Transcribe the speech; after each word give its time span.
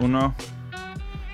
2, 0.00 0.08
1. 0.08 0.34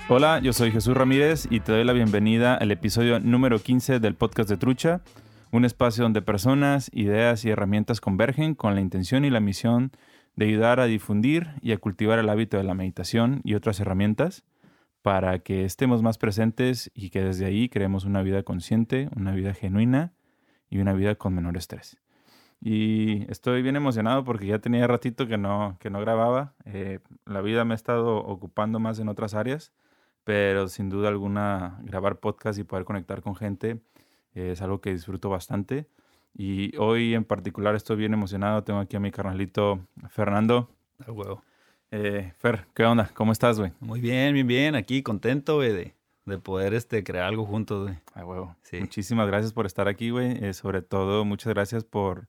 Hola, 0.09 0.39
yo 0.39 0.51
soy 0.51 0.71
Jesús 0.71 0.95
Ramírez 0.95 1.47
y 1.49 1.61
te 1.61 1.71
doy 1.71 1.85
la 1.85 1.93
bienvenida 1.93 2.55
al 2.55 2.71
episodio 2.71 3.19
número 3.19 3.59
15 3.59 3.99
del 3.99 4.15
podcast 4.15 4.49
de 4.49 4.57
Trucha, 4.57 5.01
un 5.51 5.63
espacio 5.63 6.03
donde 6.03 6.21
personas, 6.21 6.89
ideas 6.93 7.45
y 7.45 7.49
herramientas 7.49 8.01
convergen 8.01 8.55
con 8.55 8.75
la 8.75 8.81
intención 8.81 9.25
y 9.25 9.29
la 9.29 9.39
misión 9.39 9.91
de 10.35 10.45
ayudar 10.45 10.79
a 10.79 10.85
difundir 10.85 11.47
y 11.61 11.71
a 11.71 11.77
cultivar 11.77 12.19
el 12.19 12.29
hábito 12.29 12.57
de 12.57 12.63
la 12.63 12.73
meditación 12.73 13.41
y 13.43 13.55
otras 13.55 13.79
herramientas 13.79 14.43
para 15.01 15.39
que 15.39 15.63
estemos 15.63 16.03
más 16.03 16.17
presentes 16.17 16.91
y 16.93 17.09
que 17.09 17.21
desde 17.21 17.45
ahí 17.45 17.69
creemos 17.69 18.03
una 18.03 18.21
vida 18.21 18.43
consciente, 18.43 19.09
una 19.15 19.31
vida 19.31 19.53
genuina 19.53 20.13
y 20.69 20.79
una 20.79 20.93
vida 20.93 21.15
con 21.15 21.33
menor 21.33 21.55
estrés. 21.57 21.97
Y 22.61 23.29
estoy 23.31 23.61
bien 23.61 23.75
emocionado 23.75 24.23
porque 24.23 24.47
ya 24.47 24.59
tenía 24.59 24.87
ratito 24.87 25.27
que 25.27 25.37
no, 25.37 25.77
que 25.79 25.89
no 25.89 25.99
grababa. 26.01 26.53
Eh, 26.65 26.99
la 27.25 27.41
vida 27.41 27.65
me 27.65 27.73
ha 27.73 27.75
estado 27.75 28.17
ocupando 28.17 28.79
más 28.79 28.99
en 28.99 29.09
otras 29.09 29.33
áreas, 29.35 29.71
pero 30.23 30.67
sin 30.67 30.89
duda 30.89 31.09
alguna 31.09 31.79
grabar 31.83 32.19
podcast 32.19 32.59
y 32.59 32.63
poder 32.63 32.85
conectar 32.85 33.21
con 33.21 33.35
gente 33.35 33.79
eh, 34.33 34.51
es 34.51 34.61
algo 34.61 34.81
que 34.81 34.91
disfruto 34.91 35.29
bastante. 35.29 35.87
Y 36.33 36.75
hoy 36.77 37.15
en 37.15 37.23
particular 37.23 37.75
estoy 37.75 37.95
bien 37.95 38.13
emocionado. 38.13 38.63
Tengo 38.63 38.79
aquí 38.79 38.95
a 38.95 38.99
mi 38.99 39.11
carnalito 39.11 39.79
Fernando. 40.09 40.69
A 41.05 41.11
huevo. 41.11 41.43
Eh, 41.89 42.33
Fer, 42.37 42.67
¿qué 42.73 42.85
onda? 42.85 43.09
¿Cómo 43.13 43.31
estás, 43.31 43.59
güey? 43.59 43.71
Muy 43.79 44.01
bien, 44.01 44.33
bien, 44.33 44.45
bien. 44.45 44.75
Aquí 44.75 45.01
contento, 45.01 45.55
güey, 45.55 45.73
de, 45.73 45.95
de 46.25 46.37
poder 46.37 46.73
este, 46.73 47.03
crear 47.03 47.25
algo 47.25 47.45
juntos, 47.45 47.83
güey. 47.83 47.97
A 48.13 48.25
huevo. 48.25 48.55
Sí. 48.61 48.79
Muchísimas 48.79 49.27
gracias 49.27 49.53
por 49.53 49.65
estar 49.65 49.87
aquí, 49.87 50.09
güey. 50.09 50.43
Eh, 50.43 50.53
sobre 50.53 50.81
todo, 50.81 51.25
muchas 51.25 51.53
gracias 51.53 51.83
por, 51.83 52.27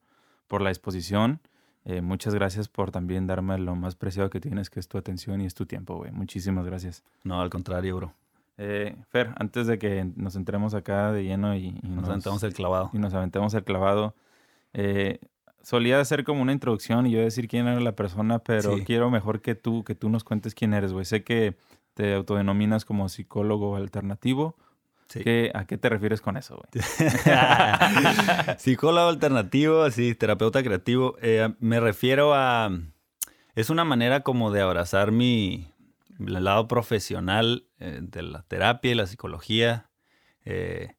por 0.49 0.61
la 0.63 0.71
exposición. 0.71 1.41
Eh, 1.85 2.01
muchas 2.03 2.35
gracias 2.35 2.69
por 2.69 2.91
también 2.91 3.27
darme 3.27 3.57
lo 3.59 3.75
más 3.77 3.95
preciado 3.95 4.29
que 4.31 4.41
tienes, 4.41 4.69
que 4.69 4.81
es 4.81 4.89
tu 4.89 4.99
atención 4.99 5.41
y 5.41 5.47
es 5.47 5.55
tu 5.55 5.65
tiempo, 5.65 5.97
güey. 5.97 6.11
Muchísimas 6.11 6.67
gracias. 6.67 7.03
No, 7.25 7.41
al 7.41 7.49
contrario, 7.51 7.97
bro. 7.97 8.15
Eh, 8.59 8.97
Fer, 9.09 9.33
antes 9.37 9.67
de 9.69 9.79
que 9.79 10.05
nos 10.17 10.35
entremos 10.35 10.75
acá 10.75 11.13
de 11.13 11.23
lleno 11.25 11.55
y, 11.55 11.79
y 11.83 11.89
Nos 11.89 12.09
aventamos 12.09 12.43
el 12.43 12.53
clavado. 12.55 12.91
y 12.93 12.99
nos 12.99 13.15
aventemos 13.15 13.55
el 13.55 13.63
clavado, 13.63 14.15
eh, 14.75 15.21
solía 15.63 16.01
hacer 16.01 16.25
como 16.25 16.43
una 16.43 16.53
introducción 16.53 17.07
y 17.07 17.13
yo 17.13 17.21
decir 17.21 17.47
quién 17.49 17.69
era 17.69 17.79
la 17.81 17.93
persona, 17.93 18.41
pero 18.41 18.77
Sí. 18.77 18.85
quiero 18.85 19.11
mejor 19.11 19.41
que 19.41 19.55
tú, 19.55 19.85
que 19.85 19.95
tú 19.95 20.09
nos 20.09 20.25
cuentes 20.25 20.55
quién 20.55 20.75
eres, 20.75 20.93
güey. 20.93 21.05
Sé 21.05 21.23
que 21.23 21.57
te 21.95 22.15
autodenominas 22.15 22.85
como 22.85 23.09
psicólogo 23.09 23.77
alternativo. 23.77 24.57
Sí. 25.09 25.25
¿Qué- 25.25 25.51
¿A 25.55 25.65
qué 25.67 25.79
te 25.79 25.89
refieres 25.89 26.21
con 26.21 26.37
eso, 26.37 26.57
güey? 26.57 26.85
Psicólogo 28.59 29.09
alternativo, 29.09 29.91
sí, 29.91 30.15
terapeuta 30.15 30.63
creativo. 30.63 31.17
Eh, 31.23 31.49
me 31.61 31.81
refiero 31.81 32.35
a... 32.35 32.71
Es 33.55 33.71
una 33.71 33.85
manera 33.85 34.21
como 34.23 34.51
de 34.53 34.61
abrazar 34.61 35.11
mi 35.13 35.73
el 36.21 36.45
lado 36.45 36.69
profesional 36.69 37.67
eh, 37.79 38.01
de 38.03 38.23
la 38.23 38.43
terapia 38.43 38.91
y 38.91 38.95
la 38.95 39.07
psicología 39.07 39.89
eh, 40.45 40.95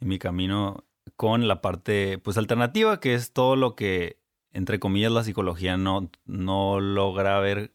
y 0.00 0.04
mi 0.06 0.18
camino 0.18 0.84
con 1.16 1.48
la 1.48 1.60
parte 1.60 2.18
pues 2.18 2.38
alternativa, 2.38 3.00
que 3.00 3.14
es 3.14 3.32
todo 3.32 3.56
lo 3.56 3.74
que, 3.74 4.18
entre 4.52 4.78
comillas, 4.78 5.12
la 5.12 5.24
psicología 5.24 5.76
no, 5.76 6.10
no 6.24 6.80
logra 6.80 7.38
ver 7.40 7.72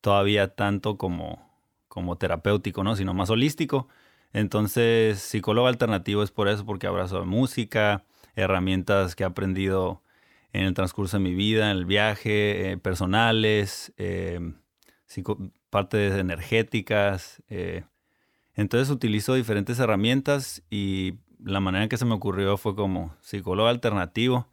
todavía 0.00 0.54
tanto 0.54 0.96
como, 0.98 1.50
como 1.88 2.16
terapéutico, 2.18 2.84
¿no? 2.84 2.94
Sino 2.96 3.14
más 3.14 3.30
holístico. 3.30 3.88
Entonces, 4.32 5.18
psicólogo 5.20 5.66
alternativo 5.68 6.22
es 6.22 6.30
por 6.30 6.48
eso, 6.48 6.64
porque 6.64 6.86
abrazo 6.86 7.24
música, 7.26 8.04
herramientas 8.34 9.14
que 9.14 9.24
he 9.24 9.26
aprendido 9.26 10.02
en 10.52 10.64
el 10.64 10.74
transcurso 10.74 11.16
de 11.18 11.22
mi 11.24 11.34
vida, 11.34 11.70
en 11.70 11.76
el 11.76 11.84
viaje, 11.86 12.72
eh, 12.72 12.76
personales, 12.78 13.92
eh, 13.96 14.40
partes 15.70 16.14
energéticas. 16.14 17.42
eh. 17.48 17.84
Entonces 18.54 18.90
utilizo 18.90 19.34
diferentes 19.34 19.78
herramientas 19.78 20.62
y 20.70 21.14
la 21.42 21.60
manera 21.60 21.84
en 21.84 21.88
que 21.88 21.96
se 21.96 22.04
me 22.04 22.14
ocurrió 22.14 22.56
fue 22.56 22.74
como 22.74 23.14
psicólogo 23.20 23.68
alternativo. 23.68 24.46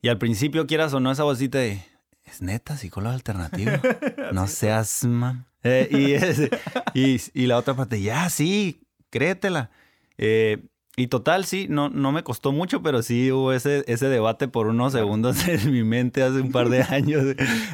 Y 0.00 0.08
al 0.08 0.18
principio, 0.18 0.66
quieras 0.68 0.94
o 0.94 1.00
no, 1.00 1.10
esa 1.10 1.24
vocita 1.24 1.58
de, 1.58 1.82
¿es 2.24 2.40
neta 2.42 2.76
psicólogo 2.76 3.12
alternativo? 3.14 3.72
no 4.32 4.46
seas, 4.46 5.04
man. 5.04 5.46
Eh, 5.64 5.88
y, 5.90 6.12
es- 6.12 6.48
y, 6.94 7.42
y 7.42 7.46
la 7.46 7.58
otra 7.58 7.74
parte, 7.74 8.00
ya, 8.00 8.30
sí, 8.30 8.80
créetela. 9.10 9.70
Eh, 10.16 10.64
y 10.96 11.06
total, 11.06 11.44
sí, 11.44 11.66
no, 11.70 11.88
no 11.90 12.10
me 12.10 12.24
costó 12.24 12.50
mucho, 12.50 12.82
pero 12.82 13.02
sí 13.02 13.30
hubo 13.30 13.52
ese, 13.52 13.84
ese 13.86 14.08
debate 14.08 14.48
por 14.48 14.66
unos 14.66 14.92
segundos 14.94 15.36
en 15.48 15.70
mi 15.72 15.84
mente 15.84 16.22
hace 16.22 16.40
un 16.40 16.50
par 16.50 16.68
de 16.70 16.82
años, 16.90 17.24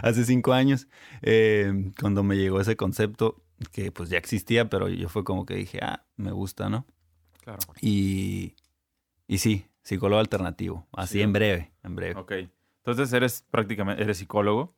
hace 0.03 0.25
cinco 0.27 0.53
años, 0.53 0.89
eh, 1.23 1.91
cuando 2.01 2.23
me 2.23 2.37
llegó 2.37 2.61
ese 2.61 2.77
concepto 2.77 3.43
que 3.73 3.91
pues 3.93 4.11
ya 4.11 4.19
existía, 4.19 4.69
pero 4.69 4.89
yo 4.89 5.09
fue 5.09 5.25
como 5.25 5.47
que 5.47 5.55
dije, 5.55 5.79
ah, 5.81 6.05
me 6.17 6.33
gusta, 6.33 6.69
¿no? 6.69 6.85
Claro. 7.43 7.61
Y, 7.81 8.57
y 9.27 9.39
sí, 9.39 9.65
psicólogo 9.83 10.21
alternativo, 10.21 10.87
así 10.93 11.15
Sí. 11.15 11.23
en 11.23 11.33
breve, 11.33 11.73
en 11.83 11.97
breve. 11.97 12.21
Ok. 12.21 12.33
Entonces 12.85 13.11
eres 13.15 13.45
prácticamente, 13.51 14.03
eres 14.03 14.19
psicólogo. 14.19 14.75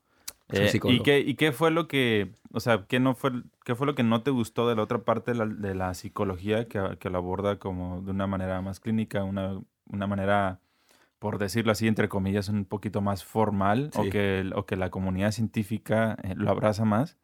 Eh. 0.51 0.71
¿y, 0.85 1.01
qué, 1.03 1.19
¿Y 1.21 1.35
qué 1.35 1.51
fue 1.53 1.71
lo 1.73 1.89
que, 1.89 2.33
o 2.53 2.61
sea, 2.61 2.85
qué, 2.87 3.01
no 3.01 3.15
fue, 3.15 3.33
qué 3.65 3.75
fue 3.75 3.87
lo 3.87 3.95
que 3.97 4.05
no 4.05 4.23
te 4.23 4.31
gustó 4.31 4.69
de 4.69 4.77
la 4.77 4.83
otra 4.83 4.99
parte 4.99 5.33
de 5.33 5.39
la, 5.39 5.47
de 5.47 5.75
la 5.75 5.93
psicología 5.95 6.69
que, 6.69 6.97
que 7.01 7.11
lo 7.11 7.19
aborda 7.19 7.59
como 7.59 8.01
de 8.03 8.13
una 8.13 8.27
manera 8.29 8.61
más 8.63 8.79
clínica, 8.79 9.25
una, 9.25 9.61
una 9.91 10.07
manera, 10.07 10.61
por 11.19 11.39
decirlo 11.39 11.73
así, 11.73 11.89
entre 11.89 12.09
comillas, 12.09 12.49
un 12.49 12.65
poquito 12.65 13.01
más 13.01 13.25
formal 13.25 13.91
o, 13.97 14.05
Sí. 14.05 14.11
que, 14.11 14.39
el- 14.41 14.53
o 14.55 14.67
que 14.67 14.77
la 14.77 14.91
comunidad 14.91 15.33
científica 15.33 16.17
eh, 16.23 16.35
lo 16.37 16.51
abraza 16.51 16.85
más? 16.85 17.17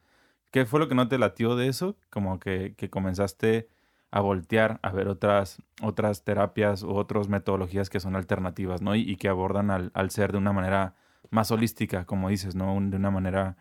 ¿Qué 0.50 0.66
fue 0.66 0.80
lo 0.80 0.88
que 0.88 0.94
no 0.96 1.06
te 1.08 1.16
latió 1.18 1.54
de 1.56 1.68
eso? 1.68 1.96
Como 2.10 2.40
que, 2.40 2.74
que 2.76 2.90
comenzaste 2.90 3.68
a 4.10 4.20
voltear 4.20 4.80
a 4.82 4.90
ver 4.90 5.08
otras, 5.08 5.62
otras 5.80 6.24
terapias 6.24 6.82
u 6.82 6.90
otras 6.94 7.28
metodologías 7.28 7.88
que 7.88 8.00
son 8.00 8.16
alternativas, 8.16 8.82
¿no? 8.82 8.94
Y, 8.96 9.00
y 9.08 9.16
que 9.16 9.28
abordan 9.28 9.70
al, 9.70 9.90
al 9.94 10.10
ser 10.10 10.32
de 10.32 10.38
una 10.38 10.52
manera 10.52 10.94
más 11.30 11.50
holística, 11.50 12.04
como 12.04 12.28
dices, 12.28 12.54
¿no? 12.54 12.74
Un- 12.74 12.90
de 12.90 12.96
una 12.96 13.10
manera 13.10 13.56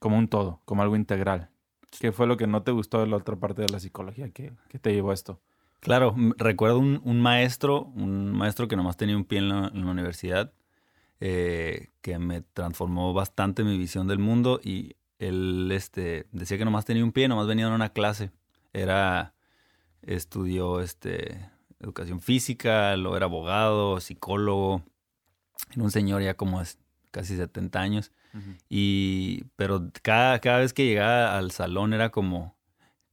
como 0.00 0.18
un 0.18 0.28
todo, 0.28 0.60
como 0.64 0.82
algo 0.82 0.96
integral. 0.96 1.50
¿Qué 2.00 2.12
fue 2.12 2.26
lo 2.26 2.36
que 2.36 2.46
no 2.46 2.62
te 2.62 2.72
gustó 2.72 3.00
de 3.00 3.06
la 3.06 3.16
otra 3.16 3.36
parte 3.36 3.62
de 3.62 3.68
la 3.68 3.80
psicología 3.80 4.30
que 4.30 4.52
te 4.80 4.92
llevó 4.92 5.10
a 5.10 5.14
esto? 5.14 5.40
Claro, 5.82 6.14
recuerdo 6.38 6.78
un, 6.78 7.00
un 7.02 7.20
maestro, 7.20 7.86
un 7.96 8.30
maestro 8.30 8.68
que 8.68 8.76
nomás 8.76 8.96
tenía 8.96 9.16
un 9.16 9.24
pie 9.24 9.40
en 9.40 9.48
la, 9.48 9.68
universidad, 9.74 10.52
eh, 11.18 11.88
que 12.02 12.20
me 12.20 12.42
transformó 12.42 13.12
bastante 13.12 13.64
mi 13.64 13.76
visión 13.76 14.06
del 14.06 14.20
mundo 14.20 14.60
y 14.62 14.94
él 15.18 15.70
este, 15.72 16.28
decía 16.30 16.56
que 16.56 16.64
nomás 16.64 16.84
tenía 16.84 17.02
un 17.02 17.10
pie, 17.10 17.26
nomás 17.26 17.48
venía 17.48 17.66
en 17.66 17.72
una 17.72 17.88
clase. 17.92 18.30
Era, 18.72 19.34
estudió 20.02 20.80
este, 20.80 21.50
educación 21.80 22.20
física, 22.20 22.96
lo 22.96 23.16
era 23.16 23.26
abogado, 23.26 23.98
psicólogo, 23.98 24.84
era 25.72 25.82
un 25.82 25.90
señor 25.90 26.22
ya 26.22 26.34
como 26.34 26.62
casi 27.12 27.36
70 27.36 27.80
años. 27.80 28.10
Y, 28.68 29.44
pero 29.56 29.90
cada, 30.02 30.38
cada 30.40 30.58
vez 30.58 30.72
que 30.72 30.86
llegaba 30.86 31.36
al 31.38 31.50
salón 31.52 31.92
era 31.92 32.10
como, 32.10 32.56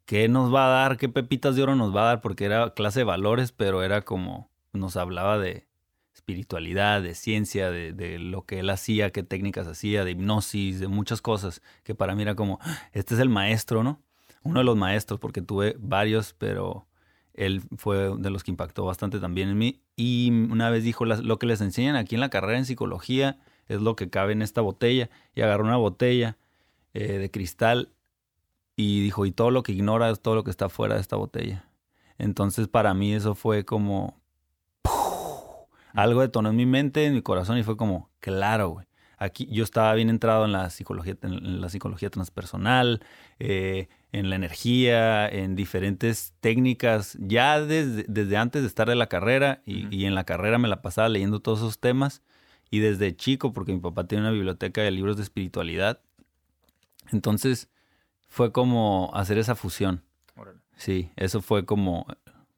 ¿qué 0.05 0.27
nos 0.29 0.53
va 0.53 0.65
a 0.65 0.69
dar? 0.69 0.97
¿Qué 0.97 1.09
pepitas 1.09 1.55
de 1.55 1.63
oro 1.63 1.75
nos 1.75 1.95
va 1.95 2.01
a 2.01 2.05
dar? 2.05 2.21
Porque 2.21 2.45
era 2.45 2.73
clase 2.73 3.01
de 3.01 3.03
valores, 3.03 3.51
pero 3.51 3.83
era 3.83 4.01
como, 4.03 4.49
nos 4.73 4.95
hablaba 4.97 5.37
de 5.37 5.67
espiritualidad, 6.13 7.01
de 7.01 7.15
ciencia, 7.15 7.71
de, 7.71 7.93
de 7.93 8.19
lo 8.19 8.43
que 8.45 8.59
él 8.59 8.69
hacía, 8.69 9.11
qué 9.11 9.23
técnicas 9.23 9.67
hacía, 9.67 10.03
de 10.03 10.11
hipnosis, 10.11 10.79
de 10.79 10.87
muchas 10.87 11.21
cosas, 11.21 11.61
que 11.83 11.95
para 11.95 12.15
mí 12.15 12.21
era 12.21 12.35
como, 12.35 12.59
este 12.93 13.13
es 13.15 13.19
el 13.19 13.29
maestro, 13.29 13.83
¿no? 13.83 14.01
Uno 14.43 14.59
de 14.59 14.63
los 14.65 14.77
maestros, 14.77 15.19
porque 15.19 15.41
tuve 15.41 15.75
varios, 15.79 16.33
pero 16.37 16.87
él 17.33 17.61
fue 17.77 18.15
de 18.17 18.29
los 18.29 18.43
que 18.43 18.51
impactó 18.51 18.85
bastante 18.85 19.19
también 19.19 19.49
en 19.49 19.57
mí. 19.57 19.81
Y 19.95 20.29
una 20.31 20.69
vez 20.69 20.83
dijo, 20.83 21.05
"Las- 21.05 21.23
lo 21.23 21.39
que 21.39 21.45
les 21.47 21.61
enseñan 21.61 21.95
aquí 21.95 22.15
en 22.15 22.21
la 22.21 22.29
carrera 22.29 22.57
en 22.57 22.65
psicología 22.65 23.37
es 23.69 23.81
lo 23.81 23.95
que 23.95 24.09
cabe 24.09 24.33
en 24.33 24.41
esta 24.41 24.59
botella. 24.59 25.09
Y 25.35 25.41
agarró 25.41 25.63
una 25.63 25.77
botella 25.77 26.37
eh, 26.93 27.17
de 27.19 27.31
cristal 27.31 27.93
y 28.75 29.01
dijo, 29.01 29.25
y 29.25 29.31
todo 29.31 29.51
lo 29.51 29.63
que 29.63 29.71
ignora 29.71 30.09
es 30.09 30.21
todo 30.21 30.35
lo 30.35 30.43
que 30.43 30.51
está 30.51 30.67
fuera 30.67 30.95
de 30.95 31.01
esta 31.01 31.15
botella. 31.15 31.65
Entonces 32.17 32.67
para 32.67 32.93
mí 32.93 33.13
eso 33.13 33.35
fue 33.35 33.63
como... 33.63 34.19
Algo 35.93 36.21
detonó 36.21 36.49
en 36.49 36.55
mi 36.55 36.65
mente, 36.65 37.05
en 37.05 37.13
mi 37.13 37.21
corazón 37.21 37.57
y 37.57 37.63
fue 37.63 37.77
como, 37.77 38.09
claro, 38.19 38.69
güey. 38.69 38.85
Aquí 39.17 39.47
yo 39.51 39.65
estaba 39.65 39.93
bien 39.95 40.09
entrado 40.09 40.45
en 40.45 40.53
la 40.53 40.69
psicología, 40.69 41.17
en 41.23 41.59
la 41.59 41.67
psicología 41.67 42.09
transpersonal, 42.09 43.01
eh, 43.39 43.89
en 44.13 44.29
la 44.29 44.37
energía, 44.37 45.27
en 45.27 45.57
diferentes 45.57 46.33
técnicas, 46.39 47.17
ya 47.19 47.59
desde, 47.59 48.05
desde 48.07 48.37
antes 48.37 48.61
de 48.61 48.69
estar 48.69 48.87
de 48.87 48.95
la 48.95 49.07
carrera 49.07 49.61
y, 49.65 49.93
y 49.93 50.05
en 50.05 50.15
la 50.15 50.23
carrera 50.23 50.57
me 50.57 50.69
la 50.69 50.81
pasaba 50.81 51.09
leyendo 51.09 51.41
todos 51.41 51.59
esos 51.59 51.79
temas 51.79 52.23
y 52.69 52.79
desde 52.79 53.15
chico, 53.15 53.53
porque 53.53 53.73
mi 53.73 53.79
papá 53.79 54.05
tiene 54.07 54.23
una 54.23 54.31
biblioteca 54.31 54.81
de 54.81 54.91
libros 54.91 55.17
de 55.17 55.23
espiritualidad, 55.23 56.01
entonces 57.11 57.69
fue 58.27 58.51
como 58.51 59.11
hacer 59.13 59.37
esa 59.37 59.55
fusión. 59.55 60.03
Sí, 60.75 61.11
eso 61.17 61.41
fue 61.41 61.65
como 61.65 62.05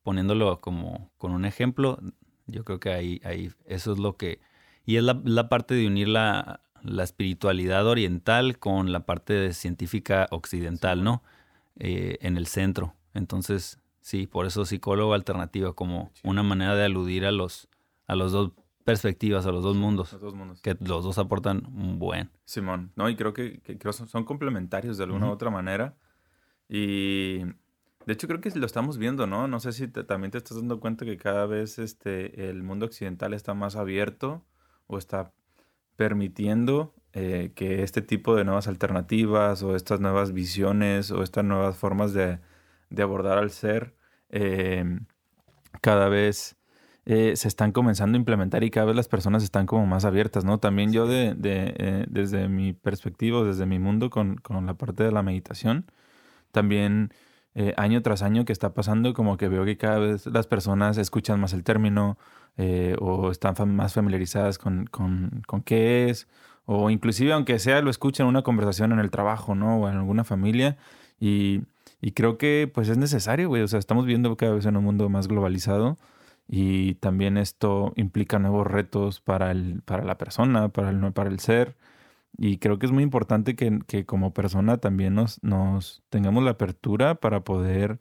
poniéndolo 0.03 0.61
como 0.61 1.11
con 1.17 1.31
un 1.31 1.45
ejemplo. 1.45 1.99
Yo 2.45 2.63
creo 2.63 2.79
que 2.79 2.91
ahí, 2.91 3.21
ahí, 3.23 3.51
eso 3.65 3.93
es 3.93 3.99
lo 3.99 4.15
que. 4.15 4.39
Y 4.85 4.97
es 4.97 5.03
la, 5.03 5.19
la 5.23 5.49
parte 5.49 5.73
de 5.73 5.87
unir 5.87 6.07
la, 6.07 6.61
la 6.83 7.03
espiritualidad 7.03 7.87
oriental 7.87 8.59
con 8.59 8.91
la 8.91 9.05
parte 9.05 9.53
científica 9.53 10.27
occidental, 10.31 11.03
¿no? 11.03 11.23
Eh, 11.79 12.17
en 12.21 12.37
el 12.37 12.47
centro. 12.47 12.95
Entonces, 13.13 13.79
sí, 14.01 14.27
por 14.27 14.45
eso 14.45 14.65
psicólogo 14.65 15.13
alternativa, 15.13 15.73
como 15.73 16.11
una 16.23 16.43
manera 16.43 16.75
de 16.75 16.85
aludir 16.85 17.25
a 17.25 17.31
los, 17.31 17.67
a 18.07 18.15
los 18.15 18.31
dos 18.31 18.51
perspectivas, 18.83 19.45
a 19.45 19.51
los 19.51 19.63
dos 19.63 19.75
mundos. 19.75 20.13
Los 20.13 20.21
dos 20.21 20.35
mundos. 20.35 20.61
Que 20.61 20.75
los 20.79 21.03
dos 21.03 21.17
aportan 21.17 21.63
un 21.67 21.99
buen. 21.99 22.29
Simón, 22.45 22.91
no, 22.95 23.09
y 23.09 23.15
creo 23.15 23.33
que, 23.33 23.59
que 23.61 23.93
son, 23.93 24.07
son, 24.07 24.23
complementarios 24.23 24.97
de 24.97 25.03
alguna 25.05 25.27
u 25.27 25.31
otra 25.31 25.49
manera. 25.49 25.95
Y 26.67 27.39
de 28.05 28.13
hecho 28.13 28.27
creo 28.27 28.41
que 28.41 28.49
lo 28.51 28.65
estamos 28.65 28.97
viendo, 28.97 29.27
¿no? 29.27 29.47
No 29.47 29.59
sé 29.59 29.73
si 29.73 29.87
también 29.87 30.31
te 30.31 30.37
estás 30.37 30.57
dando 30.57 30.79
cuenta 30.79 31.05
que 31.05 31.17
cada 31.17 31.45
vez 31.45 31.79
este, 31.79 32.49
el 32.49 32.63
mundo 32.63 32.85
occidental 32.85 33.33
está 33.33 33.53
más 33.53 33.75
abierto 33.75 34.45
o 34.87 34.97
está 34.97 35.33
permitiendo 35.95 36.93
eh, 37.13 37.51
que 37.55 37.83
este 37.83 38.01
tipo 38.01 38.35
de 38.35 38.45
nuevas 38.45 38.67
alternativas 38.67 39.61
o 39.63 39.75
estas 39.75 39.99
nuevas 39.99 40.31
visiones 40.31 41.11
o 41.11 41.23
estas 41.23 41.43
nuevas 41.43 41.77
formas 41.77 42.13
de, 42.13 42.39
de 42.89 43.03
abordar 43.03 43.37
al 43.37 43.51
ser 43.51 43.95
em, 44.29 45.05
cada 45.81 46.09
vez 46.09 46.57
eh, 47.05 47.35
se 47.35 47.47
están 47.47 47.71
comenzando 47.71 48.17
a 48.17 48.19
implementar 48.19 48.63
y 48.63 48.69
cada 48.71 48.87
vez 48.87 48.95
las 48.95 49.07
personas 49.07 49.43
están 49.43 49.65
como 49.65 49.85
más 49.85 50.05
abiertas, 50.05 50.45
¿no? 50.45 50.59
También 50.59 50.91
yo 50.93 51.07
de, 51.07 51.33
de 51.35 51.73
eh, 51.77 52.05
desde 52.09 52.47
mi 52.47 52.73
perspectiva, 52.73 53.43
desde 53.43 53.65
mi 53.65 53.79
mundo 53.79 54.09
con, 54.09 54.35
con, 54.37 54.65
la 54.65 54.75
parte 54.75 55.03
de 55.03 55.11
la 55.11 55.23
meditación, 55.23 55.85
también 56.51 57.13
año 57.75 58.01
tras 58.01 58.21
año 58.21 58.45
que 58.45 58.53
está 58.53 58.73
pasando, 58.73 59.13
como 59.13 59.35
que 59.35 59.49
veo 59.49 59.65
que 59.65 59.75
cada 59.77 59.99
vez 59.99 60.25
las 60.25 60.47
personas 60.47 60.97
escuchan 60.97 61.39
más 61.41 61.51
el 61.51 61.65
término 61.65 62.17
o 62.99 63.29
están 63.29 63.55
más 63.75 63.93
familiarizadas 63.93 64.57
con, 64.57 64.85
con, 64.85 65.43
con 65.47 65.61
qué 65.61 66.09
es 66.09 66.29
o 66.65 66.89
inclusive 66.89 67.33
aunque 67.33 67.59
sea 67.59 67.81
lo 67.81 67.89
escuchen 67.89 68.25
en 68.25 68.29
una 68.29 68.43
conversación 68.43 68.91
en 68.91 68.99
el 68.99 69.11
trabajo, 69.11 69.55
¿no? 69.55 69.77
O 69.77 69.89
en 69.89 69.97
alguna 69.97 70.23
familia. 70.23 70.77
Y, 71.19 71.63
y 72.01 72.11
creo 72.11 72.37
que 72.37 72.71
pues 72.73 72.89
es 72.89 72.97
necesario, 72.97 73.49
güey. 73.49 73.61
O 73.61 73.67
sea, 73.67 73.79
estamos 73.79 74.05
viendo 74.05 74.35
cada 74.37 74.53
vez 74.53 74.65
en 74.65 74.77
un 74.77 74.83
mundo 74.83 75.09
más 75.09 75.27
globalizado 75.27 75.97
y 76.47 76.95
también 76.95 77.37
esto 77.37 77.93
implica 77.95 78.39
nuevos 78.39 78.67
retos 78.67 79.21
para, 79.21 79.51
el, 79.51 79.81
para 79.83 80.03
la 80.03 80.17
persona, 80.17 80.69
para 80.69 80.89
el, 80.89 81.13
para 81.13 81.29
el 81.29 81.39
ser. 81.39 81.77
Y 82.37 82.57
creo 82.57 82.79
que 82.79 82.85
es 82.85 82.91
muy 82.91 83.03
importante 83.03 83.55
que, 83.55 83.79
que 83.87 84.05
como 84.05 84.33
persona 84.33 84.77
también 84.77 85.15
nos, 85.15 85.41
nos, 85.43 86.03
tengamos 86.09 86.43
la 86.43 86.51
apertura 86.51 87.15
para 87.15 87.41
poder 87.41 87.99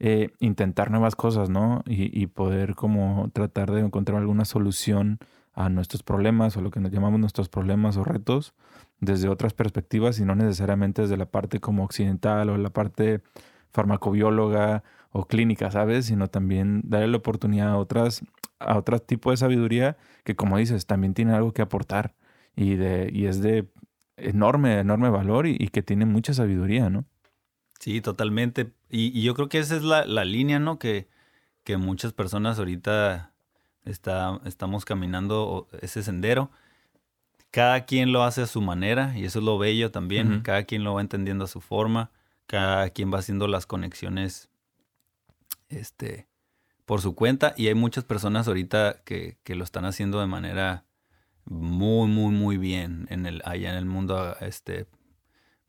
eh, 0.00 0.30
intentar 0.40 0.90
nuevas 0.90 1.16
cosas, 1.16 1.50
¿no? 1.50 1.82
Y, 1.86 2.20
y, 2.20 2.26
poder 2.28 2.74
como 2.74 3.30
tratar 3.32 3.72
de 3.72 3.80
encontrar 3.80 4.18
alguna 4.18 4.44
solución 4.44 5.18
a 5.54 5.68
nuestros 5.68 6.02
problemas 6.02 6.56
o 6.56 6.60
lo 6.60 6.70
que 6.70 6.80
nos 6.80 6.92
llamamos 6.92 7.18
nuestros 7.20 7.48
problemas 7.48 7.96
o 7.96 8.04
retos 8.04 8.54
desde 9.00 9.28
otras 9.28 9.54
perspectivas 9.54 10.18
y 10.20 10.24
no 10.24 10.34
necesariamente 10.34 11.02
desde 11.02 11.16
la 11.16 11.26
parte 11.26 11.60
como 11.60 11.84
occidental 11.84 12.50
o 12.50 12.56
la 12.56 12.70
parte 12.70 13.22
farmacobióloga 13.72 14.84
o 15.10 15.26
clínica, 15.26 15.70
¿sabes? 15.70 16.06
Sino 16.06 16.28
también 16.28 16.82
darle 16.84 17.08
la 17.08 17.16
oportunidad 17.18 17.70
a 17.70 17.76
otras 17.76 18.22
a 18.60 18.76
otro 18.76 18.98
tipo 18.98 19.30
de 19.30 19.36
sabiduría 19.36 19.96
que 20.24 20.34
como 20.34 20.58
dices 20.58 20.86
también 20.86 21.14
tiene 21.14 21.32
algo 21.32 21.52
que 21.52 21.62
aportar 21.62 22.14
y 22.56 22.74
de 22.74 23.08
y 23.12 23.26
es 23.26 23.40
de 23.40 23.68
enorme 24.16 24.80
enorme 24.80 25.10
valor 25.10 25.46
y, 25.46 25.68
que 25.68 25.82
tiene 25.82 26.06
mucha 26.06 26.34
sabiduría, 26.34 26.90
¿no? 26.90 27.04
Sí, 27.78 28.00
totalmente. 28.00 28.72
Y, 28.90 29.22
yo 29.22 29.34
creo 29.34 29.48
que 29.48 29.60
esa 29.60 29.76
es 29.76 29.82
la, 29.82 30.04
la 30.04 30.24
línea, 30.24 30.58
¿no? 30.58 30.80
Que, 30.80 31.08
que 31.62 31.76
muchas 31.76 32.12
personas 32.12 32.58
ahorita 32.58 33.32
está, 33.84 34.40
estamos 34.44 34.84
caminando 34.84 35.68
ese 35.80 36.02
sendero. 36.02 36.50
Cada 37.50 37.84
quien 37.84 38.12
lo 38.12 38.24
hace 38.24 38.42
a 38.42 38.46
su 38.46 38.60
manera 38.60 39.16
y 39.16 39.24
eso 39.24 39.38
es 39.38 39.44
lo 39.44 39.58
bello 39.58 39.90
también. 39.90 40.42
Cada 40.42 40.64
quien 40.64 40.84
lo 40.84 40.94
va 40.94 41.00
entendiendo 41.00 41.44
a 41.44 41.48
su 41.48 41.60
forma. 41.60 42.10
Cada 42.46 42.90
quien 42.90 43.12
va 43.12 43.18
haciendo 43.18 43.48
las 43.48 43.66
conexiones 43.66 44.47
este, 45.68 46.28
por 46.84 47.00
su 47.00 47.14
cuenta. 47.14 47.54
Y 47.56 47.68
hay 47.68 47.74
muchas 47.74 48.04
personas 48.04 48.48
ahorita 48.48 49.02
que, 49.04 49.38
que 49.44 49.54
lo 49.54 49.64
están 49.64 49.84
haciendo 49.84 50.20
de 50.20 50.26
manera 50.26 50.84
muy, 51.44 52.08
muy, 52.08 52.32
muy 52.32 52.56
bien 52.56 53.06
en 53.10 53.26
el, 53.26 53.42
allá 53.44 53.70
en 53.70 53.76
el 53.76 53.86
mundo. 53.86 54.36
Este, 54.40 54.86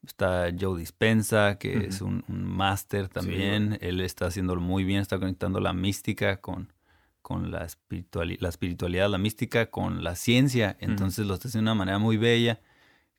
está 0.05 0.49
Joe 0.57 0.79
Dispensa, 0.79 1.57
que 1.57 1.85
es 1.87 2.01
un, 2.01 2.23
máster 2.27 3.09
también. 3.09 3.77
Él 3.81 4.01
está 4.01 4.27
haciéndolo 4.27 4.61
muy 4.61 4.83
bien, 4.83 5.01
está 5.01 5.19
conectando 5.19 5.59
la 5.59 5.73
mística 5.73 6.41
con, 6.41 6.73
con 7.21 7.51
la, 7.51 7.65
espiritualidad, 7.65 8.41
la 8.41 8.49
espiritualidad, 8.49 9.09
la 9.09 9.17
mística, 9.17 9.69
con 9.69 10.03
la 10.03 10.15
ciencia. 10.15 10.77
Entonces 10.79 11.25
lo 11.25 11.35
hace 11.35 11.49
de 11.49 11.59
una 11.59 11.75
manera 11.75 11.99
muy 11.99 12.17
bella 12.17 12.59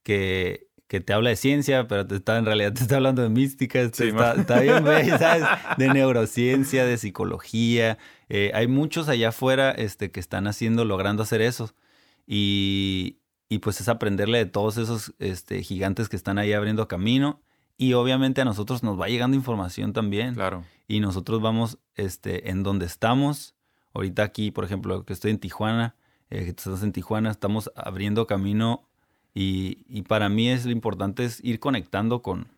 que, 0.03 0.69
que, 0.91 1.01
te 1.01 1.13
habla 1.13 1.31
de 1.31 1.37
ciencia, 1.37 1.87
pero 1.87 2.07
te 2.07 2.17
está, 2.17 2.37
en 2.37 2.45
realidad 2.45 2.73
te 2.73 2.83
está 2.83 2.97
hablando 2.97 3.23
de 3.23 3.29
mística. 3.29 3.81
está, 3.81 4.61
bien 4.61 4.83
bella, 4.83 5.19
¿sabes? 5.19 5.45
De 5.79 5.89
neurociencia, 5.89 6.85
de 6.85 6.99
psicología. 6.99 7.97
Eh, 8.29 8.51
hay 8.55 8.67
muchos 8.67 9.09
allá 9.09 9.29
afuera 9.29 9.71
este, 9.71 10.11
que 10.11 10.21
están 10.21 10.47
haciendo, 10.47 10.85
logrando 10.85 11.23
hacer 11.23 11.41
eso. 11.43 11.73
Y, 12.27 13.19
y 13.49 13.59
pues 13.59 13.81
es 13.81 13.89
aprenderle 13.89 14.39
de 14.39 14.47
todos 14.47 14.77
esos 14.77 15.15
este, 15.19 15.63
gigantes 15.63 16.09
que 16.09 16.17
están 16.17 16.39
ahí 16.39 16.53
abriendo 16.53 16.89
camino. 16.89 17.41
Y 17.77 17.93
obviamente 17.93 18.41
a 18.41 18.45
nosotros 18.45 18.83
nos 18.83 19.01
va 19.01 19.09
llegando 19.09 19.37
información 19.37 19.93
también. 19.93 20.35
Claro. 20.35 20.65
Y 20.89 21.01
nosotros 21.01 21.41
vamos 21.41 21.79
este, 21.95 22.51
en 22.51 22.63
donde 22.63 22.87
estamos 22.87 23.55
Ahorita 23.93 24.23
aquí, 24.23 24.51
por 24.51 24.65
ejemplo, 24.65 25.05
que 25.05 25.13
estoy 25.13 25.31
en 25.33 25.39
Tijuana, 25.39 25.97
eh, 26.31 26.45
que 26.45 26.51
estás 26.51 26.83
en 26.83 26.93
Tijuana, 26.93 27.31
estamos 27.31 27.71
abriendo 27.75 28.27
camino 28.27 28.89
y, 29.43 30.03
para 30.03 30.29
mí 30.29 30.51
es 30.51 30.67
lo 30.67 30.73
importante 30.73 31.25
es 31.25 31.43
ir 31.43 31.61
conectando 31.61 32.21
con, 32.21 32.49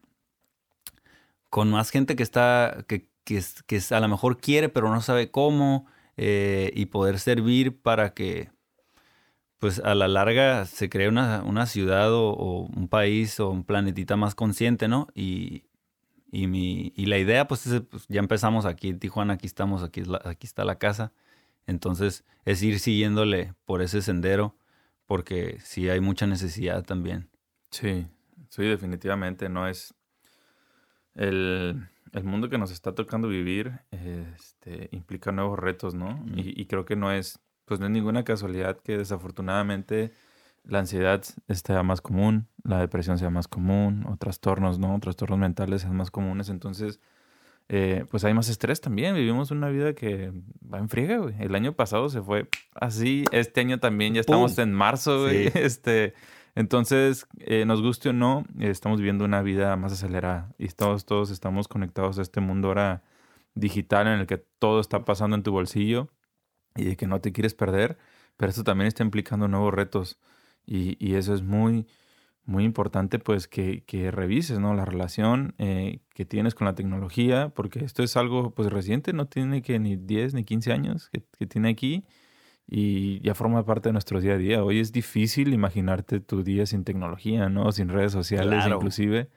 con 1.48 1.70
más 1.70 1.90
gente 1.90 2.16
que 2.16 2.22
está, 2.22 2.84
que, 2.88 3.08
que, 3.24 3.40
a 3.90 4.00
lo 4.00 4.08
mejor 4.08 4.38
quiere 4.40 4.68
pero 4.68 4.92
no 4.92 5.00
sabe 5.00 5.30
cómo 5.30 5.86
eh, 6.16 6.72
y 6.74 6.86
poder 6.86 7.20
servir 7.20 7.80
para 7.80 8.14
que 8.14 8.50
pues 9.58 9.78
a 9.78 9.94
la 9.94 10.08
larga 10.08 10.64
se 10.64 10.88
cree 10.88 11.08
una, 11.08 11.44
una 11.44 11.66
ciudad 11.66 12.12
o, 12.12 12.66
un 12.74 12.88
país 12.88 13.38
o 13.38 13.50
un 13.50 13.62
planetita 13.62 14.16
más 14.16 14.34
consciente, 14.34 14.88
¿no? 14.88 15.06
Y, 15.14 15.62
y, 16.32 16.48
mi, 16.48 16.92
y 16.96 17.06
la 17.06 17.18
idea, 17.18 17.46
pues, 17.46 17.68
es, 17.68 17.82
pues, 17.82 18.06
ya 18.08 18.18
empezamos 18.18 18.66
aquí 18.66 18.88
en 18.88 18.98
Tijuana, 18.98 19.34
aquí 19.34 19.46
estamos, 19.46 19.84
aquí, 19.84 20.02
aquí 20.24 20.48
está 20.48 20.64
la 20.64 20.78
casa. 20.78 21.12
Entonces 21.68 22.24
es 22.44 22.60
ir 22.64 22.80
siguiéndole 22.80 23.54
por 23.64 23.82
ese 23.82 24.02
sendero 24.02 24.56
porque 25.12 25.58
sí 25.60 25.90
hay 25.90 26.00
mucha 26.00 26.26
necesidad 26.26 26.86
también. 26.86 27.28
Sí, 27.70 28.06
sí, 28.48 28.62
definitivamente. 28.62 29.50
No 29.50 29.68
es 29.68 29.92
el, 31.14 31.86
mundo 32.22 32.48
que 32.48 32.56
nos 32.56 32.70
está 32.70 32.94
tocando 32.94 33.28
vivir 33.28 33.80
este, 33.90 34.88
implica 34.90 35.30
nuevos 35.30 35.58
retos, 35.58 35.94
¿no? 35.94 36.24
y, 36.34 36.64
creo 36.64 36.86
que 36.86 36.96
no 36.96 37.12
es, 37.12 37.40
pues 37.66 37.78
no 37.78 37.84
es 37.84 37.92
ninguna 37.92 38.24
casualidad 38.24 38.80
que 38.80 38.96
desafortunadamente 38.96 40.14
la 40.64 40.78
ansiedad 40.78 41.22
sea 41.22 41.82
más 41.82 42.00
común, 42.00 42.48
la 42.64 42.78
depresión 42.80 43.18
sea 43.18 43.28
más 43.28 43.48
común, 43.48 44.06
o 44.08 44.16
trastornos, 44.16 44.78
¿no? 44.78 44.98
Trastornos 44.98 45.38
mentales 45.38 45.82
sean 45.82 45.94
más 45.94 46.10
comunes. 46.10 46.48
Entonces, 46.48 47.00
eh, 47.74 48.04
pues 48.10 48.22
hay 48.24 48.34
más 48.34 48.50
estrés 48.50 48.82
también. 48.82 49.14
Vivimos 49.14 49.50
una 49.50 49.70
vida 49.70 49.94
que 49.94 50.30
va 50.62 50.76
en 50.76 50.90
friega, 50.90 51.16
güey. 51.16 51.34
El 51.38 51.54
año 51.54 51.72
pasado 51.72 52.10
se 52.10 52.20
fue 52.20 52.46
así. 52.74 53.24
Este 53.32 53.62
año 53.62 53.80
también 53.80 54.12
ya 54.12 54.20
estamos 54.20 54.58
en 54.58 54.74
marzo, 54.74 55.22
güey. 55.22 55.50
Este, 55.54 56.12
entonces, 56.54 57.26
eh, 57.38 57.64
nos 57.64 57.80
guste 57.80 58.10
o 58.10 58.12
no, 58.12 58.44
estamos 58.58 58.98
viviendo 58.98 59.24
una 59.24 59.40
vida 59.40 59.74
más 59.76 59.94
acelerada 59.94 60.52
y 60.58 60.68
todos, 60.68 61.06
todos 61.06 61.30
estamos 61.30 61.66
conectados 61.66 62.18
a 62.18 62.22
este 62.22 62.40
mundo 62.42 62.68
ahora 62.68 63.04
digital 63.54 64.06
en 64.06 64.20
el 64.20 64.26
que 64.26 64.36
todo 64.36 64.78
está 64.78 65.06
pasando 65.06 65.34
en 65.34 65.42
tu 65.42 65.50
bolsillo 65.50 66.10
y 66.76 66.84
de 66.84 66.96
que 66.98 67.06
no 67.06 67.22
te 67.22 67.32
quieres 67.32 67.54
perder, 67.54 67.96
pero 68.36 68.50
esto 68.50 68.64
también 68.64 68.88
está 68.88 69.02
implicando 69.02 69.48
nuevos 69.48 69.72
retos 69.72 70.18
y, 70.66 71.02
y 71.02 71.14
eso 71.14 71.32
es 71.32 71.40
muy, 71.40 71.86
muy 72.44 72.64
importante 72.64 73.18
pues 73.18 73.46
que, 73.46 73.84
que 73.84 74.10
revises 74.10 74.58
¿no? 74.58 74.74
la 74.74 74.84
relación 74.84 75.54
eh, 75.58 76.00
que 76.14 76.24
tienes 76.24 76.54
con 76.54 76.66
la 76.66 76.74
tecnología, 76.74 77.50
porque 77.54 77.84
esto 77.84 78.02
es 78.02 78.16
algo 78.16 78.50
pues 78.50 78.70
reciente, 78.70 79.12
no 79.12 79.26
tiene 79.26 79.62
que 79.62 79.78
ni 79.78 79.96
10 79.96 80.34
ni 80.34 80.44
15 80.44 80.72
años 80.72 81.08
que, 81.10 81.22
que, 81.38 81.46
tiene 81.46 81.70
aquí 81.70 82.04
y 82.66 83.20
ya 83.20 83.34
forma 83.34 83.64
parte 83.64 83.88
de 83.88 83.92
nuestro 83.92 84.20
día 84.20 84.34
a 84.34 84.38
día. 84.38 84.64
Hoy 84.64 84.80
es 84.80 84.92
difícil 84.92 85.52
imaginarte 85.52 86.20
tu 86.20 86.42
día 86.42 86.66
sin 86.66 86.84
tecnología, 86.84 87.48
¿no? 87.48 87.70
Sin 87.70 87.88
redes 87.88 88.12
sociales 88.12 88.66
inclusive. 88.66 89.28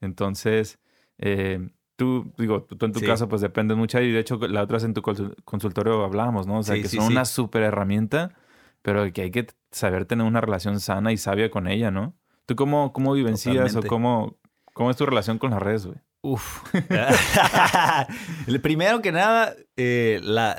Entonces, 0.00 0.78
eh, 1.18 1.68
tú, 1.96 2.32
digo, 2.38 2.62
tú 2.62 2.86
en 2.86 2.92
tu 2.92 3.00
caso 3.00 3.28
pues 3.28 3.42
depende 3.42 3.74
mucho 3.74 4.00
y 4.00 4.10
de 4.10 4.20
hecho 4.20 4.38
la 4.48 4.62
otra 4.62 4.76
vez 4.76 4.84
en 4.84 4.94
tu 4.94 5.02
consultorio 5.02 6.04
hablábamos, 6.04 6.46
¿no? 6.46 6.58
O 6.58 6.62
sea, 6.62 6.76
que 6.76 6.88
son 6.88 7.12
una 7.12 7.26
súper 7.26 7.62
herramienta, 7.62 8.34
pero 8.80 9.12
que 9.12 9.22
hay 9.22 9.30
que 9.30 9.46
saber 9.70 10.06
tener 10.06 10.26
una 10.26 10.40
relación 10.40 10.80
sana 10.80 11.12
y 11.12 11.18
sabia 11.18 11.50
con 11.50 11.68
ella, 11.68 11.90
¿no? 11.90 12.14
¿Tú 12.50 12.56
cómo, 12.56 12.92
cómo 12.92 13.12
vivencias 13.12 13.76
o 13.76 13.80
cómo, 13.88 14.36
cómo 14.74 14.90
es 14.90 14.96
tu 14.96 15.06
relación 15.06 15.38
con 15.38 15.52
las 15.52 15.62
redes, 15.62 15.86
güey? 15.86 15.98
Uf. 16.20 16.64
Primero 18.62 19.00
que 19.02 19.12
nada, 19.12 19.54
eh, 19.76 20.18
la, 20.24 20.56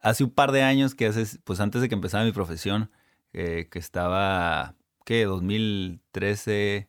hace 0.00 0.24
un 0.24 0.30
par 0.30 0.50
de 0.50 0.62
años 0.62 0.96
que 0.96 1.06
haces, 1.06 1.38
pues 1.44 1.60
antes 1.60 1.80
de 1.82 1.88
que 1.88 1.94
empezara 1.94 2.24
mi 2.24 2.32
profesión, 2.32 2.90
eh, 3.32 3.68
que 3.70 3.78
estaba 3.78 4.74
¿qué? 5.04 5.24
2013. 5.24 6.88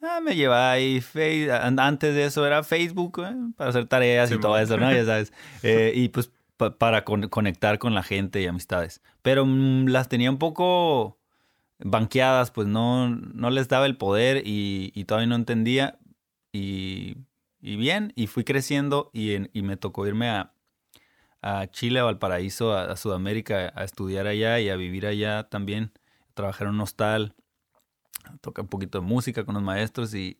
Ah, 0.00 0.20
me 0.22 0.34
llevaba 0.36 0.72
ahí, 0.72 1.02
Face- 1.02 1.52
an- 1.52 1.78
antes 1.80 2.14
de 2.14 2.24
eso 2.24 2.46
era 2.46 2.62
Facebook, 2.62 3.20
eh, 3.22 3.34
para 3.58 3.68
hacer 3.68 3.84
tareas 3.86 4.32
y 4.32 4.38
todo 4.40 4.56
eso, 4.58 4.78
¿no? 4.78 4.90
Ya 4.90 5.04
sabes. 5.04 5.34
Eh, 5.62 5.92
y 5.94 6.08
pues 6.08 6.32
pa- 6.56 6.78
para 6.78 7.04
con- 7.04 7.28
conectar 7.28 7.78
con 7.78 7.94
la 7.94 8.02
gente 8.02 8.40
y 8.40 8.46
amistades. 8.46 9.02
Pero 9.20 9.44
mm, 9.44 9.88
las 9.88 10.08
tenía 10.08 10.30
un 10.30 10.38
poco 10.38 11.18
banqueadas, 11.84 12.50
pues 12.50 12.66
no, 12.68 13.08
no 13.08 13.50
les 13.50 13.68
daba 13.68 13.86
el 13.86 13.96
poder 13.96 14.42
y, 14.46 14.92
y 14.94 15.04
todavía 15.04 15.28
no 15.28 15.34
entendía. 15.36 15.98
Y, 16.52 17.16
y 17.60 17.76
bien, 17.76 18.12
y 18.16 18.26
fui 18.26 18.44
creciendo 18.44 19.10
y, 19.12 19.32
en- 19.34 19.50
y 19.52 19.62
me 19.62 19.76
tocó 19.76 20.06
irme 20.06 20.28
a, 20.28 20.52
a 21.42 21.66
Chile, 21.68 22.00
a 22.00 22.04
Valparaíso, 22.04 22.72
a, 22.72 22.84
a 22.92 22.96
Sudamérica, 22.96 23.72
a 23.74 23.84
estudiar 23.84 24.26
allá 24.26 24.60
y 24.60 24.68
a 24.68 24.76
vivir 24.76 25.06
allá 25.06 25.44
también, 25.48 25.92
trabajar 26.34 26.66
en 26.68 26.74
un 26.74 26.80
hostal, 26.80 27.34
tocar 28.40 28.64
un 28.64 28.68
poquito 28.68 29.00
de 29.00 29.06
música 29.06 29.44
con 29.44 29.54
los 29.54 29.62
maestros 29.62 30.14
y, 30.14 30.38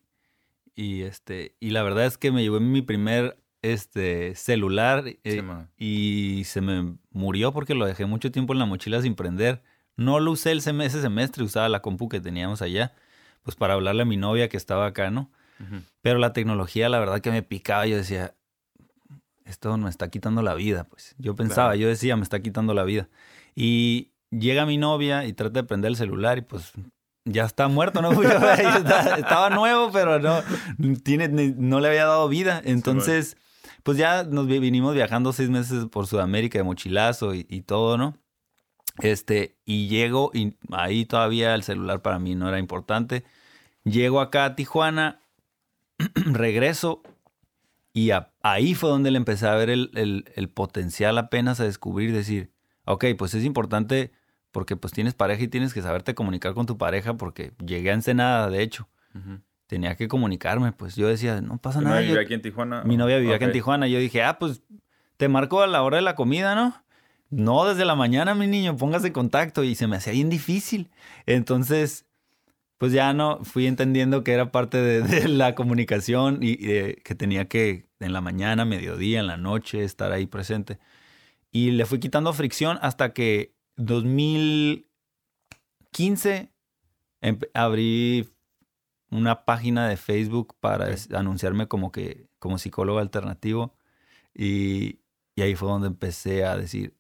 y, 0.75 1.03
este, 1.03 1.57
y 1.61 1.71
la 1.71 1.83
verdad 1.83 2.07
es 2.07 2.19
que 2.19 2.33
me 2.33 2.43
llevé 2.43 2.61
mi 2.61 2.83
primer 2.83 3.39
este, 3.63 4.35
celular 4.35 5.05
eh, 5.07 5.19
Sí, 5.25 5.41
y 5.77 6.45
se 6.45 6.61
me 6.61 6.97
murió 7.11 7.53
porque 7.53 7.75
lo 7.75 7.87
dejé 7.87 8.07
mucho 8.07 8.31
tiempo 8.33 8.53
en 8.53 8.59
la 8.59 8.67
mochila 8.67 9.03
sin 9.03 9.15
prender. 9.15 9.63
No 9.97 10.19
lo 10.21 10.31
usé 10.33 10.53
el 10.53 10.61
sem- 10.63 10.83
ese 10.83 11.01
semestre, 11.01 11.43
usaba 11.45 11.69
la 11.69 11.81
compu 11.83 12.09
que 12.09 12.21
teníamos 12.21 12.63
allá, 12.63 12.95
pues 13.43 13.57
para 13.57 13.75
hablarle 13.75 14.03
a 14.03 14.07
mi 14.07 14.17
novia 14.17 14.49
que 14.49 14.57
estaba 14.57 14.87
acá, 14.87 15.11
¿no? 15.11 15.31
Pero 16.01 16.19
la 16.19 16.33
tecnología, 16.33 16.89
la 16.89 16.99
verdad 16.99 17.21
que 17.21 17.31
me 17.31 17.43
picaba. 17.43 17.87
Yo 17.87 17.97
decía, 17.97 18.35
esto 19.45 19.77
me 19.77 19.91
está 19.91 20.09
quitando 20.09 20.43
la 20.43 20.55
vida. 20.55 20.85
Pues 20.85 21.15
yo 21.19 21.35
pensaba, 21.37 21.69
Claro. 21.71 21.81
yo 21.81 21.89
decía, 21.89 22.17
me 22.17 22.23
está 22.23 22.41
quitando 22.41 22.73
la 22.75 22.85
vida. 22.85 23.09
Y 23.55 24.13
llega 24.31 24.65
mi 24.67 24.79
novia 24.79 25.25
y 25.27 25.33
trata 25.33 25.61
de 25.61 25.65
prender 25.67 25.91
el 25.91 25.97
celular 25.97 26.39
y 26.39 26.43
pues 26.43 26.73
ya 27.25 27.45
está 27.45 27.69
muerto, 27.69 28.01
¿no? 28.01 28.11
Estaba 29.19 29.51
nuevo, 29.51 29.91
pero 29.93 30.19
no, 30.19 30.41
tiene, 31.03 31.29
no 31.29 31.81
le 31.81 31.89
había 31.89 32.07
dado 32.07 32.29
vida. 32.29 32.63
Entonces, 32.65 33.37
pues 33.83 33.99
ya 33.99 34.25
nos 34.25 34.47
vi- 34.47 34.59
vinimos 34.61 34.95
viajando 34.95 35.33
seis 35.33 35.51
meses 35.51 35.87
por 35.87 36.07
Sudamérica 36.07 36.59
de 36.59 36.65
mochilazo 36.65 37.35
y, 37.35 37.47
y 37.51 37.63
todo, 37.63 37.99
¿no? 37.99 38.17
Este, 39.03 39.57
y 39.65 39.89
llego 39.89 40.31
y 40.35 40.57
ahí 40.73 41.05
todavía 41.07 41.55
el 41.55 41.63
celular 41.63 42.03
para 42.03 42.19
mí 42.19 42.35
no 42.35 42.49
era 42.49 42.59
importante. 42.59 43.25
Llego 43.85 44.21
acá 44.21 44.45
a 44.45 44.55
Tijuana, 44.57 45.21
regreso 46.15 47.03
y 47.93 48.11
a- 48.11 48.33
ahí 48.43 48.75
fue 48.75 48.91
donde 48.91 49.11
le 49.11 49.17
empecé 49.19 49.47
a 49.47 49.55
ver 49.55 49.71
el, 49.71 49.91
el- 49.95 50.25
el 50.35 50.49
potencial 50.49 51.19
apenas 51.19 51.61
a 51.61 51.65
descubrir, 51.65 52.13
decir, 52.13 52.53
ok, 52.85 53.07
pues 53.19 53.35
es 53.35 53.45
importante 53.45 54.13
porque 54.53 54.77
pues 54.77 54.93
tienes 54.93 55.15
pareja 55.15 55.43
y 55.45 55.49
tienes 55.49 55.73
que 55.75 55.83
saberte 55.83 56.15
comunicar 56.15 56.55
con 56.55 56.67
tu 56.67 56.77
pareja 56.79 57.15
porque 57.15 57.53
llegué 57.65 57.91
a 57.91 57.95
Ensenada, 57.95 58.49
de 58.51 58.63
hecho, 58.63 58.89
tenía 59.67 59.95
que 59.97 60.09
comunicarme, 60.09 60.73
pues 60.73 60.97
yo 60.97 61.07
decía, 61.07 61.41
no 61.41 61.59
pasa 61.59 61.79
¿Tu 61.79 61.85
nada. 61.85 61.97
novia 61.97 62.09
yo- 62.09 62.13
vive 62.15 62.25
aquí 62.25 62.35
en 62.35 62.43
Tijuana? 62.43 62.83
mi 62.85 62.97
novia 62.97 63.19
vivía 63.19 63.37
acá 63.37 63.45
en. 63.47 63.53
Tijuana. 63.53 63.87
Yo 63.87 63.99
dije, 64.01 64.23
ah, 64.25 64.39
pues 64.39 64.63
te 65.17 65.29
marco 65.29 65.63
a 65.63 65.67
la 65.69 65.83
hora 65.83 65.97
de 65.99 66.03
la 66.03 66.15
comida, 66.17 66.55
¿no? 66.57 66.75
No, 67.31 67.65
desde 67.65 67.85
la 67.85 67.95
mañana, 67.95 68.35
mi 68.35 68.47
niño, 68.49 68.77
póngase 68.77 69.09
en 69.09 69.13
contacto. 69.13 69.63
Y 69.65 69.75
se 69.75 69.87
me 69.87 69.97
hacía 69.97 70.13
bien 70.13 70.31
difícil. 70.31 70.91
Entonces, 71.27 72.07
pues 72.79 72.93
ya 72.93 73.13
no, 73.15 73.45
fui 73.45 73.67
entendiendo 73.67 74.25
que 74.25 74.33
era 74.33 74.53
parte 74.53 74.79
de, 74.79 75.03
de 75.05 75.29
la 75.29 75.55
comunicación 75.55 76.41
y 76.43 76.57
que 76.59 77.15
tenía 77.17 77.49
que 77.49 77.89
en 78.01 78.13
la 78.13 78.21
mañana, 78.21 78.65
mediodía, 78.65 79.21
en 79.21 79.27
la 79.29 79.37
noche, 79.39 79.85
estar 79.85 80.13
ahí 80.13 80.27
presente. 80.27 80.79
Y 81.53 81.73
le 81.73 81.87
fui 81.87 82.01
quitando 82.01 82.33
fricción 82.33 82.79
hasta 82.83 83.13
que 83.15 83.55
2015 83.77 84.87
empe- 87.23 87.51
abrí 87.55 88.29
una 89.11 89.45
página 89.45 89.89
de 89.89 89.97
Facebook 89.97 90.57
para 90.61 90.89
anunciarme 91.15 91.69
como 91.69 91.93
que 91.93 92.29
como 92.39 92.59
psicólogo 92.59 92.99
alternativo 93.01 93.75
y, 94.35 95.01
y 95.37 95.43
ahí 95.43 95.55
fue 95.57 95.69
donde 95.71 95.89
empecé 95.89 96.45
a 96.45 96.57
decir 96.57 96.97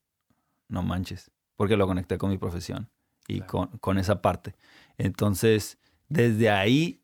no 0.70 0.82
manches 0.82 1.30
porque 1.56 1.76
lo 1.76 1.86
conecté 1.86 2.18
con 2.18 2.30
mi 2.30 2.38
profesión 2.38 2.90
y 3.28 3.36
Claro. 3.40 3.50
con, 3.50 3.78
con 3.78 3.98
esa 3.98 4.22
parte 4.22 4.54
entonces 4.96 5.78
desde 6.08 6.50
ahí 6.50 7.02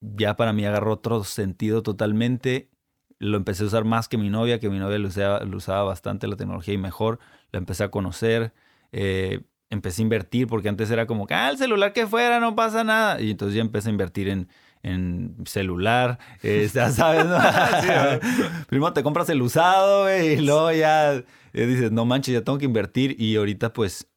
ya 0.00 0.36
para 0.36 0.52
mí 0.52 0.64
agarró 0.64 0.92
otro 0.92 1.24
sentido 1.24 1.82
totalmente 1.82 2.70
lo 3.18 3.36
empecé 3.36 3.62
a 3.62 3.66
usar 3.66 3.84
más 3.84 4.08
que 4.08 4.18
mi 4.18 4.30
novia 4.30 4.58
que 4.58 4.68
mi 4.68 4.78
novia 4.78 4.98
lo 4.98 5.08
usaba, 5.08 5.40
lo 5.44 5.56
usaba 5.56 5.84
bastante 5.84 6.26
la 6.26 6.36
tecnología 6.36 6.74
y 6.74 6.78
mejor 6.78 7.20
la 7.52 7.58
empecé 7.58 7.84
a 7.84 7.90
conocer 7.90 8.52
eh, 8.92 9.44
empecé 9.70 10.02
a 10.02 10.04
invertir 10.04 10.46
porque 10.46 10.68
antes 10.68 10.90
era 10.90 11.06
como 11.06 11.26
que, 11.26 11.34
ah, 11.34 11.50
el 11.50 11.58
celular 11.58 11.92
que 11.92 12.06
fuera, 12.06 12.40
no 12.40 12.54
pasa 12.54 12.84
nada. 12.84 13.20
Y 13.20 13.32
entonces 13.32 13.54
ya 13.56 13.60
empecé 13.60 13.88
a 13.88 13.92
invertir 13.92 14.28
en, 14.28 14.48
en 14.84 15.34
celular, 15.46 16.18
eh, 16.42 16.68
ya 16.72 16.90
sabes, 16.90 17.24
¿no? 17.26 17.38
Primero 18.68 18.92
te 18.92 19.02
compras 19.02 19.28
el 19.30 19.42
usado, 19.42 20.02
güey, 20.02 20.34
y 20.34 20.40
luego 20.40 20.70
ya 20.72 21.14
eh, 21.14 21.66
dices, 21.66 21.90
no 21.90 22.04
manches, 22.04 22.34
ya 22.34 22.42
tengo 22.42 22.58
que 22.58 22.66
invertir. 22.66 23.16
Y 23.18 23.34
ahorita, 23.36 23.72
pues, 23.72 24.08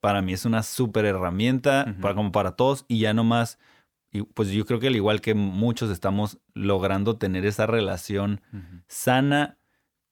para 0.00 0.20
mí 0.20 0.32
es 0.32 0.44
una 0.44 0.62
súper 0.64 1.04
herramienta, 1.04 1.94
para, 2.02 2.14
como 2.14 2.32
para 2.32 2.56
todos, 2.56 2.84
y 2.88 2.98
ya 2.98 3.14
nomás, 3.14 3.58
y 4.12 4.22
pues 4.22 4.50
yo 4.50 4.66
creo 4.66 4.80
que 4.80 4.88
al 4.88 4.96
igual 4.96 5.20
que 5.20 5.34
muchos 5.34 5.90
estamos 5.90 6.38
logrando 6.54 7.16
tener 7.16 7.46
esa 7.46 7.66
relación 7.66 8.40
sana 8.88 9.58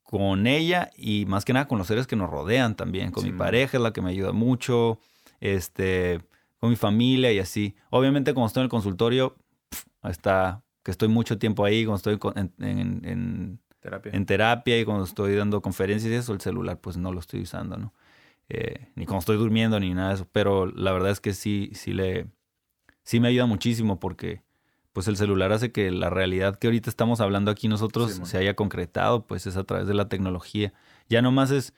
con 0.03 0.47
ella 0.47 0.91
y 0.97 1.25
más 1.27 1.45
que 1.45 1.53
nada 1.53 1.67
con 1.67 1.79
los 1.79 1.87
seres 1.87 2.07
que 2.07 2.17
nos 2.17 2.31
rodean 2.31 2.77
también. 2.77 3.11
Con 3.11 3.25
Sí, 3.25 3.33
mi 3.33 3.39
pareja 3.39 3.77
es 3.79 3.83
la 3.83 3.93
que 3.93 4.03
me 4.03 4.11
ayuda 4.11 4.33
mucho, 4.33 4.99
este, 5.41 6.21
con 6.59 6.71
mi 6.71 6.77
familia 6.77 7.33
y 7.33 7.39
así. 7.39 7.75
Obviamente 7.91 8.35
cuando 8.35 8.49
estoy 8.49 8.61
en 8.61 8.65
el 8.65 8.71
consultorio, 8.71 9.37
está 10.11 10.63
que 10.83 10.91
estoy 10.91 11.09
mucho 11.09 11.39
tiempo 11.39 11.65
ahí, 11.65 11.85
cuando 11.85 11.97
estoy 11.97 12.19
en, 12.37 12.53
en- 12.59 13.05
en- 13.05 13.59
Terapia. 13.81 14.13
en 14.15 14.27
terapia 14.27 14.79
y 14.81 14.85
cuando 14.85 15.03
estoy 15.05 15.35
dando 15.35 15.61
conferencias 15.61 16.13
y 16.13 16.15
eso, 16.15 16.33
el 16.33 16.41
celular 16.41 16.81
pues 16.81 16.97
no 16.97 17.13
lo 17.13 17.19
estoy 17.19 17.43
usando, 17.43 17.77
¿no? 17.77 17.93
Eh, 18.49 18.89
ni 18.95 19.07
cuando 19.07 19.21
estoy 19.21 19.37
durmiendo 19.39 19.81
ni 19.81 19.93
nada 19.93 20.11
de 20.11 20.15
eso. 20.17 20.29
Pero 20.31 20.67
la 20.67 20.93
verdad 20.93 21.11
es 21.11 21.21
que 21.21 21.35
sí, 21.35 21.71
sí 21.75 21.93
le, 21.93 22.29
sí 23.03 23.19
me 23.19 23.29
ayuda 23.29 23.47
muchísimo 23.47 23.99
porque 23.99 24.43
pues 24.93 25.09
el 25.09 25.17
celular 25.17 25.53
hace 25.53 25.73
que 25.73 25.91
la 25.91 26.11
realidad 26.11 26.59
que 26.59 26.69
ahorita 26.69 26.91
estamos 26.91 27.21
hablando 27.21 27.51
aquí 27.51 27.67
nosotros 27.67 28.13
Sí, 28.13 28.25
se 28.27 28.39
haya 28.39 28.55
concretado, 28.55 29.27
pues 29.27 29.47
es 29.47 29.57
a 29.57 29.65
través 29.65 29.89
de 29.89 29.95
la 29.95 30.09
tecnología. 30.09 30.73
Ya 31.09 31.23
nomás 31.23 31.51
es, 31.51 31.75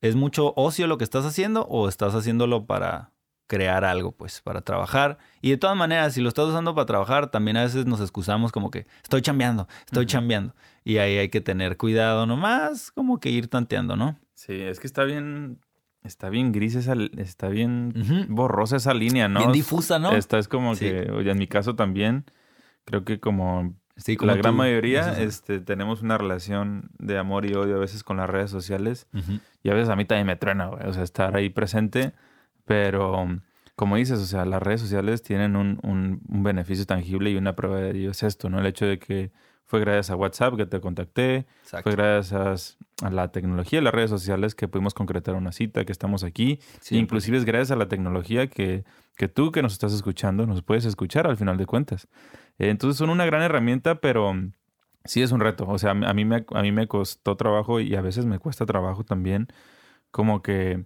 es 0.00 0.14
mucho 0.16 0.54
ocio 0.56 0.86
lo 0.86 0.96
que 0.96 1.04
estás 1.04 1.24
haciendo 1.26 1.64
o 1.66 1.88
estás 1.88 2.14
haciéndolo 2.14 2.64
para 2.66 3.10
crear 3.46 3.84
algo, 3.84 4.12
pues, 4.12 4.40
para 4.40 4.62
trabajar. 4.62 5.18
Y 5.40 5.50
de 5.50 5.56
todas 5.56 5.76
maneras, 5.76 6.14
si 6.14 6.20
lo 6.22 6.28
estás 6.28 6.46
usando 6.46 6.74
para 6.74 6.86
trabajar, 6.86 7.30
también 7.30 7.56
a 7.56 7.62
veces 7.64 7.86
nos 7.86 8.00
excusamos 8.00 8.52
como 8.52 8.70
que 8.70 8.86
estoy 9.02 9.20
chambeando, 9.22 9.68
estoy 9.84 10.06
chambeando. 10.06 10.54
Y 10.84 10.98
ahí 10.98 11.18
hay 11.18 11.28
que 11.28 11.40
tener 11.40 11.76
cuidado 11.76 12.26
nomás, 12.26 12.90
como 12.90 13.20
que 13.20 13.30
ir 13.30 13.48
tanteando, 13.48 13.94
¿no? 13.96 14.18
Sí, 14.34 14.54
es 14.54 14.80
que 14.80 14.86
está 14.86 15.04
bien, 15.04 15.58
está 16.02 16.30
bien 16.30 16.50
gris 16.52 16.74
esa, 16.74 16.94
está 17.18 17.48
bien 17.48 17.92
borrosa 18.28 18.76
esa 18.76 18.94
línea, 18.94 19.28
¿no? 19.28 19.40
Bien 19.40 19.52
difusa, 19.52 19.98
¿no? 19.98 20.12
Esta 20.12 20.38
es 20.38 20.48
como 20.48 20.74
Sí. 20.74 20.86
que, 20.86 21.10
oye, 21.12 21.30
en 21.30 21.38
mi 21.38 21.46
caso 21.46 21.76
también, 21.76 22.24
creo 22.84 23.04
que 23.04 23.20
como 23.20 23.74
Sí, 23.96 24.16
como 24.16 24.32
la 24.32 24.38
gran 24.38 24.54
mayoría, 24.56 25.20
este, 25.20 25.60
tenemos 25.60 26.00
una 26.00 26.16
relación 26.16 26.90
de 26.98 27.18
amor 27.18 27.44
y 27.44 27.52
odio 27.54 27.76
a 27.76 27.78
veces 27.78 28.02
con 28.02 28.16
las 28.16 28.28
redes 28.30 28.50
sociales. 28.50 29.06
Ujú. 29.12 29.38
Y 29.62 29.68
a 29.68 29.74
veces 29.74 29.90
a 29.90 29.96
mí 29.96 30.06
también 30.06 30.26
me 30.26 30.34
truena, 30.36 30.66
güey. 30.68 30.86
O 30.88 30.92
sea, 30.94 31.02
estar 31.02 31.36
ahí 31.36 31.50
presente. 31.50 32.12
Pero, 32.64 33.26
como 33.76 33.96
dices, 33.96 34.18
o 34.20 34.24
sea, 34.26 34.44
las 34.44 34.62
redes 34.62 34.80
sociales 34.80 35.22
tienen 35.22 35.56
un, 35.56 35.78
un- 35.82 36.20
un 36.28 36.42
beneficio 36.42 36.86
tangible 36.86 37.30
y 37.30 37.36
una 37.36 37.54
prueba 37.56 37.78
de 37.78 37.90
ello 37.90 38.10
es 38.10 38.22
esto, 38.22 38.48
¿no? 38.50 38.60
El 38.60 38.66
hecho 38.66 38.86
de 38.86 38.98
que 38.98 39.32
fue 39.64 39.80
gracias 39.80 40.10
a 40.10 40.16
WhatsApp 40.16 40.56
que 40.56 40.66
te 40.66 40.80
contacté, 40.80 41.46
Exacto. 41.62 41.82
fue 41.90 41.96
gracias 41.96 42.76
a 43.02 43.10
la 43.10 43.32
tecnología 43.32 43.78
y 43.80 43.82
las 43.82 43.94
redes 43.94 44.10
sociales 44.10 44.54
que 44.54 44.68
pudimos 44.68 44.92
concretar 44.92 45.34
una 45.34 45.50
cita, 45.52 45.84
que 45.84 45.92
estamos 45.92 46.24
aquí. 46.24 46.58
Sí, 46.80 46.98
Inclusive 46.98 47.38
es 47.38 47.44
gracias 47.46 47.70
a 47.70 47.76
la 47.76 47.88
tecnología 47.88 48.48
que, 48.48 48.84
que 49.16 49.28
tú 49.28 49.50
que 49.50 49.62
nos 49.62 49.72
estás 49.72 49.92
escuchando 49.94 50.46
nos 50.46 50.62
puedes 50.62 50.84
escuchar 50.84 51.26
al 51.26 51.36
final 51.38 51.56
de 51.56 51.64
cuentas. 51.66 52.06
Entonces 52.58 52.98
son 52.98 53.08
una 53.08 53.24
gran 53.24 53.40
herramienta, 53.42 53.94
pero 53.96 54.34
sí 55.04 55.22
es 55.22 55.32
un 55.32 55.40
reto. 55.40 55.64
O 55.66 55.78
sea, 55.78 55.92
a 55.92 56.12
mí 56.14 56.24
me, 56.26 56.44
a 56.52 56.62
mí 56.62 56.70
me 56.70 56.86
costó 56.86 57.36
trabajo 57.36 57.80
y 57.80 57.94
a 57.96 58.02
veces 58.02 58.26
me 58.26 58.38
cuesta 58.38 58.66
trabajo 58.66 59.04
también 59.04 59.48
como 60.10 60.42
que 60.42 60.84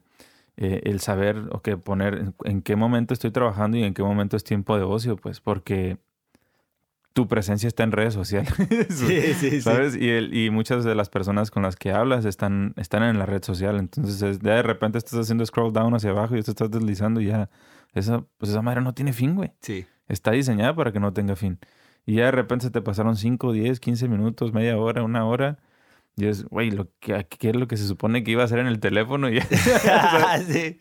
eh, 0.57 0.81
el 0.85 1.01
saber 1.01 1.37
o 1.53 1.61
que 1.63 1.77
poner 1.77 2.15
en, 2.15 2.35
en 2.45 2.63
qué 2.63 2.77
momento 2.77 3.13
estoy 3.15 3.31
trabajando 3.31 3.77
y 3.77 3.85
en 3.85 3.95
qué 3.95 4.03
momento 4.03 4.37
es 4.37 4.45
tiempo 4.45 4.77
de 4.77 4.85
ocio, 4.85 5.17
pues 5.17 5.41
porque 5.41 5.99
tu 7.13 7.29
presencia 7.29 7.67
está 7.67 7.83
en 7.83 7.93
redes 7.93 8.13
sociales. 8.15 8.53
Sí, 8.91 9.21
sí, 9.35 9.51
sí. 9.51 9.61
¿Sabes? 9.63 9.97
Y, 9.97 10.09
el, 10.11 10.35
y 10.37 10.51
muchas 10.51 10.85
de 10.85 10.95
las 10.95 11.09
personas 11.09 11.51
con 11.51 11.63
las 11.63 11.77
que 11.77 11.91
hablas 11.93 12.25
están, 12.27 12.75
están 12.77 13.03
en 13.05 13.19
la 13.19 13.25
red 13.27 13.43
social. 13.43 13.79
Entonces, 13.79 14.21
es- 14.23 14.39
ya 14.41 14.55
de 14.55 14.63
repente 14.63 14.99
estás 14.99 15.19
haciendo 15.21 15.45
scroll 15.47 15.73
down 15.73 15.95
hacia 15.95 16.11
abajo 16.11 16.37
y 16.37 16.43
te 16.43 16.51
estás 16.51 16.71
deslizando 16.71 17.21
y 17.21 17.27
ya. 17.27 17.49
Esa, 17.95 18.23
pues 18.37 18.51
esa 18.51 18.61
madre 18.61 18.83
no 18.83 18.93
tiene 18.93 19.15
fin, 19.15 19.35
güey. 19.35 19.53
Sí. 19.61 19.87
Está 20.09 20.33
diseñada 20.33 20.75
para 20.77 20.93
que 20.93 21.01
no 21.01 21.13
tenga 21.15 21.37
fin. 21.37 21.59
Y 22.05 22.17
ya 22.17 22.27
de 22.27 22.31
repente 22.33 22.67
se 22.67 22.71
te 22.71 22.83
pasaron 22.83 23.17
5, 23.17 23.53
10, 23.53 23.81
15 23.81 24.09
minutos, 24.09 24.53
media 24.53 24.77
hora, 24.77 25.03
una 25.03 25.25
hora. 25.25 25.59
Y 26.17 26.27
es, 26.27 26.45
güey, 26.45 26.71
lo 26.71 26.89
que, 26.99 27.27
¿qué 27.29 27.51
es 27.51 27.57
lo 27.57 27.69
que 27.69 27.77
se 27.77 27.87
supone 27.87 28.25
que 28.25 28.31
iba 28.31 28.41
a 28.43 28.47
hacer 28.47 28.59
en 28.59 28.67
el 28.67 28.81
teléfono? 28.81 29.29
Y 29.31 29.41
sí. 30.51 30.81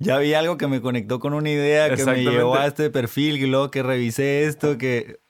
Ya 0.00 0.18
vi 0.18 0.34
algo 0.34 0.58
que 0.58 0.66
me 0.66 0.80
conectó 0.80 1.20
con 1.20 1.32
una 1.32 1.50
idea, 1.50 1.94
que 1.94 2.04
me 2.04 2.22
llevó 2.22 2.56
a 2.56 2.66
este 2.66 2.90
perfil, 2.90 3.36
y 3.36 3.46
luego 3.46 3.70
que 3.70 3.82
revisé 3.82 4.44
esto, 4.46 4.76
que 4.76 5.20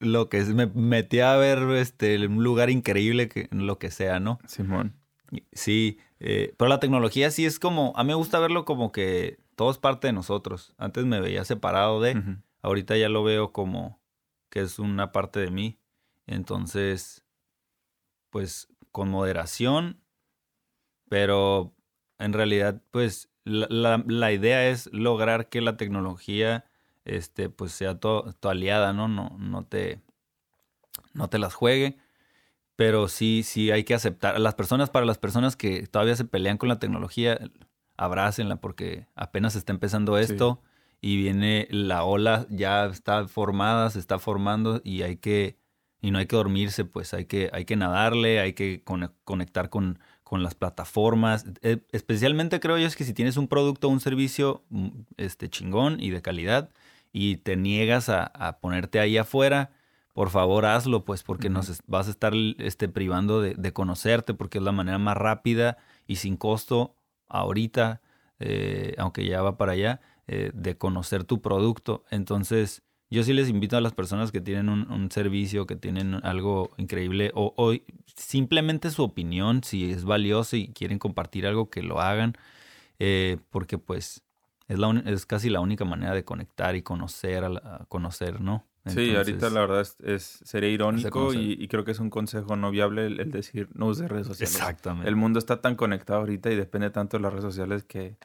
lo 0.00 0.28
que 0.28 0.38
es, 0.38 0.48
me 0.48 0.66
metí 0.66 1.20
a 1.20 1.36
ver 1.36 1.58
este, 1.76 2.26
un 2.26 2.42
lugar 2.42 2.70
increíble, 2.70 3.28
que, 3.28 3.48
lo 3.50 3.78
que 3.78 3.90
sea, 3.90 4.20
¿no? 4.20 4.38
Simón. 4.46 4.94
Sí, 5.52 5.98
eh, 6.20 6.54
pero 6.56 6.68
la 6.70 6.80
tecnología 6.80 7.30
sí 7.30 7.44
es 7.44 7.58
como, 7.58 7.92
a 7.96 8.04
mí 8.04 8.08
me 8.08 8.14
gusta 8.14 8.38
verlo 8.38 8.64
como 8.64 8.92
que 8.92 9.38
todo 9.54 9.70
es 9.70 9.78
parte 9.78 10.06
de 10.06 10.12
nosotros. 10.14 10.74
Antes 10.78 11.04
me 11.04 11.20
veía 11.20 11.44
separado 11.44 12.00
de, 12.00 12.22
ahorita 12.62 12.96
ya 12.96 13.08
lo 13.08 13.22
veo 13.22 13.52
como 13.52 14.00
que 14.50 14.60
es 14.60 14.78
una 14.78 15.12
parte 15.12 15.40
de 15.40 15.50
mí. 15.50 15.78
Entonces, 16.26 17.24
pues 18.30 18.68
con 18.92 19.08
moderación, 19.08 20.00
pero 21.08 21.74
en 22.18 22.32
realidad, 22.32 22.82
pues 22.90 23.30
la, 23.44 24.02
la, 24.06 24.32
idea 24.32 24.68
es 24.68 24.90
lograr 24.92 25.48
que 25.48 25.60
la 25.60 25.76
tecnología 25.76 26.64
este, 27.04 27.48
pues 27.48 27.72
sea 27.72 27.98
tu 27.98 28.34
aliada, 28.42 28.92
¿no? 28.92 29.08
No, 29.08 29.36
no, 29.38 29.64
te, 29.64 30.02
no 31.14 31.28
te 31.28 31.38
las 31.38 31.54
juegue. 31.54 31.96
Pero 32.76 33.08
sí, 33.08 33.42
sí 33.44 33.72
hay 33.72 33.82
que 33.82 33.94
aceptar. 33.94 34.38
Las 34.38 34.54
personas, 34.54 34.90
para 34.90 35.06
las 35.06 35.18
personas 35.18 35.56
que 35.56 35.86
todavía 35.88 36.14
se 36.14 36.24
pelean 36.24 36.58
con 36.58 36.68
la 36.68 36.78
tecnología, 36.78 37.40
abrácenla 37.96 38.56
porque 38.56 39.08
apenas 39.16 39.56
está 39.56 39.72
empezando 39.72 40.16
esto 40.16 40.62
y 41.00 41.16
viene 41.16 41.66
la 41.70 42.04
ola, 42.04 42.46
ya 42.50 42.86
está 42.86 43.26
formada, 43.26 43.90
se 43.90 43.98
está 43.98 44.20
formando 44.20 44.80
y 44.84 45.02
hay 45.02 45.16
que, 45.16 45.58
y 46.00 46.10
no 46.10 46.18
hay 46.18 46.26
que 46.26 46.36
dormirse, 46.36 46.84
pues 46.84 47.14
hay 47.14 47.24
que, 47.24 47.50
hay 47.52 47.64
que 47.64 47.76
nadarle, 47.76 48.40
hay 48.40 48.52
que 48.52 48.82
conectar 49.24 49.68
con, 49.70 49.98
con 50.28 50.42
las 50.42 50.54
plataformas. 50.54 51.46
E, 51.62 51.80
especialmente 51.90 52.60
creo 52.60 52.76
yo 52.78 52.86
es 52.86 52.96
que 52.96 53.04
si 53.04 53.14
tienes 53.14 53.38
un 53.38 53.48
producto 53.48 53.88
o 53.88 53.90
un 53.90 54.00
servicio 54.00 54.62
mm, 54.68 54.88
este, 55.16 55.48
chingón 55.48 56.00
y 56.00 56.10
de 56.10 56.20
calidad 56.22 56.70
y 57.12 57.38
te 57.38 57.56
niegas 57.56 58.10
a, 58.10 58.58
ponerte 58.60 59.00
ahí 59.00 59.16
afuera, 59.16 59.70
por 60.12 60.30
favor 60.30 60.66
hazlo, 60.66 61.04
pues, 61.04 61.22
porque 61.22 61.48
nos 61.48 61.80
vas 61.86 62.08
a 62.08 62.10
estar 62.10 62.34
este, 62.58 62.88
privando 62.88 63.40
de, 63.40 63.72
conocerte, 63.72 64.34
porque 64.34 64.58
es 64.58 64.64
la 64.64 64.72
manera 64.72 64.98
más 64.98 65.16
rápida 65.16 65.78
y 66.06 66.16
sin 66.16 66.36
costo 66.36 66.94
ahorita, 67.28 68.02
eh, 68.38 68.94
aunque 68.98 69.24
ya 69.26 69.40
va 69.42 69.56
para 69.56 69.72
allá, 69.72 70.00
eh, 70.26 70.50
de 70.52 70.76
conocer 70.76 71.24
tu 71.24 71.40
producto. 71.40 72.04
Entonces, 72.10 72.82
yo 73.10 73.22
sí 73.22 73.32
les 73.32 73.48
invito 73.48 73.76
a 73.76 73.80
las 73.80 73.94
personas 73.94 74.32
que 74.32 74.40
tienen 74.40 74.68
un, 74.68 75.10
servicio, 75.10 75.66
que 75.66 75.76
tienen 75.76 76.14
algo 76.24 76.70
increíble 76.76 77.30
o, 77.34 77.72
simplemente 78.14 78.90
su 78.90 79.02
opinión, 79.02 79.62
si 79.64 79.90
es 79.90 80.04
valioso 80.04 80.56
y 80.56 80.68
quieren 80.68 80.98
compartir 80.98 81.46
algo, 81.46 81.70
que 81.70 81.82
lo 81.82 82.00
hagan, 82.00 82.34
eh, 82.98 83.38
porque 83.50 83.78
pues 83.78 84.22
es, 84.66 84.78
la 84.78 85.02
es 85.06 85.24
casi 85.24 85.48
la 85.48 85.60
única 85.60 85.84
manera 85.84 86.14
de 86.14 86.24
conectar 86.24 86.76
y 86.76 86.82
conocer, 86.82 87.44
a, 87.44 87.86
conocer, 87.88 88.40
¿no? 88.40 88.64
sí, 88.86 89.14
ahorita 89.14 89.50
la 89.50 89.60
verdad 89.60 89.86
es, 90.04 90.40
sería 90.44 90.70
irónico 90.70 91.34
y, 91.34 91.68
creo 91.68 91.84
que 91.84 91.90
es 91.90 92.00
un 92.00 92.10
consejo 92.10 92.56
no 92.56 92.70
viable 92.70 93.06
el, 93.06 93.30
decir 93.30 93.68
no 93.74 93.86
use 93.86 94.08
redes 94.08 94.26
sociales. 94.26 94.54
Exactamente. 94.54 95.08
El 95.08 95.16
mundo 95.16 95.38
está 95.38 95.60
tan 95.60 95.76
conectado 95.76 96.20
ahorita 96.20 96.50
y 96.50 96.56
depende 96.56 96.90
tanto 96.90 97.16
de 97.16 97.22
las 97.22 97.32
redes 97.32 97.44
sociales 97.44 97.84
que 97.84 98.16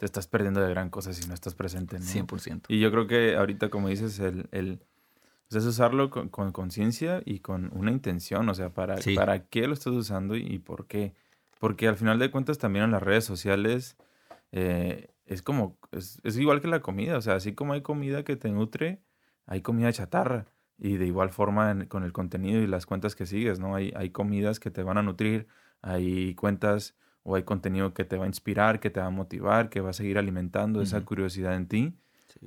te 0.00 0.06
estás 0.06 0.26
perdiendo 0.26 0.62
de 0.62 0.70
gran 0.70 0.88
cosa 0.88 1.12
si 1.12 1.28
no 1.28 1.34
estás 1.34 1.54
presente. 1.54 1.98
¿no? 1.98 2.06
100%. 2.06 2.62
Y 2.68 2.80
yo 2.80 2.90
creo 2.90 3.06
que 3.06 3.36
ahorita, 3.36 3.68
como 3.68 3.88
dices, 3.88 4.18
el, 4.18 4.48
el 4.50 4.80
pues, 5.46 5.62
es 5.62 5.68
usarlo 5.68 6.08
con 6.08 6.52
conciencia 6.52 7.20
y 7.26 7.40
con 7.40 7.70
una 7.74 7.90
intención, 7.90 8.48
o 8.48 8.54
sea, 8.54 8.70
para, 8.70 8.96
para 9.14 9.44
qué 9.48 9.66
lo 9.66 9.74
estás 9.74 9.92
usando 9.92 10.36
y, 10.36 10.58
por 10.58 10.86
qué. 10.86 11.12
Porque 11.58 11.86
al 11.86 11.96
final 11.96 12.18
de 12.18 12.30
cuentas 12.30 12.56
también 12.56 12.86
en 12.86 12.92
las 12.92 13.02
redes 13.02 13.26
sociales 13.26 13.98
eh, 14.52 15.10
es 15.26 15.42
como, 15.42 15.76
es, 15.92 16.18
es, 16.24 16.38
igual 16.38 16.62
que 16.62 16.68
la 16.68 16.80
comida, 16.80 17.18
o 17.18 17.20
sea, 17.20 17.34
así 17.34 17.52
como 17.52 17.74
hay 17.74 17.82
comida 17.82 18.24
que 18.24 18.36
te 18.36 18.48
nutre, 18.50 19.02
hay 19.44 19.60
comida 19.60 19.92
chatarra. 19.92 20.46
Y 20.78 20.96
de 20.96 21.04
igual 21.04 21.28
forma 21.28 21.86
con 21.88 22.04
el 22.04 22.14
contenido 22.14 22.62
y 22.62 22.66
las 22.66 22.86
cuentas 22.86 23.14
que 23.14 23.26
sigues, 23.26 23.60
¿no? 23.60 23.74
Hay, 23.74 23.92
hay 23.94 24.08
comidas 24.08 24.60
que 24.60 24.70
te 24.70 24.82
van 24.82 24.96
a 24.96 25.02
nutrir, 25.02 25.46
hay 25.82 26.34
cuentas 26.36 26.94
o 27.22 27.36
hay 27.36 27.42
contenido 27.42 27.92
que 27.94 28.04
te 28.04 28.16
va 28.16 28.24
a 28.24 28.28
inspirar, 28.28 28.80
que 28.80 28.90
te 28.90 29.00
va 29.00 29.06
a 29.06 29.10
motivar, 29.10 29.68
que 29.68 29.80
va 29.80 29.90
a 29.90 29.94
seguir 29.94 30.18
alimentando 30.18 30.80
esa 30.82 31.04
curiosidad 31.04 31.54
en 31.54 31.66
ti. 31.66 31.94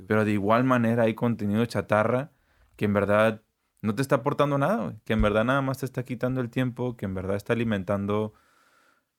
Pero 0.08 0.26
de 0.26 0.32
igual 0.32 0.64
manera 0.64 1.04
hay 1.04 1.14
contenido 1.14 1.66
chatarra 1.66 2.32
que 2.76 2.86
en 2.86 2.94
verdad 2.94 3.42
no 3.82 3.94
te 3.94 4.02
está 4.02 4.16
aportando 4.16 4.58
nada, 4.58 4.96
que 5.04 5.14
en 5.14 5.22
verdad 5.22 5.44
nada 5.44 5.62
más 5.62 5.80
te 5.80 5.86
está 5.86 6.04
quitando 6.04 6.42
el 6.42 6.50
tiempo, 6.50 6.96
que 6.96 7.06
en 7.06 7.14
verdad 7.14 7.36
está 7.36 7.54
alimentando 7.54 8.34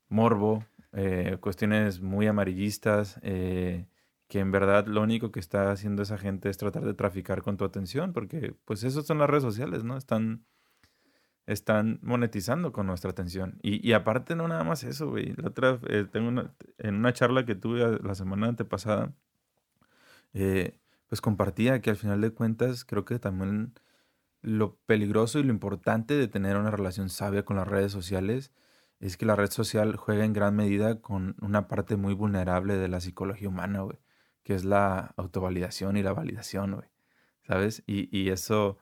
morbo, 0.09 0.64
eh, 0.93 1.37
cuestiones 1.40 2.01
muy 2.01 2.27
amarillistas, 2.27 3.21
eh, 3.23 3.87
que 4.27 4.40
en 4.40 4.51
verdad 4.51 4.87
lo 4.87 5.03
único 5.03 5.31
que 5.31 5.40
está 5.40 5.71
haciendo 5.71 6.03
esa 6.03 6.19
gente 6.19 6.49
es 6.49 6.57
tratar 6.57 6.85
de 6.85 6.95
traficar 6.95 7.43
con 7.43 7.57
tu 7.57 7.64
atención, 7.64 8.12
porque 8.12 8.55
pues 8.64 8.85
eso 8.85 9.03
son 9.03 9.19
las 9.19 9.29
redes 9.29 9.43
sociales, 9.43 9.85
¿no? 9.85 9.97
Están 9.97 10.45
están 11.46 11.98
monetizando 12.02 12.72
con 12.72 12.87
nuestra 12.87 13.11
atención. 13.11 13.59
Y, 13.62 13.87
y 13.87 13.92
aparte, 13.92 14.35
no 14.37 14.48
nada 14.48 14.64
más 14.64 14.85
eso, 14.85 15.11
güey. 15.11 15.35
La 15.37 15.48
otra, 15.48 15.78
eh, 15.88 16.07
tengo 16.11 16.28
una, 16.28 16.54
en 16.78 16.94
una 16.96 17.12
charla 17.12 17.44
que 17.44 17.54
tuve 17.54 18.00
la 18.02 18.14
semana 18.14 18.48
antepasada, 18.48 19.12
eh, 20.33 20.78
pues 21.09 21.20
compartía 21.20 21.80
que 21.80 21.90
al 21.90 21.96
final 21.96 22.20
de 22.20 22.30
cuentas 22.30 22.85
creo 22.85 23.04
que 23.04 23.18
también 23.18 23.74
lo 24.42 24.76
peligroso 24.87 25.38
y 25.38 25.44
lo 25.44 25.52
importante 25.52 26.14
de 26.14 26.28
tener 26.28 26.57
una 26.57 26.70
relación 26.70 27.09
sabia 27.09 27.44
con 27.44 27.57
las 27.57 27.68
redes 27.68 27.92
sociales 27.92 28.52
es 29.00 29.16
que 29.16 29.26
la 29.26 29.37
red 29.37 29.50
social 29.50 29.96
juega 29.96 30.24
en 30.24 30.33
gran 30.33 30.57
medida 30.57 31.00
con 31.00 31.37
una 31.40 31.68
parte 31.68 31.96
muy 31.96 32.14
vulnerable 32.14 32.76
de 32.76 32.88
la 32.88 33.00
psicología 33.00 33.48
humana, 33.48 33.83
güey, 33.83 33.98
que 34.42 34.54
es 34.54 34.64
la 34.64 35.14
autovalidación 35.16 35.96
y 35.96 36.02
la 36.02 36.12
validación, 36.12 36.74
güey, 36.76 36.88
¿sabes? 37.42 37.83
Y, 37.87 38.09
y 38.16 38.30
eso 38.30 38.78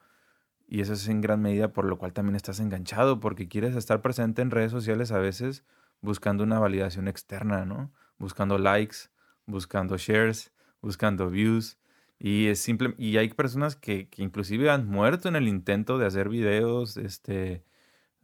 y 0.67 0.81
eso 0.81 0.93
es 0.93 1.07
en 1.07 1.21
gran 1.21 1.41
medida 1.41 1.73
por 1.73 1.85
lo 1.85 1.97
cual 1.97 2.13
también 2.13 2.35
estás 2.35 2.59
enganchado, 2.59 3.19
porque 3.19 3.47
quieres 3.47 3.75
estar 3.75 4.01
presente 4.01 4.41
en 4.41 4.51
redes 4.51 4.71
sociales 4.71 5.11
a 5.11 5.19
veces 5.19 5.63
buscando 6.01 6.43
una 6.43 6.59
validación 6.59 7.07
externa, 7.07 7.65
¿no? 7.65 7.91
Buscando 8.17 8.57
likes, 8.57 8.97
buscando 9.45 9.97
shares, 9.97 10.51
buscando 10.81 11.29
views. 11.29 11.79
Y 12.19 12.47
es 12.47 12.59
simple, 12.59 12.93
y 12.97 13.17
hay 13.17 13.29
personas 13.29 13.75
que, 13.75 14.09
que 14.09 14.21
inclusive 14.23 14.69
han 14.69 14.87
muerto 14.87 15.27
en 15.29 15.35
el 15.35 15.47
intento 15.47 15.97
de 15.97 16.05
hacer 16.05 16.29
videos, 16.29 16.97
este, 16.97 17.63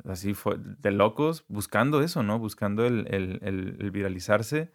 así 0.06 0.34
fue, 0.34 0.58
de 0.60 0.91
locos, 0.91 1.45
buscando 1.47 2.02
eso, 2.02 2.23
¿no? 2.23 2.39
Buscando 2.39 2.86
el, 2.86 3.08
el, 3.10 3.39
el, 3.41 3.91
viralizarse 3.91 4.71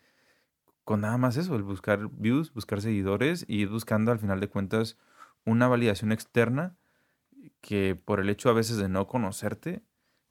con 0.85 1.01
nada 1.03 1.17
más 1.19 1.37
eso, 1.37 1.57
el 1.57 1.63
buscar 1.63 2.09
views, 2.11 2.53
buscar 2.53 2.81
seguidores 2.83 3.45
y 3.49 3.65
buscando 3.67 4.13
al 4.13 4.19
final 4.19 4.41
de 4.41 4.49
cuentas 4.49 4.99
una 5.45 5.69
validación 5.69 6.13
externa 6.13 6.77
que 7.61 7.97
por 7.97 8.21
el 8.21 8.29
hecho 8.29 8.51
a 8.51 8.53
veces 8.53 8.77
de 8.77 8.89
no 8.89 9.07
conocerte, 9.07 9.83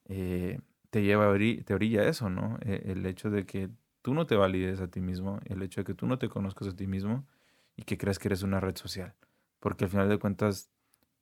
eh, 0.05 0.59
te 0.89 1.01
lleva 1.01 1.33
a 1.33 1.37
te 1.37 1.73
orilla 1.73 2.07
eso, 2.07 2.29
¿no? 2.29 2.59
E, 2.61 2.91
el 2.91 3.05
hecho 3.05 3.29
de 3.29 3.45
que 3.45 3.69
tú 4.01 4.13
no 4.13 4.27
te 4.27 4.35
valides 4.35 4.79
a 4.79 4.87
ti 4.87 5.01
mismo, 5.01 5.39
el 5.45 5.63
hecho 5.63 5.81
de 5.81 5.85
que 5.85 5.93
tú 5.93 6.05
no 6.05 6.19
te 6.19 6.29
conozcas 6.29 6.67
a 6.67 6.75
ti 6.75 6.85
mismo 6.87 7.25
y 7.75 7.83
que 7.83 7.97
creas 7.97 8.19
que 8.19 8.27
eres 8.27 8.43
una 8.43 8.59
red 8.59 8.75
social. 8.75 9.15
Porque 9.59 9.85
al 9.85 9.89
final 9.89 10.09
de 10.09 10.19
cuentas, 10.19 10.69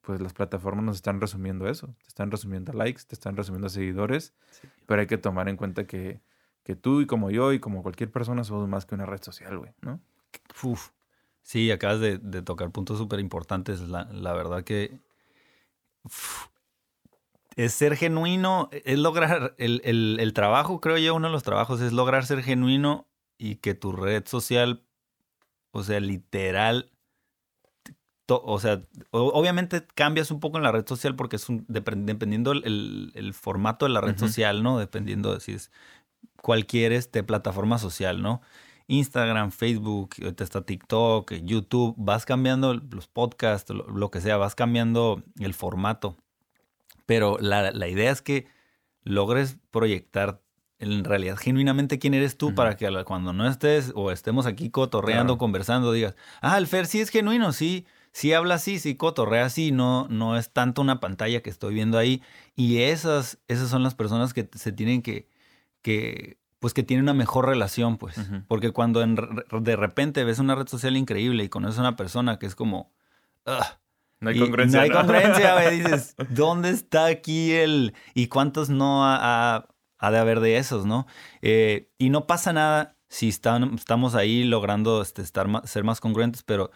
pues 0.02 0.20
las 0.20 0.34
plataformas 0.34 0.84
nos 0.84 0.96
están 0.96 1.20
resumiendo 1.20 1.68
eso. 1.68 1.94
Te 2.02 2.08
están 2.08 2.30
resumiendo 2.30 2.72
likes, 2.72 3.04
te 3.06 3.14
están 3.14 3.36
resumiendo 3.36 3.68
seguidores, 3.68 4.34
pero 4.86 5.00
hay 5.00 5.06
que 5.06 5.16
tomar 5.16 5.48
en 5.48 5.56
cuenta 5.56 5.86
que, 5.86 6.20
que, 6.64 6.76
tú 6.76 7.00
y 7.00 7.06
como 7.06 7.30
yo 7.30 7.52
y 7.52 7.60
como 7.60 7.82
cualquier 7.82 8.10
persona 8.10 8.44
somos 8.44 8.68
más 8.68 8.84
que 8.84 8.94
una 8.94 9.06
red 9.06 9.22
social, 9.22 9.56
güey, 9.58 9.72
¿no? 9.80 10.00
Uf. 10.62 10.90
Sí, 11.42 11.70
acabas 11.70 12.00
de, 12.00 12.18
de 12.18 12.42
tocar 12.42 12.70
puntos 12.70 12.98
súper 12.98 13.20
importantes. 13.20 13.80
La, 13.80 14.04
la 14.04 14.32
verdad 14.32 14.64
que 14.64 15.00
es 17.56 17.72
ser 17.72 17.96
genuino, 17.96 18.68
es 18.72 18.98
lograr 18.98 19.54
el, 19.58 20.32
trabajo, 20.34 20.80
creo 20.80 20.98
yo, 20.98 21.14
uno 21.14 21.28
de 21.28 21.32
los 21.32 21.42
trabajos 21.42 21.80
es 21.80 21.92
lograr 21.92 22.24
ser 22.26 22.42
genuino 22.42 23.06
y 23.38 23.56
que 23.56 23.74
tu 23.74 23.92
red 23.92 24.26
social, 24.26 24.82
o 25.70 25.82
sea, 25.82 26.00
literal, 26.00 26.90
o 28.28 28.58
sea, 28.58 28.80
obviamente 29.10 29.86
cambias 29.94 30.30
un 30.30 30.40
poco 30.40 30.56
en 30.56 30.62
la 30.62 30.72
red 30.72 30.86
social 30.86 31.16
porque 31.16 31.36
es 31.36 31.48
un, 31.48 31.66
dependiendo 31.68 32.52
el, 32.52 33.34
formato 33.34 33.84
de 33.84 33.90
la 33.90 34.00
red 34.00 34.16
social, 34.16 34.62
¿no? 34.62 34.78
Dependiendo 34.78 35.34
de 35.34 35.40
si 35.40 35.52
es 35.52 35.70
cualquier 36.40 36.92
este, 36.92 37.22
plataforma 37.22 37.78
social, 37.78 38.22
¿no? 38.22 38.40
Instagram, 38.86 39.50
Facebook, 39.50 40.14
ahorita 40.22 40.44
está 40.44 40.62
TikTok, 40.62 41.32
YouTube, 41.42 41.94
vas 41.96 42.24
cambiando 42.24 42.74
los 42.74 43.08
podcasts, 43.08 43.72
lo, 43.72 44.10
que 44.10 44.20
sea, 44.20 44.36
vas 44.36 44.54
cambiando 44.54 45.22
el 45.38 45.54
formato. 45.54 46.16
Pero 47.06 47.38
la, 47.40 47.88
idea 47.88 48.10
es 48.10 48.22
que 48.22 48.46
logres 49.02 49.58
proyectar 49.70 50.40
en 50.78 51.04
realidad 51.04 51.36
genuinamente 51.36 51.98
quién 51.98 52.14
eres 52.14 52.36
tú 52.36 52.54
para 52.54 52.76
que 52.76 52.88
cuando 53.04 53.32
no 53.32 53.46
estés 53.46 53.92
o 53.94 54.10
estemos 54.10 54.46
aquí 54.46 54.70
cotorreando, 54.70 55.38
conversando, 55.38 55.92
digas, 55.92 56.16
ah, 56.40 56.58
el 56.58 56.66
Fer 56.66 56.86
sí 56.86 57.00
es 57.00 57.10
genuino, 57.10 57.52
sí, 57.52 57.86
sí 58.12 58.32
habla 58.32 58.54
así, 58.54 58.78
sí 58.78 58.96
cotorrea 58.96 59.46
así, 59.46 59.72
no, 59.72 60.06
no 60.08 60.36
es 60.36 60.52
tanto 60.52 60.82
una 60.82 61.00
pantalla 61.00 61.42
que 61.42 61.50
estoy 61.50 61.74
viendo 61.74 61.98
ahí. 61.98 62.22
Y 62.54 62.78
esas, 62.82 63.38
esas 63.48 63.68
son 63.68 63.82
las 63.82 63.94
personas 63.94 64.34
que 64.34 64.48
se 64.54 64.72
tienen 64.72 65.02
que, 65.02 65.28
que 65.82 66.38
pues 66.62 66.74
que 66.74 66.84
tienen 66.84 67.02
una 67.02 67.12
mejor 67.12 67.46
relación, 67.46 67.98
pues. 67.98 68.14
Porque 68.46 68.70
cuando 68.70 69.04
de 69.04 69.76
repente 69.76 70.22
ves 70.22 70.38
una 70.38 70.54
red 70.54 70.68
social 70.68 70.96
increíble 70.96 71.42
y 71.42 71.48
conoces 71.48 71.78
a 71.78 71.80
una 71.80 71.96
persona 71.96 72.38
que 72.38 72.46
es 72.46 72.54
como... 72.54 72.92
no 74.20 74.30
hay 74.30 74.38
congruencia. 74.38 74.78
No 74.78 74.84
hay 74.84 74.90
congruencia, 74.90 75.54
güey. 75.54 75.80
Dices, 75.82 76.14
¿dónde 76.30 76.70
está 76.70 77.06
aquí 77.06 77.50
el...? 77.50 77.94
¿Y 78.14 78.28
cuántos 78.28 78.70
no 78.70 79.04
ha, 79.04 79.66
de 80.00 80.18
haber 80.18 80.38
de 80.38 80.58
esos, 80.58 80.86
no? 80.86 81.08
Eh, 81.42 81.90
y 81.98 82.10
no 82.10 82.28
pasa 82.28 82.52
nada 82.52 82.96
si 83.08 83.28
estamos 83.28 84.14
ahí 84.14 84.44
logrando 84.44 85.02
este, 85.02 85.20
estar 85.20 85.48
ser 85.64 85.82
más 85.82 86.00
congruentes, 86.00 86.44
pero 86.44 86.70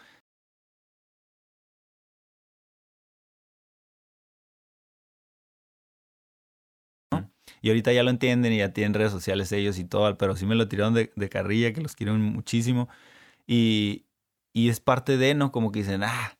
Y 7.67 7.69
ahorita 7.69 7.91
ya 7.91 8.01
lo 8.01 8.11
entienden 8.11 8.53
y 8.53 8.59
ya 8.59 8.71
tienen 8.71 8.93
redes 8.93 9.11
sociales 9.11 9.51
ellos 9.51 9.77
y 9.77 9.83
todo, 9.83 10.17
pero 10.17 10.37
sí 10.37 10.45
me 10.45 10.55
lo 10.55 10.69
tiraron 10.69 10.93
de, 10.93 11.09
carrilla, 11.29 11.73
que 11.73 11.81
los 11.81 11.97
quieren 11.97 12.21
muchísimo. 12.21 12.87
Y, 13.45 14.05
y, 14.53 14.69
es 14.69 14.79
parte 14.79 15.17
de, 15.17 15.35
¿no? 15.35 15.51
Como 15.51 15.73
que 15.73 15.79
dicen, 15.79 16.01
ah, 16.01 16.37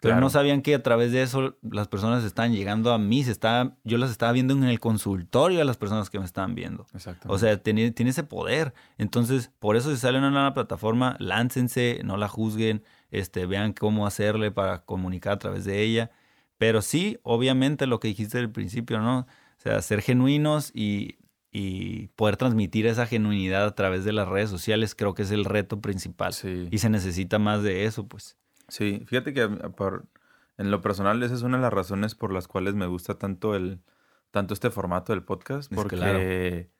pero 0.00 0.20
no 0.20 0.30
sabían 0.30 0.62
que 0.62 0.76
a 0.76 0.82
través 0.84 1.10
de 1.10 1.22
eso 1.22 1.56
las 1.68 1.88
personas 1.88 2.22
estaban 2.22 2.52
llegando 2.52 2.92
a 2.92 2.98
mí, 2.98 3.24
se 3.24 3.32
está, 3.32 3.76
yo 3.82 3.98
las 3.98 4.12
estaba 4.12 4.30
viendo 4.30 4.54
en 4.54 4.62
el 4.62 4.78
consultorio 4.78 5.60
a 5.60 5.64
las 5.64 5.76
personas 5.78 6.10
que 6.10 6.20
me 6.20 6.24
estaban 6.24 6.54
viendo. 6.54 6.86
Exacto. 6.94 7.26
O 7.28 7.40
sea, 7.40 7.60
tiene, 7.60 7.90
tiene 7.90 8.12
ese 8.12 8.22
poder. 8.22 8.72
Entonces, 8.98 9.50
por 9.58 9.74
eso 9.74 9.90
si 9.90 9.96
salen 9.96 10.22
a 10.22 10.28
una 10.28 10.54
plataforma, 10.54 11.16
láncense, 11.18 12.02
no 12.04 12.16
la 12.18 12.28
juzguen, 12.28 12.84
este, 13.10 13.46
vean 13.46 13.72
cómo 13.72 14.06
hacerle 14.06 14.52
para 14.52 14.84
comunicar 14.84 15.32
a 15.32 15.38
través 15.40 15.64
de 15.64 15.82
ella. 15.82 16.12
Pero 16.56 16.82
sí, 16.82 17.18
obviamente 17.24 17.88
lo 17.88 17.98
que 17.98 18.06
dijiste 18.06 18.38
al 18.38 18.52
principio, 18.52 19.00
¿no? 19.00 19.26
O 19.62 19.68
sea, 19.68 19.80
ser 19.80 20.02
genuinos 20.02 20.72
y, 20.74 21.18
poder 22.16 22.36
transmitir 22.36 22.86
esa 22.86 23.06
genuinidad 23.06 23.64
a 23.64 23.74
través 23.76 24.04
de 24.04 24.12
las 24.12 24.26
redes 24.26 24.50
sociales 24.50 24.96
creo 24.96 25.14
que 25.14 25.22
es 25.22 25.30
el 25.30 25.44
reto 25.44 25.80
principal. 25.80 26.34
Y 26.70 26.78
se 26.78 26.90
necesita 26.90 27.38
más 27.38 27.62
de 27.62 27.84
eso, 27.84 28.08
pues. 28.08 28.36
Sí, 28.66 29.04
fíjate 29.06 29.32
que 29.32 29.46
por, 29.48 30.06
en 30.58 30.72
lo 30.72 30.80
personal 30.80 31.22
esa 31.22 31.34
es 31.34 31.42
una 31.42 31.58
de 31.58 31.62
las 31.62 31.72
razones 31.72 32.16
por 32.16 32.32
las 32.32 32.48
cuales 32.48 32.74
me 32.74 32.86
gusta 32.86 33.18
tanto 33.18 33.54
el 33.54 33.78
tanto 34.32 34.52
este 34.52 34.70
formato 34.70 35.12
del 35.12 35.22
podcast, 35.22 35.72
porque 35.72 36.70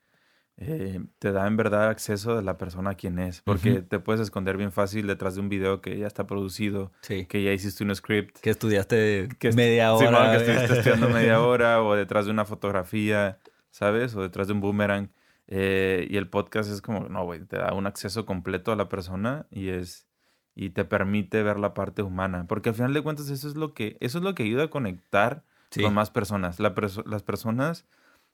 eh, 0.58 1.00
te 1.18 1.32
da 1.32 1.46
en 1.46 1.56
verdad 1.56 1.88
acceso 1.88 2.36
de 2.36 2.42
la 2.42 2.58
persona 2.58 2.90
a 2.90 2.94
quien 2.94 3.18
es, 3.18 3.40
porque 3.42 3.82
te 3.82 3.98
puedes 3.98 4.20
esconder 4.20 4.56
bien 4.56 4.70
fácil 4.70 5.06
detrás 5.06 5.34
de 5.34 5.40
un 5.40 5.48
video 5.48 5.80
que 5.80 5.98
ya 5.98 6.06
está 6.06 6.26
producido, 6.26 6.92
que 7.06 7.42
ya 7.42 7.52
hiciste 7.52 7.82
un 7.84 7.94
script. 7.94 8.38
Que 8.40 8.50
estudiaste 8.50 9.28
media 9.54 9.92
hora. 9.94 10.32
que 10.32 10.44
estuviste 10.44 10.78
estudiando 10.78 11.08
media 11.10 11.40
hora, 11.40 11.82
o 11.82 11.94
detrás 11.94 12.26
de 12.26 12.30
una 12.30 12.44
fotografía, 12.44 13.38
¿sabes? 13.70 14.14
O 14.14 14.22
detrás 14.22 14.46
de 14.46 14.52
un 14.52 14.60
boomerang. 14.60 15.10
Eh, 15.48 16.06
y 16.08 16.16
el 16.16 16.28
podcast 16.28 16.70
es 16.70 16.80
como, 16.80 17.08
no, 17.08 17.24
güey, 17.24 17.44
te 17.44 17.56
da 17.56 17.72
un 17.74 17.86
acceso 17.86 18.24
completo 18.24 18.72
a 18.72 18.76
la 18.76 18.88
persona 18.88 19.46
y 19.50 19.68
es 19.70 20.06
y 20.54 20.70
te 20.70 20.84
permite 20.84 21.42
ver 21.42 21.58
la 21.58 21.72
parte 21.72 22.02
humana, 22.02 22.46
porque 22.46 22.68
al 22.68 22.74
final 22.74 22.92
de 22.92 23.02
cuentas 23.02 23.30
eso 23.30 23.48
es 23.48 23.56
lo 23.56 23.72
que 23.72 23.96
eso 24.00 24.18
es 24.18 24.24
lo 24.24 24.34
que 24.34 24.42
ayuda 24.42 24.64
a 24.64 24.70
conectar 24.70 25.44
con 25.74 25.94
más 25.94 26.10
personas. 26.10 26.60
las 26.60 27.22
personas 27.22 27.86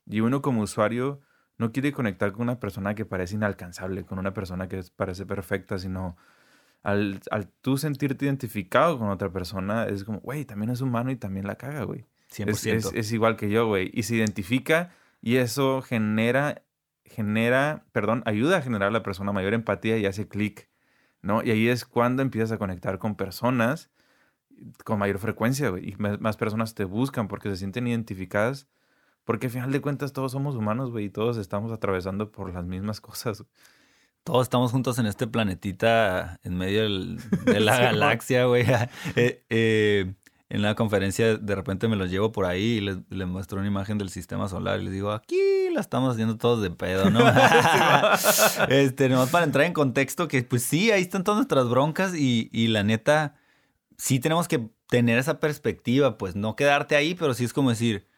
y 0.05 0.21
uno 0.21 0.43
como 0.43 0.63
usuario 0.63 1.21
no 1.59 1.73
quiere 1.73 1.93
conectar 1.93 2.33
con 2.33 2.43
una 2.43 2.61
persona 2.61 2.95
que 2.95 3.05
parece 3.05 3.35
inalcanzable, 3.35 4.05
con 4.05 4.19
una 4.19 4.33
persona 4.33 4.69
que 4.69 4.83
parece 4.97 5.27
perfecta, 5.27 5.79
sino 5.79 6.17
al, 6.83 7.21
al 7.31 7.49
tú 7.61 7.77
sentirte 7.77 8.25
identificado 8.25 8.99
con 8.99 9.11
otra 9.11 9.31
persona, 9.31 9.85
es 9.87 10.05
como, 10.05 10.21
güey, 10.21 10.45
también 10.45 10.71
es 10.71 10.81
humano 10.81 11.11
y 11.11 11.17
también 11.17 11.47
la 11.47 11.57
caga, 11.57 11.83
güey. 11.83 12.07
100%. 12.33 12.73
Es, 12.73 12.93
es, 12.95 13.13
igual 13.13 13.37
que 13.37 13.51
yo, 13.51 13.67
güey. 13.67 13.91
Y 13.93 14.05
se 14.05 14.15
identifica 14.15 14.95
y 15.21 15.37
eso 15.37 15.83
genera, 15.83 16.63
genera, 17.05 17.85
perdón, 17.93 18.23
ayuda 18.27 18.59
a 18.59 18.63
generar 18.63 18.89
a 18.89 18.93
la 18.93 19.03
persona 19.03 19.33
mayor 19.33 19.55
empatía 19.55 19.99
y 19.99 20.07
hace 20.07 20.29
clic, 20.29 20.69
¿no? 21.23 21.43
Y 21.43 21.51
ahí 21.51 21.69
es 21.69 21.85
cuando 21.85 22.23
empiezas 22.23 22.53
a 22.53 22.59
conectar 22.59 22.99
con 22.99 23.17
personas 23.17 23.91
con 24.85 24.99
mayor 24.99 25.19
frecuencia, 25.19 25.71
güey. 25.71 25.91
Y 25.91 25.97
más 25.97 26.37
personas 26.37 26.75
te 26.75 26.85
buscan 26.85 27.29
porque 27.29 27.49
se 27.51 27.57
sienten 27.57 27.87
identificadas 27.87 28.69
porque 29.29 29.49
al 29.49 29.53
final 29.53 29.71
de 29.71 29.83
cuentas 29.83 30.15
todos 30.15 30.33
somos 30.33 30.57
humanos, 30.57 30.91
güey, 30.91 31.05
y 31.05 31.11
todos 31.11 31.37
estamos 31.37 31.71
atravesando 31.71 32.33
por 32.33 32.51
las 32.51 32.65
mismas 32.65 33.03
cosas. 33.03 33.45
Todos 34.25 34.45
estamos 34.47 34.73
juntos 34.73 34.99
en 34.99 35.05
este 35.05 35.27
planetita 35.27 36.41
en 36.45 36.57
medio 36.57 36.89
de 37.45 37.61
la 37.61 37.79
galaxia, 37.79 38.47
güey. 38.47 38.65
Eh, 39.17 39.45
eh, 39.51 40.15
en 40.49 40.63
la 40.63 40.75
conferencia 40.75 41.37
de 41.37 41.55
repente 41.55 41.89
me 41.89 41.97
los 41.97 42.11
llevo 42.11 42.33
por 42.33 42.47
ahí 42.47 42.79
y 42.79 42.81
les, 42.81 42.97
muestro 43.29 43.59
una 43.59 43.69
imagen 43.69 43.99
del 43.99 44.09
sistema 44.09 44.49
solar 44.49 44.81
y 44.81 44.85
les 44.85 44.95
digo, 44.95 45.13
aquí 45.13 45.37
la 45.75 45.83
estamos 45.83 46.15
haciendo 46.15 46.39
todos 46.39 46.63
de 46.63 46.71
pedo, 46.71 47.11
¿no? 47.11 47.21
este, 48.71 49.11
nomás 49.11 49.29
para 49.29 49.45
entrar 49.45 49.67
en 49.67 49.75
contexto 49.75 50.27
que 50.27 50.43
pues 50.43 50.63
sí, 50.63 50.91
ahí 50.91 51.03
están 51.03 51.23
todas 51.23 51.37
nuestras 51.37 51.69
broncas 51.69 52.15
y, 52.15 52.49
y 52.51 52.69
la 52.69 52.83
neta, 52.83 53.35
sí 53.99 54.21
tenemos 54.21 54.49
que 54.49 54.71
tener 54.89 55.19
esa 55.19 55.39
perspectiva, 55.39 56.17
pues 56.17 56.35
no 56.35 56.57
quedarte 56.57 56.97
ahí, 56.97 57.15
pero 57.15 57.35
sí 57.35 57.45
es 57.45 57.53
como 57.53 57.69
decir, 57.69 58.09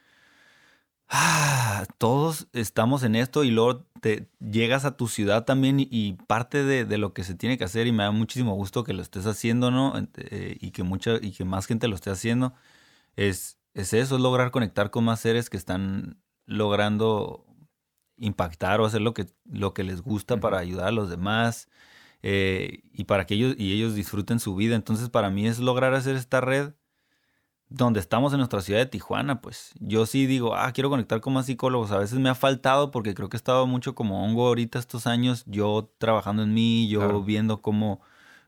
ah, 1.11 1.85
todos 1.99 2.49
estamos 2.53 3.03
en 3.03 3.17
esto 3.17 3.45
y 3.45 3.51
luego 3.51 3.85
te 4.01 4.29
llegas 4.41 4.85
a 4.85 4.97
tu 4.97 5.09
ciudad 5.09 5.45
también 5.45 5.79
y, 5.81 6.15
parte 6.27 6.65
de, 6.65 6.99
lo 6.99 7.13
que 7.13 7.25
se 7.25 7.35
tiene 7.35 7.59
que 7.59 7.65
hacer 7.65 7.87
y 7.87 7.93
me 7.93 8.05
da 8.05 8.13
muchísimo 8.13 8.55
gusto 8.55 8.85
que 8.85 8.95
lo 8.95 9.03
estés 9.03 9.27
haciendo, 9.27 9.71
¿no? 9.71 9.95
Eh, 10.17 10.57
y, 10.61 10.71
que 10.71 10.83
mucha, 10.83 11.17
y 11.21 11.33
que 11.33 11.45
más 11.45 11.67
gente 11.67 11.89
lo 11.89 11.97
esté 11.97 12.11
haciendo, 12.11 12.55
es, 13.17 13.59
es 13.75 13.93
eso, 13.93 14.17
es 14.17 14.23
lograr 14.23 14.51
conectar 14.53 14.91
con 14.91 15.05
más 15.05 15.21
seres 15.21 15.51
que 15.51 15.57
están 15.57 16.23
logrando 16.47 17.47
impactar 18.17 18.81
o 18.81 18.87
hacer 18.87 19.01
lo 19.01 19.15
que, 19.15 19.27
lo 19.45 19.75
que 19.75 19.85
les 19.85 20.03
gusta 20.03 20.39
para 20.39 20.59
ayudar 20.59 20.89
a 20.89 20.93
los 20.93 21.11
demás 21.11 21.69
eh, 22.23 22.83
y 22.93 23.05
para 23.05 23.27
que 23.27 23.35
ellos, 23.35 23.55
y 23.59 23.73
ellos 23.73 23.95
disfruten 23.95 24.41
su 24.41 24.55
vida. 24.55 24.77
Entonces 24.77 25.09
para 25.11 25.31
mí 25.31 25.47
es 25.47 25.59
lograr 25.59 25.95
hacer 25.95 26.17
esta 26.17 26.41
red 26.41 26.73
donde 27.71 28.01
estamos 28.01 28.33
en 28.33 28.39
nuestra 28.39 28.61
ciudad 28.61 28.81
de 28.81 28.87
Tijuana, 28.87 29.41
pues 29.41 29.73
yo 29.79 30.05
sí 30.05 30.27
digo, 30.27 30.57
ah, 30.57 30.73
quiero 30.73 30.91
conectar 30.91 31.21
con 31.21 31.33
más 31.33 31.47
psicólogos. 31.47 31.93
A 31.93 31.99
veces 31.99 32.19
me 32.19 32.29
ha 32.29 32.35
faltado 32.35 32.91
porque 32.91 33.15
creo 33.15 33.29
que 33.29 33.37
he 33.37 33.39
estado 33.39 33.67
mucho 33.69 33.95
como 33.95 34.25
hongo 34.25 34.49
ahorita 34.49 34.81
estos 34.81 35.07
años, 35.07 35.45
yo 35.47 35.93
trabajando 35.99 36.43
en 36.43 36.53
mí, 36.53 36.89
yo 36.89 37.23
viendo 37.23 37.63
cómo 37.63 38.01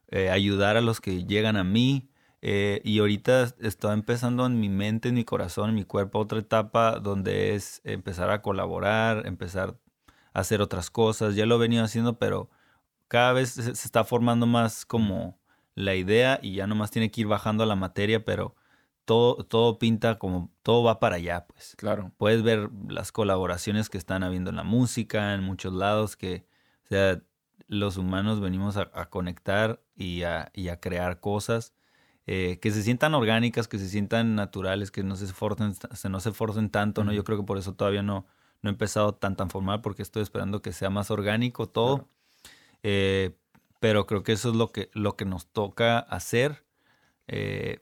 eh, 0.09 0.31
ayudar 0.31 0.77
a 0.77 0.81
los 0.81 1.01
que 1.01 1.25
llegan 1.25 1.57
a 1.57 1.65
mí. 1.65 2.09
Eh, 2.43 2.81
y 2.85 2.99
ahorita 2.99 3.55
estoy 3.61 3.95
empezando 3.95 4.45
en 4.47 4.59
mi 4.59 4.69
mente, 4.69 5.11
en 5.11 5.15
mi 5.15 5.25
corazón, 5.25 5.71
en 5.71 5.77
mi 5.77 5.85
cuerpo, 5.85 6.19
otra 6.19 6.41
etapa 6.41 6.99
donde 6.99 7.55
es 7.55 7.81
empezar 7.85 8.31
a 8.31 8.43
colaborar, 8.43 9.27
empezar 9.27 9.77
a 10.35 10.41
hacer 10.41 10.61
otras 10.61 10.91
cosas. 10.91 11.37
Ya 11.37 11.47
lo 11.47 11.55
he 11.57 11.59
venido 11.59 11.85
haciendo, 11.85 12.19
pero 12.19 12.51
cada 13.09 13.33
vez 13.33 13.51
se, 13.51 13.63
se 13.63 13.87
está 13.87 14.05
formando 14.05 14.47
más 14.47 14.85
como 14.85 15.39
la 15.77 15.95
idea 15.95 16.41
y 16.43 16.55
ya 16.57 16.67
nomás 16.67 16.91
tiene 16.91 17.11
que 17.13 17.21
ir 17.23 17.29
bajando 17.29 17.63
a 17.63 17.67
la 17.67 17.77
materia, 17.77 18.25
pero 18.25 18.57
todo, 19.05 19.45
todo 19.45 19.79
pinta 19.79 20.19
como, 20.19 20.51
todo 20.63 20.85
va 20.85 21.01
para 21.01 21.17
allá, 21.17 21.47
pues. 21.47 21.75
Claro. 21.77 22.13
Puedes 22.17 22.43
ver 22.43 22.71
las 22.89 23.13
colaboraciones 23.13 23.91
que 23.91 23.99
están 23.99 24.23
habiendo 24.23 24.51
en 24.51 24.57
la 24.57 24.65
música, 24.65 25.35
en 25.35 25.43
muchos 25.43 25.73
lados, 25.73 26.17
que, 26.17 26.47
o 26.85 26.89
sea, 26.89 27.23
los 27.67 27.97
humanos 27.97 28.41
venimos 28.41 28.77
a, 28.77 29.11
conectar 29.11 29.81
y 29.97 30.23
a, 30.23 30.51
y 30.55 30.69
a, 30.69 30.81
crear 30.81 31.21
cosas 31.21 31.75
eh, 32.27 32.59
que 32.61 32.71
se 32.71 32.83
sientan 32.83 33.15
orgánicas, 33.15 33.67
que 33.67 33.79
se 33.79 33.89
sientan 33.89 34.37
naturales, 34.37 34.91
que 34.91 35.03
no 35.03 35.17
se 35.17 35.25
esforcen, 35.25 35.75
se 35.75 36.09
no 36.09 36.21
se 36.21 36.31
esforcen 36.31 36.71
tanto, 36.71 37.03
¿no? 37.03 37.13
Yo 37.13 37.25
creo 37.25 37.39
que 37.39 37.45
por 37.45 37.59
eso 37.59 37.75
todavía 37.75 38.03
no, 38.03 38.27
no 38.63 38.71
he 38.71 38.73
empezado 38.73 39.15
tan 39.15 39.37
tan 39.37 39.51
formal, 39.51 39.81
porque 39.81 40.03
estoy 40.03 40.23
esperando 40.23 40.63
que 40.63 40.73
sea 40.73 40.91
más 40.91 41.11
orgánico 41.11 41.69
todo. 41.69 42.09
Eh, 42.83 43.37
pero 43.81 44.07
creo 44.07 44.23
que 44.23 44.33
eso 44.33 44.51
es 44.51 44.57
lo 44.57 44.71
que, 44.71 44.91
lo 44.93 45.17
que 45.17 45.25
nos 45.25 45.49
toca 45.49 45.99
hacer. 45.99 46.65
Eh, 47.27 47.81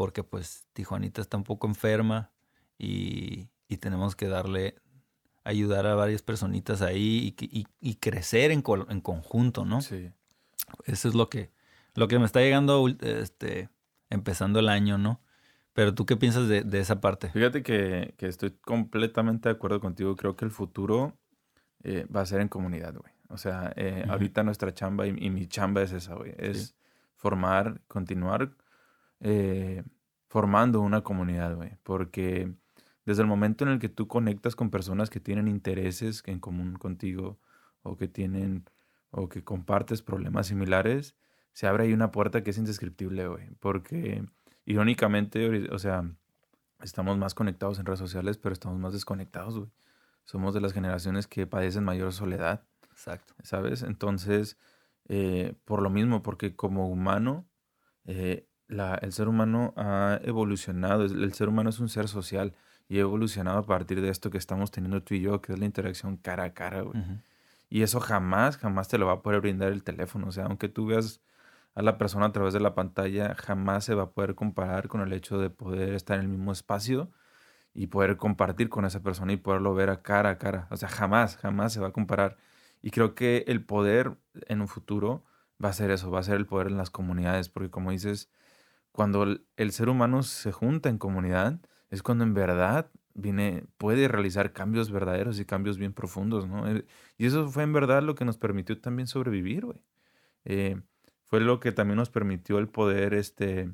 porque 0.00 0.24
pues 0.24 0.66
Tijuanita 0.72 1.20
está 1.20 1.36
un 1.36 1.44
poco 1.44 1.66
enferma 1.66 2.32
y, 2.78 3.50
tenemos 3.80 4.16
que 4.16 4.28
darle, 4.28 4.76
ayudar 5.44 5.86
a 5.86 5.94
varias 5.94 6.22
personitas 6.22 6.80
ahí 6.80 7.36
y, 7.38 7.94
crecer 7.96 8.50
en, 8.50 8.64
en, 8.88 9.00
conjunto, 9.02 9.66
¿no? 9.66 9.82
Sí. 9.82 10.10
Eso 10.86 11.06
es 11.06 11.14
lo 11.14 11.28
que, 11.28 11.50
lo 11.94 12.08
que 12.08 12.18
me 12.18 12.24
está 12.24 12.40
llegando 12.40 12.88
este, 12.88 13.68
empezando 14.08 14.60
el 14.60 14.70
año, 14.70 14.96
¿no? 14.96 15.20
Pero 15.74 15.94
tú 15.94 16.06
qué 16.06 16.16
piensas 16.16 16.48
de, 16.48 16.64
esa 16.80 17.02
parte? 17.02 17.28
Fíjate 17.28 17.62
que, 17.62 18.14
estoy 18.20 18.52
completamente 18.52 19.50
de 19.50 19.54
acuerdo 19.54 19.82
contigo. 19.82 20.16
Creo 20.16 20.34
que 20.34 20.46
el 20.46 20.50
futuro 20.50 21.14
eh, 21.84 22.06
va 22.06 22.22
a 22.22 22.26
ser 22.26 22.40
en 22.40 22.48
comunidad, 22.48 22.94
güey. 22.94 23.12
O 23.28 23.36
sea, 23.36 23.70
eh, 23.76 24.06
ahorita 24.08 24.44
nuestra 24.44 24.72
chamba 24.72 25.06
y, 25.06 25.12
mi 25.12 25.46
chamba 25.46 25.82
es 25.82 25.92
esa, 25.92 26.14
güey. 26.14 26.32
Es 26.38 26.74
formar, 27.16 27.82
continuar 27.86 28.52
eh, 29.20 29.82
formando 30.26 30.80
una 30.80 31.02
comunidad, 31.02 31.56
güey. 31.56 31.76
Porque 31.82 32.52
desde 33.04 33.22
el 33.22 33.28
momento 33.28 33.64
en 33.64 33.70
el 33.70 33.78
que 33.78 33.88
tú 33.88 34.08
conectas 34.08 34.56
con 34.56 34.70
personas 34.70 35.10
que 35.10 35.20
tienen 35.20 35.48
intereses 35.48 36.22
en 36.26 36.38
común 36.38 36.76
contigo 36.76 37.38
o 37.82 37.96
que 37.96 38.08
tienen 38.08 38.64
o 39.10 39.28
que 39.28 39.42
compartes 39.42 40.02
problemas 40.02 40.46
similares, 40.46 41.16
se 41.52 41.66
abre 41.66 41.84
ahí 41.84 41.92
una 41.92 42.12
puerta 42.12 42.42
que 42.42 42.50
es 42.50 42.58
indescriptible, 42.58 43.26
güey. 43.26 43.50
Porque 43.58 44.24
irónicamente, 44.64 45.68
o 45.70 45.78
sea, 45.78 46.08
estamos 46.82 47.18
más 47.18 47.34
conectados 47.34 47.78
en 47.78 47.86
redes 47.86 47.98
sociales, 47.98 48.38
pero 48.38 48.52
estamos 48.52 48.78
más 48.78 48.92
desconectados, 48.92 49.58
güey. 49.58 49.70
Somos 50.24 50.54
de 50.54 50.60
las 50.60 50.72
generaciones 50.72 51.26
que 51.26 51.46
padecen 51.46 51.82
mayor 51.84 52.12
soledad. 52.12 52.62
Exacto. 52.92 53.34
¿Sabes? 53.42 53.82
Entonces, 53.82 54.58
eh, 55.08 55.54
por 55.64 55.82
lo 55.82 55.90
mismo, 55.90 56.22
porque 56.22 56.54
como 56.54 56.88
humano, 56.88 57.48
eh, 58.04 58.46
la, 58.70 58.94
el 58.96 59.12
ser 59.12 59.28
humano 59.28 59.74
ha 59.76 60.20
evolucionado. 60.22 61.04
El 61.04 61.32
ser 61.34 61.48
humano 61.48 61.70
es 61.70 61.80
un 61.80 61.88
ser 61.88 62.08
social 62.08 62.54
y 62.88 62.98
ha 62.98 63.00
evolucionado 63.00 63.58
a 63.58 63.66
partir 63.66 64.00
de 64.00 64.08
esto 64.08 64.30
que 64.30 64.38
estamos 64.38 64.70
teniendo 64.70 65.02
tú 65.02 65.14
y 65.14 65.20
yo, 65.20 65.40
que 65.40 65.52
es 65.52 65.58
la 65.58 65.66
interacción 65.66 66.16
cara 66.16 66.44
a 66.44 66.54
cara, 66.54 66.82
güey. 66.82 67.02
Y 67.68 67.82
eso 67.82 68.00
jamás, 68.00 68.56
jamás 68.56 68.88
te 68.88 68.98
lo 68.98 69.06
va 69.06 69.14
a 69.14 69.22
poder 69.22 69.40
brindar 69.40 69.70
el 69.70 69.82
teléfono. 69.84 70.28
O 70.28 70.32
sea, 70.32 70.46
aunque 70.46 70.68
tú 70.68 70.86
veas 70.86 71.20
a 71.74 71.82
la 71.82 71.98
persona 71.98 72.26
a 72.26 72.32
través 72.32 72.52
de 72.52 72.60
la 72.60 72.74
pantalla, 72.74 73.34
jamás 73.36 73.84
se 73.84 73.94
va 73.94 74.04
a 74.04 74.10
poder 74.10 74.34
comparar 74.34 74.88
con 74.88 75.00
el 75.02 75.12
hecho 75.12 75.38
de 75.38 75.50
poder 75.50 75.94
estar 75.94 76.18
en 76.18 76.22
el 76.22 76.28
mismo 76.28 76.52
espacio 76.52 77.10
y 77.74 77.86
poder 77.88 78.16
compartir 78.16 78.68
con 78.68 78.84
esa 78.84 79.02
persona 79.02 79.32
y 79.32 79.36
poderlo 79.36 79.74
ver 79.74 79.90
a 79.90 80.02
cara 80.02 80.30
a 80.30 80.38
cara. 80.38 80.66
O 80.70 80.76
sea, 80.76 80.88
jamás, 80.88 81.36
jamás 81.36 81.72
se 81.72 81.80
va 81.80 81.88
a 81.88 81.92
comparar. 81.92 82.36
Y 82.82 82.90
creo 82.90 83.14
que 83.14 83.44
el 83.46 83.64
poder 83.64 84.16
en 84.48 84.60
un 84.60 84.68
futuro 84.68 85.24
va 85.62 85.68
a 85.68 85.72
ser 85.72 85.90
eso, 85.90 86.10
va 86.10 86.20
a 86.20 86.22
ser 86.24 86.36
el 86.36 86.46
poder 86.46 86.68
en 86.68 86.76
las 86.76 86.90
comunidades, 86.90 87.48
porque 87.48 87.70
como 87.70 87.90
dices, 87.90 88.30
cuando 88.92 89.22
el, 89.56 89.72
ser 89.72 89.88
humano 89.88 90.22
se 90.22 90.52
junta 90.52 90.88
en 90.88 90.98
comunidad, 90.98 91.60
es 91.90 92.02
cuando 92.02 92.24
en 92.24 92.34
verdad 92.34 92.90
viene, 93.14 93.64
puede 93.78 94.08
realizar 94.08 94.52
cambios 94.52 94.90
verdaderos 94.90 95.40
y 95.40 95.44
cambios 95.44 95.78
bien 95.78 95.92
profundos, 95.92 96.46
¿no? 96.48 96.68
Eh, 96.68 96.84
y 97.18 97.26
eso 97.26 97.48
fue 97.48 97.62
en 97.62 97.72
verdad 97.72 98.02
lo 98.02 98.14
que 98.14 98.24
nos 98.24 98.38
permitió 98.38 98.80
también 98.80 99.06
sobrevivir, 99.06 99.66
güey. 99.66 99.78
Eh, 100.44 100.80
fue 101.24 101.40
lo 101.40 101.60
que 101.60 101.72
también 101.72 101.96
nos 101.96 102.10
permitió 102.10 102.58
el 102.58 102.68
poder, 102.68 103.14
este, 103.14 103.72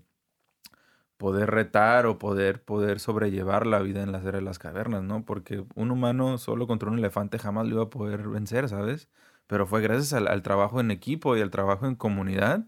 poder 1.17 1.51
retar 1.51 2.07
o 2.07 2.19
poder, 2.19 2.63
poder 2.63 3.01
sobrellevar 3.01 3.67
la 3.67 3.81
vida 3.81 4.03
en 4.03 4.13
la 4.13 4.19
era 4.21 4.33
de 4.33 4.43
las 4.43 4.59
cavernas, 4.59 5.03
¿no? 5.03 5.25
Porque 5.25 5.65
un 5.75 5.91
humano 5.91 6.39
solo 6.39 6.67
contra 6.67 6.91
un 6.91 6.99
elefante 6.99 7.39
jamás 7.39 7.67
lo 7.67 7.77
iba 7.77 7.85
a 7.85 7.91
poder 7.91 8.29
vencer, 8.29 8.69
¿sabes? 8.69 9.09
Pero 9.47 9.67
fue 9.67 9.81
gracias 9.81 10.13
al, 10.13 10.43
trabajo 10.43 10.81
en 10.81 10.91
equipo 10.91 11.37
y 11.37 11.41
al 11.41 11.51
trabajo 11.51 11.87
en 11.87 11.95
comunidad 11.95 12.67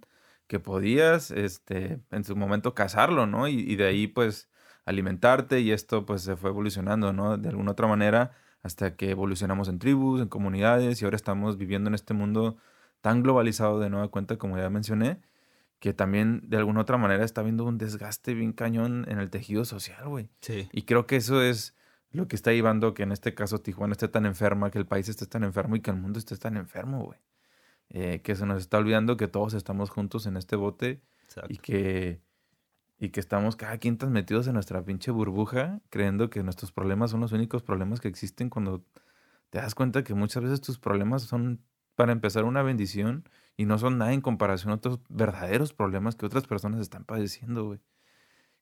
que 0.49 0.59
podías, 0.61 1.31
este, 1.31 2.01
en 2.11 2.25
su 2.25 2.35
momento 2.37 2.75
cazarlo, 2.75 3.27
¿no? 3.27 3.47
Y, 3.49 3.61
y, 3.61 3.77
de 3.77 3.87
ahí, 3.87 4.09
pues, 4.09 4.49
alimentarte 4.85 5.61
y 5.61 5.71
esto, 5.73 6.07
pues, 6.07 6.23
se 6.23 6.37
fue 6.37 6.51
evolucionando, 6.51 7.13
¿no? 7.13 7.39
De 7.39 7.49
alguna 7.51 7.73
otra 7.73 7.87
manera, 7.87 8.33
hasta 8.63 8.97
que 8.97 9.11
evolucionamos 9.11 9.69
en 9.69 9.79
tribus, 9.79 10.21
en 10.21 10.29
comunidades 10.29 11.01
y 11.01 11.05
ahora 11.05 11.17
estamos 11.17 11.59
viviendo 11.59 11.89
en 11.89 11.95
este 11.95 12.15
mundo 12.15 12.57
tan 13.01 13.23
globalizado 13.23 13.79
de 13.79 13.91
nueva 13.91 14.09
cuenta, 14.09 14.37
como 14.37 14.59
ya 14.59 14.71
mencioné, 14.71 15.21
que 15.79 15.93
también 15.93 16.43
de 16.49 16.57
alguna 16.57 16.81
otra 16.81 16.97
manera 16.97 17.25
está 17.25 17.43
viendo 17.43 17.65
un 17.65 17.79
desgaste 17.79 18.35
bien 18.35 18.53
cañón 18.53 19.05
en 19.09 19.19
el 19.19 19.31
tejido 19.31 19.65
social, 19.65 20.09
güey. 20.09 20.29
Sí. 20.41 20.69
Y 20.73 20.83
creo 20.83 21.07
que 21.07 21.17
eso 21.17 21.43
es 21.43 21.77
lo 22.11 22.27
que 22.27 22.37
está 22.37 22.53
llevando 22.53 22.95
que 22.95 23.03
en 23.03 23.13
este 23.13 23.35
caso 23.35 23.61
Tijuana 23.61 23.93
esté 23.93 24.09
tan 24.09 24.27
enferma, 24.27 24.71
que 24.71 24.79
el 24.79 24.87
país 24.87 25.09
esté 25.09 25.27
tan 25.27 25.45
enfermo 25.45 25.77
y 25.77 25.81
que 25.81 25.91
el 25.91 25.97
mundo 25.97 26.19
esté 26.19 26.37
tan 26.37 26.57
enfermo, 26.57 27.05
güey. 27.05 27.19
Eh, 27.91 28.21
que 28.23 28.37
se 28.37 28.45
nos 28.45 28.61
está 28.61 28.79
olvidando 28.79 29.17
que 29.17 29.29
todos 29.29 29.55
estamos 29.55 29.89
juntos 29.89 30.27
en 30.27 30.37
este 30.37 30.57
bote 30.57 31.01
y 31.49 31.57
que, 31.57 32.21
y 32.99 33.09
que 33.09 33.21
estamos 33.21 33.57
cada 33.57 33.79
quien 33.79 33.97
tan 33.97 34.13
metidos 34.13 34.47
en 34.47 34.55
nuestra 34.55 34.85
pinche 34.85 35.11
burbuja, 35.11 35.81
creyendo 35.89 36.29
que 36.29 36.43
nuestros 36.43 36.71
problemas 36.71 37.11
son 37.11 37.21
los 37.21 37.33
únicos 37.33 37.63
problemas 37.63 38.01
que 38.01 38.09
existen 38.09 38.51
cuando 38.51 38.85
te 39.51 39.59
das 39.59 39.75
cuenta 39.75 40.05
que 40.05 40.15
muchas 40.15 40.43
veces 40.43 40.61
tus 40.61 40.79
problemas 40.79 41.23
son 41.23 41.63
para 41.95 42.13
empezar 42.13 42.45
una 42.45 42.63
bendición 42.63 43.29
y 43.57 43.65
no 43.65 43.79
son 43.79 43.99
nada 43.99 44.13
en 44.13 44.21
comparación 44.21 44.71
a 44.71 44.77
otros 44.77 45.01
verdaderos 45.09 45.73
problemas 45.73 46.15
que 46.15 46.27
otras 46.27 46.47
personas 46.47 46.81
están 46.81 47.05
padeciendo, 47.05 47.65
güey. 47.65 47.81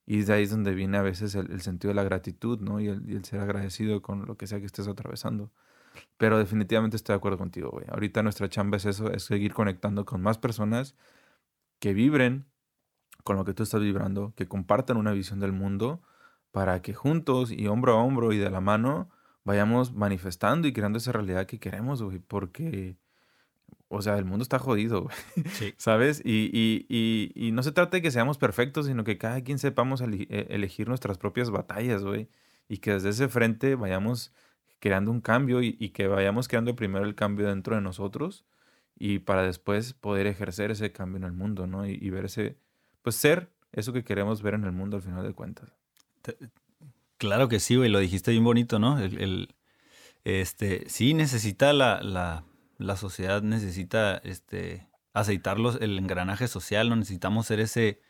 Y 0.06 0.22
de 0.22 0.32
ahí 0.32 0.44
es 0.44 0.50
donde 0.50 0.72
viene 0.72 0.98
a 0.98 1.02
veces 1.02 1.34
el, 1.34 1.60
sentido 1.60 1.90
de 1.90 1.96
la 1.96 2.04
gratitud, 2.04 2.60
¿no? 2.60 2.80
Y 2.80 2.86
el, 2.86 3.24
ser 3.24 3.40
agradecido 3.40 4.02
con 4.02 4.24
lo 4.24 4.36
que 4.36 4.46
sea 4.46 4.60
que 4.60 4.66
estés 4.66 4.86
atravesando. 4.86 5.50
Pero 6.16 6.38
definitivamente 6.38 6.96
estoy 6.96 7.14
de 7.14 7.18
acuerdo 7.18 7.38
contigo, 7.38 7.70
güey. 7.70 7.86
Ahorita 7.88 8.22
nuestra 8.22 8.48
chamba 8.48 8.76
es 8.76 8.86
eso, 8.86 9.10
es 9.10 9.24
seguir 9.24 9.54
conectando 9.54 10.04
con 10.04 10.22
más 10.22 10.38
personas 10.38 10.94
que 11.78 11.94
vibren 11.94 12.46
con 13.24 13.36
lo 13.36 13.44
que 13.44 13.54
tú 13.54 13.62
estás 13.62 13.80
vibrando, 13.80 14.32
que 14.36 14.46
compartan 14.48 14.96
una 14.96 15.12
visión 15.12 15.40
del 15.40 15.52
mundo, 15.52 16.00
para 16.52 16.80
que 16.80 16.94
juntos 16.94 17.50
y 17.50 17.66
hombro 17.66 17.92
a 17.92 18.02
hombro 18.02 18.32
y 18.32 18.38
de 18.38 18.50
la 18.50 18.60
mano 18.60 19.10
vayamos 19.44 19.92
manifestando 19.92 20.68
y 20.68 20.72
creando 20.72 20.98
esa 20.98 21.12
realidad 21.12 21.46
que 21.46 21.58
queremos, 21.58 22.02
güey. 22.02 22.18
Porque 22.18 22.96
o 23.88 24.02
sea, 24.02 24.18
el 24.18 24.24
mundo 24.24 24.42
está 24.42 24.58
jodido, 24.58 25.08
¿sabes? 25.76 26.20
Y, 26.24 26.50
y, 26.52 27.32
y, 27.34 27.52
no 27.52 27.62
se 27.62 27.72
trata 27.72 27.96
de 27.96 28.02
que 28.02 28.10
seamos 28.10 28.36
perfectos, 28.36 28.86
sino 28.86 29.04
que 29.04 29.16
cada 29.16 29.42
quien 29.42 29.58
sepamos 29.58 30.00
e, 30.00 30.26
elegir 30.50 30.88
nuestras 30.88 31.18
propias 31.18 31.50
batallas, 31.50 32.02
güey. 32.02 32.28
Y 32.68 32.78
que 32.78 32.92
desde 32.94 33.10
ese 33.10 33.28
frente 33.28 33.76
vayamos 33.76 34.32
creando 34.78 35.10
un 35.10 35.20
cambio 35.20 35.62
y, 35.62 35.72
que 35.90 36.06
vayamos 36.06 36.48
creando 36.48 36.76
primero 36.76 37.04
el 37.04 37.14
cambio 37.14 37.48
dentro 37.48 37.74
de 37.74 37.82
nosotros 37.82 38.44
y 38.98 39.20
para 39.20 39.42
después 39.42 39.92
poder 39.92 40.26
ejercer 40.26 40.70
ese 40.70 40.92
cambio 40.92 41.18
en 41.18 41.24
el 41.24 41.32
mundo, 41.32 41.66
¿no? 41.66 41.86
Y, 41.86 42.10
ver 42.10 42.26
ese, 42.26 42.56
pues 43.02 43.16
ser 43.16 43.50
eso 43.72 43.92
que 43.92 44.04
queremos 44.04 44.42
ver 44.42 44.54
en 44.54 44.64
el 44.64 44.72
mundo 44.72 44.96
al 44.96 45.02
final 45.02 45.24
de 45.24 45.32
cuentas. 45.32 45.72
Claro 47.18 47.48
que 47.48 47.60
sí, 47.60 47.76
güey, 47.76 47.90
lo 47.90 47.98
dijiste 47.98 48.30
bien 48.30 48.44
bonito, 48.44 48.78
¿no? 48.78 48.98
El, 48.98 49.54
este, 50.24 50.88
sí 50.88 51.14
necesita 51.14 51.72
la, 51.72 52.02
la 52.02 52.44
la 52.78 52.96
sociedad 52.96 53.42
necesita 53.42 54.16
este, 54.18 54.88
aceitar 55.12 55.56
el 55.80 55.98
engranaje 55.98 56.48
social, 56.48 56.88
no 56.88 56.96
necesitamos 56.96 57.46
ser 57.46 57.60
ese, 57.60 58.00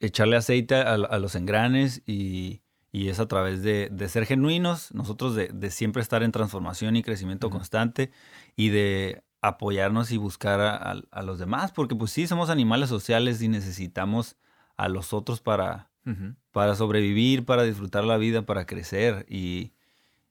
echarle 0.00 0.36
aceite 0.36 0.76
a, 0.76 0.96
los 0.96 1.34
engranes 1.34 2.02
y, 2.06 2.62
es 3.08 3.20
a 3.20 3.28
través 3.28 3.62
de, 3.62 3.90
ser 4.08 4.24
genuinos, 4.26 4.92
nosotros 4.94 5.34
de, 5.34 5.70
siempre 5.70 6.02
estar 6.02 6.22
en 6.22 6.32
transformación 6.32 6.96
y 6.96 7.02
crecimiento 7.02 7.50
constante 7.50 8.10
y 8.56 8.70
de 8.70 9.22
apoyarnos 9.42 10.10
y 10.12 10.16
buscar 10.16 10.60
a, 10.60 11.22
los 11.22 11.38
demás, 11.38 11.72
porque 11.72 11.94
pues 11.94 12.10
sí, 12.10 12.26
somos 12.26 12.48
animales 12.48 12.88
sociales 12.88 13.42
y 13.42 13.48
necesitamos 13.48 14.36
a 14.76 14.88
los 14.88 15.12
otros 15.12 15.40
para, 15.40 15.90
para 16.52 16.74
sobrevivir, 16.74 17.44
para 17.44 17.64
disfrutar 17.64 18.04
la 18.04 18.16
vida, 18.16 18.42
para 18.42 18.66
crecer 18.66 19.26
y, 19.28 19.72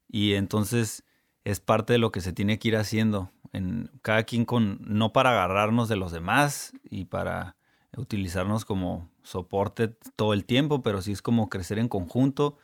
y 0.10 0.34
entonces 0.34 1.04
es 1.43 1.60
parte 1.60 1.93
de 1.93 1.99
lo 1.99 2.12
que 2.12 2.21
se 2.21 2.34
tiene 2.34 2.58
que 2.58 2.69
ir 2.69 2.78
haciendo. 2.78 3.32
En 3.54 3.91
cada 4.01 4.23
quien 4.23 4.43
con, 4.43 4.80
no 4.82 5.13
para 5.13 5.30
agarrarnos 5.32 5.88
de 5.88 5.95
los 5.95 6.12
demás 6.12 6.73
y 6.89 7.06
para 7.06 7.56
utilizarnos 7.95 8.65
como 8.65 9.10
soporte 9.26 9.90
todo 10.16 10.34
el 10.34 10.46
tiempo, 10.46 10.84
pero 10.84 11.02
sí 11.02 11.12
es 11.12 11.22
como 11.22 11.50
crecer 11.50 11.80
en 11.80 11.90
conjunto, 11.90 12.58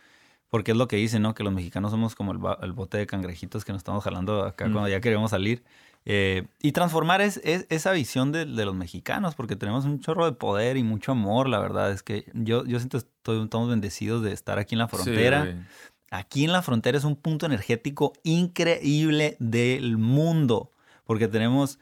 porque 0.50 0.72
es 0.72 0.78
lo 0.78 0.88
que 0.88 0.96
dicen, 0.96 1.24
¿no? 1.24 1.34
Que 1.34 1.44
los 1.44 1.54
mexicanos 1.54 1.92
somos 1.92 2.16
como 2.16 2.32
el, 2.32 2.72
bote 2.74 2.98
de 2.98 3.08
cangrejitos 3.08 3.66
que 3.66 3.72
nos 3.72 3.80
estamos 3.80 4.04
jalando 4.04 4.44
acá 4.44 4.66
cuando 4.66 4.88
ya 4.88 5.02
queremos 5.02 5.32
salir. 5.32 5.64
Eh, 6.06 6.48
y 6.60 6.72
transformar 6.72 7.22
es, 7.22 7.42
esa 7.44 7.92
visión 7.92 8.32
de, 8.32 8.46
los 8.46 8.76
mexicanos, 8.76 9.36
porque 9.36 9.56
tenemos 9.56 9.86
un 9.86 10.00
chorro 10.00 10.26
de 10.26 10.34
poder 10.34 10.78
y 10.78 10.84
mucho 10.84 11.14
amor, 11.14 11.50
la 11.50 11.60
verdad. 11.60 11.92
Es 11.92 12.04
que 12.04 12.26
yo, 12.34 12.66
yo 12.66 12.80
siento 12.80 13.00
que 13.00 13.44
estamos 13.44 13.70
bendecidos 13.70 14.24
de 14.24 14.34
estar 14.34 14.60
aquí 14.60 14.76
en 14.76 14.80
la 14.80 14.88
frontera. 14.88 15.66
Aquí 16.12 16.44
en 16.44 16.52
la 16.52 16.62
frontera 16.62 16.98
es 16.98 17.06
un 17.06 17.16
punto 17.16 17.46
energético 17.46 18.14
increíble 18.24 19.38
del 19.40 19.98
mundo, 19.98 20.72
porque 21.06 21.30
tenemos 21.30 21.80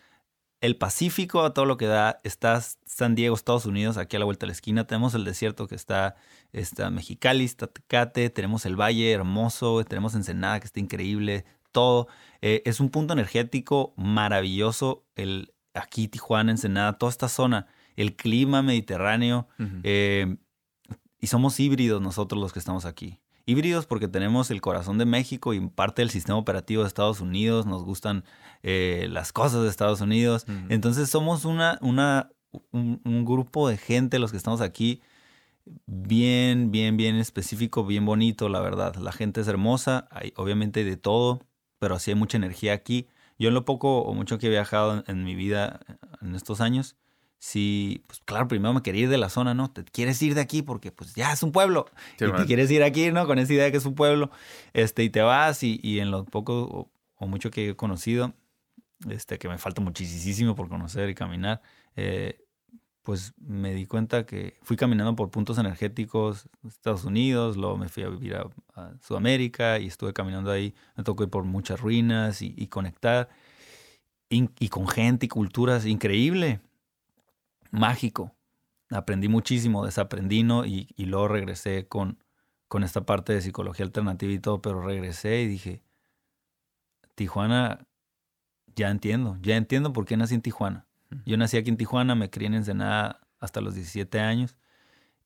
el 0.61 0.75
Pacífico 0.75 1.43
a 1.43 1.53
todo 1.53 1.65
lo 1.65 1.77
que 1.77 1.85
da, 1.85 2.19
está 2.23 2.61
San 2.85 3.15
Diego, 3.15 3.35
Estados 3.35 3.65
Unidos, 3.65 3.97
aquí 3.97 4.15
a 4.15 4.19
la 4.19 4.25
vuelta 4.25 4.45
de 4.45 4.47
la 4.47 4.53
esquina, 4.53 4.85
tenemos 4.85 5.15
el 5.15 5.23
desierto 5.23 5.67
que 5.67 5.75
está, 5.75 6.15
está 6.51 6.89
Mexicali, 6.89 7.45
está 7.45 7.67
Tecate, 7.67 8.29
tenemos 8.29 8.65
el 8.65 8.75
Valle 8.75 9.11
hermoso, 9.11 9.83
tenemos 9.85 10.15
Ensenada 10.15 10.59
que 10.59 10.67
está 10.67 10.79
increíble, 10.79 11.45
todo. 11.71 12.07
Eh, 12.41 12.61
es 12.65 12.79
un 12.79 12.89
punto 12.89 13.13
energético 13.13 13.93
maravilloso, 13.95 15.05
el, 15.15 15.53
aquí 15.73 16.07
Tijuana, 16.07 16.51
Ensenada, 16.51 16.97
toda 16.97 17.11
esta 17.11 17.29
zona, 17.29 17.67
el 17.95 18.15
clima 18.15 18.61
mediterráneo, 18.61 19.47
eh, 19.83 20.37
y 21.21 21.27
somos 21.27 21.59
híbridos 21.59 22.01
nosotros 22.01 22.41
los 22.41 22.53
que 22.53 22.59
estamos 22.59 22.85
aquí 22.85 23.19
híbridos 23.49 23.87
porque 23.87 24.07
tenemos 24.07 24.51
el 24.51 24.61
corazón 24.61 24.97
de 24.99 25.05
México 25.05 25.53
y 25.53 25.59
parte 25.59 26.01
del 26.03 26.11
sistema 26.11 26.37
operativo 26.37 26.83
de 26.83 26.87
Estados 26.87 27.19
Unidos, 27.19 27.65
nos 27.65 27.83
gustan 27.83 28.23
eh, 28.61 29.07
las 29.09 29.33
cosas 29.33 29.63
de 29.63 29.69
Estados 29.69 30.01
Unidos. 30.01 30.45
Entonces 30.69 31.09
somos 31.09 31.45
una, 31.45 31.79
una, 31.81 32.31
un, 32.71 33.25
grupo 33.25 33.67
de 33.67 33.77
gente, 33.77 34.19
los 34.19 34.31
que 34.31 34.37
estamos 34.37 34.61
aquí, 34.61 35.01
bien, 35.87 36.71
bien, 36.71 36.95
bien 36.95 37.15
específico, 37.15 37.83
bien 37.85 38.05
bonito, 38.05 38.49
la 38.49 38.59
verdad. 38.61 38.95
La 38.95 39.11
gente 39.11 39.41
es 39.41 39.47
hermosa, 39.47 40.07
hay 40.11 40.31
obviamente 40.35 40.83
de 40.83 40.97
todo, 40.97 41.41
pero 41.79 41.95
así 41.95 42.11
hay 42.11 42.15
mucha 42.15 42.37
energía 42.37 42.73
aquí. 42.73 43.07
Yo 43.39 43.47
en 43.47 43.55
lo 43.55 43.65
poco 43.65 44.01
o 44.01 44.13
mucho 44.13 44.37
que 44.37 44.47
he 44.47 44.49
viajado 44.49 45.03
en 45.07 45.23
mi 45.23 45.33
vida 45.33 45.79
en 46.21 46.35
estos 46.35 46.61
años, 46.61 46.97
si, 47.39 48.03
pues 48.05 48.19
claro, 48.25 48.49
primero 48.49 48.73
me 48.73 48.83
quería 48.83 49.03
ir 49.03 49.09
de 49.09 49.17
la 49.17 49.29
zona, 49.29 49.53
¿no? 49.53 49.71
Te 49.71 49.85
quieres 49.85 50.21
ir 50.21 50.35
de 50.35 50.41
aquí 50.41 50.61
porque 50.61 50.91
pues 50.91 51.15
ya 51.15 51.31
es 51.31 51.41
un 51.41 51.53
pueblo. 51.53 51.85
y 52.19 52.31
te 52.31 52.45
quieres 52.45 52.69
ir 52.69 52.83
aquí, 52.83 53.11
¿no? 53.11 53.25
Con 53.25 53.39
esa 53.39 53.53
idea 53.53 53.63
de 53.63 53.71
que 53.71 53.77
es 53.77 53.85
un 53.85 53.95
pueblo. 53.95 54.29
Este, 54.73 55.03
y 55.03 55.09
te 55.09 55.21
vas 55.21 55.63
y, 55.63 55.79
y 55.81 55.99
en 55.99 56.11
lo 56.11 56.25
poco 56.25 56.91
o, 57.15 57.27
mucho 57.27 57.49
que 57.49 57.69
he 57.69 57.75
conocido, 57.75 58.33
este, 59.09 59.39
que 59.39 59.47
me 59.47 59.57
falta 59.57 59.81
muchísimo 59.81 60.53
por 60.53 60.67
conocer 60.67 61.09
y 61.09 61.15
caminar, 61.15 61.61
eh, 61.95 62.45
pues 63.03 63.33
me 63.37 63.73
di 63.73 63.85
cuenta 63.85 64.25
que 64.25 64.57
fui 64.61 64.75
caminando 64.75 65.15
por 65.15 65.31
puntos 65.31 65.57
energéticos, 65.57 66.49
Estados 66.67 67.05
Unidos, 67.05 67.55
luego 67.55 67.77
me 67.77 67.87
fui 67.87 68.03
a 68.03 68.09
vivir 68.09 68.35
a, 68.35 68.49
Sudamérica 69.01 69.79
y 69.79 69.87
estuve 69.87 70.13
caminando 70.13 70.51
ahí, 70.51 70.73
me 70.95 71.03
tocó 71.03 71.23
ir 71.23 71.29
por 71.29 71.43
muchas 71.43 71.81
ruinas 71.81 72.41
y, 72.41 72.67
conectar, 72.67 73.29
y, 74.29 74.69
con 74.69 74.87
gente 74.87 75.25
y 75.25 75.29
culturas, 75.29 75.85
increíble, 75.85 76.61
mágico. 77.71 78.35
Aprendí 78.89 79.27
muchísimo, 79.27 79.85
desaprendí, 79.85 80.43
¿no? 80.43 80.65
Y, 80.65 80.87
y 80.95 81.05
luego 81.05 81.27
regresé 81.27 81.87
con, 81.87 82.23
con 82.67 82.83
esta 82.83 83.05
parte 83.05 83.33
de 83.33 83.41
psicología 83.41 83.85
alternativa 83.85 84.31
y 84.31 84.39
todo, 84.39 84.61
pero 84.61 84.81
regresé 84.81 85.41
y 85.41 85.47
dije, 85.47 85.83
Tijuana, 87.15 87.87
ya 88.75 88.89
entiendo, 88.89 89.37
ya 89.41 89.57
entiendo 89.57 89.93
por 89.93 90.05
qué 90.05 90.17
nací 90.17 90.35
en 90.35 90.41
Tijuana 90.41 90.89
yo 91.25 91.37
nací 91.37 91.57
aquí 91.57 91.69
en 91.69 91.77
Tijuana, 91.77 92.15
me 92.15 92.29
crié 92.29 92.47
en 92.47 92.55
Ensenada 92.55 93.21
hasta 93.39 93.61
los 93.61 93.75
17 93.75 94.19
años. 94.19 94.57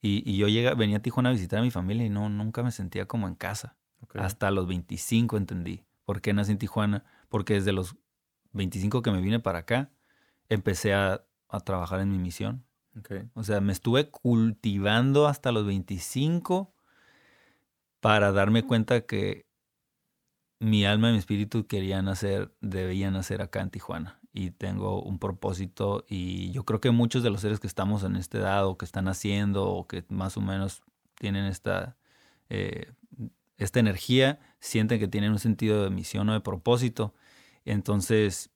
Y, 0.02 0.36
yo 0.36 0.48
llega, 0.50 0.74
venía 0.74 0.98
a 0.98 1.02
Tijuana 1.02 1.30
a 1.30 1.32
visitar 1.32 1.60
a 1.60 1.62
mi 1.62 1.72
familia 1.72 2.06
y 2.06 2.10
no, 2.10 2.28
nunca 2.30 2.62
me 2.62 2.72
sentía 2.72 3.06
como 3.06 3.28
en 3.28 3.36
casa. 3.36 3.78
Hasta 4.16 4.52
los 4.52 4.68
25 4.68 5.38
entendí 5.38 5.86
por 6.04 6.22
qué 6.22 6.34
nací 6.34 6.52
en 6.52 6.58
Tijuana. 6.58 7.06
Porque 7.30 7.54
desde 7.56 7.72
los 7.72 7.96
25 8.52 9.02
que 9.02 9.12
me 9.12 9.22
vine 9.22 9.40
para 9.40 9.60
acá, 9.60 9.92
empecé 10.50 10.94
a, 10.94 11.24
trabajar 11.60 12.00
en 12.00 12.12
mi 12.12 12.18
misión. 12.18 12.66
O 13.34 13.44
sea, 13.44 13.60
me 13.60 13.74
estuve 13.74 14.10
cultivando 14.12 15.28
hasta 15.28 15.52
los 15.52 15.66
25 15.66 16.74
para 18.00 18.32
darme 18.32 18.64
cuenta 18.64 19.02
que 19.02 19.48
mi 20.60 20.86
alma 20.86 21.10
y 21.10 21.14
mi 21.14 21.18
espíritu 21.18 21.66
querían 21.66 22.06
nacer, 22.06 22.54
debían 22.62 23.14
nacer 23.14 23.42
acá 23.42 23.62
en 23.62 23.70
Tijuana 23.72 24.20
y 24.32 24.52
tengo 24.52 25.02
un 25.02 25.20
propósito 25.20 26.06
y 26.08 26.52
yo 26.52 26.66
creo 26.66 26.82
que 26.82 26.92
muchos 26.92 27.22
de 27.22 27.30
los 27.30 27.42
seres 27.42 27.60
que 27.60 27.68
estamos 27.68 28.04
en 28.04 28.16
este 28.16 28.40
edad 28.40 28.66
o 28.66 28.78
que 28.78 28.86
están 28.86 29.08
haciendo 29.08 29.70
o 29.70 29.88
que 29.88 30.04
más 30.10 30.38
o 30.38 30.42
menos 30.42 30.84
tienen 31.20 31.46
esta, 31.46 31.98
eh, 32.50 32.92
esta 33.58 33.80
energía 33.80 34.40
sienten 34.60 35.00
que 35.00 35.08
tienen 35.08 35.32
un 35.32 35.40
sentido 35.40 35.84
de 35.84 35.90
misión 35.90 36.30
o 36.30 36.34
de 36.34 36.42
propósito. 36.42 37.14
Entonces 37.66 38.52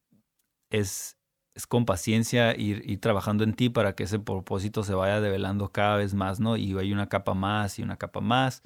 es, 0.70 1.18
es 1.58 1.66
con 1.66 1.86
paciencia 1.86 2.56
ir, 2.56 2.84
ir, 2.86 3.02
trabajando 3.02 3.44
en 3.44 3.56
ti 3.56 3.70
para 3.70 3.96
que 3.96 4.04
ese 4.04 4.20
propósito 4.20 4.84
se 4.84 4.94
vaya 4.94 5.20
develando 5.20 5.72
cada 5.72 5.98
vez 5.98 6.14
más, 6.14 6.40
¿no? 6.40 6.56
Y 6.56 6.78
hay 6.78 6.94
una 6.94 7.10
capa 7.10 7.34
más 7.34 7.80
y 7.80 7.82
una 7.82 7.98
capa 7.98 8.22
más 8.22 8.62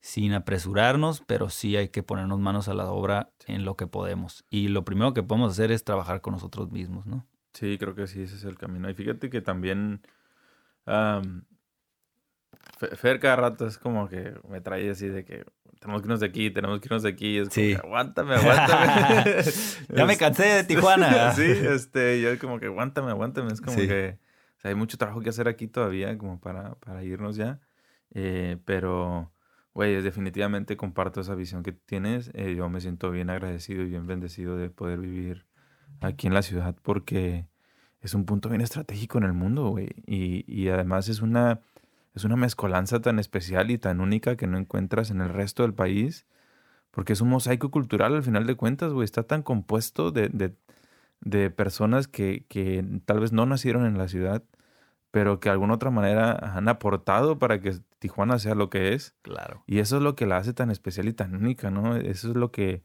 sin 0.00 0.32
apresurarnos, 0.32 1.22
pero 1.26 1.50
sí 1.50 1.76
hay 1.76 1.90
que 1.90 2.02
ponernos 2.02 2.40
manos 2.40 2.68
a 2.68 2.74
la 2.74 2.90
obra 2.90 3.30
en 3.46 3.66
lo 3.66 3.76
que 3.76 3.86
podemos. 3.86 4.46
Y 4.48 4.68
lo 4.68 4.82
primero 4.82 5.12
que 5.12 5.22
podemos 5.22 5.52
hacer 5.52 5.70
es 5.72 5.84
trabajar 5.84 6.22
con 6.22 6.32
nosotros 6.32 6.72
mismos, 6.72 7.04
¿no? 7.04 7.26
Sí, 7.52 7.76
creo 7.76 7.94
que 7.94 8.06
sí, 8.06 8.22
ese 8.22 8.36
es 8.36 8.44
el 8.44 8.56
camino. 8.56 8.88
Y 8.88 8.94
fíjate 8.94 9.28
que 9.28 9.42
también 9.42 10.00
Fer 12.96 13.20
cada 13.20 13.36
rato 13.36 13.66
es 13.66 13.78
como 13.78 14.08
que 14.08 14.34
me 14.48 14.60
trae 14.60 14.90
así 14.90 15.08
de 15.08 15.24
que 15.24 15.44
tenemos 15.80 16.02
que 16.02 16.06
irnos 16.06 16.20
de 16.20 16.26
aquí, 16.26 16.50
tenemos 16.50 16.80
que 16.80 16.86
irnos 16.86 17.02
de 17.02 17.08
aquí. 17.08 17.38
Es 17.38 17.48
como 17.48 17.66
que 17.66 17.76
aguántame, 17.76 18.34
aguántame. 18.34 19.24
ya 19.96 20.04
me 20.04 20.16
cansé 20.16 20.44
de 20.44 20.64
Tijuana. 20.64 21.32
sí, 21.34 21.44
este, 21.44 22.20
yo 22.20 22.38
como 22.38 22.58
que 22.58 22.66
aguántame, 22.66 23.10
aguántame. 23.10 23.52
Es 23.52 23.60
como 23.60 23.76
que 23.76 24.18
hay 24.62 24.74
mucho 24.74 24.98
trabajo 24.98 25.20
que 25.20 25.28
hacer 25.28 25.48
aquí 25.48 25.68
todavía 25.68 26.16
como 26.18 26.40
para, 26.40 26.74
para 26.76 27.04
irnos 27.04 27.36
ya. 27.36 27.60
Eh, 28.14 28.58
pero 28.64 29.32
Güey, 29.74 30.02
definitivamente 30.02 30.76
comparto 30.76 31.20
esa 31.20 31.34
visión 31.34 31.62
que 31.62 31.72
tienes. 31.72 32.30
Eh, 32.34 32.54
yo 32.54 32.68
me 32.68 32.80
siento 32.80 33.10
bien 33.10 33.30
agradecido 33.30 33.82
y 33.82 33.86
bien 33.88 34.06
bendecido 34.06 34.56
de 34.56 34.68
poder 34.68 35.00
vivir 35.00 35.46
aquí 36.00 36.26
en 36.26 36.34
la 36.34 36.42
ciudad 36.42 36.76
porque 36.82 37.46
es 38.00 38.14
un 38.14 38.26
punto 38.26 38.50
bien 38.50 38.60
estratégico 38.60 39.18
en 39.18 39.24
el 39.24 39.32
mundo, 39.32 39.70
güey. 39.70 39.88
Y, 40.06 40.44
y 40.46 40.68
además 40.68 41.08
es 41.08 41.22
una, 41.22 41.60
es 42.14 42.24
una 42.24 42.36
mezcolanza 42.36 43.00
tan 43.00 43.18
especial 43.18 43.70
y 43.70 43.78
tan 43.78 44.00
única 44.00 44.36
que 44.36 44.46
no 44.46 44.58
encuentras 44.58 45.10
en 45.10 45.20
el 45.20 45.30
resto 45.30 45.62
del 45.62 45.74
país. 45.74 46.26
Porque 46.90 47.14
es 47.14 47.22
un 47.22 47.30
mosaico 47.30 47.70
cultural 47.70 48.14
al 48.14 48.22
final 48.22 48.46
de 48.46 48.54
cuentas, 48.54 48.92
güey. 48.92 49.04
Está 49.06 49.22
tan 49.22 49.42
compuesto 49.42 50.10
de, 50.10 50.28
de, 50.28 50.54
de 51.20 51.50
personas 51.50 52.06
que, 52.06 52.44
que 52.48 52.84
tal 53.06 53.20
vez 53.20 53.32
no 53.32 53.46
nacieron 53.46 53.86
en 53.86 53.96
la 53.96 54.08
ciudad, 54.08 54.42
pero 55.10 55.40
que 55.40 55.48
de 55.48 55.54
alguna 55.54 55.74
otra 55.74 55.90
manera 55.90 56.32
han 56.56 56.68
aportado 56.68 57.38
para 57.38 57.60
que 57.60 57.78
Tijuana 57.98 58.38
sea 58.38 58.54
lo 58.54 58.68
que 58.68 58.92
es. 58.92 59.14
Claro. 59.22 59.64
Y 59.66 59.78
eso 59.78 59.96
es 59.96 60.02
lo 60.02 60.14
que 60.16 60.26
la 60.26 60.36
hace 60.36 60.52
tan 60.52 60.70
especial 60.70 61.08
y 61.08 61.14
tan 61.14 61.34
única, 61.34 61.70
¿no? 61.70 61.96
Eso 61.96 62.28
es 62.28 62.36
lo 62.36 62.50
que 62.50 62.82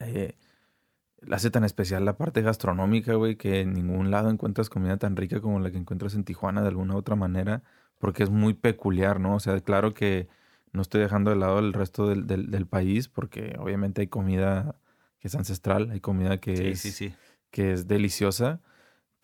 eh, 0.00 0.36
la 1.20 1.36
hace 1.36 1.50
tan 1.50 1.64
especial 1.64 2.04
la 2.04 2.16
parte 2.16 2.42
gastronómica, 2.42 3.14
güey, 3.14 3.36
que 3.36 3.60
en 3.60 3.74
ningún 3.74 4.10
lado 4.10 4.30
encuentras 4.30 4.70
comida 4.70 4.96
tan 4.96 5.16
rica 5.16 5.40
como 5.40 5.60
la 5.60 5.70
que 5.70 5.78
encuentras 5.78 6.14
en 6.14 6.24
Tijuana 6.24 6.62
de 6.62 6.68
alguna 6.68 6.96
otra 6.96 7.16
manera, 7.16 7.62
porque 8.04 8.22
es 8.22 8.28
muy 8.28 8.52
peculiar, 8.52 9.18
¿no? 9.18 9.36
O 9.36 9.40
sea, 9.40 9.58
claro 9.60 9.94
que 9.94 10.28
no 10.72 10.82
estoy 10.82 11.00
dejando 11.00 11.30
de 11.30 11.36
lado 11.36 11.58
el 11.58 11.72
resto 11.72 12.06
del, 12.06 12.26
del, 12.26 12.66
país, 12.66 13.08
porque 13.08 13.56
obviamente 13.58 14.02
hay 14.02 14.08
comida 14.08 14.76
que 15.20 15.28
es 15.28 15.34
ancestral, 15.34 15.90
hay 15.90 16.00
comida 16.00 16.38
que, 16.38 16.72
es, 16.72 17.00
que 17.50 17.72
es 17.72 17.86
deliciosa 17.88 18.60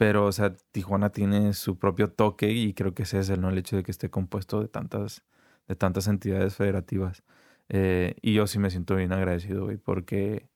pero, 0.01 0.25
o 0.25 0.33
sea, 0.33 0.55
Tijuana 0.73 1.11
tiene 1.11 1.53
su 1.53 1.79
propio 1.79 2.11
toque 2.11 2.51
y 2.51 2.73
creo 2.73 2.95
que 2.95 3.03
ese 3.03 3.19
es 3.19 3.29
el, 3.29 3.43
¿no? 3.43 3.51
el 3.51 3.59
hecho 3.59 3.77
de 3.77 3.83
que 3.83 3.91
esté 3.91 4.09
compuesto 4.09 4.63
de 4.63 4.69
tantas, 4.69 5.25
de 5.69 5.77
tantas 5.77 6.09
entidades 6.09 6.57
federativas. 6.57 7.23
Eh, 7.69 8.15
y 8.23 8.33
yo 8.33 8.47
sí 8.47 8.59
me 8.59 8.71
siento 8.71 8.97
bien 8.97 9.13
agradecido, 9.13 9.67
güey, 9.67 9.77
porque 9.77 10.49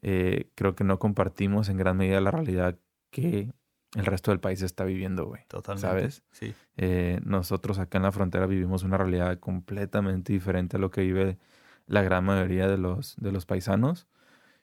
eh, 0.00 0.48
creo 0.54 0.74
que 0.74 0.84
no 0.84 0.98
compartimos 0.98 1.68
en 1.68 1.76
gran 1.76 1.98
medida 1.98 2.18
la 2.22 2.30
realidad 2.30 2.78
que 3.10 3.52
el 3.96 4.06
resto 4.06 4.30
del 4.30 4.40
país 4.40 4.62
está 4.62 4.84
viviendo, 4.84 5.26
güey. 5.26 5.42
Totalmente. 5.48 5.88
¿Sabes? 5.88 6.22
Sí. 6.32 6.54
Eh, 6.76 7.20
nosotros 7.24 7.78
acá 7.78 7.98
en 7.98 8.04
la 8.04 8.12
frontera 8.12 8.46
vivimos 8.46 8.82
una 8.82 8.98
realidad 8.98 9.38
completamente 9.38 10.32
diferente 10.32 10.76
a 10.76 10.80
lo 10.80 10.90
que 10.90 11.00
vive 11.00 11.38
la 11.86 12.02
gran 12.02 12.24
mayoría 12.24 12.68
de 12.68 12.78
los, 12.78 13.16
de 13.16 13.32
los 13.32 13.46
paisanos. 13.46 14.06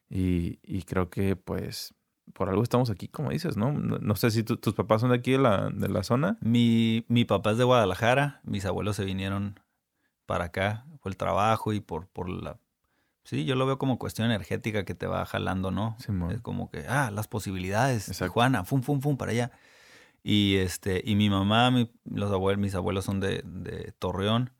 Y, 0.09 0.59
y 0.61 0.83
creo 0.83 1.09
que, 1.09 1.35
pues, 1.35 1.95
por 2.33 2.49
algo 2.49 2.63
estamos 2.63 2.89
aquí, 2.89 3.07
como 3.07 3.31
dices, 3.31 3.57
¿no? 3.57 3.73
No, 3.73 4.15
sé 4.15 4.31
si 4.31 4.43
tus 4.43 4.73
papás 4.73 5.01
son 5.01 5.09
de 5.09 5.17
aquí 5.17 5.31
de 5.31 5.39
la, 5.39 5.69
de 5.69 5.89
la 5.89 6.03
zona. 6.03 6.37
Mi, 6.41 7.05
mi 7.07 7.25
papá 7.25 7.51
es 7.51 7.57
de 7.57 7.63
Guadalajara, 7.63 8.41
mis 8.43 8.65
abuelos 8.65 8.95
se 8.95 9.05
vinieron 9.05 9.59
para 10.25 10.45
acá 10.45 10.85
por 11.01 11.11
el 11.11 11.17
trabajo 11.17 11.73
y 11.73 11.79
por, 11.79 12.07
por 12.07 12.29
la... 12.29 12.57
Sí, 13.23 13.45
yo 13.45 13.55
lo 13.55 13.65
veo 13.65 13.77
como 13.77 13.97
cuestión 13.97 14.25
energética 14.27 14.83
que 14.83 14.95
te 14.95 15.07
va 15.07 15.25
jalando, 15.25 15.71
¿no? 15.71 15.95
es 16.31 16.41
como 16.41 16.69
que, 16.69 16.85
ah, 16.87 17.09
las 17.11 17.27
posibilidades, 17.27 18.11
Juana, 18.29 18.65
fum, 18.65 18.81
fum, 18.81 18.99
fum, 18.99 19.15
para 19.15 19.31
allá. 19.31 19.51
Y, 20.23 20.57
este, 20.57 21.01
y 21.05 21.15
mi 21.15 21.29
mamá, 21.29 21.71
los 22.05 22.31
abuelos, 22.31 22.59
mis 22.59 22.75
abuelos 22.75 23.05
son 23.05 23.19
de, 23.19 23.41
de 23.45 23.93
Torreón. 23.97 24.51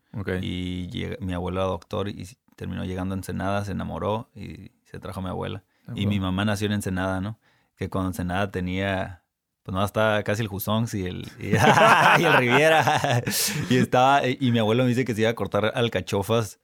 Y 0.42 0.88
mi 1.20 1.34
abuelo 1.34 1.60
era 1.60 1.68
doctor 1.68 2.08
y 2.08 2.26
terminó 2.56 2.84
llegando 2.84 3.14
a 3.14 3.18
Ensenada, 3.18 3.64
se 3.64 3.72
enamoró 3.72 4.30
y 4.34 4.70
se 4.84 4.98
trajo 4.98 5.20
a 5.20 5.22
mi 5.22 5.28
abuela. 5.28 5.64
Ah, 5.86 5.92
y 5.96 6.06
mi 6.06 6.20
mamá 6.20 6.44
nació 6.44 6.66
en 6.66 6.74
Ensenada, 6.74 7.20
¿no? 7.20 7.38
que 7.76 7.90
cuando 7.90 8.10
Ensenada 8.10 8.50
tenía, 8.50 9.22
pues 9.62 9.74
no, 9.74 9.84
estaba 9.84 10.22
casi 10.22 10.42
el 10.42 10.48
Jusons 10.48 10.94
y 10.94 11.06
el, 11.06 11.26
y, 11.38 11.52
el 12.24 12.32
Riviera. 12.34 13.22
y 13.70 13.76
estaba, 13.76 14.26
y 14.26 14.50
mi 14.52 14.58
abuelo 14.58 14.84
me 14.84 14.90
dice 14.90 15.04
que 15.04 15.14
se 15.14 15.22
iba 15.22 15.30
a 15.30 15.34
cortar 15.34 15.72
alcachofas 15.74 16.60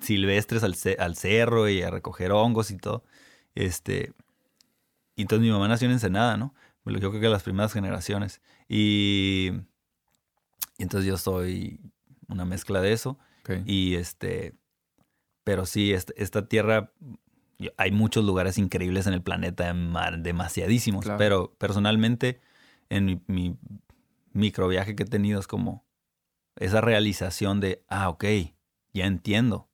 silvestres 0.00 0.62
al, 0.62 0.74
al 0.98 1.16
cerro 1.16 1.68
y 1.68 1.82
a 1.82 1.90
recoger 1.90 2.32
hongos 2.32 2.70
y 2.70 2.76
todo. 2.76 3.04
Este, 3.54 4.12
y 5.16 5.22
entonces 5.22 5.44
mi 5.44 5.50
mamá 5.50 5.68
nació 5.68 5.86
en 5.86 5.92
Ensenada, 5.92 6.36
¿no? 6.36 6.54
Yo 6.84 7.10
creo 7.10 7.20
que 7.20 7.28
las 7.28 7.42
primeras 7.42 7.72
generaciones. 7.72 8.40
Y, 8.68 9.50
y 10.78 10.82
entonces 10.82 11.06
yo 11.06 11.18
soy 11.18 11.80
una 12.28 12.44
mezcla 12.44 12.80
de 12.80 12.92
eso. 12.92 13.18
Y 13.64 13.94
este, 13.94 14.54
pero 15.42 15.64
sí, 15.64 15.92
esta 15.92 16.48
tierra 16.48 16.92
hay 17.78 17.90
muchos 17.92 18.24
lugares 18.24 18.58
increíbles 18.58 19.06
en 19.06 19.14
el 19.14 19.22
planeta, 19.22 19.74
demasiadísimos, 20.18 21.06
pero 21.16 21.54
personalmente 21.56 22.40
en 22.90 23.06
mi, 23.06 23.22
mi 23.26 23.56
micro 24.32 24.68
viaje 24.68 24.94
que 24.94 25.04
he 25.04 25.06
tenido 25.06 25.40
es 25.40 25.46
como 25.46 25.86
esa 26.56 26.82
realización 26.82 27.60
de, 27.60 27.84
ah, 27.88 28.10
ok, 28.10 28.24
ya 28.98 29.06
entiendo. 29.06 29.68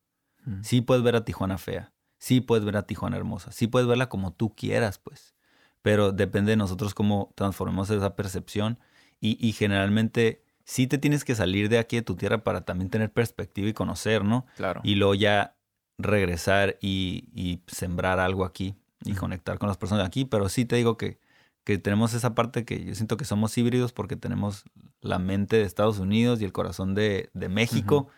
Sí 0.63 0.83
puedes 0.83 1.03
ver 1.03 1.17
a 1.17 1.25
Tijuana 1.25 1.57
fea, 1.57 1.95
sí 2.19 2.43
puedes 2.43 2.67
ver 2.67 2.77
a 2.77 2.87
Tijuana 2.87 3.17
hermosa, 3.17 3.51
sí 3.51 3.67
puedes 3.67 3.89
verla 3.89 4.11
como 4.11 4.31
tú 4.31 4.55
quieras, 4.55 4.99
pues, 4.99 5.35
pero 5.81 6.13
depende 6.13 6.51
de 6.51 6.57
nosotros 6.57 6.93
cómo 6.93 7.33
transformemos 7.35 7.89
esa 7.89 8.15
percepción 8.15 8.79
y, 9.23 9.39
y 9.41 9.53
generalmente 9.53 10.45
sí 10.65 10.87
te 10.87 10.99
tienes 10.99 11.25
que 11.25 11.35
salir 11.35 11.71
de 11.71 11.79
aquí 11.79 11.97
de 11.97 12.03
tu 12.03 12.17
tierra 12.17 12.45
para 12.45 12.63
también 12.63 12.91
tener 12.91 13.11
perspectiva 13.11 13.69
y 13.69 13.73
conocer, 13.73 14.23
¿no? 14.23 14.45
Claro. 14.57 14.83
Y 14.85 14.97
luego 14.97 15.15
ya 15.15 15.57
regresar 15.99 16.79
y, 16.81 17.61
sembrar 17.67 18.19
algo 18.19 18.45
aquí 18.45 18.75
y 19.05 19.15
conectar 19.15 19.59
con 19.59 19.69
las 19.69 19.77
personas 19.77 20.03
de 20.05 20.07
aquí, 20.09 20.25
pero 20.25 20.49
sí 20.49 20.65
te 20.65 20.77
digo 20.77 20.97
que, 20.97 21.19
que 21.63 21.79
tenemos 21.79 22.15
esa 22.15 22.35
parte 22.35 22.65
que 22.65 22.85
yo 22.85 22.95
siento 22.95 23.17
que 23.17 23.25
somos 23.25 23.57
híbridos 23.57 23.93
porque 23.93 24.17
tenemos 24.17 24.65
la 25.01 25.19
mente 25.19 25.57
de 25.57 25.63
Estados 25.63 25.99
Unidos 25.99 26.41
y 26.41 26.45
el 26.45 26.53
corazón 26.53 26.95
de, 26.95 27.31
México. 27.35 28.09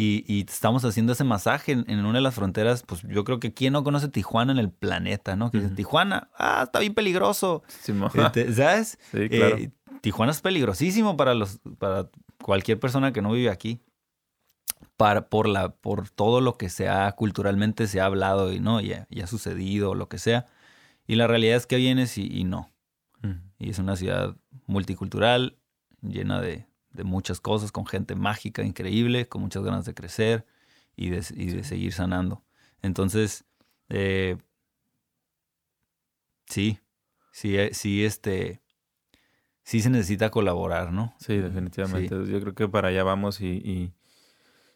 Y, 0.00 0.44
estamos 0.48 0.84
haciendo 0.84 1.12
ese 1.12 1.24
masaje 1.24 1.72
en, 1.72 2.04
una 2.04 2.18
de 2.18 2.22
las 2.22 2.36
fronteras, 2.36 2.84
pues 2.86 3.02
yo 3.02 3.24
creo 3.24 3.40
que 3.40 3.52
quién 3.52 3.72
no 3.72 3.82
conoce 3.82 4.06
Tijuana 4.08 4.52
en 4.52 4.58
el 4.58 4.70
planeta, 4.70 5.34
¿no? 5.34 5.50
Que 5.50 5.58
dice, 5.58 5.74
Tijuana, 5.74 6.30
ah, 6.38 6.62
está 6.66 6.78
bien 6.78 6.94
peligroso. 6.94 7.64
Este, 8.14 8.52
¿Sabes? 8.52 8.96
Sí, 9.10 9.28
claro. 9.28 9.56
Eh, 9.56 9.72
Tijuana 10.00 10.30
es 10.30 10.40
peligrosísimo 10.40 11.16
para, 11.16 11.34
los, 11.34 11.58
para 11.80 12.08
cualquier 12.40 12.78
persona 12.78 13.12
que 13.12 13.22
no 13.22 13.32
vive 13.32 13.50
aquí. 13.50 13.80
Para, 14.96 15.28
por, 15.28 15.48
la, 15.48 15.70
por 15.70 16.08
todo 16.08 16.40
lo 16.40 16.56
que 16.56 16.68
se 16.68 16.88
ha 16.88 17.10
culturalmente 17.12 17.88
se 17.88 18.00
ha 18.00 18.04
hablado 18.04 18.52
y 18.52 18.60
no 18.60 18.80
y 18.80 18.92
ha, 18.92 19.26
sucedido 19.26 19.96
lo 19.96 20.08
que 20.08 20.18
sea. 20.18 20.46
Y 21.08 21.16
la 21.16 21.26
realidad 21.26 21.56
es 21.56 21.66
que 21.66 21.76
vienes 21.76 22.18
y, 22.18 22.26
y 22.26 22.44
no. 22.44 22.70
Y 23.58 23.70
es 23.70 23.80
una 23.80 23.96
ciudad 23.96 24.36
multicultural, 24.66 25.58
llena 26.02 26.40
de, 26.40 26.67
de, 26.90 27.04
muchas 27.04 27.40
cosas, 27.40 27.72
con 27.72 27.86
gente 27.86 28.14
mágica, 28.14 28.62
increíble, 28.62 29.28
con 29.28 29.42
muchas 29.42 29.62
ganas 29.62 29.84
de 29.84 29.94
crecer 29.94 30.46
y 30.96 31.10
de, 31.10 31.24
y 31.34 31.46
de 31.50 31.64
seguir 31.64 31.92
sanando. 31.92 32.44
Entonces, 32.82 33.44
eh, 33.88 34.36
sí, 36.46 36.78
sí, 37.32 37.56
eh, 37.56 37.70
sí, 37.72 38.04
este, 38.04 38.62
sí 39.62 39.80
se 39.80 39.90
necesita 39.90 40.30
colaborar, 40.30 40.92
¿no? 40.92 41.14
Sí, 41.18 41.36
definitivamente. 41.36 42.14
Yo 42.26 42.40
creo 42.40 42.54
que 42.54 42.68
para 42.68 42.88
allá 42.88 43.04
vamos 43.04 43.40
y, 43.40 43.92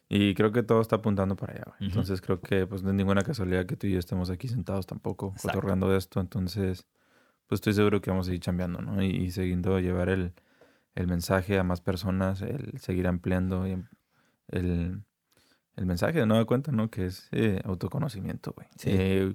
y, 0.09 0.33
creo 0.35 0.51
que 0.51 0.63
todo 0.63 0.81
está 0.81 0.97
apuntando 0.97 1.35
para 1.35 1.53
allá. 1.53 1.75
Entonces 1.79 2.21
creo 2.21 2.39
que 2.39 2.67
pues 2.67 2.83
no 2.83 2.89
es 2.89 2.95
ninguna 2.95 3.23
casualidad 3.23 3.65
que 3.65 3.75
tú 3.75 3.87
y 3.87 3.93
yo 3.93 3.99
estemos 3.99 4.29
aquí 4.29 4.47
sentados 4.47 4.85
tampoco, 4.85 5.33
otorgando 5.43 5.95
esto. 5.95 6.19
Entonces, 6.19 6.85
pues 7.47 7.57
estoy 7.57 7.73
seguro 7.73 8.01
que 8.01 8.11
vamos 8.11 8.27
a 8.29 8.33
ir 8.33 8.39
cambiando, 8.39 8.81
¿no? 8.81 9.01
Y, 9.01 9.07
y 9.07 9.31
siguiendo 9.31 9.79
llevar 9.79 10.09
el, 10.09 10.33
el, 10.95 11.07
mensaje 11.07 11.59
a 11.59 11.63
más 11.63 11.81
personas, 11.81 12.41
el 12.41 12.79
seguir 12.79 13.07
ampliando 13.07 13.65
el, 13.65 13.85
el 14.49 15.85
mensaje 15.85 16.19
de 16.19 16.25
nueva 16.25 16.45
cuenta, 16.45 16.71
¿no? 16.71 16.89
Que 16.89 17.05
es 17.05 17.29
eh, 17.31 17.61
autoconocimiento, 17.65 18.53
güey. 18.53 18.67
Eh, 18.85 19.33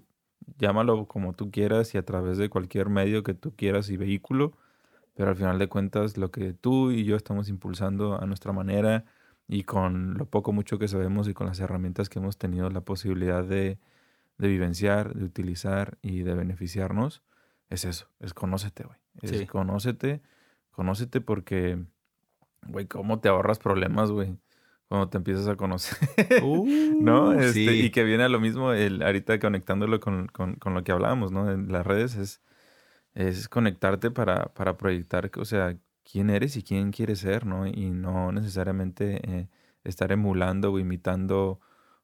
llámalo 0.58 1.06
como 1.06 1.32
tú 1.32 1.50
quieras 1.50 1.94
y 1.94 1.98
a 1.98 2.04
través 2.04 2.38
de 2.38 2.48
cualquier 2.48 2.88
medio 2.88 3.22
que 3.22 3.34
tú 3.34 3.54
quieras 3.54 3.90
y 3.90 3.96
vehículo 3.96 4.54
pero 5.18 5.30
al 5.30 5.36
final 5.36 5.58
de 5.58 5.66
cuentas 5.66 6.16
lo 6.16 6.30
que 6.30 6.52
tú 6.52 6.92
y 6.92 7.04
yo 7.04 7.16
estamos 7.16 7.48
impulsando 7.48 8.22
a 8.22 8.24
nuestra 8.26 8.52
manera 8.52 9.04
y 9.48 9.64
con 9.64 10.14
lo 10.14 10.26
poco 10.26 10.52
mucho 10.52 10.78
que 10.78 10.86
sabemos 10.86 11.26
y 11.26 11.34
con 11.34 11.48
las 11.48 11.58
herramientas 11.58 12.08
que 12.08 12.20
hemos 12.20 12.38
tenido 12.38 12.70
la 12.70 12.82
posibilidad 12.82 13.42
de, 13.42 13.80
vivenciar, 14.38 15.14
de 15.14 15.24
utilizar 15.24 15.98
y 16.02 16.22
de 16.22 16.34
beneficiarnos, 16.34 17.24
es 17.68 17.84
eso, 17.84 18.06
es 18.20 18.32
conócete, 18.32 18.84
güey. 18.84 18.98
Es 19.20 19.44
conócete, 19.50 20.22
conócete 20.78 21.20
porque, 21.20 21.76
güey, 22.68 22.86
¿cómo 22.86 23.18
te 23.18 23.28
ahorras 23.28 23.58
problemas, 23.58 24.12
güey? 24.12 24.38
Cuando 24.86 25.08
te 25.08 25.16
empiezas 25.16 25.48
a 25.48 25.56
conocer, 25.56 25.98
¿no? 27.00 27.30
Uh, 27.30 27.32
este, 27.32 27.74
y 27.74 27.90
que 27.90 28.04
viene 28.04 28.22
a 28.22 28.28
lo 28.28 28.38
mismo, 28.38 28.72
el, 28.72 29.02
ahorita 29.02 29.40
conectándolo 29.40 29.98
con, 29.98 30.28
con, 30.28 30.54
con, 30.54 30.74
lo 30.74 30.84
que 30.84 30.92
hablábamos, 30.92 31.32
¿no? 31.32 31.50
En 31.50 31.72
las 31.72 31.84
redes 31.84 32.14
es 32.14 32.40
es 33.18 33.48
conectarte 33.48 34.12
para, 34.12 34.54
para 34.54 34.76
proyectar, 34.76 35.28
o 35.38 35.44
sea, 35.44 35.76
quién 36.04 36.30
eres 36.30 36.56
y 36.56 36.62
quién 36.62 36.92
quieres 36.92 37.18
ser, 37.18 37.44
¿no? 37.44 37.66
Y 37.66 37.90
no 37.90 38.30
necesariamente 38.30 39.20
eh, 39.28 39.48
estar 39.82 40.12
emulando 40.12 40.72
o 40.72 40.78
imitando 40.78 41.58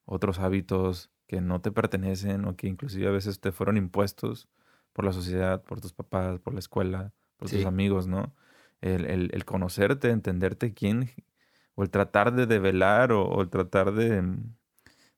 otros 0.04 0.40
hábitos 0.40 1.12
que 1.28 1.40
no 1.40 1.60
te 1.60 1.70
pertenecen 1.70 2.44
o 2.46 2.56
que 2.56 2.66
inclusive 2.66 3.06
a 3.06 3.12
veces 3.12 3.38
te 3.38 3.52
fueron 3.52 3.76
impuestos 3.76 4.48
por 4.92 5.04
la 5.04 5.12
sociedad, 5.12 5.62
por 5.62 5.80
tus 5.80 5.92
papás, 5.92 6.40
por 6.40 6.52
la 6.52 6.58
escuela, 6.58 7.12
por 7.36 7.48
tus 7.48 7.64
amigos, 7.64 8.08
¿no? 8.08 8.34
El, 8.84 9.06
el, 9.06 9.30
el, 9.32 9.44
conocerte, 9.46 10.10
entenderte 10.10 10.74
quién, 10.74 11.10
o 11.74 11.82
el 11.82 11.90
tratar 11.90 12.34
de 12.34 12.44
develar 12.44 13.12
o, 13.12 13.40
el 13.40 13.48
tratar 13.48 13.92
de, 13.94 14.20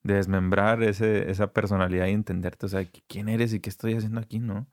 de 0.05 0.14
desmembrar 0.14 0.85
ese, 0.85 1.31
esa 1.31 1.53
personalidad 1.53 2.07
y 2.07 2.12
entenderte, 2.12 2.67
o 2.67 2.69
sea, 2.69 2.87
quién 3.09 3.29
eres 3.29 3.53
y 3.53 3.61
qué 3.61 3.69
estoy 3.69 3.95
haciendo 3.95 4.21
aquí, 4.21 4.39
¿no? 4.39 4.69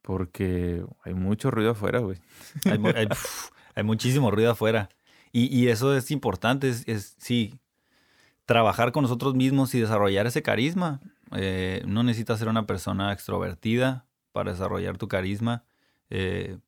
Porque 0.00 0.84
hay 1.02 1.14
mucho 1.14 1.50
ruido 1.50 1.72
afuera, 1.72 2.00
güey. 2.00 2.18
Hay, 2.64 2.78
muchísimo 3.84 4.30
ruido 4.30 4.52
afuera. 4.52 4.88
Y, 5.32 5.66
eso 5.66 5.96
es 5.96 6.12
importante, 6.12 6.68
es, 6.68 7.16
sí, 7.18 7.58
trabajar 8.46 8.92
con 8.92 9.02
nosotros 9.02 9.34
mismos 9.34 9.74
y 9.74 9.80
desarrollar 9.80 10.26
ese 10.26 10.42
carisma. 10.42 11.00
Eh, 11.32 11.82
no 11.86 12.04
necesitas 12.04 12.38
ser 12.38 12.48
una 12.48 12.66
persona 12.66 13.12
extrovertida 13.12 14.06
para 14.30 14.52
desarrollar 14.52 14.96
tu 14.96 15.08
carisma. 15.08 15.64
Eh, 16.08 16.58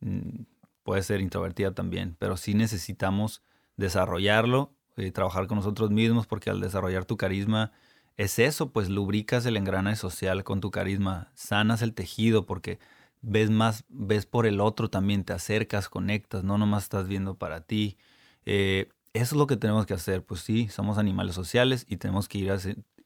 mm, 0.00 0.42
puede 0.88 1.02
ser 1.02 1.20
introvertida 1.20 1.72
también, 1.72 2.16
pero 2.18 2.38
sí 2.38 2.54
necesitamos 2.54 3.42
desarrollarlo, 3.76 4.72
y 4.96 5.10
trabajar 5.10 5.46
con 5.46 5.56
nosotros 5.56 5.90
mismos, 5.90 6.26
porque 6.26 6.48
al 6.48 6.62
desarrollar 6.62 7.04
tu 7.04 7.18
carisma 7.18 7.72
es 8.16 8.38
eso, 8.38 8.70
pues 8.70 8.88
lubricas 8.88 9.44
el 9.44 9.58
engranaje 9.58 9.96
social 9.96 10.44
con 10.44 10.62
tu 10.62 10.70
carisma, 10.70 11.30
sanas 11.34 11.82
el 11.82 11.92
tejido 11.92 12.46
porque 12.46 12.78
ves 13.20 13.50
más, 13.50 13.84
ves 13.90 14.24
por 14.24 14.46
el 14.46 14.62
otro 14.62 14.88
también, 14.88 15.24
te 15.24 15.34
acercas, 15.34 15.90
conectas, 15.90 16.42
no 16.42 16.56
nomás 16.56 16.84
estás 16.84 17.06
viendo 17.06 17.34
para 17.34 17.60
ti. 17.60 17.98
Eh, 18.46 18.88
eso 19.12 19.34
es 19.34 19.38
lo 19.38 19.46
que 19.46 19.58
tenemos 19.58 19.84
que 19.84 19.92
hacer, 19.92 20.24
pues 20.24 20.40
sí, 20.40 20.68
somos 20.68 20.96
animales 20.96 21.34
sociales 21.34 21.84
y 21.86 21.98
tenemos 21.98 22.28
que 22.28 22.38
ir 22.38 22.50
a 22.50 22.58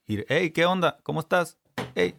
ir, 0.06 0.24
hey, 0.28 0.52
¿qué 0.52 0.66
onda? 0.66 1.00
¿Cómo 1.02 1.18
estás? 1.18 1.58
Hey, 1.96 2.14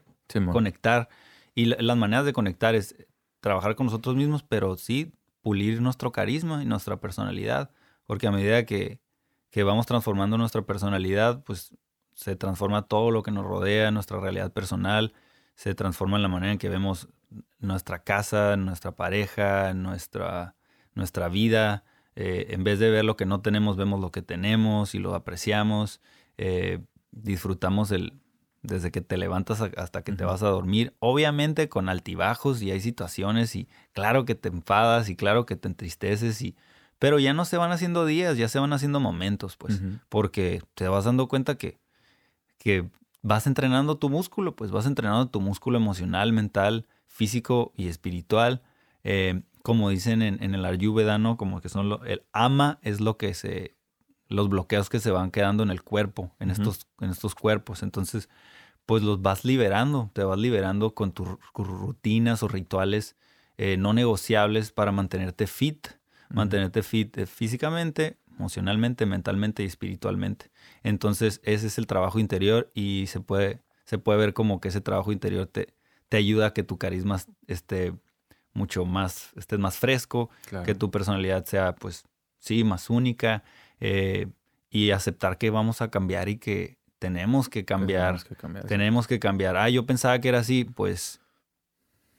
conectar. 0.52 1.08
Y 1.56 1.68
las 1.68 1.96
maneras 1.96 2.26
de 2.26 2.34
conectar 2.34 2.76
es 2.76 2.98
trabajar 3.40 3.78
con 3.78 3.86
nosotros 3.86 4.18
mismos, 4.18 4.44
pero 4.44 4.76
sí 4.76 5.14
pulir 5.44 5.82
nuestro 5.82 6.12
carisma 6.12 6.64
y 6.64 6.66
nuestra 6.66 7.00
personalidad, 7.00 7.70
porque 8.06 8.26
a 8.26 8.32
medida 8.32 8.66
que, 8.66 9.00
que 9.52 9.64
vamos 9.64 9.86
transformando 9.86 10.40
nuestra 10.40 10.64
personalidad, 10.64 11.44
pues 11.44 11.76
se 12.16 12.36
transforma 12.36 12.88
todo 12.88 13.12
lo 13.12 13.22
que 13.22 13.32
nos 13.32 13.46
rodea, 13.46 13.92
nuestra 13.92 14.20
realidad 14.20 14.52
personal, 14.52 15.14
se 15.56 15.76
transforma 15.76 16.16
en 16.16 16.24
la 16.24 16.30
manera 16.30 16.54
en 16.54 16.58
que 16.58 16.70
vemos 16.70 17.10
nuestra 17.60 18.04
casa, 18.04 18.56
nuestra 18.58 18.96
pareja, 18.96 19.74
nuestra, 19.74 20.56
nuestra 20.96 21.30
vida. 21.30 21.84
Eh, 22.16 22.48
en 22.50 22.64
vez 22.64 22.80
de 22.80 22.90
ver 22.90 23.06
lo 23.06 23.18
que 23.18 23.26
no 23.26 23.42
tenemos, 23.42 23.78
vemos 23.78 24.00
lo 24.00 24.12
que 24.12 24.22
tenemos 24.22 24.96
y 24.96 25.00
lo 25.00 25.14
apreciamos. 25.14 26.02
Eh, 26.38 26.84
disfrutamos 27.12 27.92
el, 27.92 28.23
desde 28.64 28.92
que 28.92 29.02
te 29.02 29.18
levantas 29.18 29.62
hasta 29.62 30.02
que 30.04 30.14
te 30.14 30.26
vas 30.26 30.42
a 30.42 30.48
dormir. 30.48 30.94
Obviamente 31.00 31.70
con 31.70 31.90
altibajos 31.90 32.62
y 32.62 32.72
hay 32.72 32.80
situaciones 32.80 33.56
y 33.56 33.68
claro 33.92 34.26
que 34.26 34.36
te 34.36 34.50
enfadas 34.50 35.10
y 35.10 35.16
claro 35.16 35.46
que 35.46 35.56
te 35.56 35.68
entristeces 35.68 36.42
y... 36.42 36.56
Pero 37.00 37.20
ya 37.20 37.34
no 37.34 37.44
se 37.44 37.58
van 37.58 37.72
haciendo 37.74 38.06
días, 38.06 38.38
ya 38.38 38.48
se 38.48 38.60
van 38.60 38.72
haciendo 38.72 39.02
momentos, 39.02 39.58
pues, 39.58 39.82
porque 40.08 40.62
te 40.74 40.88
vas 40.88 41.04
dando 41.04 41.28
cuenta 41.28 41.56
que 41.56 41.78
que 42.64 42.90
vas 43.22 43.46
entrenando 43.46 43.98
tu 43.98 44.10
músculo, 44.10 44.56
pues 44.56 44.72
vas 44.72 44.86
entrenando 44.86 45.28
tu 45.28 45.42
músculo 45.42 45.78
emocional, 45.78 46.32
mental, 46.32 46.88
físico 47.08 47.74
y 47.76 47.90
espiritual. 47.90 48.62
Eh, 49.04 49.44
como 49.64 49.90
dicen 49.90 50.22
en, 50.22 50.56
el 50.56 50.66
Ayurveda, 50.66 51.18
¿no? 51.18 51.36
Como 51.36 51.60
que 51.60 51.68
son 51.68 51.90
lo, 51.90 52.04
el 52.06 52.24
ama 52.32 52.80
es 52.82 53.02
lo 53.02 53.18
que 53.18 53.34
se, 53.34 53.76
los 54.30 54.48
bloqueos 54.48 54.90
que 54.90 55.00
se 55.00 55.12
van 55.12 55.30
quedando 55.30 55.64
en 55.64 55.72
el 55.72 55.84
cuerpo, 55.84 56.32
en, 56.40 56.52
estos, 56.52 56.88
en 57.02 57.10
estos 57.10 57.36
cuerpos. 57.36 57.84
Entonces, 57.84 58.30
pues 58.86 59.04
los 59.04 59.22
vas 59.22 59.46
liberando, 59.46 60.10
te 60.14 60.24
vas 60.24 60.38
liberando 60.38 60.94
con 60.94 61.12
tus 61.12 61.28
rutinas 61.54 62.44
o 62.44 62.48
rituales 62.48 63.16
eh, 63.58 63.78
no 63.78 63.94
negociables 63.94 64.72
para 64.72 64.92
mantenerte 64.92 65.48
fit, 65.48 65.88
mantenerte 66.30 66.82
fit 66.84 67.18
eh, 67.18 67.26
físicamente, 67.26 68.18
emocionalmente, 68.38 69.06
mentalmente 69.06 69.64
y 69.64 69.68
espiritualmente. 69.68 70.52
Entonces, 70.82 71.40
ese 71.44 71.68
es 71.68 71.78
el 71.78 71.88
trabajo 71.88 72.20
interior 72.20 72.72
y 72.74 73.06
se 73.08 73.20
puede, 73.20 73.62
se 73.86 74.00
puede 74.00 74.20
ver 74.20 74.34
como 74.34 74.60
que 74.60 74.70
ese 74.70 74.82
trabajo 74.82 75.12
interior 75.12 75.46
te, 75.46 75.74
te 76.10 76.18
ayuda 76.18 76.48
a 76.48 76.54
que 76.54 76.64
tu 76.64 76.78
carisma 76.78 77.22
esté 77.48 77.94
mucho 78.54 78.86
más, 78.86 79.32
estés 79.36 79.60
más 79.60 79.78
fresco, 79.78 80.30
que 80.66 80.76
tu 80.76 80.92
personalidad 80.92 81.46
sea, 81.46 81.76
pues, 81.76 82.06
sí, 82.40 82.64
más 82.64 82.90
única 82.90 83.44
eh, 83.80 84.28
y 84.70 84.92
aceptar 84.92 85.38
que 85.38 85.50
vamos 85.50 85.82
a 85.82 85.90
cambiar 85.90 86.30
y 86.30 86.38
que 86.38 86.78
tenemos 87.04 87.50
que 87.50 87.66
cambiar. 87.66 88.06
Tenemos 88.06 88.24
que 88.24 88.36
cambiar. 88.36 88.66
Tenemos 88.66 89.08
que 89.08 89.20
cambiar. 89.20 89.58
Ah, 89.58 89.70
yo 89.70 89.86
pensaba 89.86 90.20
que 90.20 90.30
era 90.30 90.40
así, 90.40 90.64
pues, 90.64 91.20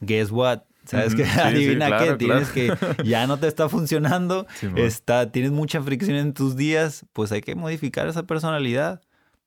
guess 0.00 0.30
what? 0.30 0.60
¿Sabes 0.84 1.14
que 1.14 1.24
Adivina 1.24 1.96
qué, 1.96 2.16
tienes 2.16 2.50
que 2.50 2.70
ya 3.02 3.26
no 3.26 3.38
te 3.38 3.48
está 3.48 3.70
funcionando, 3.70 4.46
está, 4.76 5.32
tienes 5.32 5.52
mucha 5.52 5.80
fricción 5.80 6.18
en 6.18 6.34
tus 6.34 6.54
días, 6.54 7.06
pues 7.14 7.32
hay 7.32 7.40
que 7.40 7.54
modificar 7.54 8.06
esa 8.08 8.24
personalidad. 8.24 9.00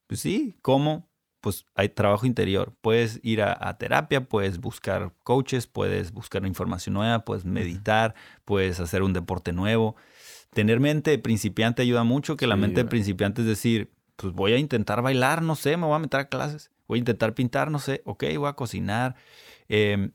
Pues 0.07 0.21
sí, 0.21 0.55
¿cómo? 0.63 1.07
Pues 1.39 1.67
hay 1.75 1.89
trabajo 1.89 2.25
interior. 2.25 2.73
Puedes 2.81 3.19
ir 3.21 3.43
a, 3.43 3.77
terapia, 3.77 4.25
puedes 4.25 4.57
buscar 4.59 5.13
coaches, 5.23 5.67
puedes 5.67 6.11
buscar 6.11 6.47
información 6.47 6.95
nueva, 6.95 7.19
puedes 7.19 7.45
meditar, 7.45 8.15
puedes 8.43 8.79
hacer 8.79 9.03
un 9.03 9.13
deporte 9.13 9.53
nuevo. 9.53 9.95
Tener 10.55 10.79
mente 10.79 11.19
principiante 11.19 11.83
ayuda 11.83 12.03
mucho, 12.03 12.37
que 12.37 12.47
la 12.47 12.55
mente 12.55 12.85
principiante 12.85 13.41
es 13.41 13.47
decir, 13.47 13.91
pues 14.17 14.33
voy 14.33 14.53
a 14.53 14.57
intentar 14.57 15.01
bailar, 15.01 15.41
no 15.41 15.55
sé, 15.55 15.77
me 15.77 15.85
voy 15.85 15.95
a 15.95 15.99
meter 15.99 16.19
a 16.19 16.27
clases, 16.27 16.71
voy 16.87 16.97
a 16.97 16.99
intentar 16.99 17.33
pintar, 17.33 17.71
no 17.71 17.79
sé, 17.79 18.01
ok, 18.05 18.25
voy 18.37 18.49
a 18.49 18.53
cocinar. 18.53 19.15
Eh, 19.69 20.09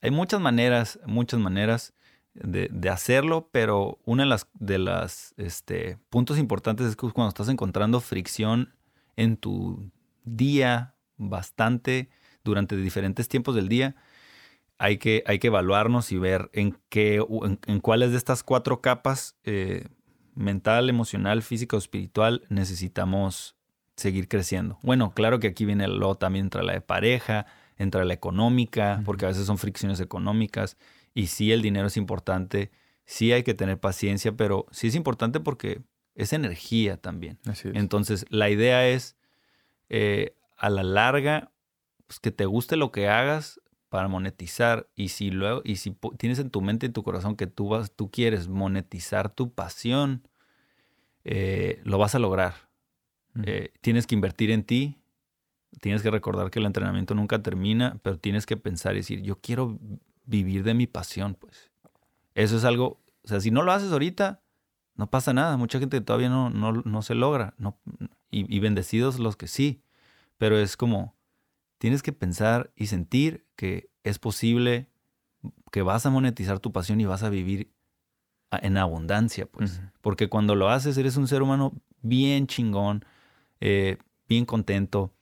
hay 0.00 0.10
muchas 0.10 0.40
maneras, 0.40 0.98
muchas 1.06 1.40
maneras 1.40 1.92
de, 2.34 2.88
hacerlo, 2.88 3.48
pero 3.52 3.98
una 4.04 4.22
de 4.22 4.28
las, 4.28 4.46
de 4.54 4.78
las 4.78 5.34
este, 5.36 5.98
puntos 6.08 6.38
importantes 6.38 6.86
es 6.86 6.96
que 6.96 7.10
cuando 7.10 7.28
estás 7.28 7.48
encontrando 7.48 8.00
fricción 8.00 8.74
en 9.16 9.36
tu 9.36 9.90
día 10.24 10.94
bastante 11.16 12.08
durante 12.44 12.76
diferentes 12.76 13.28
tiempos 13.28 13.56
del 13.56 13.68
día, 13.68 13.96
hay 14.78 14.98
que, 14.98 15.24
hay 15.26 15.40
que 15.40 15.48
evaluarnos 15.48 16.12
y 16.12 16.18
ver 16.18 16.48
en 16.52 16.78
qué, 16.88 17.20
en, 17.66 17.80
cuáles 17.80 18.12
de 18.12 18.16
estas 18.16 18.44
cuatro 18.44 18.80
capas, 18.80 19.36
eh, 19.42 19.88
mental, 20.38 20.88
emocional, 20.88 21.42
física 21.42 21.76
o 21.76 21.78
espiritual, 21.78 22.44
necesitamos 22.48 23.56
seguir 23.96 24.28
creciendo. 24.28 24.78
Bueno, 24.82 25.12
claro 25.12 25.40
que 25.40 25.48
aquí 25.48 25.64
viene 25.64 25.88
luego 25.88 26.14
también 26.14 26.46
entra 26.46 26.62
la 26.62 26.72
de 26.72 26.80
pareja, 26.80 27.46
entra 27.76 28.04
la 28.04 28.14
económica, 28.14 29.02
porque 29.04 29.24
a 29.24 29.28
veces 29.28 29.46
son 29.46 29.58
fricciones 29.58 30.00
económicas. 30.00 30.76
Y 31.14 31.26
sí, 31.26 31.52
el 31.52 31.62
dinero 31.62 31.88
es 31.88 31.96
importante, 31.96 32.70
sí 33.04 33.32
hay 33.32 33.42
que 33.42 33.54
tener 33.54 33.78
paciencia, 33.80 34.32
pero 34.32 34.66
sí 34.70 34.86
es 34.88 34.94
importante 34.94 35.40
porque 35.40 35.82
es 36.14 36.32
energía 36.32 36.96
también. 36.96 37.38
Entonces, 37.64 38.24
la 38.28 38.50
idea 38.50 38.88
es, 38.88 39.16
eh, 39.88 40.36
a 40.56 40.70
la 40.70 40.82
larga, 40.82 41.50
pues, 42.06 42.20
que 42.20 42.30
te 42.30 42.46
guste 42.46 42.76
lo 42.76 42.92
que 42.92 43.08
hagas 43.08 43.60
para 43.88 44.08
monetizar. 44.08 44.88
Y 44.94 45.08
si 45.08 45.30
luego, 45.30 45.62
y 45.64 45.76
si 45.76 45.96
tienes 46.18 46.38
en 46.38 46.50
tu 46.50 46.60
mente 46.60 46.86
y 46.86 46.88
en 46.88 46.92
tu 46.92 47.02
corazón 47.02 47.36
que 47.36 47.46
tú 47.46 47.68
vas, 47.68 47.92
tú 47.92 48.10
quieres 48.10 48.48
monetizar 48.48 49.30
tu 49.30 49.52
pasión, 49.52 50.26
eh, 51.24 51.80
lo 51.84 51.98
vas 51.98 52.14
a 52.14 52.18
lograr. 52.18 52.54
Eh, 53.44 53.72
tienes 53.80 54.06
que 54.06 54.14
invertir 54.14 54.50
en 54.50 54.64
ti. 54.64 54.98
Tienes 55.80 56.02
que 56.02 56.10
recordar 56.10 56.50
que 56.50 56.58
el 56.58 56.66
entrenamiento 56.66 57.14
nunca 57.14 57.42
termina, 57.42 57.98
pero 58.02 58.18
tienes 58.18 58.46
que 58.46 58.56
pensar 58.56 58.94
y 58.94 58.98
decir, 58.98 59.22
yo 59.22 59.38
quiero 59.40 59.78
vivir 60.24 60.64
de 60.64 60.74
mi 60.74 60.86
pasión, 60.86 61.34
pues. 61.34 61.70
Eso 62.34 62.56
es 62.56 62.64
algo, 62.64 63.00
o 63.22 63.28
sea, 63.28 63.40
si 63.40 63.50
no 63.50 63.62
lo 63.62 63.72
haces 63.72 63.92
ahorita, 63.92 64.40
no 64.98 65.08
pasa 65.08 65.32
nada. 65.32 65.56
Mucha 65.56 65.78
gente 65.78 66.00
todavía 66.00 66.28
no, 66.28 66.50
no, 66.50 67.02
se 67.02 67.14
logra. 67.14 67.54
No, 67.56 67.78
y, 68.30 68.58
bendecidos 68.58 69.18
los 69.18 69.36
que 69.36 69.46
sí. 69.46 69.82
Pero 70.36 70.58
es 70.58 70.76
como, 70.76 71.14
tienes 71.78 72.02
que 72.02 72.12
pensar 72.12 72.70
y 72.76 72.86
sentir 72.86 73.46
que 73.56 73.90
es 74.04 74.18
posible 74.18 74.88
que 75.70 75.82
vas 75.82 76.04
a 76.06 76.10
monetizar 76.10 76.58
tu 76.58 76.72
pasión 76.72 77.00
y 77.00 77.06
vas 77.06 77.22
a 77.22 77.30
vivir 77.30 77.72
en 78.50 78.76
abundancia, 78.76 79.46
pues. 79.46 79.80
Porque 80.00 80.28
cuando 80.28 80.54
lo 80.54 80.68
haces, 80.68 80.96
eres 80.96 81.16
un 81.16 81.28
ser 81.28 81.42
humano 81.42 81.72
bien 82.02 82.46
chingón, 82.46 83.04
eh, 83.60 83.98
bien 84.28 84.44
contento. 84.44 85.12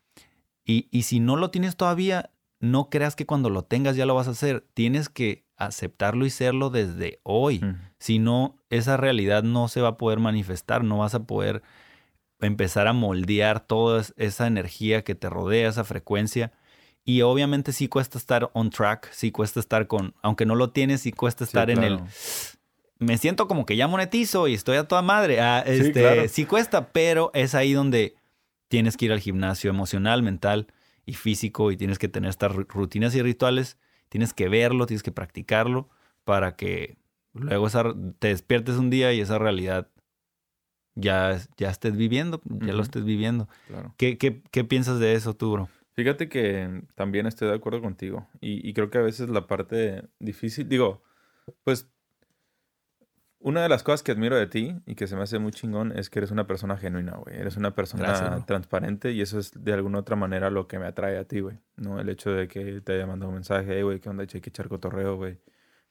Y, 0.65 0.89
y 0.91 1.03
si 1.03 1.21
no 1.21 1.37
lo 1.37 1.51
tienes 1.51 1.77
todavía, 1.77 2.31
no 2.61 2.89
creas 2.89 3.17
que 3.17 3.27
cuando 3.27 3.51
lo 3.51 3.63
tengas 3.63 3.97
ya 3.97 4.07
lo 4.07 4.15
vas 4.15 4.29
a 4.29 4.33
hacer. 4.33 4.67
Tienes 4.75 5.09
que 5.09 5.45
aceptarlo 5.57 6.27
y 6.27 6.31
serlo 6.31 6.71
desde 6.71 7.21
hoy. 7.23 7.61
Si 7.99 8.19
no, 8.19 8.57
esa 8.71 8.97
realidad 8.97 9.43
no 9.43 9.69
se 9.69 9.81
va 9.81 9.89
a 9.89 9.97
poder 9.97 10.21
manifestar, 10.21 10.85
no 10.85 10.99
vas 10.99 11.15
a 11.15 11.25
poder 11.25 11.63
empezar 12.41 12.87
a 12.87 12.93
moldear 12.93 13.61
toda 13.61 14.05
esa 14.17 14.47
energía 14.47 15.05
que 15.05 15.15
te 15.15 15.31
rodea, 15.31 15.69
esa 15.69 15.85
frecuencia. 15.85 16.53
Y 17.05 17.23
obviamente 17.23 17.73
sí 17.73 17.89
cuesta 17.89 18.19
estar 18.19 18.51
on 18.53 18.71
track, 18.71 19.11
sí 19.13 19.31
cuesta 19.31 19.61
estar 19.61 19.87
con, 19.87 20.15
aunque 20.23 20.45
no 20.45 20.55
lo 20.55 20.71
tienes, 20.71 21.03
sí 21.03 21.13
cuesta 21.13 21.45
estar 21.45 21.71
en 21.71 21.85
el... 21.85 22.01
Me 22.99 23.19
siento 23.19 23.47
como 23.47 23.67
que 23.67 23.77
ya 23.77 23.89
monetizo 23.89 24.49
y 24.49 24.55
estoy 24.55 24.79
a 24.79 24.89
toda 24.89 25.03
madre. 25.03 25.41
Ah, 25.41 25.63
este, 25.67 26.29
sí 26.29 26.47
cuesta, 26.47 26.93
pero 26.93 27.31
es 27.35 27.55
ahí 27.55 27.75
donde 27.75 28.17
tienes 28.69 28.97
que 28.97 29.05
ir 29.05 29.13
al 29.13 29.21
gimnasio 29.21 29.71
emocional, 29.71 30.23
mental 30.23 30.67
y 31.05 31.13
físico 31.13 31.71
y 31.71 31.77
tienes 31.77 31.99
que 31.99 32.09
tener 32.09 32.31
estas 32.31 32.53
rutinas 32.55 33.15
y 33.15 33.23
rituales 33.23 33.77
Tienes 34.09 34.33
que 34.33 34.49
verlo, 34.49 34.87
tienes 34.87 35.03
que 35.03 35.13
practicarlo 35.13 35.89
para 36.25 36.57
que 36.57 36.97
luego 37.33 37.69
te 38.19 38.29
despiertes 38.29 38.77
un 38.77 38.91
día 38.91 39.13
y 39.13 39.21
esa 39.21 39.39
realidad 39.39 39.89
ya, 40.97 41.39
ya 41.57 41.71
estés 41.71 41.97
viviendo, 41.97 42.41
ya 42.45 42.73
lo 42.73 42.83
estés 42.83 43.05
viviendo. 43.05 43.49
¿Qué, 43.97 44.19
qué, 44.19 44.65
piensas 44.65 44.99
de 44.99 45.15
eso 45.15 45.35
tú, 45.35 45.53
bro? 45.53 45.69
Fíjate 45.93 46.29
que 46.29 46.83
también 46.95 47.27
estoy 47.27 47.49
de 47.49 47.55
acuerdo 47.55 47.81
contigo 47.81 48.27
y, 48.41 48.69
y 48.69 48.75
creo 48.75 48.91
que 48.91 48.99
a 48.99 49.03
veces 49.03 49.31
la 49.31 49.47
parte 49.47 50.03
difícil, 50.19 50.69
digo, 50.69 51.03
pues 51.63 51.89
una 53.47 53.63
de 53.63 53.69
las 53.69 53.85
cosas 53.85 54.03
que 54.03 54.11
admiro 54.11 54.37
de 54.37 54.49
ti 54.49 54.75
y 54.87 54.97
que 54.97 55.07
se 55.07 55.15
me 55.15 55.23
hace 55.23 55.39
muy 55.39 55.53
chingón 55.53 55.97
es 55.97 56.11
que 56.11 56.19
eres 56.19 56.33
una 56.33 56.49
persona 56.49 56.77
genuina, 56.77 57.17
güey. 57.17 57.37
Eres 57.37 57.57
una 57.57 57.77
persona 57.77 58.45
transparente 58.45 59.13
y 59.13 59.21
eso 59.21 59.39
es 59.39 59.53
de 59.63 59.73
alguna 59.73 60.01
otra 60.01 60.17
manera 60.17 60.51
lo 60.51 60.67
que 60.67 60.81
me 60.81 60.87
atrae 60.87 61.17
a 61.17 61.25
ti, 61.25 61.39
güey. 61.39 61.59
¿No? 61.77 62.01
El 62.01 62.09
hecho 62.09 62.33
de 62.33 62.49
que 62.49 62.81
te 62.81 62.95
haya 62.95 63.07
mandado 63.07 63.29
un 63.29 63.35
mensaje, 63.35 63.69
hey, 63.69 63.83
güey, 63.83 64.01
¿qué 64.01 64.09
onda? 64.09 64.23
Hay 64.23 64.41
que 64.41 64.51
echar 64.51 64.69
cotorreo, 64.69 65.17
güey. 65.17 65.39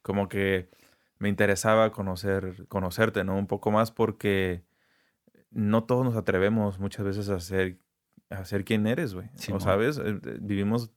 Como 0.01 0.27
que 0.27 0.69
me 1.17 1.29
interesaba 1.29 1.91
conocer, 1.91 2.65
conocerte, 2.67 3.23
¿no? 3.23 3.37
Un 3.37 3.47
poco 3.47 3.71
más 3.71 3.91
porque 3.91 4.63
no 5.55 5.85
todos 5.85 6.05
nos 6.05 6.15
atrevemos 6.15 6.79
muchas 6.79 7.05
veces 7.05 7.29
a 7.29 7.39
ser, 7.39 7.79
a 8.29 8.43
ser 8.45 8.65
quien 8.65 8.85
eres, 8.85 9.13
güey. 9.13 9.29
¿No 9.49 9.59
sabes? 9.59 9.97
Eh, 9.97 10.19
eh, 10.23 10.37
vivimos, 10.41 10.91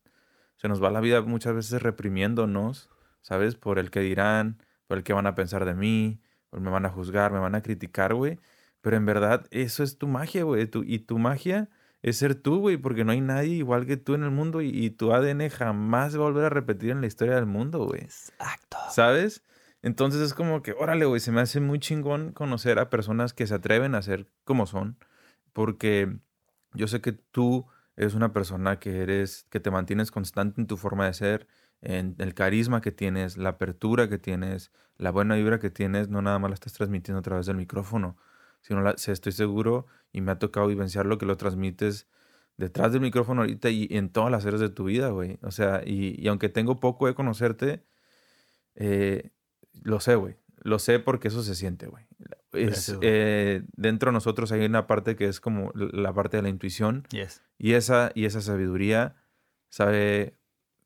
se 0.56 0.68
nos 0.68 0.82
va 0.82 0.90
la 0.90 1.00
vida 1.00 1.22
muchas 1.22 1.54
veces 1.54 1.80
reprimiéndonos, 1.80 2.90
¿sabes? 3.22 3.54
Por 3.54 3.78
el 3.78 3.90
que 3.90 4.00
dirán, 4.00 4.61
por 4.88 4.98
el 4.98 5.04
que 5.04 5.12
van 5.12 5.26
a 5.26 5.36
pensar 5.36 5.64
de 5.64 5.74
mí 5.74 6.20
pues, 6.50 6.61
me 6.61 6.70
van 6.70 6.84
a 6.84 6.90
juzgar, 6.90 7.32
me 7.32 7.38
van 7.38 7.54
a 7.54 7.62
criticar, 7.62 8.14
güey. 8.14 8.40
Pero 8.80 8.96
en 8.96 9.06
verdad, 9.06 9.46
eso 9.52 9.84
es 9.84 9.96
tu 9.96 10.09
magia, 10.09 10.42
güey. 10.42 10.68
y 10.84 10.98
tu 11.00 11.18
magia 11.18 11.68
es 12.02 12.16
ser 12.16 12.34
tú, 12.34 12.59
güey, 12.59 12.76
porque 12.76 13.04
no 13.04 13.12
hay 13.12 13.20
nadie 13.20 13.54
igual 13.54 13.86
que 13.86 13.96
tú 13.96 14.14
en 14.14 14.24
el 14.24 14.30
mundo 14.30 14.61
y, 14.61 14.90
tu 14.90 15.12
ADN 15.12 15.48
jamás 15.50 16.14
va 16.14 16.20
a 16.20 16.30
volver 16.30 16.44
a 16.46 16.50
repetir 16.50 16.90
en 16.90 17.00
la 17.00 17.06
historia 17.06 17.36
del 17.36 17.46
mundo, 17.46 17.84
güey. 17.86 18.02
Exacto. 18.02 18.78
¿Sabes? 18.90 19.44
Entonces 19.82 20.20
es 20.20 20.34
como 20.34 20.62
que, 20.62 20.72
órale, 20.72 21.04
güey, 21.04 21.20
se 21.20 21.32
me 21.32 21.40
hace 21.40 21.60
muy 21.60 21.78
chingón 21.78 22.32
conocer 22.32 22.78
a 22.78 22.90
personas 22.90 23.32
que 23.32 23.46
se 23.46 23.54
atreven 23.54 23.94
a 23.94 24.02
ser 24.02 24.28
como 24.44 24.66
son, 24.66 24.98
porque 25.52 26.18
yo 26.74 26.88
sé 26.88 27.00
que 27.00 27.12
tú 27.12 27.66
eres 27.96 28.14
una 28.14 28.32
persona 28.32 28.78
que 28.78 29.02
eres, 29.02 29.46
que 29.50 29.60
te 29.60 29.70
mantienes 29.70 30.10
constante 30.10 30.60
en 30.60 30.66
tu 30.66 30.76
forma 30.76 31.06
de 31.06 31.14
ser, 31.14 31.48
en 31.80 32.16
el 32.18 32.34
carisma 32.34 32.80
que 32.80 32.92
tienes, 32.92 33.36
la 33.36 33.50
apertura 33.50 34.08
que 34.08 34.18
tienes, 34.18 34.72
la 34.96 35.10
buena 35.10 35.36
vibra 35.36 35.58
que 35.58 35.70
tienes, 35.70 36.08
no 36.08 36.22
nada 36.22 36.38
más 36.38 36.50
la 36.50 36.54
estás 36.54 36.72
transmitiendo 36.72 37.20
a 37.20 37.22
través 37.22 37.46
del 37.46 37.56
micrófono, 37.56 38.16
sino 38.60 38.82
la, 38.82 38.92
estoy 38.92 39.32
seguro 39.32 39.86
y 40.12 40.20
me 40.20 40.32
ha 40.32 40.38
tocado 40.38 40.66
vivenciarlo 40.66 41.18
que 41.18 41.26
lo 41.26 41.36
transmites 41.36 42.08
detrás 42.56 42.92
del 42.92 43.00
micrófono 43.00 43.42
ahorita 43.42 43.70
y 43.70 43.88
en 43.90 44.10
todas 44.10 44.30
las 44.30 44.44
áreas 44.44 44.60
de 44.60 44.70
tu 44.70 44.84
vida, 44.84 45.10
güey. 45.10 45.38
O 45.42 45.50
sea, 45.52 45.82
y, 45.86 46.26
aunque 46.28 46.48
tengo 46.48 46.80
poco 46.80 47.06
de 47.06 47.14
conocerte, 47.14 47.84
eh, 48.74 49.30
lo 49.82 50.00
sé, 50.00 50.14
güey. 50.14 50.36
Lo 50.62 50.78
sé 50.78 50.98
porque 50.98 51.28
eso 51.28 51.42
se 51.42 51.54
siente, 51.54 51.86
güey. 51.86 52.04
Eh, 52.52 53.62
dentro 53.76 54.10
de 54.10 54.14
nosotros 54.14 54.52
hay 54.52 54.64
una 54.64 54.86
parte 54.86 55.16
que 55.16 55.26
es 55.26 55.40
como 55.40 55.70
la 55.74 56.12
parte 56.12 56.38
de 56.38 56.42
la 56.42 56.48
intuición. 56.48 57.06
Y, 57.58 57.74
esa, 57.74 58.10
y 58.14 58.24
esa 58.24 58.40
sabiduría 58.40 59.16
sabe 59.68 60.34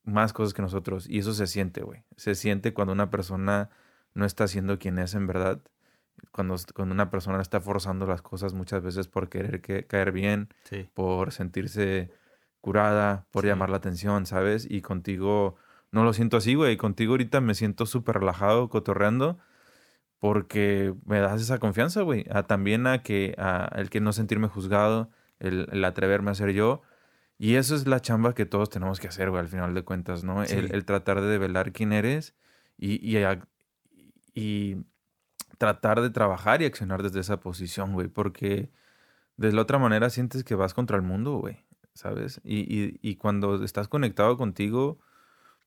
más 0.04 0.32
cosas 0.32 0.54
que 0.54 0.62
nosotros. 0.62 1.08
Y 1.08 1.18
eso 1.18 1.32
se 1.32 1.46
siente, 1.46 1.82
güey. 1.82 2.04
Se 2.16 2.34
siente 2.34 2.74
cuando 2.74 2.92
una 2.92 3.10
persona 3.10 3.70
no 4.14 4.26
está 4.26 4.48
siendo 4.48 4.78
quien 4.78 4.98
es 4.98 5.14
en 5.14 5.26
verdad. 5.26 5.60
Cuando, 6.30 6.56
cuando 6.74 6.94
una 6.94 7.10
persona 7.10 7.40
está 7.40 7.60
forzando 7.60 8.06
las 8.06 8.22
cosas 8.22 8.54
muchas 8.54 8.82
veces 8.82 9.08
por 9.08 9.28
querer 9.28 9.60
que, 9.60 9.86
caer 9.86 10.12
bien, 10.12 10.48
por 10.94 11.32
sentirse 11.32 12.10
curada, 12.60 13.26
por 13.30 13.44
llamar 13.44 13.70
la 13.70 13.78
atención, 13.78 14.26
¿sabes? 14.26 14.66
Y 14.68 14.82
contigo 14.82 15.56
no 15.92 16.04
lo 16.04 16.12
siento 16.12 16.36
así, 16.36 16.54
güey. 16.54 16.76
Contigo 16.76 17.12
ahorita 17.12 17.40
me 17.40 17.54
siento 17.54 17.86
súper 17.86 18.16
relajado, 18.18 18.68
cotorreando, 18.68 19.38
porque 20.18 20.94
me 21.04 21.20
das 21.20 21.40
esa 21.40 21.58
confianza, 21.58 22.02
güey. 22.02 22.24
también 22.48 22.86
a 22.86 23.02
que, 23.02 23.34
a 23.38 23.70
el 23.76 23.90
que 23.90 24.00
no 24.00 24.12
sentirme 24.12 24.48
juzgado, 24.48 25.10
el, 25.38 25.68
el 25.72 25.84
atreverme 25.84 26.30
a 26.30 26.34
ser 26.34 26.52
yo 26.52 26.82
y 27.42 27.56
eso 27.56 27.74
es 27.74 27.88
la 27.88 27.98
chamba 27.98 28.36
que 28.36 28.46
todos 28.46 28.70
tenemos 28.70 29.00
que 29.00 29.08
hacer, 29.08 29.28
güey, 29.28 29.40
al 29.40 29.48
final 29.48 29.74
de 29.74 29.82
cuentas, 29.82 30.22
¿no? 30.22 30.44
El, 30.44 30.84
tratar 30.84 31.20
de 31.20 31.26
develar 31.26 31.72
quién 31.72 31.92
eres 31.92 32.36
y, 32.78 33.00
y, 34.32 34.76
tratar 35.58 36.02
de 36.02 36.10
trabajar 36.10 36.62
y 36.62 36.66
accionar 36.66 37.02
desde 37.02 37.18
esa 37.18 37.40
posición, 37.40 37.94
güey, 37.94 38.06
porque 38.06 38.70
de 39.36 39.52
la 39.52 39.62
otra 39.62 39.80
manera 39.80 40.08
sientes 40.08 40.44
que 40.44 40.54
vas 40.54 40.72
contra 40.72 40.96
el 40.96 41.02
mundo, 41.02 41.38
güey, 41.38 41.64
¿sabes? 41.94 42.40
Y, 42.44 42.96
y 43.02 43.16
cuando 43.16 43.64
estás 43.64 43.88
conectado 43.88 44.36
contigo, 44.36 45.00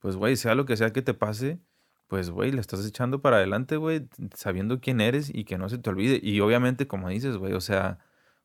pues, 0.06 0.16
güey, 0.18 0.36
sea 0.38 0.56
lo 0.56 0.66
que 0.66 0.78
sea 0.78 0.94
que 0.94 1.02
te 1.02 1.14
pase, 1.16 1.60
pues, 2.08 2.30
güey, 2.30 2.52
le 2.52 2.62
estás 2.62 2.86
echando 2.86 3.22
para 3.22 3.38
adelante, 3.38 3.78
güey, 3.78 4.08
sabiendo 4.36 4.80
quién 4.80 5.02
eres 5.02 5.32
y 5.34 5.46
que 5.46 5.58
no 5.58 5.70
se 5.70 5.80
te 5.80 5.90
olvide. 5.90 6.20
Y 6.22 6.40
obviamente, 6.42 6.88
como 6.88 7.10
dices, 7.10 7.38
güey, 7.38 7.54
o 7.54 7.62
sea, 7.62 8.00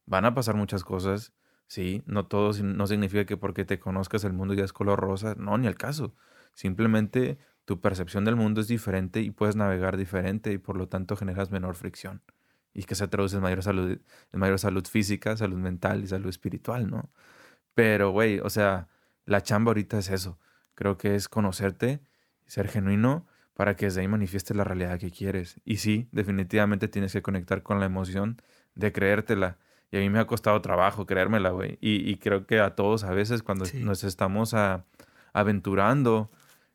van 0.07 0.25
a 0.25 0.35
pasar 0.35 0.57
muchas 0.57 0.85
cosas 0.85 1.35
Sí, 1.71 2.03
no 2.07 2.27
todo 2.27 2.53
no 2.65 2.87
significa 2.89 3.25
que 3.27 3.37
porque 3.37 3.65
te 3.65 3.79
conozcas 3.79 4.25
el 4.25 4.33
mundo 4.33 4.55
ya 4.55 4.65
es 4.65 4.73
color 4.73 4.99
rosa, 4.99 5.37
no, 5.39 5.57
ni 5.57 5.69
el 5.69 5.77
caso. 5.77 6.17
Simplemente 6.53 7.39
tu 7.65 7.81
percepción 7.81 8.25
del 8.25 8.35
mundo 8.35 8.61
es 8.61 8.67
diferente 8.67 9.21
y 9.21 9.31
puedes 9.31 9.55
navegar 9.55 9.97
diferente 9.97 10.53
y 10.53 10.59
por 10.59 10.77
lo 10.77 10.89
tanto 10.89 11.15
generas 11.17 11.53
menor 11.53 11.77
fricción. 11.77 12.23
Y 12.75 12.85
que 12.85 12.97
se 12.97 13.07
traduce 13.07 13.37
en 13.37 13.43
mayor 13.43 13.63
salud, 13.63 14.01
en 14.33 14.41
mayor 14.41 14.59
salud 14.59 14.85
física, 14.85 15.37
salud 15.37 15.59
mental 15.59 16.03
y 16.03 16.09
salud 16.09 16.29
espiritual, 16.29 16.91
¿no? 16.91 17.13
Pero, 17.75 18.11
güey, 18.11 18.41
o 18.41 18.51
sea, 18.51 18.89
la 19.27 19.43
chamba 19.43 19.71
ahorita 19.71 19.99
es 19.99 20.11
eso. 20.11 20.41
Creo 20.81 20.97
que 20.97 21.15
es 21.15 21.29
conocerte, 21.29 22.01
ser 22.47 22.67
genuino 22.67 23.27
para 23.53 23.77
que 23.77 23.85
desde 23.85 24.01
ahí 24.01 24.09
manifiestes 24.09 24.57
la 24.57 24.65
realidad 24.65 24.99
que 24.99 25.11
quieres. 25.11 25.61
Y 25.67 25.77
sí, 25.77 26.09
definitivamente 26.11 26.89
tienes 26.89 27.13
que 27.13 27.21
conectar 27.21 27.63
con 27.63 27.81
la 27.81 27.85
emoción 27.85 28.41
de 28.75 28.91
creértela 28.91 29.59
y 29.91 29.99
a 29.99 30.01
mí 30.01 30.09
me 30.09 30.21
ha 30.21 30.27
costado 30.27 30.59
trabajo 30.63 31.05
creérmela, 31.05 31.51
güey. 31.51 31.77
Y, 31.83 32.17
creo 32.17 32.47
que 32.47 32.61
a 32.61 32.77
todos 32.77 33.05
a 33.05 33.11
veces 33.11 33.43
cuando 33.43 33.67
nos 33.75 34.05
estamos 34.05 34.55
aventurando 35.35 36.31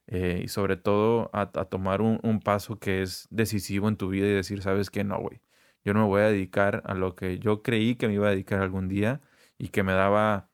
eh, 0.05 0.41
y 0.43 0.49
sobre 0.49 0.77
todo 0.77 1.31
a, 1.33 1.41
a 1.41 1.65
tomar 1.65 2.01
un, 2.03 2.19
un 2.21 2.41
paso 2.41 2.77
que 2.77 3.01
es 3.01 3.27
decisivo 3.31 3.87
en 3.87 3.97
tu 3.97 4.09
vida 4.09 4.27
y 4.27 4.33
decir, 4.33 4.61
sabes 4.61 4.91
que 4.91 5.03
no, 5.03 5.17
güey, 5.19 5.41
yo 5.83 5.95
no 5.95 6.01
me 6.01 6.05
voy 6.05 6.21
a 6.21 6.25
dedicar 6.25 6.83
a 6.85 6.93
lo 6.93 7.15
que 7.15 7.39
yo 7.39 7.63
creí 7.63 7.95
que 7.95 8.07
me 8.07 8.13
iba 8.13 8.27
a 8.27 8.29
dedicar 8.29 8.61
algún 8.61 8.87
día 8.87 9.19
y 9.57 9.69
que 9.69 9.81
me 9.81 9.93
daba 9.93 10.51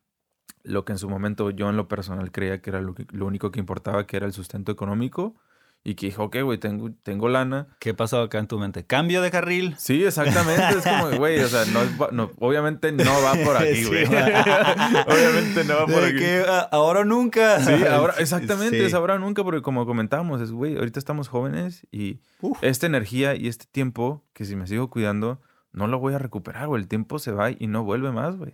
lo 0.63 0.85
que 0.85 0.93
en 0.93 0.97
su 0.99 1.09
momento 1.09 1.49
yo 1.49 1.69
en 1.69 1.77
lo 1.77 1.87
personal 1.87 2.31
creía 2.31 2.61
que 2.61 2.69
era 2.69 2.81
lo, 2.81 2.93
que- 2.95 3.05
lo 3.11 3.25
único 3.25 3.51
que 3.51 3.59
importaba, 3.59 4.05
que 4.07 4.17
era 4.17 4.25
el 4.25 4.33
sustento 4.33 4.71
económico. 4.71 5.35
Y 5.83 5.95
que 5.95 6.05
dijo, 6.05 6.25
ok, 6.25 6.37
güey, 6.43 6.59
tengo, 6.59 6.91
tengo 7.01 7.27
lana. 7.27 7.65
¿Qué 7.79 7.95
pasó 7.95 8.21
acá 8.21 8.37
en 8.37 8.45
tu 8.45 8.59
mente? 8.59 8.85
¿Cambio 8.85 9.19
de 9.23 9.31
carril? 9.31 9.73
Sí, 9.79 10.03
exactamente. 10.03 10.77
Es 10.77 10.83
como, 10.85 11.17
güey, 11.17 11.39
o 11.39 11.47
sea, 11.47 11.63
no, 11.73 12.11
no- 12.11 12.29
obviamente 12.37 12.91
no 12.91 13.03
va 13.23 13.33
por 13.43 13.57
aquí, 13.57 13.73
Sí, 13.85 13.85
güey. 13.85 14.05
va. 14.05 15.05
obviamente 15.07 15.63
no 15.63 15.75
va 15.77 15.85
por 15.87 16.03
aquí. 16.03 16.17
que, 16.19 16.43
ah, 16.47 16.69
ahora 16.71 17.03
nunca. 17.03 17.59
Sí, 17.61 17.83
ahora, 17.91 18.13
exactamente, 18.19 18.77
Sí. 18.77 18.85
es 18.85 18.93
ahora 18.93 19.17
nunca, 19.17 19.43
porque 19.43 19.63
como 19.63 19.87
comentábamos, 19.87 20.39
es, 20.39 20.51
güey, 20.51 20.77
ahorita 20.77 20.99
estamos 20.99 21.29
jóvenes 21.29 21.87
y 21.91 22.19
Uf. 22.41 22.59
esta 22.61 22.85
energía 22.85 23.33
y 23.35 23.47
este 23.47 23.65
tiempo, 23.71 24.23
que 24.33 24.45
si 24.45 24.55
me 24.55 24.67
sigo 24.67 24.91
cuidando, 24.91 25.41
no 25.73 25.87
lo 25.87 25.97
voy 25.97 26.13
a 26.13 26.19
recuperar, 26.19 26.67
güey. 26.67 26.79
El 26.83 26.87
tiempo 26.87 27.17
se 27.17 27.31
va 27.31 27.49
y 27.49 27.65
no 27.65 27.83
vuelve 27.83 28.11
más, 28.11 28.37
güey. 28.37 28.53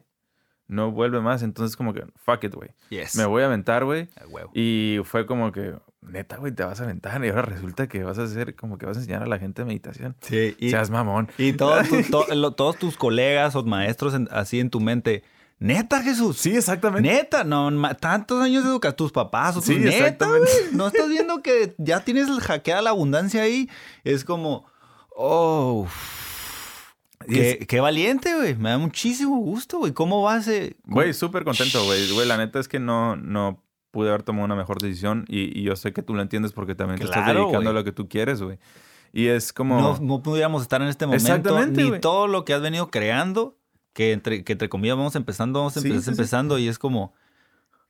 No 0.68 0.92
vuelve 0.92 1.22
más. 1.22 1.44
Entonces, 1.44 1.76
como 1.78 1.94
que, 1.94 2.06
fuck 2.18 2.44
it, 2.44 2.54
güey. 2.54 2.70
Yes. 2.90 3.16
Me 3.16 3.26
voy 3.26 3.44
a 3.44 3.46
aventar, 3.46 3.86
güey. 3.86 4.10
Y 4.54 4.98
fue 5.06 5.26
como 5.26 5.52
que, 5.52 5.76
neta, 6.02 6.38
güey, 6.38 6.54
te 6.54 6.64
vas 6.64 6.80
a 6.82 6.84
aventar. 6.84 7.24
Y 7.24 7.30
ahora 7.30 7.44
resulta 7.44 7.88
que 7.88 8.04
vas 8.04 8.20
a 8.20 8.24
hacer, 8.24 8.56
como 8.56 8.78
que 8.78 8.86
vas 8.86 8.98
a 8.98 9.00
enseñar 9.00 9.24
a 9.24 9.28
la 9.28 9.40
gente 9.40 9.64
meditación. 9.66 10.16
Sí, 10.22 10.56
y, 10.60 10.70
Seas 10.70 10.90
mamón. 10.90 11.30
y 11.38 11.54
todos, 11.54 11.88
tus- 11.90 12.10
to- 12.10 12.26
lo- 12.36 12.52
todos 12.52 12.78
tus 12.78 12.98
colegas 12.98 13.56
o 13.56 13.64
maestros 13.64 14.14
en- 14.14 14.28
así 14.32 14.60
en 14.60 14.70
tu 14.70 14.80
mente. 14.80 15.24
Neta, 15.60 16.04
Jesús. 16.04 16.38
Sí, 16.38 16.56
exactamente. 16.56 17.10
Neta, 17.10 17.44
no, 17.44 17.72
tantos 17.96 18.44
años 18.44 18.64
de 18.64 18.70
educación, 18.70 18.96
tus 18.98 19.12
papás 19.12 19.56
o 19.56 19.60
tus 19.60 19.66
Sí, 19.66 19.78
neta, 19.80 19.90
exactamente. 19.98 20.52
No 20.74 20.88
estás 20.88 21.10
viendo 21.10 21.42
que 21.42 21.74
ya 21.80 22.02
tienes 22.02 22.28
el 22.28 22.42
hackeada 22.42 22.82
la 22.84 22.92
abundancia 22.92 23.42
ahí. 23.42 23.68
Es 24.04 24.24
como, 24.24 24.66
oh, 25.16 25.88
qué, 27.28 27.80
valiente, 27.80 28.36
güey. 28.36 28.56
Me 28.56 28.70
da 28.70 28.78
muchísimo 28.78 29.38
gusto, 29.38 29.80
güey. 29.80 29.94
¿Cómo 29.94 30.22
vas? 30.22 30.48
eh? 30.48 30.76
Güey, 30.86 31.14
súper 31.14 31.44
contento, 31.44 31.84
güey. 31.86 32.12
Güey, 32.12 32.28
la 32.28 32.38
neta 32.38 32.60
es 32.60 32.68
que 32.68 32.80
no, 32.80 33.16
no 33.16 33.64
pude 33.92 34.10
haber 34.10 34.24
tomado 34.24 34.46
una 34.46 34.56
mejor 34.56 34.80
decisión. 34.82 35.26
Y, 35.28 35.58
y 35.60 35.64
yo 35.64 35.76
sé 35.76 35.94
que 35.94 36.02
tú 36.04 36.14
lo 36.14 36.22
entiendes 36.22 36.52
porque 36.54 36.76
también 36.76 37.00
te 37.00 37.06
estás 37.06 37.26
dedicando 37.28 37.70
a 37.70 37.74
lo 37.74 37.84
que 37.84 37.92
tú 37.92 38.08
quieres, 38.10 38.42
güey. 38.42 38.58
Y 39.14 39.28
es 39.28 39.54
como... 39.54 39.80
No, 39.80 39.98
no 40.00 40.22
pudiéramos 40.22 40.62
estar 40.62 40.82
en 40.82 40.88
este 40.90 41.06
momento. 41.06 41.26
Exactamente, 41.26 41.82
Ni 41.84 41.90
güey. 41.90 42.02
todo 42.02 42.28
lo 42.28 42.46
que 42.46 42.54
has 42.54 42.62
venido 42.62 42.90
creando, 42.92 43.58
que 43.94 44.12
entre, 44.12 44.44
que 44.44 44.52
entre 44.54 44.70
comillas 44.70 44.98
vamos 44.98 45.16
empezando, 45.16 45.60
vamos 45.60 45.74
Sí, 45.74 45.80
empe- 45.80 45.98
sí, 45.98 46.04
sí. 46.04 46.10
empezando. 46.12 46.60
Y 46.60 46.68
es 46.68 46.78
como, 46.78 47.14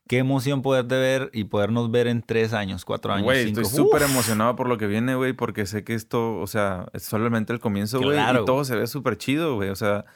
qué 0.08 0.18
emoción 0.18 0.62
poderte 0.62 0.96
ver 0.96 1.30
y 1.32 1.44
podernos 1.44 1.90
ver 1.90 2.06
en 2.06 2.22
tres 2.22 2.52
años, 2.52 2.84
cuatro 2.84 3.12
años, 3.12 3.24
Güey, 3.24 3.48
estoy 3.48 3.66
súper 3.66 4.02
emocionado 4.02 4.56
por 4.56 4.68
lo 4.68 4.78
que 4.78 4.86
viene, 4.86 5.14
güey, 5.14 5.34
porque 5.34 5.66
sé 5.66 5.84
que 5.84 5.94
esto, 5.94 6.38
o 6.38 6.46
sea, 6.46 6.86
es 6.94 7.04
solamente 7.04 7.52
el 7.52 7.60
comienzo, 7.60 8.00
güey. 8.00 8.12
Claro, 8.12 8.42
y 8.42 8.44
todo 8.44 8.64
se 8.64 8.74
ve 8.74 8.86
súper 8.86 9.18
chido, 9.18 9.54
güey. 9.54 9.68
O 9.68 9.76
sea, 9.76 10.06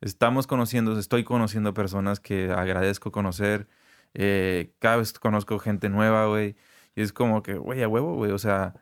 estamos 0.00 0.46
conociendo, 0.46 0.98
estoy 0.98 1.24
conociendo 1.24 1.74
personas 1.74 2.20
que 2.20 2.50
agradezco 2.50 3.12
conocer. 3.12 3.68
eh, 4.14 4.72
cada 4.78 4.96
vez 4.96 5.12
conozco 5.12 5.58
gente 5.58 5.88
nueva, 5.88 6.26
güey. 6.26 6.56
Y 6.96 7.02
es 7.02 7.12
como 7.12 7.42
que, 7.42 7.54
güey, 7.54 7.82
a 7.82 7.88
huevo, 7.88 8.14
güey. 8.14 8.32
O 8.32 8.38
sea, 8.38 8.74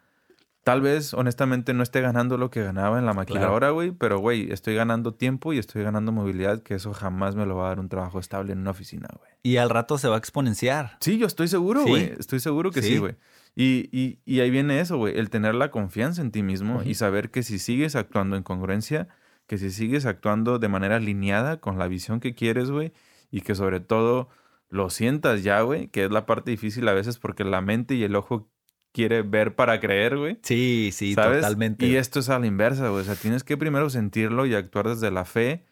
tal 0.69 0.81
vez, 0.83 1.15
honestamente, 1.15 1.73
no 1.75 1.83
esté 1.83 2.01
ganando 2.01 2.37
lo 2.37 2.51
que 2.51 2.63
ganaba 2.63 2.99
en 2.99 3.07
la 3.07 3.15
maquiladora, 3.15 3.71
güey. 3.71 3.93
Pero, 3.93 4.19
güey, 4.19 4.53
estoy 4.53 4.75
ganando 4.75 5.15
tiempo 5.15 5.53
y 5.53 5.59
estoy 5.59 5.83
ganando 5.83 6.13
movilidad, 6.13 6.63
que 6.63 6.75
eso 6.75 6.93
jamás 6.93 7.35
me 7.37 7.47
lo 7.47 7.57
va 7.57 7.67
a 7.67 7.69
dar 7.69 7.81
un 7.81 7.89
trabajo 7.89 8.19
estable 8.19 8.53
en 8.53 8.59
una 8.59 8.71
oficina, 8.73 9.09
güey. 9.19 9.31
Y 9.43 9.57
al 9.57 9.71
rato 9.71 9.97
se 9.99 10.09
va 10.09 10.17
a 10.17 10.19
exponenciar. 10.19 10.99
Sí, 11.01 11.17
yo 11.19 11.27
estoy 11.27 11.49
seguro, 11.49 11.83
Sí. 11.85 11.89
güey. 11.89 12.13
Estoy 12.19 12.41
seguro 12.41 12.71
que 12.71 12.83
sí, 12.83 12.93
Sí. 12.95 12.99
güey. 12.99 13.17
Y, 13.57 13.89
y, 13.93 14.21
y 14.25 14.41
ahí 14.41 14.51
viene 14.51 14.81
eso, 14.81 14.99
güey. 14.99 15.19
El 15.19 15.31
tener 15.31 15.55
la 15.55 15.71
confianza 15.71 16.21
en 16.23 16.31
ti 16.31 16.43
mismo 16.43 16.83
y 16.85 16.95
saber 16.95 17.31
que 17.31 17.43
si 17.43 17.59
sigues 17.59 17.97
actuando 17.97 18.37
en 18.37 18.43
congruencia, 18.43 19.09
que 19.47 19.59
si 19.59 19.71
sigues 19.71 20.05
actuando 20.07 20.59
de 20.59 20.69
manera 20.69 20.97
alineada 20.97 21.57
con 21.61 21.79
la 21.79 21.89
visión 21.89 22.21
que 22.21 22.35
quieres, 22.35 22.71
güey, 22.71 22.93
y 23.31 23.41
que 23.41 23.55
sobre 23.55 23.81
todo 23.81 24.29
lo 24.69 24.91
sientas 24.91 25.43
ya, 25.43 25.63
güey, 25.63 25.89
que 25.89 26.05
es 26.05 26.11
la 26.11 26.27
parte 26.27 26.51
difícil 26.51 26.87
a 26.89 26.93
veces 26.93 27.19
porque 27.19 27.43
la 27.45 27.63
mente 27.63 27.95
y 27.95 28.05
el 28.05 28.15
ojo 28.15 28.51
quiere 28.93 29.23
ver 29.23 29.55
para 29.55 29.81
creer, 29.81 30.17
güey. 30.17 30.39
Sí, 30.43 30.91
sí, 30.93 31.15
¿sabes? 31.15 31.43
totalmente. 31.43 31.87
Y 31.87 31.97
esto 31.97 32.21
es 32.21 32.29
a 32.31 32.39
la 32.39 32.47
inversa, 32.47 32.89
güey. 32.89 33.03
O 33.03 33.05
sea, 33.05 33.15
tienes 33.15 33.45
que 33.45 33.57
primero 33.57 33.91
sentirlo 33.91 34.47
y 34.47 34.55
actuar 34.55 34.89
desde 34.89 35.11
la 35.11 35.25
fe, 35.25 35.65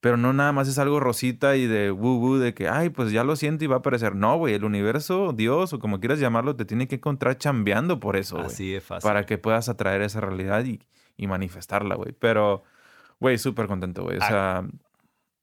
pero 0.00 0.16
no 0.16 0.32
nada 0.32 0.52
más 0.52 0.68
es 0.68 0.78
algo 0.78 1.00
rosita 1.00 1.56
y 1.56 1.66
de 1.66 1.90
woo 1.90 2.18
woo, 2.18 2.38
de 2.38 2.54
que, 2.54 2.68
ay, 2.68 2.90
pues 2.90 3.10
ya 3.10 3.24
lo 3.24 3.36
siento 3.36 3.64
y 3.64 3.66
va 3.68 3.76
a 3.76 3.78
aparecer. 3.78 4.14
No, 4.14 4.36
güey, 4.36 4.54
el 4.54 4.64
universo, 4.64 5.32
Dios 5.32 5.72
o 5.72 5.78
como 5.78 5.98
quieras 6.00 6.20
llamarlo, 6.20 6.56
te 6.56 6.64
tiene 6.64 6.86
que 6.88 6.96
encontrar 6.96 7.38
chambeando 7.38 7.98
por 8.00 8.16
eso, 8.16 8.36
güey. 8.36 8.46
Así 8.46 8.70
de 8.72 8.80
fácil. 8.80 9.08
Para 9.08 9.24
que 9.26 9.38
puedas 9.38 9.68
atraer 9.68 10.02
esa 10.02 10.20
realidad 10.20 10.64
y, 10.64 10.80
y 11.16 11.26
manifestarla, 11.26 11.94
güey. 11.96 12.12
Pero, 12.18 12.62
güey, 13.18 13.38
súper 13.38 13.66
contento, 13.66 14.02
güey. 14.04 14.18
O 14.18 14.22
Ah. 14.22 14.28
sea, 14.28 14.68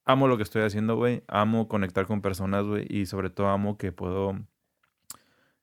amo 0.06 0.28
lo 0.28 0.38
que 0.38 0.44
estoy 0.44 0.62
haciendo, 0.62 0.96
güey. 0.96 1.24
Amo 1.28 1.68
conectar 1.68 2.06
con 2.06 2.22
personas, 2.22 2.64
güey. 2.66 2.86
Y 2.90 3.08
sobre 3.08 3.30
todo 3.30 3.48
amo 3.48 3.78
que 3.78 3.92
puedo 3.92 4.38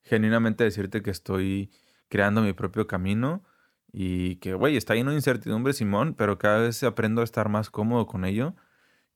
genuinamente 0.05 0.65
decirte 0.65 1.03
que 1.03 1.11
estoy 1.11 1.71
creando 2.09 2.43
mi 2.43 2.53
propio 2.53 2.87
camino 2.87 3.43
y 3.93 4.37
que, 4.37 4.55
güey, 4.55 4.77
está 4.77 4.95
lleno 4.95 5.11
de 5.11 5.17
incertidumbre, 5.17 5.73
Simón, 5.73 6.15
pero 6.15 6.39
cada 6.39 6.59
vez 6.61 6.83
aprendo 6.83 7.21
a 7.21 7.25
estar 7.25 7.49
más 7.49 7.71
cómodo 7.71 8.07
con 8.07 8.25
ello 8.25 8.55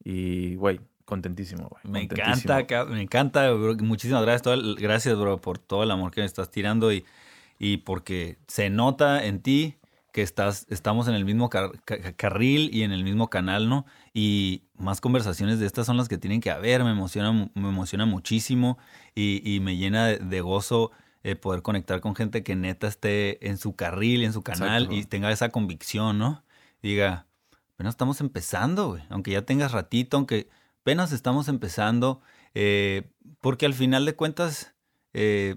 y, 0.05 0.55
güey, 0.57 0.81
contentísimo, 1.05 1.69
güey. 1.69 1.83
Me 1.85 2.01
encanta, 2.23 2.67
ca- 2.67 2.85
me 2.85 3.01
encanta, 3.03 3.51
bro. 3.53 3.75
Muchísimas 3.77 4.23
gracias, 4.23 4.43
todo 4.43 4.55
el- 4.55 4.77
gracias, 4.77 5.19
bro, 5.19 5.41
por 5.41 5.59
todo 5.59 5.83
el 5.83 5.91
amor 5.91 6.11
que 6.11 6.21
me 6.21 6.27
estás 6.27 6.51
tirando 6.51 6.93
y, 6.93 7.05
y 7.59 7.79
porque 7.79 8.39
se 8.49 8.71
nota 8.71 9.25
en 9.25 9.41
ti 9.41 9.77
que 10.13 10.23
estás, 10.23 10.67
estamos 10.71 11.09
en 11.09 11.15
el 11.15 11.25
mismo 11.25 11.49
car- 11.51 11.73
ca- 11.85 12.13
carril 12.15 12.71
y 12.73 12.83
en 12.83 12.93
el 12.93 13.05
mismo 13.05 13.29
canal, 13.31 13.69
¿no? 13.69 13.87
Y 14.15 14.63
más 14.79 15.01
conversaciones 15.01 15.59
de 15.59 15.67
estas 15.67 15.87
son 15.87 15.97
las 15.97 16.09
que 16.09 16.19
tienen 16.19 16.41
que 16.41 16.51
haber, 16.51 16.85
me 16.85 16.91
emociona, 16.91 17.33
me 17.33 17.69
emociona 17.69 18.07
muchísimo 18.07 18.79
y, 19.15 19.43
y 19.45 19.61
me 19.61 19.77
llena 19.77 20.07
de, 20.07 20.19
de 20.19 20.41
gozo 20.41 20.93
eh, 21.27 21.35
poder 21.35 21.61
conectar 21.63 22.01
con 22.01 22.15
gente 22.15 22.45
que 22.45 22.55
neta 22.55 22.87
esté 22.87 23.49
en 23.49 23.59
su 23.59 23.75
carril, 23.75 24.23
en 24.23 24.33
su 24.33 24.43
canal 24.43 24.85
Exacto. 24.85 24.95
y 24.95 25.05
tenga 25.07 25.33
esa 25.33 25.49
convicción, 25.49 26.19
¿no? 26.19 26.45
Diga, 26.83 27.27
apenas 27.75 27.95
estamos 27.95 28.21
empezando, 28.21 28.91
güey. 28.91 29.03
Aunque 29.09 29.33
ya 29.33 29.43
tengas 29.43 29.73
ratito, 29.73 30.19
aunque 30.19 30.49
apenas 30.83 31.11
estamos 31.11 31.49
empezando, 31.49 32.21
eh, 32.55 33.11
porque 33.41 33.67
al 33.67 33.75
final 33.75 34.05
de 34.07 34.15
cuentas, 34.15 34.75
eh, 35.15 35.57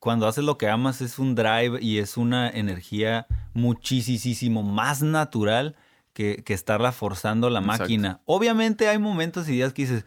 cuando 0.00 0.26
haces 0.26 0.42
lo 0.42 0.58
que 0.58 0.68
amas 0.68 1.00
es 1.00 1.20
un 1.20 1.36
drive 1.36 1.78
y 1.80 1.98
es 1.98 2.16
una 2.16 2.50
energía 2.50 3.28
muchísimo 3.52 4.64
más 4.64 5.00
natural 5.00 5.76
que, 6.14 6.42
que 6.44 6.54
estarla 6.54 6.92
forzando 6.92 7.50
la 7.50 7.58
Exacto. 7.60 7.82
máquina. 7.82 8.20
Obviamente 8.24 8.88
hay 8.88 8.98
momentos 8.98 9.48
y 9.48 9.52
días 9.52 9.74
que 9.74 9.82
dices, 9.82 10.04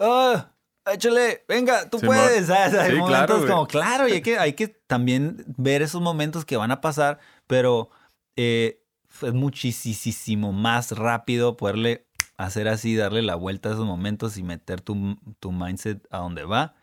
¡ah! 0.00 0.50
Échale, 0.92 1.44
venga, 1.48 1.88
tú 1.88 1.98
puedes. 1.98 2.48
¿sabes? 2.48 2.74
Hay 2.78 2.90
Sí, 2.92 2.98
momentos 2.98 3.38
claro, 3.38 3.46
como, 3.54 3.66
claro, 3.66 4.06
y 4.06 4.12
hay 4.12 4.20
que, 4.20 4.38
hay 4.38 4.52
que 4.52 4.68
también 4.68 5.42
ver 5.56 5.80
esos 5.80 6.02
momentos 6.02 6.44
que 6.44 6.58
van 6.58 6.70
a 6.72 6.82
pasar, 6.82 7.20
pero 7.46 7.88
eh, 8.36 8.82
es 9.22 9.32
muchísimo 9.32 10.52
más 10.52 10.90
rápido 10.92 11.56
poderle 11.56 12.06
hacer 12.36 12.68
así, 12.68 12.96
darle 12.96 13.22
la 13.22 13.34
vuelta 13.34 13.70
a 13.70 13.72
esos 13.72 13.86
momentos 13.86 14.36
y 14.36 14.42
meter 14.42 14.82
tu, 14.82 15.16
tu 15.40 15.52
mindset 15.52 16.06
a 16.10 16.18
donde 16.18 16.44
va, 16.44 16.74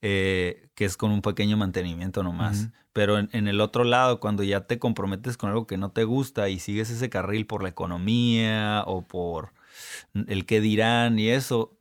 eh, 0.00 0.68
que 0.74 0.86
es 0.86 0.96
con 0.96 1.10
un 1.10 1.20
pequeño 1.20 1.58
mantenimiento 1.58 2.22
nomás. 2.22 2.60
Ujú. 2.60 2.72
Pero 2.92 3.18
en, 3.18 3.28
en 3.32 3.46
el 3.48 3.60
otro 3.60 3.84
lado, 3.84 4.18
cuando 4.20 4.42
ya 4.42 4.66
te 4.66 4.78
comprometes 4.78 5.36
con 5.36 5.50
algo 5.50 5.66
que 5.66 5.76
no 5.76 5.92
te 5.92 6.04
gusta 6.04 6.48
y 6.48 6.58
sigues 6.58 6.90
ese 6.90 7.08
carril 7.10 7.46
por 7.46 7.62
la 7.62 7.68
economía 7.68 8.82
o 8.86 9.02
por 9.06 9.52
el 10.26 10.44
que 10.46 10.60
dirán 10.60 11.18
y 11.18 11.28
eso, 11.28 11.78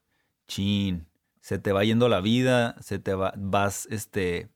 chin, 0.48 1.08
se 1.42 1.58
te 1.58 1.72
va 1.72 1.84
yendo 1.84 2.10
la 2.10 2.22
vida, 2.22 2.76
se 2.82 3.00
te 3.00 3.14
va, 3.16 3.34
vas, 3.38 3.88
este, 3.90 4.50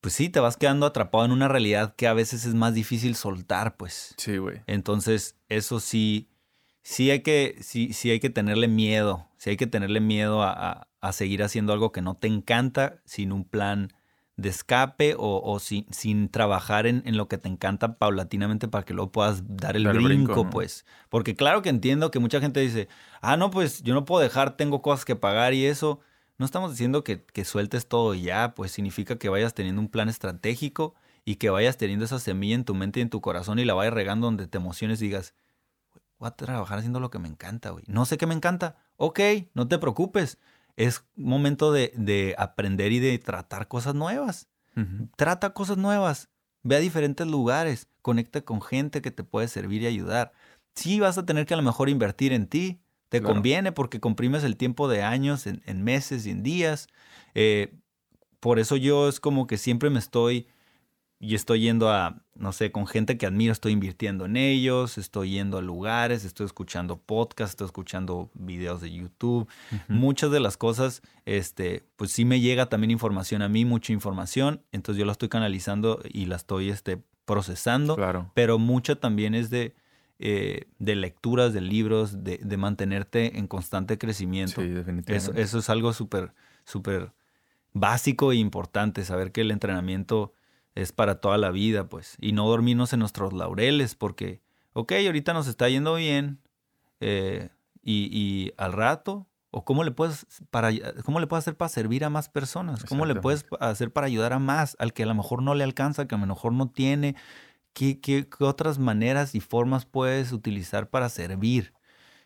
pues 0.00 0.14
sí, 0.14 0.28
te 0.28 0.40
vas 0.40 0.56
quedando 0.56 0.86
atrapado 0.86 1.24
en 1.24 1.32
una 1.32 1.48
realidad 1.48 1.94
que 1.96 2.06
a 2.06 2.12
veces 2.14 2.44
es 2.44 2.54
más 2.54 2.74
difícil 2.74 3.14
soltar, 3.14 3.76
pues. 3.76 4.14
Sí, 4.16 4.36
güey. 4.38 4.62
Entonces, 4.66 5.36
eso 5.48 5.80
sí, 5.80 6.28
sí 6.82 7.10
hay 7.10 7.20
que, 7.22 7.56
sí, 7.60 7.92
sí 7.92 8.10
hay 8.10 8.20
que 8.20 8.30
tenerle 8.30 8.68
miedo, 8.68 9.28
sí 9.36 9.50
hay 9.50 9.56
que 9.56 9.66
tenerle 9.66 10.00
miedo 10.00 10.42
a, 10.42 10.52
a- 10.52 10.88
a 11.00 11.12
seguir 11.12 11.44
haciendo 11.44 11.72
algo 11.72 11.92
que 11.92 12.02
no 12.02 12.16
te 12.16 12.26
encanta 12.26 13.00
sin 13.04 13.30
un 13.30 13.44
plan 13.44 13.92
de 14.38 14.48
escape 14.48 15.16
o, 15.18 15.42
o 15.44 15.58
sin, 15.58 15.84
sin 15.90 16.28
trabajar 16.28 16.86
en, 16.86 17.02
en 17.04 17.16
lo 17.16 17.26
que 17.26 17.38
te 17.38 17.48
encanta 17.48 17.98
paulatinamente 17.98 18.68
para 18.68 18.84
que 18.84 18.94
luego 18.94 19.10
puedas 19.10 19.42
dar 19.48 19.76
el 19.76 19.82
Dar 19.82 19.94
brinco, 19.94 20.08
brinco, 20.08 20.44
¿no? 20.44 20.50
pues. 20.50 20.86
Porque 21.10 21.34
claro 21.34 21.60
que 21.60 21.68
entiendo 21.68 22.12
que 22.12 22.20
mucha 22.20 22.40
gente 22.40 22.60
dice, 22.60 22.88
ah, 23.20 23.36
no, 23.36 23.50
pues 23.50 23.82
yo 23.82 23.94
no 23.94 24.04
puedo 24.04 24.22
dejar, 24.22 24.56
tengo 24.56 24.80
cosas 24.80 25.04
que 25.04 25.16
pagar 25.16 25.54
y 25.54 25.66
eso. 25.66 26.00
No 26.38 26.46
estamos 26.46 26.70
diciendo 26.70 27.02
que, 27.02 27.24
que 27.24 27.44
sueltes 27.44 27.88
todo 27.88 28.14
ya, 28.14 28.54
pues 28.54 28.70
significa 28.70 29.18
que 29.18 29.28
vayas 29.28 29.54
teniendo 29.54 29.80
un 29.82 29.88
plan 29.88 30.08
estratégico 30.08 30.94
y 31.24 31.34
que 31.34 31.50
vayas 31.50 31.76
teniendo 31.76 32.04
esa 32.04 32.20
semilla 32.20 32.54
en 32.54 32.64
tu 32.64 32.76
mente 32.76 33.00
y 33.00 33.02
en 33.02 33.10
tu 33.10 33.20
corazón 33.20 33.58
y 33.58 33.64
la 33.64 33.74
vayas 33.74 33.92
regando 33.92 34.28
donde 34.28 34.46
te 34.46 34.58
emociones 34.58 35.02
y 35.02 35.06
digas, 35.06 35.34
voy 36.20 36.28
a 36.28 36.36
trabajar 36.36 36.78
haciendo 36.78 37.00
lo 37.00 37.10
que 37.10 37.18
me 37.18 37.26
encanta, 37.28 37.70
güey. 37.70 37.84
No 37.88 38.04
sé 38.04 38.18
qué 38.18 38.26
me 38.26 38.34
encanta. 38.34 38.76
Ok, 38.96 39.18
no 39.54 39.66
te 39.66 39.78
preocupes. 39.78 40.38
Es 40.78 41.04
momento 41.16 41.72
de, 41.72 41.92
de 41.96 42.36
aprender 42.38 42.92
y 42.92 43.00
de 43.00 43.18
tratar 43.18 43.66
cosas 43.66 43.96
nuevas. 43.96 44.48
Trata 45.16 45.52
cosas 45.52 45.76
nuevas. 45.76 46.28
Ve 46.62 46.76
a 46.76 46.78
diferentes 46.78 47.26
lugares. 47.26 47.88
Conecta 48.00 48.42
con 48.42 48.62
gente 48.62 49.02
que 49.02 49.10
te 49.10 49.24
puede 49.24 49.48
servir 49.48 49.82
y 49.82 49.86
ayudar. 49.86 50.30
Sí, 50.76 51.00
vas 51.00 51.18
a 51.18 51.26
tener 51.26 51.46
que 51.46 51.54
a 51.54 51.56
lo 51.56 51.64
mejor 51.64 51.88
invertir 51.88 52.32
en 52.32 52.46
ti. 52.46 52.80
Te 53.08 53.20
conviene 53.20 53.72
porque 53.72 53.98
comprimes 53.98 54.44
el 54.44 54.56
tiempo 54.56 54.86
de 54.86 55.02
años 55.02 55.48
en, 55.48 55.82
meses 55.82 56.26
y 56.26 56.30
en 56.30 56.44
días. 56.44 56.86
Eh, 57.34 57.74
por 58.38 58.60
eso 58.60 58.76
yo 58.76 59.08
es 59.08 59.18
como 59.18 59.48
que 59.48 59.58
siempre 59.58 59.90
me 59.90 59.98
estoy 59.98 60.46
y 61.20 61.34
estoy 61.34 61.60
yendo 61.60 61.90
a, 61.90 62.22
no 62.36 62.52
sé, 62.52 62.70
con 62.70 62.86
gente 62.86 63.18
que 63.18 63.26
admiro, 63.26 63.52
estoy 63.52 63.72
invirtiendo 63.72 64.26
en 64.26 64.36
ellos, 64.36 64.98
estoy 64.98 65.32
yendo 65.32 65.58
a 65.58 65.62
lugares, 65.62 66.24
estoy 66.24 66.46
escuchando 66.46 66.96
podcasts, 66.96 67.54
estoy 67.54 67.66
escuchando 67.66 68.30
videos 68.34 68.80
de 68.80 68.92
YouTube. 68.92 69.48
Muchas 69.88 70.30
de 70.30 70.38
las 70.38 70.56
cosas, 70.56 71.02
este, 71.24 71.84
pues 71.96 72.12
sí 72.12 72.24
me 72.24 72.40
llega 72.40 72.68
también 72.68 72.92
información 72.92 73.42
a 73.42 73.48
mí, 73.48 73.64
mucha 73.64 73.92
información, 73.92 74.62
entonces 74.70 75.00
yo 75.00 75.06
la 75.06 75.12
estoy 75.12 75.28
canalizando 75.28 76.00
y 76.04 76.26
la 76.26 76.36
estoy 76.36 76.70
este, 76.70 77.02
procesando, 77.24 77.96
claro. 77.96 78.30
pero 78.34 78.60
mucha 78.60 78.94
también 78.94 79.34
es 79.34 79.50
de, 79.50 79.74
eh, 80.20 80.66
de 80.78 80.94
lecturas, 80.94 81.52
de 81.52 81.62
libros, 81.62 82.22
de, 82.22 82.38
de, 82.38 82.56
mantenerte 82.56 83.38
en 83.38 83.48
constante 83.48 83.98
crecimiento. 83.98 84.62
Sí, 84.62 84.68
definitivamente. 84.68 85.16
Eso, 85.16 85.32
eso 85.34 85.58
es 85.58 85.68
algo 85.68 85.92
súper, 85.92 86.32
súper 86.64 87.12
básico 87.72 88.30
e 88.30 88.36
importante, 88.36 89.04
saber 89.04 89.32
que 89.32 89.40
el 89.40 89.50
entrenamiento 89.50 90.32
es 90.78 90.92
para 90.92 91.20
toda 91.20 91.38
la 91.38 91.50
vida, 91.50 91.88
pues. 91.88 92.16
Y 92.20 92.32
no 92.32 92.46
dormirnos 92.46 92.92
en 92.92 93.00
nuestros 93.00 93.32
laureles, 93.32 93.96
porque, 93.96 94.40
ok, 94.74 94.92
ahorita 95.06 95.32
nos 95.32 95.48
está 95.48 95.68
yendo 95.68 95.96
bien, 95.96 96.40
eh, 97.00 97.50
y, 97.82 98.52
al 98.56 98.72
rato, 98.72 99.26
o 99.50 99.64
cómo 99.64 99.82
le 99.82 99.90
puedes 99.90 100.26
para 100.50 100.70
cómo 101.04 101.20
le 101.20 101.26
puedes 101.26 101.44
hacer 101.44 101.56
para 101.56 101.70
servir 101.70 102.04
a 102.04 102.10
más 102.10 102.28
personas, 102.28 102.84
cómo 102.84 103.06
le 103.06 103.14
puedes 103.14 103.46
hacer 103.60 103.90
para 103.92 104.06
ayudar 104.06 104.34
a 104.34 104.38
más, 104.38 104.76
al 104.78 104.92
que 104.92 105.04
a 105.04 105.06
lo 105.06 105.14
mejor 105.14 105.42
no 105.42 105.54
le 105.54 105.64
alcanza, 105.64 106.06
que 106.06 106.14
a 106.14 106.18
lo 106.18 106.26
mejor 106.26 106.52
no 106.52 106.68
tiene, 106.68 107.16
qué, 107.72 107.98
qué, 107.98 108.28
otras 108.40 108.78
maneras 108.78 109.34
y 109.34 109.40
formas 109.40 109.86
puedes 109.86 110.32
utilizar 110.32 110.90
para 110.90 111.08
servir. 111.08 111.72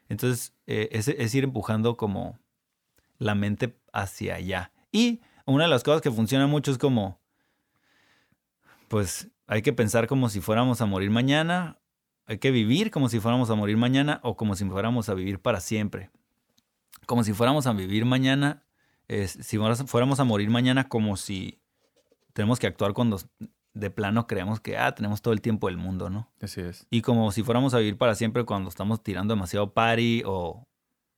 Entonces, 0.09 0.53
eh, 0.67 0.89
es, 0.93 1.09
es 1.09 1.35
ir 1.35 1.45
empujando 1.45 1.97
como 1.97 2.39
la 3.19 3.35
mente 3.37 3.79
hacia 3.93 4.35
allá. 4.35 4.73
Y 4.91 5.21
una 5.47 5.65
de 5.65 5.71
las 5.71 5.85
cosas 5.85 6.03
que 6.03 6.11
funciona 6.11 6.49
mucho 6.49 6.73
es 6.73 6.79
como, 6.79 7.22
pues 8.93 9.31
hay 9.47 9.63
que 9.63 9.73
pensar 9.73 10.07
como 10.07 10.29
si 10.29 10.43
fuéramos 10.43 10.83
a 10.83 10.85
morir 10.85 11.09
mañana, 11.09 11.79
hay 12.27 12.37
que 12.37 12.51
vivir 12.51 12.91
como 12.91 13.09
si 13.09 13.21
fuéramos 13.21 13.49
a 13.49 13.55
morir 13.55 13.79
mañana 13.79 14.21
o 14.23 14.37
como 14.37 14.55
si 14.55 14.67
fuéramos 14.67 15.09
a 15.09 15.15
vivir 15.15 15.41
para 15.41 15.61
siempre. 15.61 16.11
Como 17.07 17.25
si 17.25 17.33
fuéramos 17.33 17.67
a 17.67 17.73
vivir 17.73 18.05
mañana, 18.05 18.65
si 19.09 19.57
fuéramos 19.87 20.21
a 20.21 20.25
morir 20.25 20.51
mañana 20.51 20.91
como 20.91 21.17
si 21.17 21.63
tenemos 22.35 22.59
que 22.59 22.67
actuar 22.67 22.93
cuando 22.93 23.19
de 23.73 23.89
plano 23.89 24.27
creemos 24.27 24.61
que 24.61 24.77
ah, 24.77 24.95
tenemos 24.95 25.23
todo 25.23 25.33
el 25.33 25.41
tiempo 25.41 25.69
del 25.69 25.79
mundo, 25.79 26.11
¿no? 26.11 26.31
Así 26.43 26.61
es. 26.61 26.87
Y 26.91 27.01
como 27.01 27.33
si 27.33 27.43
fuéramos 27.43 27.73
a 27.73 27.79
vivir 27.79 27.97
para 27.97 28.15
siempre 28.15 28.45
cuando 28.45 28.69
estamos 28.69 29.03
tirando 29.03 29.33
demasiado 29.33 29.73
party 29.73 30.23
o, 30.27 30.69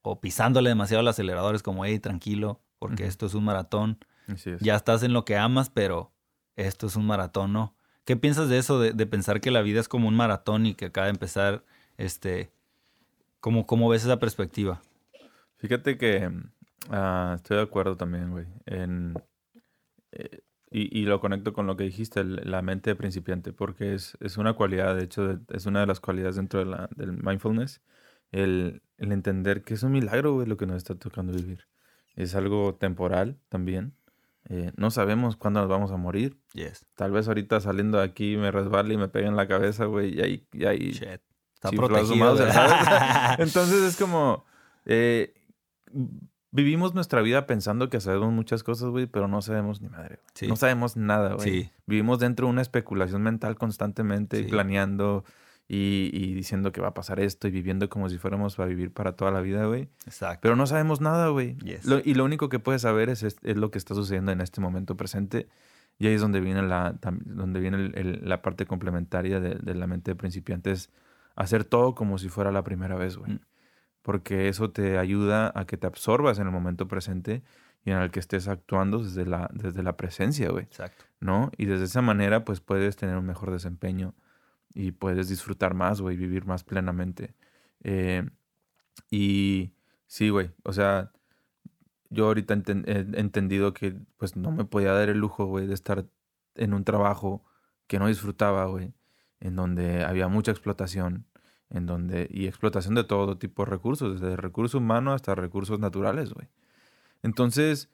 o 0.03 0.21
pisándole 0.21 0.69
demasiado 0.69 1.01
al 1.01 1.09
acelerador, 1.09 1.57
es 1.57 1.65
como, 1.65 1.85
hey, 1.85 1.99
tranquilo, 1.99 2.63
porque 2.79 3.05
esto 3.07 3.27
es 3.27 3.35
un 3.35 3.43
maratón. 3.43 3.99
Así 4.29 4.51
es. 4.51 4.61
Ya 4.61 4.77
estás 4.77 5.03
en 5.03 5.13
lo 5.13 5.25
que 5.25 5.37
amas, 5.37 5.71
pero 5.71 6.14
esto 6.57 6.87
es 6.87 6.97
un 6.97 7.07
maratón, 7.07 7.53
¿no? 7.53 7.75
¿Qué 8.05 8.17
piensas 8.17 8.49
de 8.49 8.59
eso, 8.59 8.79
de, 8.81 9.07
pensar 9.07 9.41
que 9.41 9.51
la 9.51 9.63
vida 9.63 9.81
es 9.81 9.89
como 9.89 10.09
un 10.09 10.15
maratón 10.15 10.67
y 10.67 10.75
que 10.75 10.87
acaba 10.87 11.07
de 11.07 11.13
empezar, 11.13 11.65
este, 11.97 12.51
¿cómo, 13.41 13.89
ves 13.89 14.05
esa 14.05 14.19
perspectiva? 14.19 14.83
Fíjate 15.57 15.97
que 15.97 16.31
ah, 16.91 17.33
estoy 17.37 17.57
de 17.57 17.63
acuerdo 17.63 17.97
también, 17.97 18.31
güey. 18.31 18.47
En, 18.67 19.15
eh, 20.13 20.43
y, 20.71 21.05
lo 21.05 21.21
conecto 21.21 21.53
con 21.53 21.67
lo 21.69 21.77
que 21.77 21.85
dijiste, 21.85 22.25
la 22.25 22.61
mente 22.61 22.91
de 22.91 22.97
principiante, 22.97 23.53
porque 23.53 23.95
es, 23.95 24.17
una 24.37 24.55
cualidad, 24.55 24.97
de 24.97 25.05
hecho, 25.05 25.41
es 25.51 25.67
una 25.67 25.81
de 25.81 25.87
las 25.87 26.01
cualidades 26.01 26.35
dentro 26.35 26.65
del 26.97 27.13
mindfulness, 27.13 27.81
el, 28.33 28.83
el 28.99 29.13
entender 29.13 29.63
que 29.63 29.75
es 29.75 29.85
un 29.85 29.93
milagro, 29.93 30.35
güey, 30.35 30.49
lo 30.49 30.57
que 30.57 30.67
nos 30.67 30.79
está 30.79 30.97
tocando 30.97 31.33
vivir. 31.33 31.69
Es 32.17 32.35
algo 32.35 32.75
temporal 32.75 33.39
también, 33.49 33.95
eh, 34.49 34.73
no 34.77 34.91
sabemos 34.91 35.37
cuándo 35.37 35.61
nos 35.61 35.69
vamos 35.69 35.91
a 35.91 35.97
morir. 35.97 36.39
Yes. 36.53 36.87
Tal 36.95 37.13
vez 37.13 37.29
ahorita 37.29 37.61
saliendo 37.61 37.99
de 37.99 38.05
aquí 38.05 38.37
me 38.37 38.51
resbale 38.51 38.95
y 38.95 38.97
me 38.97 39.09
pegue 39.09 39.27
en 39.27 39.37
la 39.37 39.49
cabeza, 39.49 39.87
güey, 39.87 40.19
y 40.19 40.21
ahí... 40.21 40.47
Y 40.53 40.65
ahí 40.67 40.93
Shit. 40.93 41.21
Está 41.55 41.71
protegido. 41.71 42.37
Entonces 43.39 43.83
es 43.83 43.97
como... 43.97 44.45
Eh, 44.85 45.35
vivimos 46.51 46.95
nuestra 46.95 47.23
vida 47.23 47.47
pensando 47.47 47.89
que 47.89 48.01
sabemos 48.01 48.33
muchas 48.33 48.63
cosas, 48.63 48.91
güey, 48.91 49.07
pero 49.07 49.29
no 49.29 49.41
sabemos 49.43 49.81
ni 49.81 49.89
madre. 49.89 50.21
No 50.47 50.57
sabemos 50.57 50.97
nada, 50.97 51.35
güey. 51.35 51.51
Sí. 51.51 51.71
Vivimos 51.87 52.19
dentro 52.19 52.47
de 52.47 52.53
una 52.53 52.63
especulación 52.63 53.23
mental 53.23 53.57
constantemente 53.57 54.45
planeando 54.45 55.25
y, 55.67 56.35
diciendo 56.35 56.73
que 56.73 56.81
va 56.81 56.89
a 56.89 56.95
pasar 56.95 57.21
esto 57.21 57.49
y 57.49 57.51
viviendo 57.51 57.89
como 57.89 58.09
si 58.09 58.19
fuéramos 58.19 58.59
a 58.59 58.67
vivir 58.67 58.93
para 58.93 59.13
toda 59.13 59.31
la 59.31 59.41
vida, 59.41 59.65
güey. 59.67 59.89
Exacto. 60.07 60.41
Pero 60.43 60.57
no 60.57 60.67
sabemos 60.67 61.01
nada, 61.01 61.29
güey. 61.29 61.57
y 62.05 62.15
lo 62.15 62.25
único 62.25 62.49
que 62.49 62.59
puedes 62.59 62.83
saber 62.83 63.09
es, 63.09 63.23
es, 63.23 63.39
lo 63.43 63.71
que 63.71 63.79
está 63.79 63.95
sucediendo 63.95 64.33
en 64.33 64.41
este 64.41 64.61
momento 64.61 64.97
presente. 64.97 65.49
Y 65.99 66.09
ahí 66.09 66.15
es 66.15 66.21
donde 66.21 66.41
viene 66.41 66.63
la, 66.63 66.99
donde 67.25 67.61
viene 67.61 67.93
la 68.23 68.43
parte 68.43 68.67
complementaria 68.67 69.41
de, 69.41 69.75
la 69.75 69.87
mente 69.87 70.11
de 70.11 70.17
principiante. 70.17 70.71
Es 70.73 70.91
hacer 71.35 71.65
todo 71.65 71.95
como 71.95 72.19
si 72.19 72.29
fuera 72.29 72.53
la 72.53 72.65
primera 72.65 72.97
vez, 72.97 73.17
güey. 73.17 73.33
Mm. 73.33 73.41
Porque 74.03 74.49
eso 74.49 74.71
te 74.71 74.99
ayuda 74.99 75.51
a 75.55 75.65
que 75.65 75.79
te 75.79 75.87
absorbas 75.87 76.39
en 76.39 76.47
el 76.47 76.53
momento 76.53 76.89
presente 76.89 77.43
y 77.87 77.91
en 77.91 77.99
el 77.99 78.11
que 78.11 78.21
estés 78.21 78.49
actuando 78.49 79.03
desde 79.03 79.25
la, 79.25 79.49
desde 79.55 79.83
la 79.83 79.97
presencia, 79.97 80.51
güey. 80.51 80.65
Exacto. 80.65 81.05
¿No? 81.21 81.51
Y 81.57 81.65
desde 81.65 81.85
esa 81.85 82.03
manera, 82.03 82.45
pues 82.45 82.61
puedes 82.61 82.97
tener 82.97 83.17
un 83.17 83.25
mejor 83.25 83.51
desempeño 83.51 84.15
y 84.75 84.93
puedes 84.93 85.29
disfrutar 85.29 85.75
más, 85.75 86.01
güey, 86.01 86.17
vivir 86.17 86.47
más 86.47 86.65
plenamente. 86.65 87.35
Eh, 87.85 88.29
y 89.11 89.73
sí, 90.07 90.31
güey, 90.31 90.51
o 90.65 90.73
sea, 90.73 91.13
yo 92.11 92.27
ahorita 92.27 92.55
he 92.55 93.21
entendido 93.21 93.75
que 93.75 93.97
pues 94.17 94.37
no 94.37 94.51
me 94.53 94.65
podía 94.65 94.93
dar 94.93 95.09
el 95.09 95.19
lujo, 95.19 95.47
güey, 95.47 95.67
de 95.67 95.75
estar 95.75 96.07
en 96.57 96.75
un 96.75 96.85
trabajo 96.85 97.45
que 97.87 97.99
no 97.99 98.09
disfrutaba, 98.09 98.67
güey, 98.67 98.95
en 99.41 99.57
donde 99.57 100.05
había 100.05 100.29
mucha 100.29 100.51
explotación, 100.53 101.27
en 101.71 101.87
donde, 101.87 102.29
y 102.31 102.47
explotación 102.47 102.95
de 102.95 103.05
todo 103.05 103.39
tipo 103.39 103.65
de 103.65 103.71
recursos, 103.71 104.21
desde 104.21 104.37
recursos 104.37 104.81
humanos 104.81 105.15
hasta 105.17 105.35
recursos 105.35 105.79
naturales, 105.81 106.33
güey. 106.33 106.49
Entonces, 107.23 107.91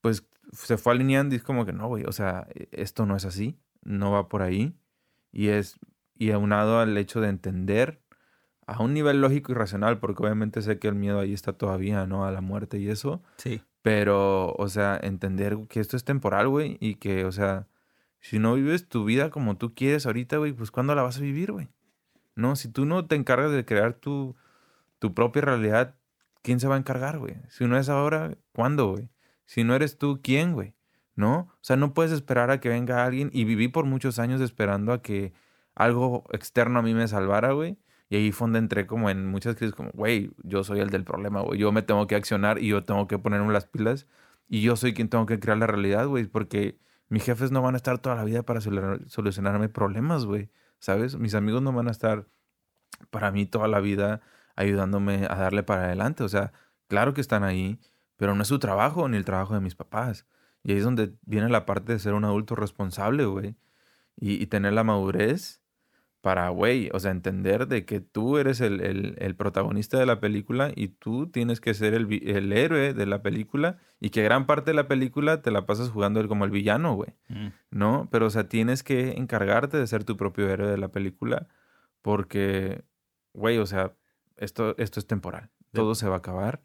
pues 0.00 0.26
se 0.52 0.76
fue 0.78 0.92
alineando 0.92 1.34
y 1.34 1.38
es 1.38 1.44
como 1.44 1.64
que 1.66 1.72
no, 1.72 1.88
güey, 1.88 2.04
o 2.04 2.12
sea, 2.12 2.46
e, 2.54 2.68
esto 2.72 3.06
no 3.06 3.16
es 3.16 3.24
así, 3.24 3.58
no 3.82 4.12
va 4.12 4.28
por 4.28 4.42
ahí. 4.42 4.74
Y 5.32 5.48
es 5.48 5.78
y 6.16 6.30
aunado 6.30 6.78
al 6.80 6.96
hecho 6.96 7.20
de 7.20 7.28
entender 7.28 8.00
a 8.66 8.82
un 8.82 8.94
nivel 8.94 9.20
lógico 9.20 9.52
y 9.52 9.54
racional, 9.54 9.98
porque 9.98 10.22
obviamente 10.22 10.62
sé 10.62 10.78
que 10.78 10.88
el 10.88 10.94
miedo 10.94 11.20
ahí 11.20 11.32
está 11.32 11.52
todavía, 11.52 12.06
¿no? 12.06 12.24
A 12.24 12.32
la 12.32 12.40
muerte 12.40 12.78
y 12.78 12.88
eso. 12.88 13.22
Sí. 13.36 13.62
Pero, 13.82 14.54
o 14.54 14.68
sea, 14.68 14.98
entender 15.02 15.58
que 15.68 15.80
esto 15.80 15.96
es 15.96 16.04
temporal, 16.04 16.48
güey, 16.48 16.78
y 16.80 16.94
que, 16.94 17.26
o 17.26 17.32
sea, 17.32 17.66
si 18.20 18.38
no 18.38 18.54
vives 18.54 18.88
tu 18.88 19.04
vida 19.04 19.28
como 19.28 19.58
tú 19.58 19.74
quieres 19.74 20.06
ahorita, 20.06 20.38
güey, 20.38 20.52
pues 20.52 20.70
¿cuándo 20.70 20.94
la 20.94 21.02
vas 21.02 21.18
a 21.18 21.20
vivir, 21.20 21.52
güey? 21.52 21.68
No, 22.36 22.56
si 22.56 22.68
tú 22.68 22.86
no 22.86 23.06
te 23.06 23.16
encargas 23.16 23.52
de 23.52 23.66
crear 23.66 23.94
tu, 23.94 24.34
tu 24.98 25.12
propia 25.12 25.42
realidad, 25.42 25.96
¿quién 26.40 26.60
se 26.60 26.66
va 26.66 26.76
a 26.76 26.78
encargar, 26.78 27.18
güey? 27.18 27.36
Si 27.48 27.66
no 27.66 27.76
es 27.76 27.90
ahora, 27.90 28.36
¿cuándo, 28.52 28.90
güey? 28.92 29.10
Si 29.44 29.64
no 29.64 29.74
eres 29.74 29.98
tú, 29.98 30.20
¿quién, 30.22 30.54
güey? 30.54 30.74
¿No? 31.16 31.50
O 31.52 31.58
sea, 31.60 31.76
no 31.76 31.92
puedes 31.94 32.12
esperar 32.12 32.50
a 32.50 32.60
que 32.60 32.70
venga 32.70 33.04
alguien. 33.04 33.30
Y 33.32 33.44
viví 33.44 33.68
por 33.68 33.84
muchos 33.84 34.18
años 34.18 34.40
esperando 34.40 34.92
a 34.92 35.02
que 35.02 35.32
algo 35.74 36.24
externo 36.32 36.78
a 36.78 36.82
mí 36.82 36.94
me 36.94 37.08
salvara, 37.08 37.52
güey. 37.52 37.78
Y 38.08 38.16
ahí 38.16 38.32
fue 38.32 38.46
donde 38.46 38.58
entré 38.60 38.86
como 38.86 39.10
en 39.10 39.26
muchas 39.26 39.56
crisis, 39.56 39.74
como, 39.74 39.90
güey, 39.90 40.30
yo 40.42 40.62
soy 40.62 40.80
el 40.80 40.90
del 40.90 41.04
problema, 41.04 41.40
güey. 41.40 41.58
Yo 41.58 41.72
me 41.72 41.82
tengo 41.82 42.06
que 42.06 42.14
accionar 42.14 42.58
y 42.58 42.68
yo 42.68 42.84
tengo 42.84 43.08
que 43.08 43.18
ponerme 43.18 43.52
las 43.52 43.66
pilas. 43.66 44.06
Y 44.48 44.62
yo 44.62 44.76
soy 44.76 44.94
quien 44.94 45.08
tengo 45.08 45.26
que 45.26 45.40
crear 45.40 45.58
la 45.58 45.66
realidad, 45.66 46.06
güey. 46.06 46.26
Porque 46.26 46.78
mis 47.08 47.24
jefes 47.24 47.50
no 47.50 47.62
van 47.62 47.74
a 47.74 47.76
estar 47.78 47.98
toda 47.98 48.14
la 48.16 48.24
vida 48.24 48.42
para 48.42 48.60
solucionarme 48.60 49.68
problemas, 49.68 50.26
güey. 50.26 50.50
¿Sabes? 50.78 51.18
Mis 51.18 51.34
amigos 51.34 51.62
no 51.62 51.72
van 51.72 51.88
a 51.88 51.90
estar 51.90 52.28
para 53.10 53.30
mí 53.30 53.46
toda 53.46 53.68
la 53.68 53.80
vida 53.80 54.20
ayudándome 54.56 55.26
a 55.28 55.36
darle 55.36 55.62
para 55.62 55.86
adelante. 55.86 56.22
O 56.24 56.28
sea, 56.28 56.52
claro 56.88 57.14
que 57.14 57.20
están 57.20 57.42
ahí, 57.42 57.80
pero 58.16 58.34
no 58.34 58.42
es 58.42 58.48
su 58.48 58.58
trabajo 58.58 59.08
ni 59.08 59.16
el 59.16 59.24
trabajo 59.24 59.54
de 59.54 59.60
mis 59.60 59.74
papás. 59.74 60.26
Y 60.62 60.72
ahí 60.72 60.78
es 60.78 60.84
donde 60.84 61.14
viene 61.22 61.48
la 61.48 61.66
parte 61.66 61.92
de 61.92 61.98
ser 61.98 62.14
un 62.14 62.24
adulto 62.24 62.54
responsable, 62.54 63.24
güey. 63.26 63.56
Y, 64.16 64.40
y 64.42 64.46
tener 64.46 64.74
la 64.74 64.84
madurez 64.84 65.63
para, 66.24 66.48
güey, 66.48 66.88
o 66.94 67.00
sea, 67.00 67.10
entender 67.10 67.68
de 67.68 67.84
que 67.84 68.00
tú 68.00 68.38
eres 68.38 68.62
el, 68.62 69.34
protagonista 69.36 69.98
de 69.98 70.06
la 70.06 70.20
película 70.20 70.72
y 70.74 70.88
tú 70.88 71.26
tienes 71.26 71.60
que 71.60 71.74
ser 71.74 71.92
el, 71.92 72.50
héroe 72.50 72.94
de 72.94 73.04
la 73.04 73.20
película 73.20 73.76
y 74.00 74.08
que 74.08 74.22
gran 74.22 74.46
parte 74.46 74.70
de 74.70 74.74
la 74.74 74.88
película 74.88 75.42
te 75.42 75.50
la 75.50 75.66
pasas 75.66 75.90
jugando 75.90 76.26
como 76.26 76.46
el 76.46 76.50
villano, 76.50 76.94
güey, 76.94 77.10
mm. 77.28 77.48
¿no? 77.72 78.08
Pero, 78.10 78.24
o 78.24 78.30
sea, 78.30 78.48
tienes 78.48 78.82
que 78.82 79.10
encargarte 79.18 79.76
de 79.76 79.86
ser 79.86 80.04
tu 80.04 80.16
propio 80.16 80.48
héroe 80.48 80.70
de 80.70 80.78
la 80.78 80.88
película 80.88 81.46
porque, 82.00 82.84
güey, 83.34 83.58
o 83.58 83.66
sea, 83.66 83.92
esto, 84.38 84.74
esto 84.78 85.00
es 85.00 85.06
temporal, 85.06 85.50
todo 85.74 85.94
se 85.94 86.08
va 86.08 86.14
a 86.14 86.18
acabar 86.20 86.62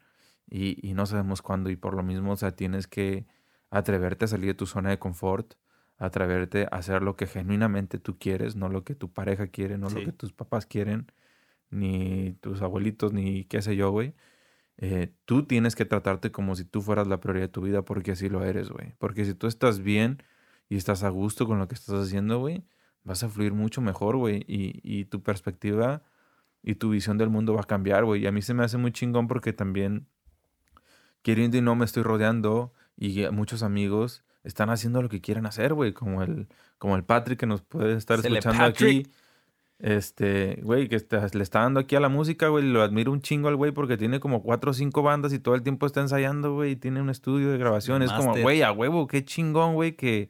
y, 0.48 0.78
y 0.88 0.94
no 0.94 1.04
sabemos 1.04 1.42
cuándo 1.42 1.68
y 1.68 1.76
por 1.76 1.92
lo 1.92 2.02
mismo, 2.02 2.32
o 2.32 2.36
sea, 2.36 2.52
tienes 2.52 2.86
que 2.86 3.26
atreverte 3.68 4.24
a 4.24 4.28
salir 4.28 4.46
de 4.46 4.54
tu 4.54 4.64
zona 4.64 4.88
de 4.88 4.98
confort 4.98 5.52
atreverte 6.00 6.64
a 6.64 6.76
hacer 6.76 7.02
lo 7.02 7.14
que 7.14 7.26
genuinamente 7.26 7.98
tú 7.98 8.18
quieres, 8.18 8.56
no 8.56 8.70
lo 8.70 8.84
que 8.84 8.94
tu 8.94 9.12
pareja 9.12 9.48
quiere, 9.48 9.76
no 9.76 9.90
lo 9.90 10.00
que 10.02 10.12
tus 10.12 10.32
papás 10.32 10.64
quieren, 10.64 11.12
ni 11.70 12.32
tus 12.40 12.62
abuelitos, 12.62 13.12
ni 13.12 13.44
qué 13.44 13.60
sé 13.60 13.76
yo, 13.76 13.90
güey. 13.90 14.14
Eh, 14.78 15.12
tú 15.26 15.44
tienes 15.44 15.76
que 15.76 15.84
tratarte 15.84 16.32
como 16.32 16.56
si 16.56 16.64
tú 16.64 16.80
fueras 16.80 17.06
la 17.06 17.20
prioridad 17.20 17.44
de 17.44 17.52
tu 17.52 17.60
vida 17.60 17.82
porque 17.82 18.12
así 18.12 18.30
lo 18.30 18.42
eres, 18.42 18.70
güey. 18.70 18.94
Porque 18.98 19.26
si 19.26 19.34
tú 19.34 19.46
estás 19.46 19.80
bien 19.80 20.22
y 20.70 20.76
estás 20.76 21.02
a 21.02 21.10
gusto 21.10 21.46
con 21.46 21.58
lo 21.58 21.68
que 21.68 21.74
estás 21.74 21.94
haciendo, 21.94 22.38
güey, 22.38 22.64
vas 23.04 23.22
a 23.22 23.28
fluir 23.28 23.52
mucho 23.52 23.82
mejor, 23.82 24.16
güey. 24.16 24.42
Y, 24.48 24.80
y 24.82 25.04
tu 25.04 25.22
perspectiva 25.22 26.02
y 26.62 26.76
tu 26.76 26.88
visión 26.88 27.18
del 27.18 27.28
mundo 27.28 27.52
va 27.52 27.60
a 27.60 27.64
cambiar, 27.64 28.06
güey. 28.06 28.22
Y 28.22 28.26
a 28.26 28.32
mí 28.32 28.40
se 28.40 28.54
me 28.54 28.64
hace 28.64 28.78
muy 28.78 28.90
chingón 28.90 29.28
porque 29.28 29.52
también, 29.52 30.06
queriendo 31.20 31.58
y 31.58 31.60
no, 31.60 31.76
me 31.76 31.84
estoy 31.84 32.04
rodeando 32.04 32.72
y 32.96 33.28
muchos 33.32 33.62
amigos 33.62 34.24
están 34.44 34.70
haciendo 34.70 35.02
lo 35.02 35.08
que 35.08 35.20
quieren 35.20 35.46
hacer, 35.46 35.74
güey. 35.74 35.92
Como 35.92 36.22
el, 36.22 36.48
como 36.78 36.96
el 36.96 37.04
Patrick 37.04 37.38
que 37.40 37.46
nos 37.46 37.62
puede 37.62 37.96
estar 37.96 38.20
Sele 38.22 38.38
escuchando 38.38 38.64
Patrick. 38.72 39.06
aquí. 39.06 39.12
Este, 39.78 40.60
güey, 40.62 40.88
que 40.88 40.96
está- 40.96 41.26
le 41.32 41.42
está 41.42 41.60
dando 41.60 41.80
aquí 41.80 41.96
a 41.96 42.00
la 42.00 42.10
música, 42.10 42.48
güey. 42.48 42.64
Lo 42.64 42.82
admiro 42.82 43.12
un 43.12 43.22
chingo 43.22 43.48
al 43.48 43.56
güey 43.56 43.72
porque 43.72 43.96
tiene 43.96 44.20
como 44.20 44.42
cuatro 44.42 44.72
o 44.72 44.74
cinco 44.74 45.02
bandas 45.02 45.32
y 45.32 45.38
todo 45.38 45.54
el 45.54 45.62
tiempo 45.62 45.86
está 45.86 46.00
ensayando, 46.02 46.52
güey. 46.54 46.72
Y 46.72 46.76
tiene 46.76 47.00
un 47.00 47.08
estudio 47.08 47.50
de 47.50 47.56
grabación. 47.58 48.02
Es 48.02 48.12
como, 48.12 48.36
güey, 48.36 48.60
a 48.62 48.72
huevo, 48.72 49.06
qué 49.06 49.24
chingón, 49.24 49.74
güey, 49.74 49.92
que 49.96 50.28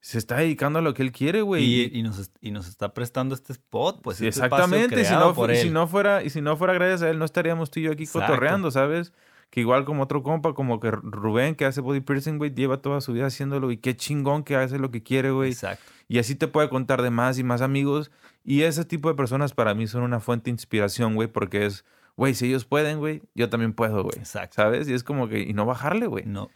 se 0.00 0.16
está 0.16 0.36
dedicando 0.36 0.78
a 0.78 0.82
lo 0.82 0.94
que 0.94 1.02
él 1.02 1.12
quiere, 1.12 1.42
güey. 1.42 1.64
Y, 1.64 1.90
y 1.98 2.02
nos, 2.02 2.30
y 2.40 2.50
nos 2.50 2.66
está 2.66 2.94
prestando 2.94 3.34
este 3.34 3.52
spot, 3.52 4.00
pues 4.00 4.16
Sí, 4.18 4.26
este 4.26 4.40
exactamente. 4.46 4.98
Y 5.00 5.04
si, 5.04 5.12
no, 5.12 5.34
por 5.34 5.50
y 5.50 5.56
él. 5.56 5.62
si 5.64 5.70
no 5.70 5.86
fuera, 5.86 6.22
y 6.22 6.30
si 6.30 6.40
no 6.40 6.56
fuera 6.56 6.72
gracias 6.72 7.02
a 7.02 7.10
él, 7.10 7.18
no 7.18 7.26
estaríamos 7.26 7.70
tú 7.70 7.80
y 7.80 7.82
yo 7.82 7.92
aquí 7.92 8.04
Exacto. 8.04 8.28
cotorreando, 8.28 8.70
¿sabes? 8.70 9.12
Que 9.50 9.60
igual 9.60 9.84
como 9.86 10.02
otro 10.02 10.22
compa, 10.22 10.52
como 10.52 10.78
que 10.78 10.90
Rubén, 10.90 11.54
que 11.54 11.64
hace 11.64 11.80
body 11.80 12.00
piercing, 12.00 12.36
güey, 12.38 12.54
lleva 12.54 12.82
toda 12.82 13.00
su 13.00 13.12
vida 13.14 13.26
haciéndolo. 13.26 13.70
Y 13.70 13.78
qué 13.78 13.96
chingón 13.96 14.44
que 14.44 14.56
hace 14.56 14.78
lo 14.78 14.90
que 14.90 15.02
quiere, 15.02 15.30
güey. 15.30 15.52
Exacto. 15.52 15.82
Y 16.06 16.18
así 16.18 16.34
te 16.34 16.48
puede 16.48 16.68
contar 16.68 17.00
de 17.02 17.10
más 17.10 17.38
y 17.38 17.44
más 17.44 17.62
amigos. 17.62 18.10
Y 18.44 18.62
ese 18.62 18.84
tipo 18.84 19.08
de 19.08 19.14
personas 19.14 19.52
para 19.54 19.74
mí 19.74 19.86
son 19.86 20.02
una 20.02 20.20
fuente 20.20 20.44
de 20.46 20.52
inspiración, 20.52 21.14
güey, 21.14 21.28
porque 21.28 21.64
es, 21.66 21.84
güey, 22.16 22.34
si 22.34 22.46
ellos 22.46 22.64
pueden, 22.66 22.98
güey, 22.98 23.22
yo 23.34 23.48
también 23.48 23.72
puedo, 23.72 24.02
güey. 24.02 24.18
Exacto. 24.18 24.56
¿Sabes? 24.56 24.88
Y 24.88 24.92
es 24.92 25.02
como 25.02 25.28
que, 25.28 25.40
y 25.40 25.52
no 25.54 25.64
bajarle, 25.64 26.06
güey. 26.06 26.24
No. 26.26 26.50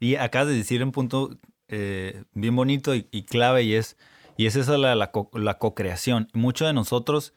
Y 0.00 0.14
acabas 0.16 0.48
de 0.48 0.54
decir 0.54 0.82
un 0.82 0.92
punto 0.92 1.36
eh, 1.68 2.24
bien 2.32 2.56
bonito 2.56 2.94
y, 2.94 3.08
y 3.10 3.24
clave 3.24 3.62
y 3.64 3.74
es, 3.74 3.96
y 4.38 4.46
es 4.46 4.56
esa 4.56 4.78
la, 4.78 4.94
la, 4.94 5.10
co- 5.10 5.30
la 5.34 5.58
co-creación. 5.58 6.28
Muchos 6.32 6.66
de 6.66 6.72
nosotros 6.72 7.34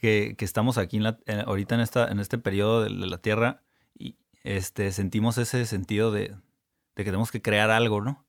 que, 0.00 0.34
que 0.38 0.44
estamos 0.46 0.78
aquí 0.78 0.96
en 0.98 1.02
la- 1.02 1.18
en- 1.26 1.40
ahorita 1.40 1.74
en, 1.74 1.80
esta, 1.82 2.08
en 2.10 2.18
este 2.20 2.38
periodo 2.38 2.82
de, 2.84 2.88
de 2.90 3.06
la 3.06 3.18
Tierra 3.18 3.62
y, 3.98 4.16
este, 4.44 4.92
sentimos 4.92 5.38
ese 5.38 5.66
sentido 5.66 6.12
de, 6.12 6.28
de 6.28 7.04
que 7.04 7.04
tenemos 7.04 7.32
que 7.32 7.42
crear 7.42 7.70
algo, 7.70 8.00
¿no? 8.00 8.24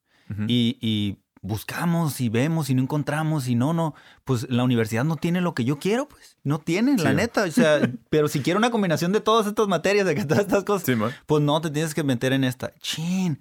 Y, 0.47 0.79
y 0.81 1.19
buscamos 1.45 2.19
y 2.19 2.29
vemos 2.29 2.69
y 2.69 2.73
no 2.73 2.81
encontramos 2.81 3.47
y 3.47 3.55
no, 3.55 3.73
no, 3.73 3.93
pues 4.23 4.49
la 4.49 4.63
universidad 4.63 5.03
no 5.03 5.17
tiene 5.17 5.39
lo 5.39 5.53
que 5.53 5.63
yo 5.63 5.77
quiero, 5.77 6.07
pues 6.07 6.37
no 6.43 6.59
tiene, 6.59 6.97
la 6.97 7.13
neta, 7.13 7.43
o 7.43 7.51
sea, 7.51 7.79
pero 8.09 8.27
si 8.27 8.41
quiero 8.41 8.57
una 8.57 8.71
combinación 8.71 9.11
de 9.11 9.21
todas 9.21 9.45
estas 9.45 9.67
materias, 9.67 10.07
de 10.07 10.15
que 10.15 10.25
todas 10.25 10.45
estas 10.45 10.63
cosas, 10.63 10.85
Sí, 10.85 10.95
pues 11.25 11.43
no, 11.43 11.61
te 11.61 11.69
tienes 11.69 11.93
que 11.93 12.03
meter 12.03 12.33
en 12.33 12.43
esta. 12.43 12.73
Chin. 12.79 13.39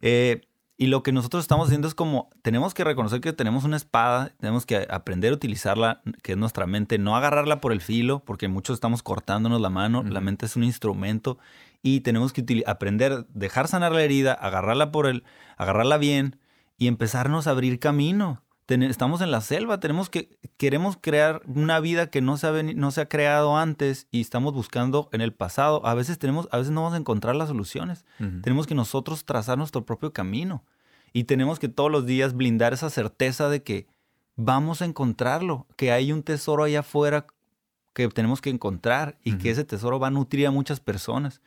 Eh, 0.00 0.40
y 0.78 0.86
lo 0.86 1.02
que 1.02 1.12
nosotros 1.12 1.44
estamos 1.44 1.68
haciendo 1.68 1.86
es 1.86 1.94
como, 1.94 2.30
tenemos 2.42 2.74
que 2.74 2.82
reconocer 2.82 3.20
que 3.20 3.32
tenemos 3.32 3.64
una 3.64 3.76
espada, 3.76 4.32
tenemos 4.40 4.66
que 4.66 4.86
aprender 4.90 5.32
a 5.32 5.36
utilizarla, 5.36 6.02
que 6.22 6.32
es 6.32 6.38
nuestra 6.38 6.66
mente, 6.66 6.98
no 6.98 7.14
agarrarla 7.14 7.60
por 7.60 7.72
el 7.72 7.80
filo, 7.80 8.20
porque 8.24 8.48
muchos 8.48 8.74
estamos 8.74 9.02
cortándonos 9.02 9.60
la 9.60 9.70
mano, 9.70 10.02
la 10.02 10.20
mente 10.20 10.46
es 10.46 10.56
un 10.56 10.64
instrumento 10.64 11.38
y 11.82 12.00
tenemos 12.00 12.32
que 12.32 12.62
aprender, 12.66 13.26
dejar 13.34 13.68
sanar 13.68 13.92
la 13.92 14.02
herida, 14.02 14.32
agarrarla 14.32 14.92
por 14.92 15.06
el, 15.06 15.24
agarrarla 15.56 15.98
bien 15.98 16.38
y 16.78 16.86
empezarnos 16.86 17.46
a 17.46 17.50
abrir 17.50 17.78
camino. 17.78 18.42
Ten- 18.66 18.84
estamos 18.84 19.20
en 19.20 19.32
la 19.32 19.40
selva, 19.40 19.80
tenemos 19.80 20.08
que, 20.08 20.38
queremos 20.56 20.96
crear 21.00 21.42
una 21.46 21.80
vida 21.80 22.08
que 22.08 22.20
no 22.22 22.36
se, 22.36 22.46
ha 22.46 22.62
no 22.62 22.90
se 22.92 23.00
ha 23.00 23.08
creado 23.08 23.56
antes 23.56 24.06
y 24.12 24.20
estamos 24.20 24.54
buscando 24.54 25.08
en 25.12 25.20
el 25.20 25.32
pasado. 25.34 25.84
A 25.84 25.94
veces 25.94 26.18
tenemos, 26.18 26.48
a 26.52 26.58
veces 26.58 26.70
no 26.72 26.82
vamos 26.82 26.94
a 26.94 26.98
encontrar 27.00 27.34
las 27.34 27.48
soluciones. 27.48 28.04
Tenemos 28.42 28.66
que 28.68 28.76
nosotros 28.76 29.24
trazar 29.24 29.58
nuestro 29.58 29.84
propio 29.84 30.12
camino 30.12 30.64
y 31.12 31.24
tenemos 31.24 31.58
que 31.58 31.68
todos 31.68 31.90
los 31.90 32.06
días 32.06 32.34
blindar 32.34 32.72
esa 32.72 32.88
certeza 32.88 33.48
de 33.48 33.62
que 33.64 33.88
vamos 34.36 34.80
a 34.80 34.84
encontrarlo, 34.86 35.66
que 35.76 35.90
hay 35.92 36.12
un 36.12 36.22
tesoro 36.22 36.64
allá 36.64 36.80
afuera 36.80 37.26
que 37.92 38.08
tenemos 38.08 38.40
que 38.40 38.50
encontrar 38.50 39.18
y 39.22 39.38
que 39.38 39.50
ese 39.50 39.64
tesoro 39.64 39.98
va 39.98 40.08
a 40.08 40.10
nutrir 40.10 40.46
a 40.46 40.50
muchas 40.50 40.80
personas 40.80 41.40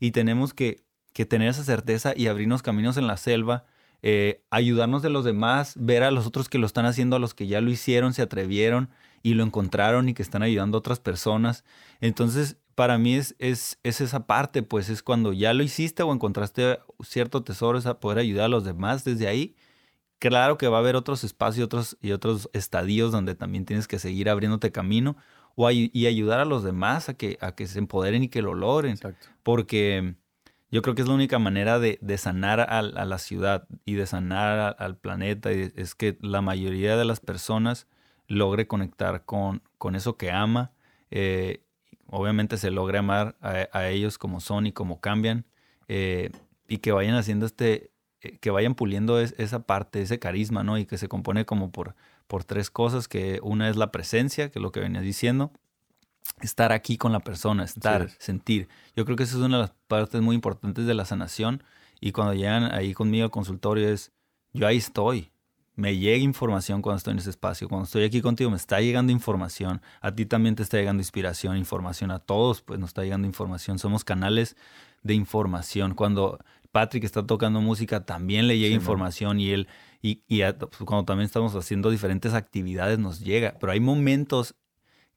y 0.00 0.10
tenemos 0.10 0.52
que, 0.54 0.82
que 1.12 1.26
tener 1.26 1.48
esa 1.48 1.64
certeza 1.64 2.12
y 2.16 2.26
abrirnos 2.26 2.62
caminos 2.62 2.96
en 2.96 3.06
la 3.06 3.16
selva, 3.16 3.64
eh, 4.02 4.42
ayudarnos 4.50 5.02
de 5.02 5.10
los 5.10 5.24
demás, 5.24 5.74
ver 5.76 6.02
a 6.02 6.10
los 6.10 6.26
otros 6.26 6.48
que 6.48 6.58
lo 6.58 6.66
están 6.66 6.86
haciendo, 6.86 7.16
a 7.16 7.20
los 7.20 7.34
que 7.34 7.46
ya 7.46 7.60
lo 7.60 7.70
hicieron, 7.70 8.14
se 8.14 8.22
atrevieron 8.22 8.90
y 9.22 9.34
lo 9.34 9.44
encontraron 9.44 10.08
y 10.08 10.14
que 10.14 10.22
están 10.22 10.42
ayudando 10.42 10.76
a 10.76 10.80
otras 10.80 10.98
personas. 10.98 11.64
Entonces, 12.00 12.56
para 12.74 12.98
mí 12.98 13.14
es, 13.14 13.36
es, 13.38 13.78
es 13.84 14.00
esa 14.00 14.26
parte, 14.26 14.62
pues 14.62 14.88
es 14.88 15.02
cuando 15.02 15.32
ya 15.32 15.52
lo 15.52 15.62
hiciste 15.62 16.02
o 16.02 16.12
encontraste 16.12 16.80
cierto 17.04 17.44
tesoro, 17.44 17.78
es 17.78 17.86
a 17.86 18.00
poder 18.00 18.18
ayudar 18.18 18.46
a 18.46 18.48
los 18.48 18.64
demás 18.64 19.04
desde 19.04 19.28
ahí. 19.28 19.54
Claro 20.18 20.56
que 20.58 20.68
va 20.68 20.78
a 20.78 20.80
haber 20.80 20.96
otros 20.96 21.24
espacios 21.24 21.64
otros, 21.66 21.96
y 22.00 22.12
otros 22.12 22.48
estadios 22.52 23.12
donde 23.12 23.34
también 23.34 23.64
tienes 23.64 23.88
que 23.88 23.98
seguir 23.98 24.28
abriéndote 24.28 24.72
camino 24.72 25.16
o 25.56 25.70
y 25.70 26.06
ayudar 26.06 26.40
a 26.40 26.44
los 26.44 26.62
demás 26.64 27.08
a 27.08 27.14
que, 27.14 27.38
a 27.40 27.54
que 27.54 27.66
se 27.66 27.78
empoderen 27.78 28.22
y 28.22 28.28
que 28.28 28.42
lo 28.42 28.54
logren. 28.54 28.92
Exacto. 28.92 29.28
Porque 29.42 30.14
yo 30.70 30.80
creo 30.82 30.94
que 30.94 31.02
es 31.02 31.08
la 31.08 31.14
única 31.14 31.38
manera 31.38 31.78
de, 31.78 31.98
de 32.00 32.16
sanar 32.18 32.60
a, 32.60 32.80
la 32.82 33.18
ciudad 33.18 33.66
y 33.84 33.94
de 33.94 34.06
sanar 34.06 34.58
a- 34.58 34.68
al 34.70 34.96
planeta. 34.96 35.52
y 35.52 35.70
es 35.76 35.94
que 35.94 36.16
la 36.20 36.40
mayoría 36.40 36.96
de 36.96 37.04
las 37.04 37.20
personas 37.20 37.86
logre 38.26 38.66
conectar 38.66 39.24
con, 39.24 39.62
con 39.78 39.94
eso 39.96 40.16
que 40.16 40.30
ama. 40.30 40.72
eh, 41.10 41.62
obviamente 42.06 42.56
se 42.56 42.70
logre 42.70 42.98
amar 42.98 43.36
a, 43.40 43.68
a 43.72 43.88
ellos 43.88 44.18
como 44.18 44.40
son 44.40 44.66
y 44.66 44.72
como 44.72 45.00
cambian. 45.00 45.44
eh, 45.88 46.30
y 46.68 46.78
que 46.78 46.92
vayan 46.92 47.16
haciendo 47.16 47.44
este, 47.44 47.90
eh, 48.22 48.38
que 48.38 48.50
vayan 48.50 48.74
puliendo 48.74 49.20
es- 49.20 49.34
esa 49.38 49.66
parte, 49.66 50.00
ese 50.00 50.18
carisma, 50.18 50.62
¿no? 50.62 50.78
Y 50.78 50.86
que 50.86 50.96
se 50.96 51.08
compone 51.08 51.44
como 51.44 51.70
por, 51.70 51.94
por 52.26 52.44
tres 52.44 52.70
cosas, 52.70 53.08
que 53.08 53.40
una 53.42 53.68
es 53.68 53.76
la 53.76 53.90
presencia, 53.92 54.50
que 54.50 54.58
es 54.58 54.62
lo 54.62 54.72
que 54.72 54.80
venías 54.80 55.02
diciendo, 55.04 55.52
estar 56.40 56.72
aquí 56.72 56.96
con 56.96 57.12
la 57.12 57.20
persona, 57.20 57.64
estar, 57.64 58.02
es. 58.02 58.16
sentir. 58.18 58.68
Yo 58.96 59.04
creo 59.04 59.16
que 59.16 59.24
esa 59.24 59.36
es 59.36 59.42
una 59.42 59.56
de 59.56 59.62
las 59.62 59.72
partes 59.88 60.20
muy 60.20 60.34
importantes 60.34 60.86
de 60.86 60.94
la 60.94 61.04
sanación. 61.04 61.62
Y 62.00 62.12
cuando 62.12 62.34
llegan 62.34 62.72
ahí 62.72 62.94
conmigo 62.94 63.24
al 63.24 63.30
consultorio 63.30 63.88
es, 63.88 64.12
yo 64.52 64.66
ahí 64.66 64.76
estoy. 64.78 65.30
Me 65.74 65.96
llega 65.96 66.18
información 66.22 66.82
cuando 66.82 66.98
estoy 66.98 67.12
en 67.12 67.18
ese 67.18 67.30
espacio. 67.30 67.68
Cuando 67.68 67.84
estoy 67.84 68.04
aquí 68.04 68.20
contigo 68.20 68.50
me 68.50 68.56
está 68.56 68.80
llegando 68.80 69.10
información. 69.12 69.80
A 70.00 70.14
ti 70.14 70.26
también 70.26 70.54
te 70.54 70.62
está 70.62 70.76
llegando 70.76 71.00
inspiración, 71.00 71.56
información. 71.56 72.10
A 72.10 72.18
todos 72.18 72.60
pues 72.60 72.78
nos 72.78 72.90
está 72.90 73.02
llegando 73.02 73.26
información. 73.26 73.78
Somos 73.78 74.04
canales 74.04 74.56
de 75.02 75.14
información. 75.14 75.94
Cuando 75.94 76.38
Patrick 76.72 77.04
está 77.04 77.26
tocando 77.26 77.60
música 77.60 78.04
también 78.04 78.48
le 78.48 78.58
llega 78.58 78.68
Sí, 78.68 78.74
man. 78.74 78.82
información 78.82 79.40
y 79.40 79.50
él 79.50 79.68
y, 80.02 80.22
y 80.28 80.42
a- 80.42 80.58
pues, 80.58 80.76
cuando 80.84 81.04
también 81.04 81.26
estamos 81.26 81.54
haciendo 81.54 81.90
diferentes 81.90 82.34
actividades 82.34 82.98
nos 82.98 83.20
llega. 83.20 83.56
Pero 83.60 83.72
hay 83.72 83.80
momentos 83.80 84.56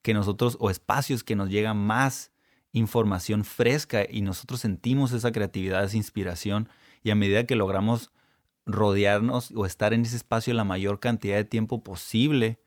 que 0.01 0.13
nosotros, 0.13 0.57
o 0.59 0.69
espacios 0.69 1.23
que 1.23 1.35
nos 1.35 1.49
llega 1.49 1.73
más 1.73 2.31
información 2.71 3.43
fresca 3.45 4.05
y 4.09 4.21
nosotros 4.21 4.59
sentimos 4.61 5.11
esa 5.13 5.31
creatividad, 5.31 5.83
esa 5.83 5.97
inspiración 5.97 6.69
y 7.03 7.09
a 7.11 7.15
medida 7.15 7.45
que 7.45 7.55
logramos 7.55 8.11
rodearnos 8.65 9.51
o 9.55 9.65
estar 9.65 9.93
en 9.93 10.01
ese 10.03 10.15
espacio 10.17 10.53
la 10.53 10.63
mayor 10.63 10.99
cantidad 10.99 11.37
de 11.37 11.45
tiempo 11.45 11.83
posible, 11.83 12.59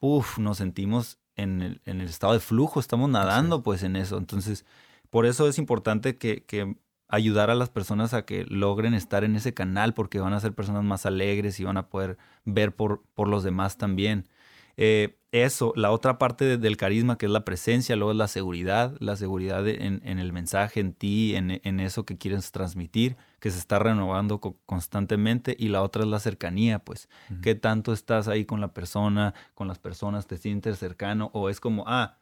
uff, 0.00 0.38
nos 0.38 0.58
sentimos 0.58 1.18
en 1.36 1.62
el, 1.62 1.80
en 1.86 2.00
el 2.00 2.08
estado 2.08 2.34
de 2.34 2.40
flujo, 2.40 2.80
estamos 2.80 3.08
nadando 3.10 3.62
pues 3.62 3.82
en 3.82 3.96
eso. 3.96 4.18
Entonces, 4.18 4.64
por 5.10 5.26
eso 5.26 5.48
es 5.48 5.58
importante 5.58 6.16
que, 6.18 6.44
que 6.44 6.76
ayudar 7.10 7.50
a 7.50 7.54
las 7.54 7.70
personas 7.70 8.14
a 8.14 8.24
que 8.24 8.44
logren 8.48 8.94
estar 8.94 9.24
en 9.24 9.36
ese 9.36 9.52
canal 9.54 9.94
porque 9.94 10.20
van 10.20 10.32
a 10.32 10.40
ser 10.40 10.52
personas 10.54 10.84
más 10.84 11.06
alegres 11.06 11.58
y 11.60 11.64
van 11.64 11.76
a 11.76 11.88
poder 11.88 12.16
ver 12.44 12.74
por, 12.74 13.02
por 13.14 13.28
los 13.28 13.42
demás 13.44 13.76
también. 13.78 14.28
Eh, 14.76 15.16
eso, 15.32 15.72
la 15.76 15.90
otra 15.92 16.18
parte 16.18 16.44
de- 16.44 16.56
del 16.56 16.76
carisma 16.76 17.18
que 17.18 17.26
es 17.26 17.32
la 17.32 17.44
presencia, 17.44 17.94
luego 17.96 18.12
es 18.12 18.16
la 18.16 18.28
seguridad, 18.28 18.96
la 18.98 19.14
seguridad 19.16 19.62
de- 19.62 19.86
en, 19.86 20.00
en 20.04 20.18
el 20.18 20.32
mensaje, 20.32 20.80
en 20.80 20.92
ti, 20.94 21.36
en, 21.36 21.60
en 21.62 21.80
eso 21.80 22.04
que 22.04 22.16
quieres 22.16 22.50
transmitir, 22.50 23.16
que 23.40 23.50
se 23.50 23.58
está 23.58 23.78
renovando 23.78 24.40
co- 24.40 24.56
constantemente, 24.66 25.54
y 25.58 25.68
la 25.68 25.82
otra 25.82 26.02
es 26.02 26.08
la 26.08 26.18
cercanía, 26.18 26.78
pues, 26.80 27.08
Ujú. 27.30 27.40
qué 27.42 27.54
tanto 27.54 27.92
estás 27.92 28.26
ahí 28.26 28.44
con 28.44 28.60
la 28.60 28.72
persona, 28.72 29.34
con 29.54 29.68
las 29.68 29.78
personas, 29.78 30.26
te 30.26 30.36
sientes 30.36 30.78
cercano, 30.78 31.30
o 31.34 31.48
es 31.48 31.60
como, 31.60 31.84
ah, 31.86 32.16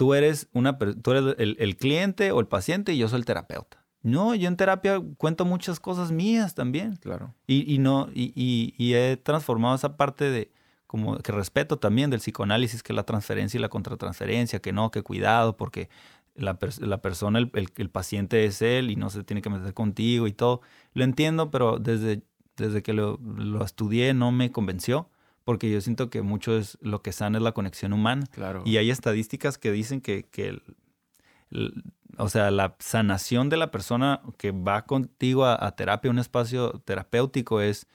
tú 0.00 0.14
eres, 0.14 0.48
una, 0.54 0.78
tú 0.78 1.10
eres 1.10 1.34
el, 1.36 1.56
el 1.60 1.76
cliente 1.76 2.32
o 2.32 2.40
el 2.40 2.46
paciente 2.46 2.94
y 2.94 2.96
yo 2.96 3.06
soy 3.06 3.18
el 3.18 3.26
terapeuta. 3.26 3.84
No, 4.00 4.34
yo 4.34 4.48
en 4.48 4.56
terapia 4.56 4.98
cuento 5.18 5.44
muchas 5.44 5.78
cosas 5.78 6.10
mías 6.10 6.54
también. 6.54 6.96
Claro. 6.96 7.34
Y, 7.46 7.70
y 7.70 7.76
no, 7.76 8.08
y, 8.14 8.32
y- 8.34 8.72
y 8.78 8.94
he 8.94 9.18
transformado 9.18 9.74
esa 9.74 9.98
parte 9.98 10.30
de 10.30 10.52
como 10.86 11.18
que 11.18 11.32
respeto 11.32 11.76
también 11.78 12.08
del 12.08 12.20
psicoanálisis, 12.20 12.82
que 12.82 12.94
la 12.94 13.02
transferencia 13.02 13.58
y 13.58 13.60
la 13.60 13.68
contratransferencia, 13.68 14.60
que 14.60 14.72
no, 14.72 14.90
que 14.90 15.02
cuidado, 15.02 15.58
porque 15.58 15.90
la, 16.34 16.58
la 16.78 17.02
persona, 17.02 17.38
el, 17.38 17.50
el- 17.52 17.68
el 17.76 17.90
paciente 17.90 18.46
es 18.46 18.62
él 18.62 18.90
y 18.90 18.96
no 18.96 19.10
se 19.10 19.22
tiene 19.22 19.42
que 19.42 19.50
meter 19.50 19.74
contigo 19.74 20.26
y 20.28 20.32
todo. 20.32 20.62
Lo 20.94 21.04
entiendo, 21.04 21.50
pero 21.50 21.78
desde, 21.78 22.22
desde 22.56 22.82
que 22.82 22.94
lo, 22.94 23.18
lo 23.36 23.62
estudié 23.66 24.14
no 24.14 24.32
me 24.32 24.50
convenció, 24.50 25.10
porque 25.44 25.70
yo 25.70 25.80
siento 25.80 26.10
que 26.10 26.22
mucho 26.22 26.56
es 26.56 26.78
lo 26.80 27.02
que 27.02 27.12
sana 27.12 27.38
es 27.38 27.44
la 27.44 27.52
conexión 27.52 27.92
humana. 27.92 28.24
Claro. 28.30 28.62
Y 28.66 28.76
hay 28.76 28.90
estadísticas 28.90 29.58
que 29.58 29.72
dicen 29.72 30.00
que, 30.00 30.24
que 30.24 30.48
el- 30.48 30.62
el- 31.50 31.82
o 32.18 32.28
sea, 32.28 32.50
la 32.50 32.76
sanación 32.78 33.48
de 33.48 33.56
la 33.56 33.70
persona 33.70 34.20
que 34.36 34.50
va 34.50 34.84
contigo 34.84 35.44
a, 35.46 35.64
a 35.66 35.74
terapia, 35.76 36.10
un 36.10 36.18
espacio 36.18 36.80
terapéutico, 36.84 37.60
es, 37.60 37.86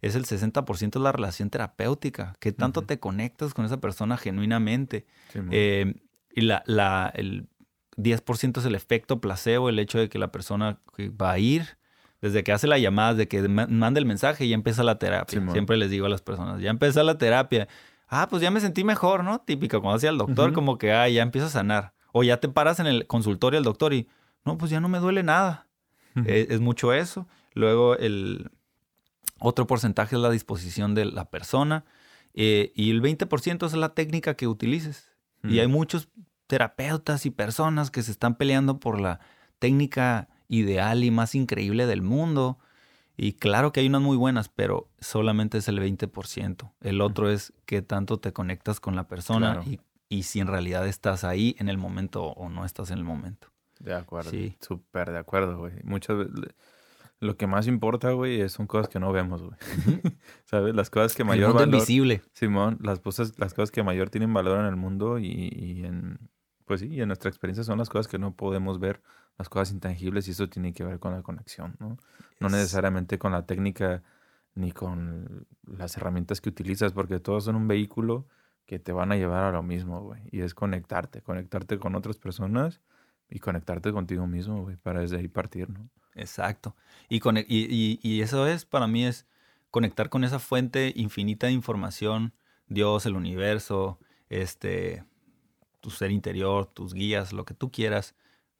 es 0.00 0.14
el 0.14 0.24
60% 0.24 0.98
de 0.98 1.04
la 1.04 1.12
relación 1.12 1.50
terapéutica. 1.50 2.34
Que 2.40 2.52
tanto 2.52 2.82
te 2.82 2.98
conectas 3.00 3.52
con 3.54 3.64
esa 3.64 3.80
persona 3.80 4.16
genuinamente. 4.16 5.06
Eh, 5.50 5.94
y 6.34 6.42
la, 6.42 6.62
la- 6.66 7.12
el 7.14 7.48
10% 7.96 8.58
es 8.60 8.66
el 8.66 8.74
efecto 8.74 9.20
placebo, 9.20 9.68
el 9.68 9.78
hecho 9.78 9.98
de 9.98 10.08
que 10.08 10.18
la 10.18 10.32
persona 10.32 10.80
va 10.98 11.32
a 11.32 11.38
ir, 11.38 11.76
desde 12.24 12.42
que 12.42 12.52
hace 12.52 12.66
la 12.66 12.78
llamada, 12.78 13.12
desde 13.14 13.28
que 13.28 13.46
ma- 13.48 13.66
manda 13.66 14.00
el 14.00 14.06
mensaje, 14.06 14.48
ya 14.48 14.54
empieza 14.54 14.82
la 14.82 14.98
terapia. 14.98 15.38
Siempre 15.52 15.76
les 15.76 15.90
digo 15.90 16.06
a 16.06 16.08
las 16.08 16.22
personas, 16.22 16.60
ya 16.60 16.70
empezó 16.70 17.02
la 17.02 17.18
terapia. 17.18 17.68
Ah, 18.08 18.28
pues 18.30 18.42
ya 18.42 18.50
me 18.50 18.60
sentí 18.60 18.82
mejor, 18.84 19.24
¿no? 19.24 19.40
Típico, 19.40 19.80
cuando 19.80 19.96
hacía 19.96 20.10
el 20.10 20.18
doctor, 20.18 20.52
como 20.54 20.78
que, 20.78 20.92
ah, 20.92 21.08
ya 21.08 21.22
empieza 21.22 21.48
a 21.48 21.50
sanar. 21.50 21.92
O 22.12 22.22
ya 22.22 22.38
te 22.38 22.48
paras 22.48 22.80
en 22.80 22.86
el 22.86 23.06
consultorio 23.06 23.58
del 23.58 23.64
doctor 23.64 23.92
y, 23.92 24.08
no, 24.44 24.56
pues 24.58 24.70
ya 24.70 24.80
no 24.80 24.88
me 24.88 24.98
duele 25.00 25.22
nada. 25.22 25.66
Eh, 26.26 26.46
es 26.50 26.60
mucho 26.60 26.92
eso. 26.92 27.26
Luego 27.54 27.96
el 27.96 28.50
otro 29.40 29.66
porcentaje 29.66 30.16
es 30.16 30.22
la 30.22 30.30
disposición 30.30 30.94
de 30.94 31.04
la 31.06 31.24
persona 31.30 31.84
eh, 32.34 32.72
y 32.74 32.90
el 32.90 33.02
20% 33.02 33.66
es 33.66 33.72
la 33.74 33.90
técnica 33.94 34.34
que 34.34 34.46
utilices. 34.46 35.10
Y 35.42 35.58
hay 35.60 35.66
muchos 35.66 36.08
terapeutas 36.46 37.26
y 37.26 37.30
personas 37.30 37.90
que 37.90 38.02
se 38.02 38.10
están 38.12 38.36
peleando 38.36 38.80
por 38.80 39.00
la 39.00 39.20
técnica 39.58 40.28
ideal 40.48 41.04
y 41.04 41.10
más 41.10 41.34
increíble 41.34 41.86
del 41.86 42.02
mundo. 42.02 42.58
Y 43.16 43.34
claro 43.34 43.72
que 43.72 43.80
hay 43.80 43.86
unas 43.86 44.02
muy 44.02 44.16
buenas, 44.16 44.48
pero 44.48 44.88
solamente 45.00 45.58
es 45.58 45.68
el 45.68 45.78
20%. 45.78 46.72
El 46.80 47.00
otro 47.00 47.30
es 47.30 47.52
qué 47.66 47.80
tanto 47.82 48.18
te 48.18 48.32
conectas 48.32 48.80
con 48.80 48.96
la 48.96 49.06
persona 49.06 49.52
Claro. 49.62 49.70
y, 49.70 49.80
y 50.08 50.22
si 50.24 50.40
en 50.40 50.48
realidad 50.48 50.86
estás 50.88 51.22
ahí 51.24 51.54
en 51.58 51.68
el 51.68 51.78
momento 51.78 52.24
o 52.24 52.48
no 52.48 52.64
estás 52.64 52.90
en 52.90 52.98
el 52.98 53.04
momento. 53.04 53.48
De 53.78 53.94
acuerdo. 53.94 54.30
Sí. 54.30 54.56
Súper 54.60 55.10
de 55.12 55.18
acuerdo, 55.18 55.58
güey. 55.58 55.74
Muchas 55.84 56.16
veces. 56.18 56.32
Lo 57.20 57.36
que 57.36 57.46
más 57.46 57.68
importa, 57.68 58.10
güey, 58.10 58.40
es- 58.40 58.52
son 58.52 58.66
cosas 58.66 58.88
que 58.88 58.98
no 58.98 59.12
vemos, 59.12 59.42
güey. 59.42 59.56
¿Sabes? 60.44 60.74
Las 60.74 60.90
cosas 60.90 61.14
que 61.14 61.22
El 61.22 61.28
mayor 61.28 61.48
mundo 61.50 61.60
valor. 61.60 61.74
invisible. 61.74 62.22
Simón, 62.32 62.78
las 62.82 62.98
cosas, 62.98 63.38
las 63.38 63.54
cosas 63.54 63.70
que 63.70 63.82
mayor 63.84 64.10
tienen 64.10 64.34
valor 64.34 64.58
en 64.60 64.66
el 64.66 64.76
mundo 64.76 65.18
y, 65.18 65.26
y 65.54 65.84
en. 65.84 66.18
Pues 66.64 66.80
sí, 66.80 66.88
y 66.88 67.00
en 67.00 67.08
nuestra 67.08 67.28
experiencia 67.30 67.62
son 67.62 67.78
las 67.78 67.88
cosas 67.88 68.08
que 68.08 68.18
no 68.18 68.34
podemos 68.34 68.80
ver, 68.80 69.02
las 69.38 69.48
cosas 69.48 69.72
intangibles, 69.72 70.28
y 70.28 70.32
eso 70.32 70.48
tiene 70.48 70.72
que 70.72 70.84
ver 70.84 70.98
con 70.98 71.12
la 71.12 71.22
conexión, 71.22 71.76
¿no? 71.80 71.98
No 72.40 72.46
Es- 72.48 72.52
necesariamente 72.52 73.18
con 73.18 73.32
la 73.32 73.46
técnica 73.46 74.02
ni 74.54 74.70
con 74.72 75.46
las 75.66 75.96
herramientas 75.96 76.40
que 76.40 76.48
utilizas, 76.50 76.92
porque 76.92 77.18
todos 77.18 77.44
son 77.44 77.56
un 77.56 77.66
vehículo 77.66 78.26
que 78.66 78.78
te 78.78 78.92
van 78.92 79.10
a 79.12 79.16
llevar 79.16 79.44
a 79.44 79.50
lo 79.50 79.62
mismo, 79.62 80.00
güey. 80.02 80.22
Y 80.30 80.40
es 80.42 80.54
conectarte, 80.54 81.20
conectarte 81.22 81.78
con 81.78 81.94
otras 81.96 82.16
personas 82.16 82.80
y 83.28 83.40
conectarte 83.40 83.92
contigo 83.92 84.26
mismo, 84.26 84.62
güey, 84.62 84.76
para 84.76 85.00
desde 85.00 85.16
ahí 85.18 85.28
partir, 85.28 85.68
¿no? 85.70 85.90
Exacto. 86.14 86.76
Y, 87.08 87.20
y- 87.48 87.98
y 88.02 88.20
eso 88.22 88.46
es, 88.46 88.64
para 88.64 88.86
mí, 88.86 89.04
es 89.04 89.26
conectar 89.72 90.08
con 90.08 90.22
esa 90.22 90.38
fuente 90.38 90.92
infinita 90.94 91.48
de 91.48 91.52
información, 91.52 92.32
Dios, 92.68 93.06
el 93.06 93.16
universo, 93.16 93.98
este, 94.28 95.04
tu 95.80 95.90
ser 95.90 96.12
interior, 96.12 96.66
tus 96.66 96.94
guías, 96.94 97.32
lo 97.32 97.44
que 97.44 97.54
tú 97.54 97.72
quieras, 97.72 98.14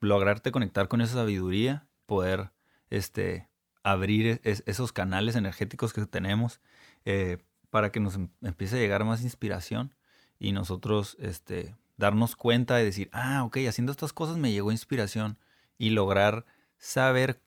lograrte 0.05 0.53
conectar 0.53 0.89
con 0.89 1.01
esa 1.01 1.15
sabiduría, 1.15 1.87
poder 2.07 2.53
este, 2.91 3.49
abrir 3.83 4.41
es- 4.45 4.63
esos 4.67 4.93
canales 4.93 5.37
energéticos 5.37 5.93
que 5.93 6.07
tenemos 6.07 6.61
eh, 7.05 7.39
para 7.71 7.91
que 7.93 8.01
nos 8.01 8.15
em- 8.17 8.29
empiece 8.43 8.77
a 8.77 8.81
llegar 8.81 9.05
más 9.05 9.23
inspiración 9.23 9.95
y 10.39 10.53
nosotros 10.53 11.17
este, 11.21 11.77
darnos 11.97 12.37
cuenta 12.37 12.77
de 12.77 12.85
decir, 12.85 13.09
ah, 13.13 13.45
ok, 13.45 13.59
haciendo 13.69 13.93
estas 13.93 14.13
cosas 14.13 14.37
me 14.37 14.53
llegó 14.53 14.73
inspiración 14.73 15.39
y 15.79 15.91
lograr 15.91 16.45
saber 16.79 17.43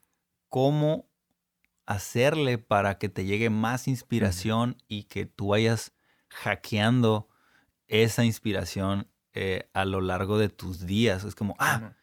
cómo 0.48 1.08
hacerle 1.86 2.58
para 2.58 2.98
que 2.98 3.08
te 3.08 3.24
llegue 3.24 3.50
más 3.50 3.88
inspiración 3.88 4.76
y 4.88 5.04
que 5.04 5.26
tú 5.26 5.48
vayas 5.48 5.92
hackeando 6.28 7.28
esa 7.86 8.24
inspiración 8.24 9.08
eh, 9.32 9.70
a 9.72 9.84
lo 9.84 10.00
largo 10.00 10.38
de 10.38 10.48
tus 10.50 10.84
días. 10.86 11.24
Es 11.24 11.34
como, 11.34 11.56
ah. 11.58 11.94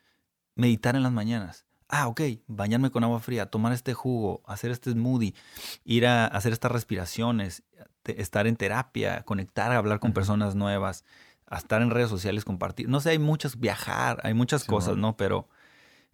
Meditar 0.55 0.95
en 0.95 1.03
las 1.03 1.11
mañanas. 1.11 1.65
Ah, 1.87 2.07
ok, 2.07 2.21
bañarme 2.47 2.89
con 2.89 3.03
agua 3.03 3.19
fría, 3.19 3.45
tomar 3.45 3.71
este 3.71 3.93
jugo, 3.93 4.41
hacer 4.47 4.71
este 4.71 4.91
smoothie, 4.91 5.35
ir 5.83 6.07
a 6.07 6.25
hacer 6.25 6.51
estas 6.51 6.71
respiraciones, 6.71 7.63
estar 8.05 8.47
en 8.47 8.55
terapia, 8.55 9.21
conectar, 9.23 9.71
hablar 9.71 9.99
con 9.99 10.11
personas 10.11 10.55
nuevas, 10.55 11.05
estar 11.55 11.81
en 11.83 11.91
redes 11.91 12.09
sociales, 12.09 12.43
compartir. 12.43 12.89
No 12.89 12.99
sé, 13.01 13.11
hay 13.11 13.19
muchas, 13.19 13.59
viajar, 13.59 14.19
hay 14.23 14.33
muchas 14.33 14.63
cosas, 14.63 14.97
¿no? 14.97 15.15
Pero 15.15 15.47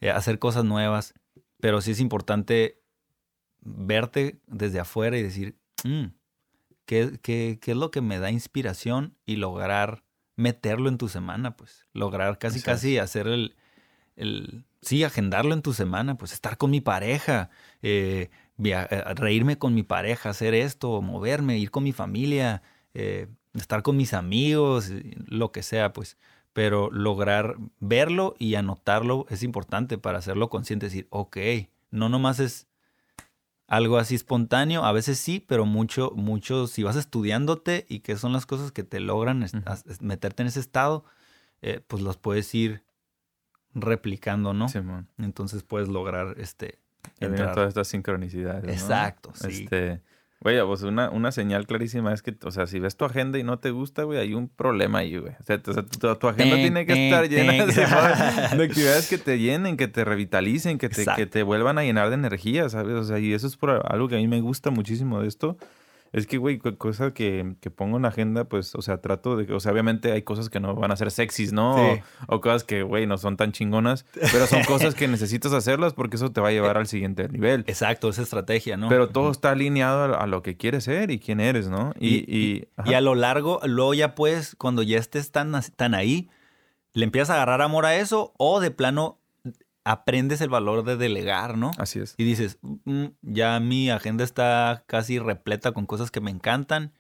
eh, 0.02 0.12
hacer 0.12 0.40
cosas 0.40 0.66
nuevas. 0.66 1.14
Pero 1.62 1.80
sí 1.80 1.92
es 1.92 2.00
importante 2.00 2.82
verte 3.62 4.42
desde 4.48 4.80
afuera 4.80 5.18
y 5.18 5.24
decir, 5.24 5.58
"Mm, 5.84 6.08
¿qué, 6.86 7.20
qué, 7.22 7.60
qué 7.62 7.72
es 7.72 7.78
lo 7.78 7.92
que 7.92 8.02
me 8.02 8.20
da 8.20 8.32
inspiración? 8.32 9.16
Y 9.26 9.38
lograr 9.38 10.04
meterlo 10.36 10.90
en 10.90 10.98
tu 10.98 11.08
semana, 11.08 11.56
pues. 11.56 11.88
Lograr 11.94 12.40
casi, 12.40 12.62
casi 12.62 12.98
hacer 12.98 13.28
el, 13.28 13.56
el... 14.16 14.66
Sí, 14.82 15.04
agendarlo 15.04 15.54
en 15.54 15.62
tu 15.62 15.74
semana, 15.74 16.18
pues 16.18 16.34
estar 16.34 16.58
con 16.58 16.72
mi 16.72 16.82
pareja, 16.82 17.52
eh, 17.84 18.32
eh, 18.64 19.04
reírme 19.16 19.58
con 19.58 19.76
mi 19.76 19.84
pareja, 19.84 20.30
hacer 20.30 20.54
esto, 20.56 21.02
moverme, 21.02 21.60
ir 21.60 21.70
con 21.70 21.84
mi 21.84 21.92
familia, 21.92 22.64
eh, 22.96 23.28
estar 23.54 23.84
con 23.84 23.98
mis 23.98 24.14
amigos, 24.14 24.92
lo 25.28 25.52
que 25.52 25.64
sea, 25.64 25.94
pues. 25.94 26.18
Pero 26.54 26.90
lograr 26.92 27.58
verlo 27.80 28.36
y 28.40 28.56
anotarlo 28.56 29.26
es 29.30 29.44
importante 29.44 29.98
para 29.98 30.18
hacerlo 30.18 30.50
consciente, 30.50 30.88
decir, 30.88 31.08
ok, 31.12 31.38
no 31.92 32.10
nomás 32.10 32.40
es 32.40 32.68
algo 33.72 33.98
así 33.98 34.16
espontáneo, 34.16 34.84
a 34.84 34.92
veces 34.92 35.18
sí, 35.18 35.40
pero 35.40 35.66
mucho, 35.66 36.12
mucho, 36.14 36.68
si 36.68 36.84
vas 36.84 36.98
estudiándote 36.98 37.86
y 37.88 38.02
qué 38.02 38.18
son 38.18 38.34
las 38.34 38.46
cosas 38.46 38.74
que 38.74 38.84
te 38.84 39.00
logran 39.00 39.48
meterte 40.02 40.44
en 40.44 40.48
ese 40.48 40.60
estado, 40.60 41.06
eh, 41.62 41.80
pues 41.88 42.04
los 42.04 42.18
puedes 42.18 42.54
ir 42.54 42.84
replicando, 43.74 44.54
¿no? 44.54 44.68
Simón. 44.70 45.08
Entonces 45.18 45.64
puedes 45.64 45.88
lograr 45.90 46.36
este 46.38 46.80
entrar. 47.20 47.54
todas 47.54 47.70
estas 47.70 47.88
sincronicidades. 47.88 48.64
¿no? 48.64 48.72
Exacto, 48.72 49.32
sí. 49.34 49.64
Este, 49.64 50.02
güey, 50.42 50.60
pues 50.66 50.82
una, 50.84 51.10
una 51.10 51.32
señal 51.32 51.66
clarísima 51.68 52.14
es 52.14 52.22
que, 52.22 52.36
o 52.44 52.52
sea, 52.52 52.68
si 52.68 52.80
ves 52.80 52.96
tu 52.98 53.06
agenda 53.06 53.38
y 53.40 53.44
no 53.44 53.60
te 53.60 53.72
gusta, 53.72 54.04
güey, 54.04 54.20
hay 54.20 54.34
un 54.34 54.50
problema 54.50 55.00
ahí, 55.00 55.18
güey. 55.18 55.34
O 55.40 55.44
sea, 55.44 55.62
tu, 55.62 55.72
o 55.72 55.74
sea, 55.74 55.84
tu- 55.84 56.16
tu 56.16 56.28
agenda 56.28 56.56
Ten, 56.56 56.64
tiene 56.64 56.86
que 56.86 56.94
ten, 56.94 57.04
estar 57.04 57.30
llena 57.30 57.66
ten. 57.66 57.68
de, 58.52 58.58
de 58.58 58.64
actividades 58.64 59.08
que 59.10 59.18
te 59.18 59.40
llenen, 59.40 59.78
que 59.78 59.88
te 59.88 60.04
revitalicen, 60.04 60.78
que 60.78 60.90
te, 60.90 61.06
que 61.16 61.26
te 61.26 61.44
vuelvan 61.44 61.78
a 61.78 61.84
llenar 61.84 62.10
de 62.10 62.16
energía, 62.16 62.70
¿sabes? 62.70 62.96
O 62.96 63.04
sea, 63.04 63.20
y 63.20 63.34
eso 63.34 63.48
es 63.48 63.56
por 63.58 63.70
algo 63.92 64.08
que 64.08 64.16
a 64.16 64.20
mí 64.20 64.28
me 64.28 64.42
gusta 64.42 64.70
muchísimo 64.72 65.22
de 65.22 65.28
esto. 65.28 65.58
Es 66.14 66.28
que, 66.28 66.38
güey, 66.38 66.58
cu- 66.60 66.76
cosa 66.78 67.14
que, 67.14 67.56
que 67.62 67.72
pongo 67.72 67.96
en 67.96 68.04
la 68.04 68.10
agenda, 68.10 68.44
pues, 68.44 68.76
o 68.76 68.82
sea, 68.82 68.98
trato 69.00 69.38
de 69.38 69.46
que, 69.46 69.54
o 69.54 69.60
sea, 69.62 69.72
obviamente 69.72 70.12
hay 70.12 70.24
cosas 70.24 70.50
que 70.50 70.60
no 70.60 70.76
van 70.76 70.92
a 70.92 70.98
ser 70.98 71.10
sexys, 71.10 71.54
¿no? 71.54 71.78
Sí. 71.78 72.02
O, 72.28 72.36
o 72.36 72.42
cosas 72.42 72.66
que, 72.66 72.84
güey, 72.84 73.08
no 73.08 73.18
son 73.18 73.38
tan 73.38 73.54
chingonas, 73.54 74.06
pero 74.34 74.46
son 74.46 74.62
cosas 74.66 74.94
que 74.94 75.08
necesitas 75.08 75.54
hacerlas 75.54 75.94
porque 75.94 76.18
eso 76.18 76.30
te 76.32 76.42
va 76.42 76.50
a 76.50 76.52
llevar 76.52 76.78
al 76.78 76.88
siguiente 76.88 77.30
nivel. 77.30 77.64
Exacto, 77.68 78.10
esa 78.10 78.24
estrategia, 78.24 78.76
¿no? 78.76 78.90
Pero 78.90 79.08
todo 79.08 79.32
está 79.32 79.52
alineado 79.52 80.14
a, 80.16 80.18
a 80.24 80.28
lo 80.28 80.42
que 80.44 80.58
quieres 80.58 80.84
ser 80.84 81.12
y 81.12 81.20
quién 81.20 81.40
eres, 81.40 81.70
¿no? 81.70 81.94
Y, 81.98 82.10
Y- 82.28 82.68
y, 82.86 82.90
Y 82.90 82.94
a 82.94 83.00
lo 83.00 83.16
largo, 83.16 83.62
luego 83.64 83.94
ya 83.94 84.14
puedes, 84.14 84.56
cuando 84.58 84.84
ya 84.84 84.98
estés 84.98 85.32
tan, 85.32 85.54
tan 85.78 85.94
ahí, 85.94 86.30
le 86.94 87.06
empiezas 87.06 87.30
a 87.30 87.36
agarrar 87.36 87.62
amor 87.62 87.86
a 87.86 87.96
eso 87.96 88.34
o 88.38 88.60
de 88.60 88.70
plano 88.72 89.21
aprendes 89.84 90.42
el 90.42 90.50
valor 90.50 90.84
de 90.84 90.96
delegar, 90.98 91.58
¿no? 91.58 91.72
así 91.78 92.00
es. 92.00 92.16
Y 92.18 92.24
dices, 92.24 92.60
"Mm, 92.62 93.06
ya 93.22 93.60
mi 93.60 93.90
agenda 93.90 94.24
está 94.24 94.84
casi 94.88 95.18
repleta 95.20 95.72
con 95.72 95.86
cosas 95.86 96.12
que 96.12 96.22
me 96.22 96.32
encantan 96.32 96.94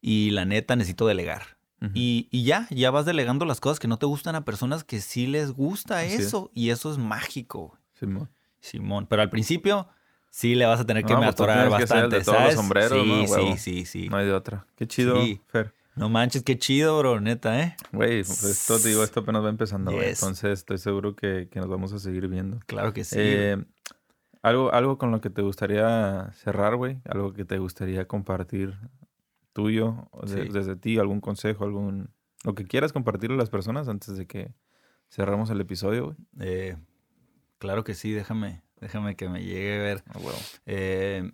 y 0.00 0.30
la 0.30 0.44
neta 0.44 0.76
necesito 0.76 1.06
delegar. 1.06 1.56
Y, 1.94 2.26
y 2.32 2.42
ya, 2.44 2.66
ya 2.70 2.90
vas 2.90 3.04
delegando 3.04 3.44
las 3.44 3.60
cosas 3.60 3.78
que 3.78 3.86
no 3.86 3.96
te 3.98 4.06
gustan 4.06 4.34
a 4.34 4.44
personas 4.44 4.82
que 4.82 5.00
sí 5.00 5.26
les 5.28 5.52
gusta 5.52 6.00
Así 6.00 6.14
es. 6.14 6.20
eso. 6.22 6.50
Y 6.52 6.70
eso 6.70 6.90
es 6.90 6.98
mágico. 6.98 7.78
Simón. 7.94 8.28
Simón. 8.60 9.06
Pero 9.08 9.22
al 9.22 9.30
principio 9.30 9.86
sí 10.30 10.54
le 10.56 10.66
vas 10.66 10.80
a 10.80 10.86
tener 10.86 11.04
que 11.04 11.12
No, 11.12 11.20
me 11.20 11.26
pues 11.26 11.36
tú 11.36 11.42
atorar 11.44 11.68
tienes 11.68 11.76
que 11.76 11.82
bastante, 11.94 12.16
de 12.18 12.24
todos 12.24 12.38
los 12.38 12.42
¿sabes? 12.42 12.54
sombreros, 12.56 13.30
sí, 13.30 13.44
¿no? 13.50 13.56
sí, 13.56 13.84
sí. 13.86 14.08
No 14.08 14.16
hay 14.16 14.26
de 14.26 14.32
otra. 14.32 14.66
Qué 14.74 14.88
chido, 14.88 15.22
Sí. 15.22 15.40
Fer. 15.46 15.72
No 15.96 16.08
manches, 16.10 16.42
qué 16.42 16.58
chido, 16.58 16.98
bro, 16.98 17.20
neta, 17.20 17.58
¿eh? 17.62 17.76
Güey, 17.92 18.22
pues 18.22 18.44
esto 18.44 18.78
te 18.78 18.88
digo, 18.90 19.02
esto 19.02 19.20
apenas 19.20 19.42
va 19.42 19.48
empezando, 19.48 19.92
güey. 19.92 20.08
Yes. 20.10 20.22
Entonces 20.22 20.50
estoy 20.58 20.76
seguro 20.78 21.16
que, 21.16 21.48
que 21.50 21.58
nos 21.58 21.68
vamos 21.68 21.92
a 21.94 21.98
seguir 21.98 22.28
viendo. 22.28 22.60
Claro 22.66 22.92
que 22.92 23.02
sí. 23.04 23.16
Eh, 23.18 23.64
algo, 24.42 24.72
algo 24.72 24.98
con 24.98 25.10
lo 25.10 25.20
que 25.22 25.30
te 25.30 25.40
gustaría 25.42 26.30
cerrar, 26.34 26.76
güey. 26.76 27.00
Algo 27.06 27.32
que 27.32 27.44
te 27.46 27.58
gustaría 27.58 28.06
compartir 28.06 28.74
tuyo, 29.54 30.08
o 30.10 30.26
de- 30.26 30.44
Sí. 30.46 30.52
desde 30.52 30.76
ti, 30.76 30.98
algún 30.98 31.20
consejo, 31.20 31.64
algún. 31.64 32.10
Lo 32.44 32.54
que 32.54 32.64
quieras 32.66 32.92
compartirle 32.92 33.36
a 33.36 33.38
las 33.38 33.50
personas 33.50 33.88
antes 33.88 34.16
de 34.18 34.26
que 34.26 34.52
cerramos 35.08 35.48
el 35.50 35.60
episodio, 35.62 36.04
güey. 36.06 36.16
Eh, 36.40 36.76
claro 37.58 37.84
que 37.84 37.94
sí, 37.94 38.12
déjame, 38.12 38.62
déjame 38.80 39.16
que 39.16 39.30
me 39.30 39.42
llegue 39.42 39.80
a 39.80 39.82
ver. 39.82 40.04
Huevo. 40.14 40.38
Eh, 40.66 41.32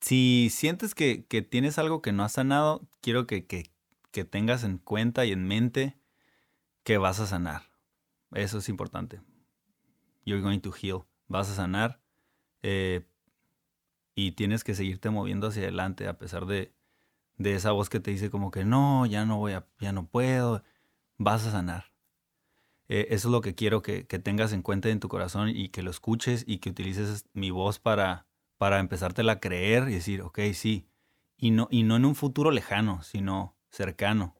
si 0.00 0.48
sientes 0.50 0.94
que, 0.94 1.26
que, 1.26 1.42
tienes 1.42 1.78
algo 1.78 2.02
que 2.02 2.12
no 2.12 2.24
has 2.24 2.32
sanado, 2.32 2.88
quiero 3.00 3.26
que, 3.26 3.46
que, 3.46 3.70
que 4.10 4.24
tengas 4.24 4.64
en 4.64 4.78
cuenta 4.78 5.24
y 5.24 5.32
en 5.32 5.46
mente 5.46 5.98
que 6.84 6.98
vas 6.98 7.20
a 7.20 7.26
sanar. 7.26 7.70
Eso 8.32 8.58
es 8.58 8.68
importante. 8.68 9.20
You're 10.24 10.42
going 10.42 10.60
to 10.60 10.72
heal. 10.72 11.04
Vas 11.28 11.50
a 11.50 11.54
sanar. 11.54 12.00
Eh, 12.62 13.06
y 14.14 14.32
tienes 14.32 14.64
que 14.64 14.74
seguirte 14.74 15.10
moviendo 15.10 15.48
hacia 15.48 15.62
adelante 15.62 16.06
a 16.08 16.18
pesar 16.18 16.46
de, 16.46 16.74
de, 17.36 17.54
esa 17.54 17.72
voz 17.72 17.88
que 17.88 18.00
te 18.00 18.10
dice 18.10 18.30
como 18.30 18.50
que 18.50 18.64
no, 18.64 19.06
ya 19.06 19.24
no 19.24 19.38
voy 19.38 19.52
a, 19.52 19.66
ya 19.78 19.92
no 19.92 20.06
puedo. 20.06 20.62
Vas 21.18 21.46
a 21.46 21.52
sanar. 21.52 21.92
Eh, 22.88 23.08
eso 23.10 23.28
es 23.28 23.32
lo 23.32 23.40
que 23.40 23.54
quiero 23.54 23.82
que, 23.82 24.06
que, 24.06 24.18
tengas 24.18 24.52
en 24.52 24.62
cuenta 24.62 24.88
en 24.88 25.00
tu 25.00 25.08
corazón 25.08 25.50
y 25.50 25.68
que 25.68 25.82
lo 25.82 25.90
escuches 25.90 26.44
y 26.46 26.58
que 26.58 26.70
utilices 26.70 27.26
mi 27.34 27.50
voz 27.50 27.78
para, 27.78 28.26
para 28.60 28.78
empezártela 28.78 29.32
a 29.32 29.40
creer 29.40 29.88
y 29.88 29.94
decir, 29.94 30.20
ok, 30.20 30.38
sí. 30.52 30.86
Y 31.38 31.50
no, 31.50 31.66
y 31.70 31.82
no 31.82 31.96
en 31.96 32.04
un 32.04 32.14
futuro 32.14 32.50
lejano, 32.50 33.02
sino 33.02 33.56
cercano. 33.70 34.36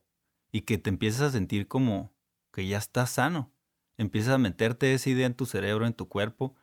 Y 0.52 0.60
que 0.60 0.76
te 0.76 0.90
empieces 0.90 1.22
a 1.22 1.30
sentir 1.30 1.68
como 1.68 2.12
que 2.52 2.66
ya 2.66 2.76
estás 2.76 3.12
sano. 3.12 3.50
Empiezas 3.96 4.34
a 4.34 4.38
meterte 4.38 4.92
esa 4.92 5.08
idea 5.08 5.24
en 5.24 5.32
tu 5.32 5.46
cerebro, 5.46 5.86
en 5.86 5.94
tu 5.94 6.06
cuerpo. 6.06 6.54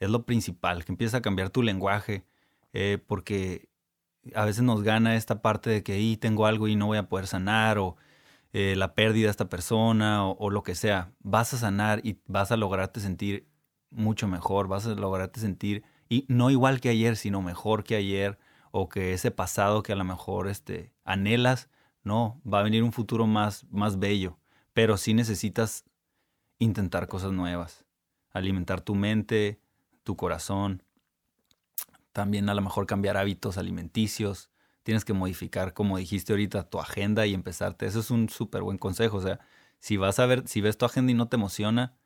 Es 0.00 0.08
lo 0.08 0.24
principal, 0.24 0.86
que 0.86 0.92
empiezas 0.92 1.18
a 1.18 1.20
cambiar 1.20 1.50
tu 1.50 1.62
lenguaje. 1.62 2.24
Eh, 2.72 2.96
porque 3.06 3.68
a 4.34 4.46
veces 4.46 4.62
nos 4.62 4.82
gana 4.82 5.14
esta 5.14 5.42
parte 5.42 5.68
de 5.68 5.82
que 5.82 5.92
ahí 5.92 6.16
tengo 6.16 6.46
algo 6.46 6.66
y 6.66 6.76
no 6.76 6.86
voy 6.86 6.96
a 6.96 7.10
poder 7.10 7.26
sanar 7.26 7.76
o 7.76 7.96
eh, 8.54 8.74
la 8.74 8.94
pérdida 8.94 9.26
de 9.26 9.32
esta 9.32 9.50
persona 9.50 10.26
o, 10.26 10.48
lo 10.48 10.62
que 10.62 10.74
sea. 10.74 11.12
Vas 11.20 11.52
a 11.52 11.58
sanar 11.58 12.00
y 12.04 12.22
vas 12.26 12.52
a 12.52 12.56
lograrte 12.56 13.00
sentir 13.00 13.46
mucho 13.90 14.28
mejor, 14.28 14.66
vas 14.66 14.86
a 14.86 14.94
lograrte 14.94 15.40
sentir, 15.40 15.84
y 16.12 16.26
no 16.28 16.50
igual 16.50 16.80
que 16.80 16.90
ayer, 16.90 17.16
sino 17.16 17.42
mejor 17.42 17.84
que 17.84 17.96
ayer 17.96 18.38
o 18.70 18.88
que 18.88 19.12
ese 19.12 19.30
pasado 19.30 19.82
que 19.82 19.92
a 19.92 19.96
lo 19.96 20.04
mejor 20.04 20.48
este, 20.48 20.92
anhelas, 21.04 21.70
no, 22.02 22.40
va 22.50 22.60
a 22.60 22.62
venir 22.64 22.82
un 22.82 22.92
futuro 22.92 23.26
más, 23.26 23.64
más 23.70 23.98
bello 23.98 24.38
pero 24.72 24.96
sí 24.96 25.14
necesitas 25.14 25.84
intentar 26.58 27.08
cosas 27.08 27.32
nuevas, 27.32 27.84
alimentar 28.30 28.80
tu 28.80 28.94
mente, 28.94 29.60
tu 30.02 30.16
corazón, 30.16 30.82
también 32.12 32.48
a 32.48 32.54
lo 32.54 32.62
mejor 32.62 32.86
cambiar 32.86 33.16
hábitos 33.16 33.58
alimenticios, 33.58 34.50
tienes 34.82 35.04
que 35.04 35.12
modificar, 35.12 35.74
como 35.74 35.98
dijiste 35.98 36.32
ahorita, 36.32 36.68
tu 36.68 36.80
agenda 36.80 37.26
y 37.26 37.34
empezarte. 37.34 37.86
Eso 37.86 38.00
es 38.00 38.10
un 38.10 38.28
súper 38.28 38.62
buen 38.62 38.78
consejo. 38.78 39.18
O 39.18 39.22
sea, 39.22 39.40
si 39.78 39.96
vas 39.96 40.18
a 40.18 40.26
ver, 40.26 40.46
si 40.46 40.60
ves 40.60 40.76
tu 40.76 40.84
agenda 40.84 41.12
y 41.12 41.14
no 41.14 41.28
te 41.28 41.36
emociona, 41.36 41.96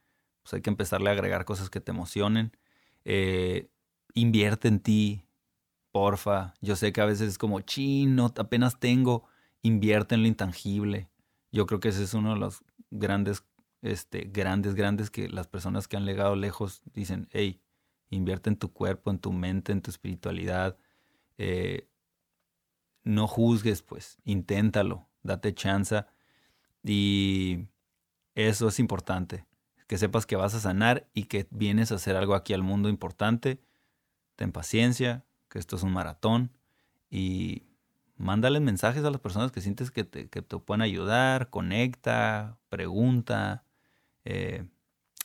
pues 0.42 0.54
hay 0.54 0.60
que 0.60 0.70
empezarle 0.70 1.08
a 1.08 1.12
agregar 1.12 1.44
cosas 1.44 1.70
que 1.70 1.80
te 1.80 1.90
emocionen. 1.90 2.52
Eh, 3.04 3.70
invierte 4.16 4.66
en 4.66 4.80
ti, 4.80 5.22
porfa. 5.92 6.54
Yo 6.60 6.74
sé 6.74 6.92
que 6.92 7.00
a 7.00 7.06
veces 7.06 7.28
es 7.28 7.38
como, 7.38 7.60
chino, 7.60 8.32
apenas 8.36 8.80
tengo. 8.80 9.24
Invierte 9.62 10.16
en 10.16 10.22
lo 10.22 10.28
intangible. 10.28 11.08
Yo 11.52 11.66
creo 11.66 11.80
que 11.80 11.90
ese 11.90 12.02
es 12.02 12.14
uno 12.14 12.34
de 12.34 12.40
los 12.40 12.64
grandes, 12.90 13.44
este, 13.82 14.22
grandes, 14.32 14.74
grandes 14.74 15.10
que 15.10 15.28
las 15.28 15.46
personas 15.46 15.86
que 15.86 15.96
han 15.96 16.06
legado 16.06 16.34
lejos 16.34 16.82
dicen, 16.92 17.28
hey, 17.30 17.60
invierte 18.10 18.50
en 18.50 18.56
tu 18.56 18.72
cuerpo, 18.72 19.10
en 19.10 19.18
tu 19.18 19.32
mente, 19.32 19.72
en 19.72 19.82
tu 19.82 19.90
espiritualidad. 19.90 20.76
Eh, 21.38 21.88
no 23.04 23.26
juzgues, 23.26 23.82
pues, 23.82 24.18
inténtalo, 24.24 25.08
date 25.22 25.54
chance. 25.54 26.04
Y 26.82 27.66
eso 28.34 28.68
es 28.68 28.78
importante, 28.78 29.46
que 29.86 29.98
sepas 29.98 30.26
que 30.26 30.36
vas 30.36 30.54
a 30.54 30.60
sanar 30.60 31.08
y 31.12 31.24
que 31.24 31.46
vienes 31.50 31.92
a 31.92 31.96
hacer 31.96 32.16
algo 32.16 32.34
aquí 32.34 32.54
al 32.54 32.62
mundo 32.62 32.88
importante. 32.88 33.60
Ten 34.36 34.52
paciencia, 34.52 35.24
que 35.48 35.58
esto 35.58 35.76
es 35.76 35.82
un 35.82 35.92
maratón 35.92 36.52
y 37.10 37.62
mándales 38.18 38.62
mensajes 38.62 39.04
a 39.04 39.10
las 39.10 39.20
personas 39.20 39.52
que 39.52 39.60
sientes 39.60 39.90
que 39.90 40.04
te, 40.04 40.28
que 40.28 40.42
te 40.42 40.58
pueden 40.58 40.82
ayudar, 40.82 41.50
conecta, 41.50 42.58
pregunta. 42.68 43.64
Eh, 44.24 44.66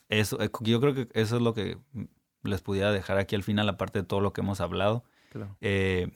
eso, 0.10 0.42
eh, 0.42 0.50
yo 0.62 0.82
creo 0.82 0.94
que 0.94 1.08
eso 1.14 1.38
es 1.38 1.42
lo 1.42 1.54
que 1.54 1.78
les 2.44 2.62
pudiera 2.62 2.92
dejar 2.92 3.18
aquí 3.18 3.36
al 3.36 3.44
final, 3.44 3.68
aparte 3.70 4.00
de 4.00 4.06
todo 4.06 4.20
lo 4.20 4.34
que 4.34 4.42
hemos 4.42 4.62
hablado. 4.62 5.04
Eh, 5.62 6.12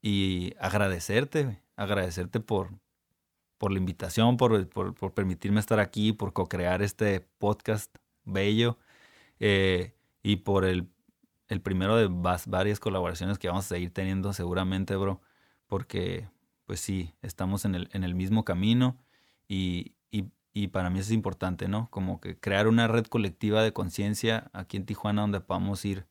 y 0.00 0.54
agradecerte, 0.60 1.60
agradecerte 1.74 2.38
por, 2.38 2.70
por 3.58 3.72
la 3.72 3.78
invitación, 3.78 4.36
por, 4.36 4.68
por, 4.68 4.94
por 4.94 5.14
permitirme 5.14 5.58
estar 5.58 5.80
aquí, 5.80 6.12
por 6.12 6.32
co-crear 6.32 6.82
este 6.82 7.20
podcast 7.38 7.96
bello 8.24 8.78
y 9.38 10.36
por 10.36 10.64
el, 10.64 10.88
el 11.48 11.60
primero 11.60 11.96
de 11.96 12.08
varias 12.46 12.80
colaboraciones 12.80 13.38
que 13.38 13.48
vamos 13.48 13.66
a 13.66 13.68
seguir 13.68 13.92
teniendo 13.92 14.32
seguramente, 14.32 14.96
bro 14.96 15.20
porque 15.66 16.28
pues 16.64 16.80
sí, 16.80 17.14
estamos 17.22 17.64
en 17.64 17.74
el, 17.74 17.88
en 17.92 18.04
el 18.04 18.14
mismo 18.14 18.44
camino 18.44 18.96
y, 19.48 19.92
y, 20.52 20.68
para 20.68 20.88
mí 20.88 20.98
eso 20.98 21.08
es 21.08 21.12
importante, 21.12 21.68
¿no? 21.68 21.90
Como 21.90 22.18
que 22.18 22.38
crear 22.40 22.66
una 22.66 22.88
red 22.88 23.04
colectiva 23.04 23.62
de 23.62 23.74
conciencia 23.74 24.50
aquí 24.54 24.78
en 24.78 24.86
Tijuana 24.86 25.20
donde 25.20 25.42
podamos 25.42 25.84
ir, 25.84 26.06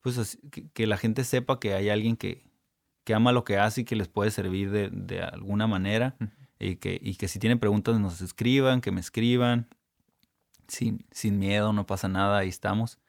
pues 0.00 0.38
que, 0.72 0.86
la 0.86 0.96
gente 0.96 1.24
sepa 1.24 1.58
que 1.58 1.74
hay 1.74 1.88
alguien 1.88 2.16
que, 2.16 2.46
que, 3.02 3.14
ama 3.14 3.32
lo 3.32 3.42
que 3.42 3.58
hace 3.58 3.80
y 3.80 3.84
que 3.84 3.96
les 3.96 4.06
puede 4.06 4.30
servir 4.30 4.70
de, 4.70 4.90
de 4.90 5.22
alguna 5.22 5.66
manera 5.66 6.16
y, 6.60 6.76
que, 6.76 7.00
y 7.02 7.16
que 7.16 7.26
si 7.26 7.40
tienen 7.40 7.58
preguntas 7.58 7.98
nos 7.98 8.20
escriban, 8.20 8.80
que 8.80 8.92
me 8.92 9.00
escriban, 9.00 9.66
sin, 10.68 11.04
sin 11.10 11.40
miedo, 11.40 11.72
no 11.72 11.84
pasa 11.84 12.06
nada, 12.06 12.38
ahí 12.38 12.50
estamos. 12.50 13.00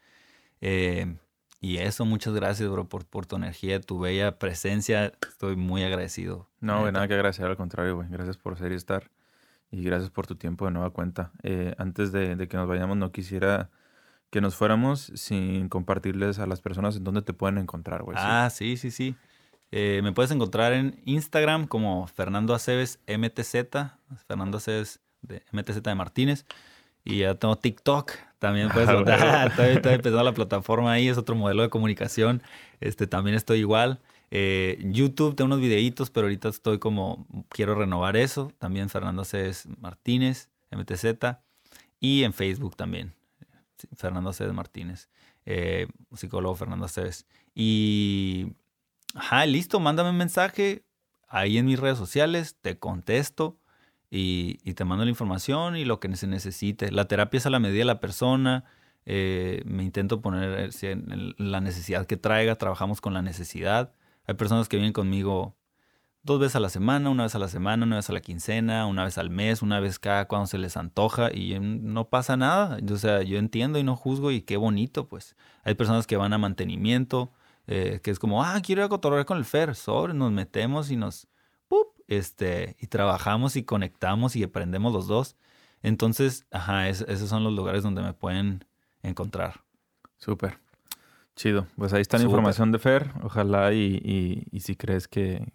Eh, 0.61 1.15
y 1.65 1.79
eso, 1.79 2.05
muchas 2.05 2.35
gracias, 2.35 2.69
bro, 2.69 2.87
por, 2.87 3.05
por 3.05 3.25
tu 3.25 3.37
energía, 3.37 3.81
tu 3.81 3.97
bella 3.97 4.37
presencia. 4.37 5.13
Estoy 5.27 5.55
muy 5.55 5.83
agradecido. 5.83 6.47
No, 6.59 6.81
güey, 6.81 6.91
nada 6.91 7.07
que 7.07 7.15
agradecer, 7.15 7.47
al 7.47 7.57
contrario, 7.57 7.95
güey. 7.95 8.07
Gracias 8.07 8.37
por 8.37 8.55
ser 8.55 8.71
y 8.71 8.75
estar. 8.75 9.09
Y 9.71 9.81
gracias 9.81 10.11
por 10.11 10.27
tu 10.27 10.35
tiempo 10.35 10.65
de 10.65 10.71
nueva 10.71 10.91
cuenta. 10.91 11.31
Eh, 11.41 11.73
antes 11.79 12.11
de, 12.11 12.35
de, 12.35 12.47
que 12.47 12.55
nos 12.55 12.67
vayamos, 12.67 12.97
no 12.97 13.11
quisiera 13.11 13.71
que 14.29 14.41
nos 14.41 14.55
fuéramos 14.55 15.11
sin 15.15 15.67
compartirles 15.67 16.37
a 16.37 16.45
las 16.45 16.61
personas 16.61 16.97
en 16.97 17.03
dónde 17.03 17.23
te 17.23 17.33
pueden 17.33 17.57
encontrar, 17.57 18.03
güey. 18.03 18.15
Ah, 18.19 18.47
sí, 18.51 18.77
sí, 18.77 18.91
sí. 18.91 19.15
Eh, 19.71 20.01
me 20.03 20.11
puedes 20.11 20.29
encontrar 20.29 20.71
en 20.71 21.01
Instagram 21.05 21.65
como 21.65 22.05
Fernando 22.05 22.53
Aceves 22.53 22.99
MTZ, 23.07 23.55
Fernando 24.27 24.57
Aceves 24.57 24.99
de 25.23 25.41
MTZ 25.51 25.81
de 25.81 25.95
Martínez. 25.95 26.45
Y 27.05 27.19
ya 27.19 27.35
tengo 27.35 27.55
TikTok, 27.55 28.11
también 28.39 28.69
puedes 28.69 28.89
ah, 29.07 29.45
Estoy, 29.47 29.67
empezando 29.93 30.23
la 30.23 30.33
plataforma 30.33 30.91
ahí, 30.91 31.07
es 31.07 31.17
otro 31.17 31.35
modelo 31.35 31.61
de 31.61 31.69
comunicación. 31.69 32.41
Este, 32.81 33.07
también 33.07 33.35
estoy 33.35 33.59
igual. 33.59 34.01
Eh, 34.31 34.79
YouTube, 34.83 35.35
tengo 35.35 35.45
unos 35.45 35.59
videitos, 35.61 36.09
pero 36.09 36.25
ahorita 36.25 36.49
estoy 36.49 36.79
como, 36.79 37.27
quiero 37.49 37.75
renovar 37.75 38.17
eso. 38.17 38.51
También 38.57 38.89
Fernando 38.89 39.23
Cés 39.23 39.67
Martínez, 39.79 40.49
MTZ. 40.71 41.37
Y 41.99 42.23
en 42.23 42.33
Facebook 42.33 42.75
también, 42.75 43.13
Fernando 43.95 44.33
Cés 44.33 44.51
Martínez, 44.51 45.09
eh, 45.45 45.87
psicólogo 46.15 46.55
Fernando 46.55 46.87
Cés. 46.87 47.27
Y, 47.53 48.53
ajá, 49.13 49.45
listo, 49.45 49.79
mándame 49.79 50.09
un 50.09 50.17
mensaje 50.17 50.83
ahí 51.27 51.57
en 51.57 51.65
mis 51.65 51.79
redes 51.79 51.97
sociales, 51.97 52.57
te 52.61 52.77
contesto 52.77 53.57
y, 54.09 54.73
te 54.73 54.85
mando 54.85 55.03
la 55.03 55.09
información 55.09 55.75
y 55.75 55.85
lo 55.85 55.99
que 55.99 56.15
se 56.15 56.27
necesite. 56.27 56.91
La 56.91 57.05
terapia 57.05 57.37
es 57.37 57.45
a 57.45 57.49
la 57.49 57.59
medida 57.59 57.79
de 57.79 57.85
la 57.85 57.99
persona. 57.99 58.65
Eh, 59.05 59.61
me 59.65 59.83
intento 59.83 60.21
poner 60.21 60.69
eh, 60.81 61.33
la 61.37 61.61
necesidad 61.61 62.05
que 62.05 62.17
traiga, 62.17 62.55
trabajamos 62.55 63.01
con 63.01 63.13
la 63.13 63.21
necesidad. 63.21 63.93
Hay 64.27 64.35
personas 64.35 64.69
que 64.69 64.77
vienen 64.77 64.93
conmigo 64.93 65.55
dos 66.23 66.39
veces 66.39 66.55
a 66.55 66.59
la 66.59 66.69
semana, 66.69 67.11
una 67.11 67.23
vez 67.23 67.35
a 67.35 67.39
la 67.39 67.47
semana, 67.47 67.85
una 67.85 67.97
vez 67.97 68.09
a 68.09 68.13
la 68.13 68.19
quincena, 68.19 68.87
una 68.87 69.03
vez 69.03 69.19
al 69.19 69.29
mes, 69.29 69.61
una 69.61 69.79
vez 69.79 69.99
cada 69.99 70.27
cuando 70.27 70.47
se 70.47 70.57
les 70.57 70.75
antoja 70.75 71.31
y 71.31 71.59
no 71.59 72.09
pasa 72.09 72.35
nada. 72.35 72.79
O 72.91 72.97
sea, 72.97 73.21
yo 73.21 73.37
entiendo 73.37 73.77
y 73.77 73.83
no 73.83 73.95
juzgo 73.95 74.31
y 74.31 74.41
qué 74.41 74.57
bonito, 74.57 75.07
pues. 75.07 75.35
Hay 75.63 75.75
personas 75.75 76.07
que 76.07 76.17
van 76.17 76.33
a 76.33 76.39
mantenimiento, 76.39 77.31
eh, 77.67 77.99
que 78.03 78.09
es 78.11 78.17
como, 78.17 78.43
ah, 78.43 78.59
quiero 78.63 78.81
ir 78.81 78.85
a 78.85 78.89
cotorrear 78.89 79.25
con 79.25 79.37
el 79.37 79.45
Fer, 79.45 79.75
sobre, 79.75 80.13
nos 80.13 80.31
metemos 80.31 80.89
y 80.89 80.97
nos 80.97 81.27
este, 82.07 82.75
y 82.79 82.87
trabajamos 82.87 83.55
y 83.55 83.63
conectamos 83.63 84.35
y 84.35 84.43
aprendemos 84.43 84.93
los 84.93 85.07
dos. 85.07 85.35
Entonces, 85.81 86.45
ajá, 86.51 86.89
esos 86.89 87.29
son 87.29 87.43
los 87.43 87.53
lugares 87.53 87.83
donde 87.83 88.01
me 88.01 88.13
pueden 88.13 88.65
encontrar. 89.03 89.61
Súper. 90.17 90.59
Chido. 91.35 91.67
Pues 91.75 91.93
ahí 91.93 92.01
está 92.01 92.17
la 92.17 92.23
información 92.23 92.71
de 92.71 92.79
Fer. 92.79 93.11
Ojalá 93.21 93.73
y, 93.73 94.47
y, 94.51 94.59
si 94.61 94.75
crees 94.75 95.07
que, 95.07 95.51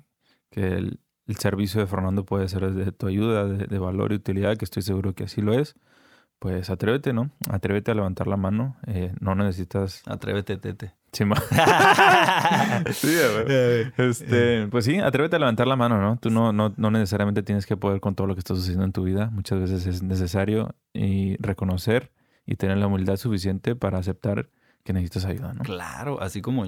que 0.51 0.75
el, 0.75 1.01
servicio 1.39 1.81
de 1.81 1.87
Fernando 1.87 2.25
puede 2.25 2.49
ser 2.49 2.71
de 2.73 2.93
tu 2.93 3.07
ayuda, 3.07 3.47
de, 3.47 3.79
valor 3.79 4.13
y 4.13 4.17
utilidad, 4.17 4.57
que 4.57 4.65
estoy 4.65 4.83
seguro 4.83 5.15
que 5.15 5.25
así 5.25 5.41
lo 5.41 5.55
es, 5.55 5.75
pues 6.41 6.71
atrévete, 6.71 7.13
¿no? 7.13 7.31
Atrévete 7.51 7.93
a 7.93 7.95
levantar 7.95 8.27
la 8.27 8.39
mano. 8.39 8.77
Eh, 8.87 9.13
no 9.21 9.35
necesitas... 9.35 10.03
Atrévete, 10.07 10.57
tete. 10.57 10.95
Sí, 11.13 11.25
este, 13.99 14.69
pues 14.69 14.85
sí, 14.85 14.99
atrévete 14.99 15.37
a 15.37 15.39
levantar 15.39 15.67
la 15.67 15.77
mano, 15.77 16.01
¿no? 16.01 16.19
Tú 16.19 16.31
no, 16.31 16.53
no, 16.53 16.73
no 16.77 16.91
necesariamente 16.91 17.43
tienes 17.43 17.67
que 17.67 17.77
poder 17.77 18.01
con 18.01 18.15
todo 18.15 18.27
lo 18.27 18.35
que 18.35 18.39
estás 18.39 18.59
haciendo 18.59 18.85
en 18.85 18.93
tu 18.93 19.03
vida. 19.03 19.29
Muchas 19.31 19.61
veces 19.61 19.87
es 19.87 20.03
necesario 20.03 20.75
y 20.95 21.37
reconocer 21.43 22.11
y 22.47 22.57
tener 22.57 22.79
la 22.79 22.87
humildad 22.87 23.17
suficiente 23.17 23.77
para 23.77 23.99
aceptar 23.99 24.49
que 24.83 24.95
necesitas 24.95 25.27
ayuda, 25.27 25.53
¿no? 25.53 25.63
Claro, 25.63 26.23
así 26.23 26.41
como 26.41 26.65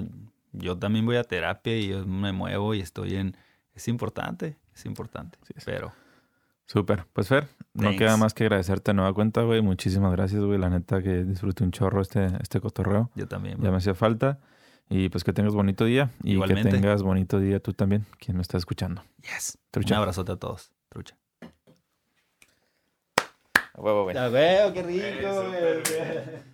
yo 0.51 0.77
también 0.77 1.05
voy 1.05 1.15
a 1.15 1.23
terapia 1.23 1.77
y 1.77 1.87
yo 1.87 2.05
me 2.05 2.31
muevo 2.31 2.75
y 2.75 2.81
estoy 2.81 3.15
en... 3.15 3.35
Es 3.73 3.87
importante, 3.87 4.57
es 4.75 4.85
importante. 4.85 5.39
Pero... 5.65 5.93
Súper. 6.73 7.05
Pues 7.13 7.27
Fer, 7.27 7.47
no 7.75 7.95
queda 7.95 8.17
más 8.17 8.33
que 8.33 8.45
agradecerte 8.45 8.95
nueva 8.95 9.13
cuenta, 9.13 9.43
güey. 9.43 9.61
Muchísimas 9.61 10.11
gracias, 10.11 10.41
güey. 10.41 10.57
La 10.57 10.71
neta 10.71 11.03
que 11.03 11.23
disfruté 11.23 11.63
un 11.63 11.69
chorro 11.69 12.01
este, 12.01 12.25
este 12.41 12.59
cotorreo. 12.59 13.11
Yo 13.13 13.27
también. 13.27 13.61
Ya 13.61 13.69
me 13.69 13.77
hacía 13.77 13.93
falta. 13.93 14.39
Y 14.89 15.09
pues 15.09 15.23
que 15.23 15.33
tengas 15.33 15.53
bonito 15.53 15.85
día. 15.85 16.09
Y 16.23 16.41
que 16.41 16.55
tengas 16.63 17.03
bonito 17.03 17.39
día 17.39 17.59
tú 17.59 17.73
también, 17.73 18.07
quien 18.17 18.37
me 18.37 18.41
está 18.41 18.57
escuchando. 18.57 19.03
Yes. 19.21 19.59
Trucha. 19.69 19.93
Un 19.93 19.99
abrazote 19.99 20.31
a 20.31 20.37
todos. 20.37 20.71
Trucha. 20.89 21.15
A 23.75 23.79
huevo, 23.79 24.05
güey. 24.05 24.17
A 24.17 24.31
huevo, 24.31 24.73
qué 24.73 24.81
rico, 24.81 25.43
güey. 25.43 26.52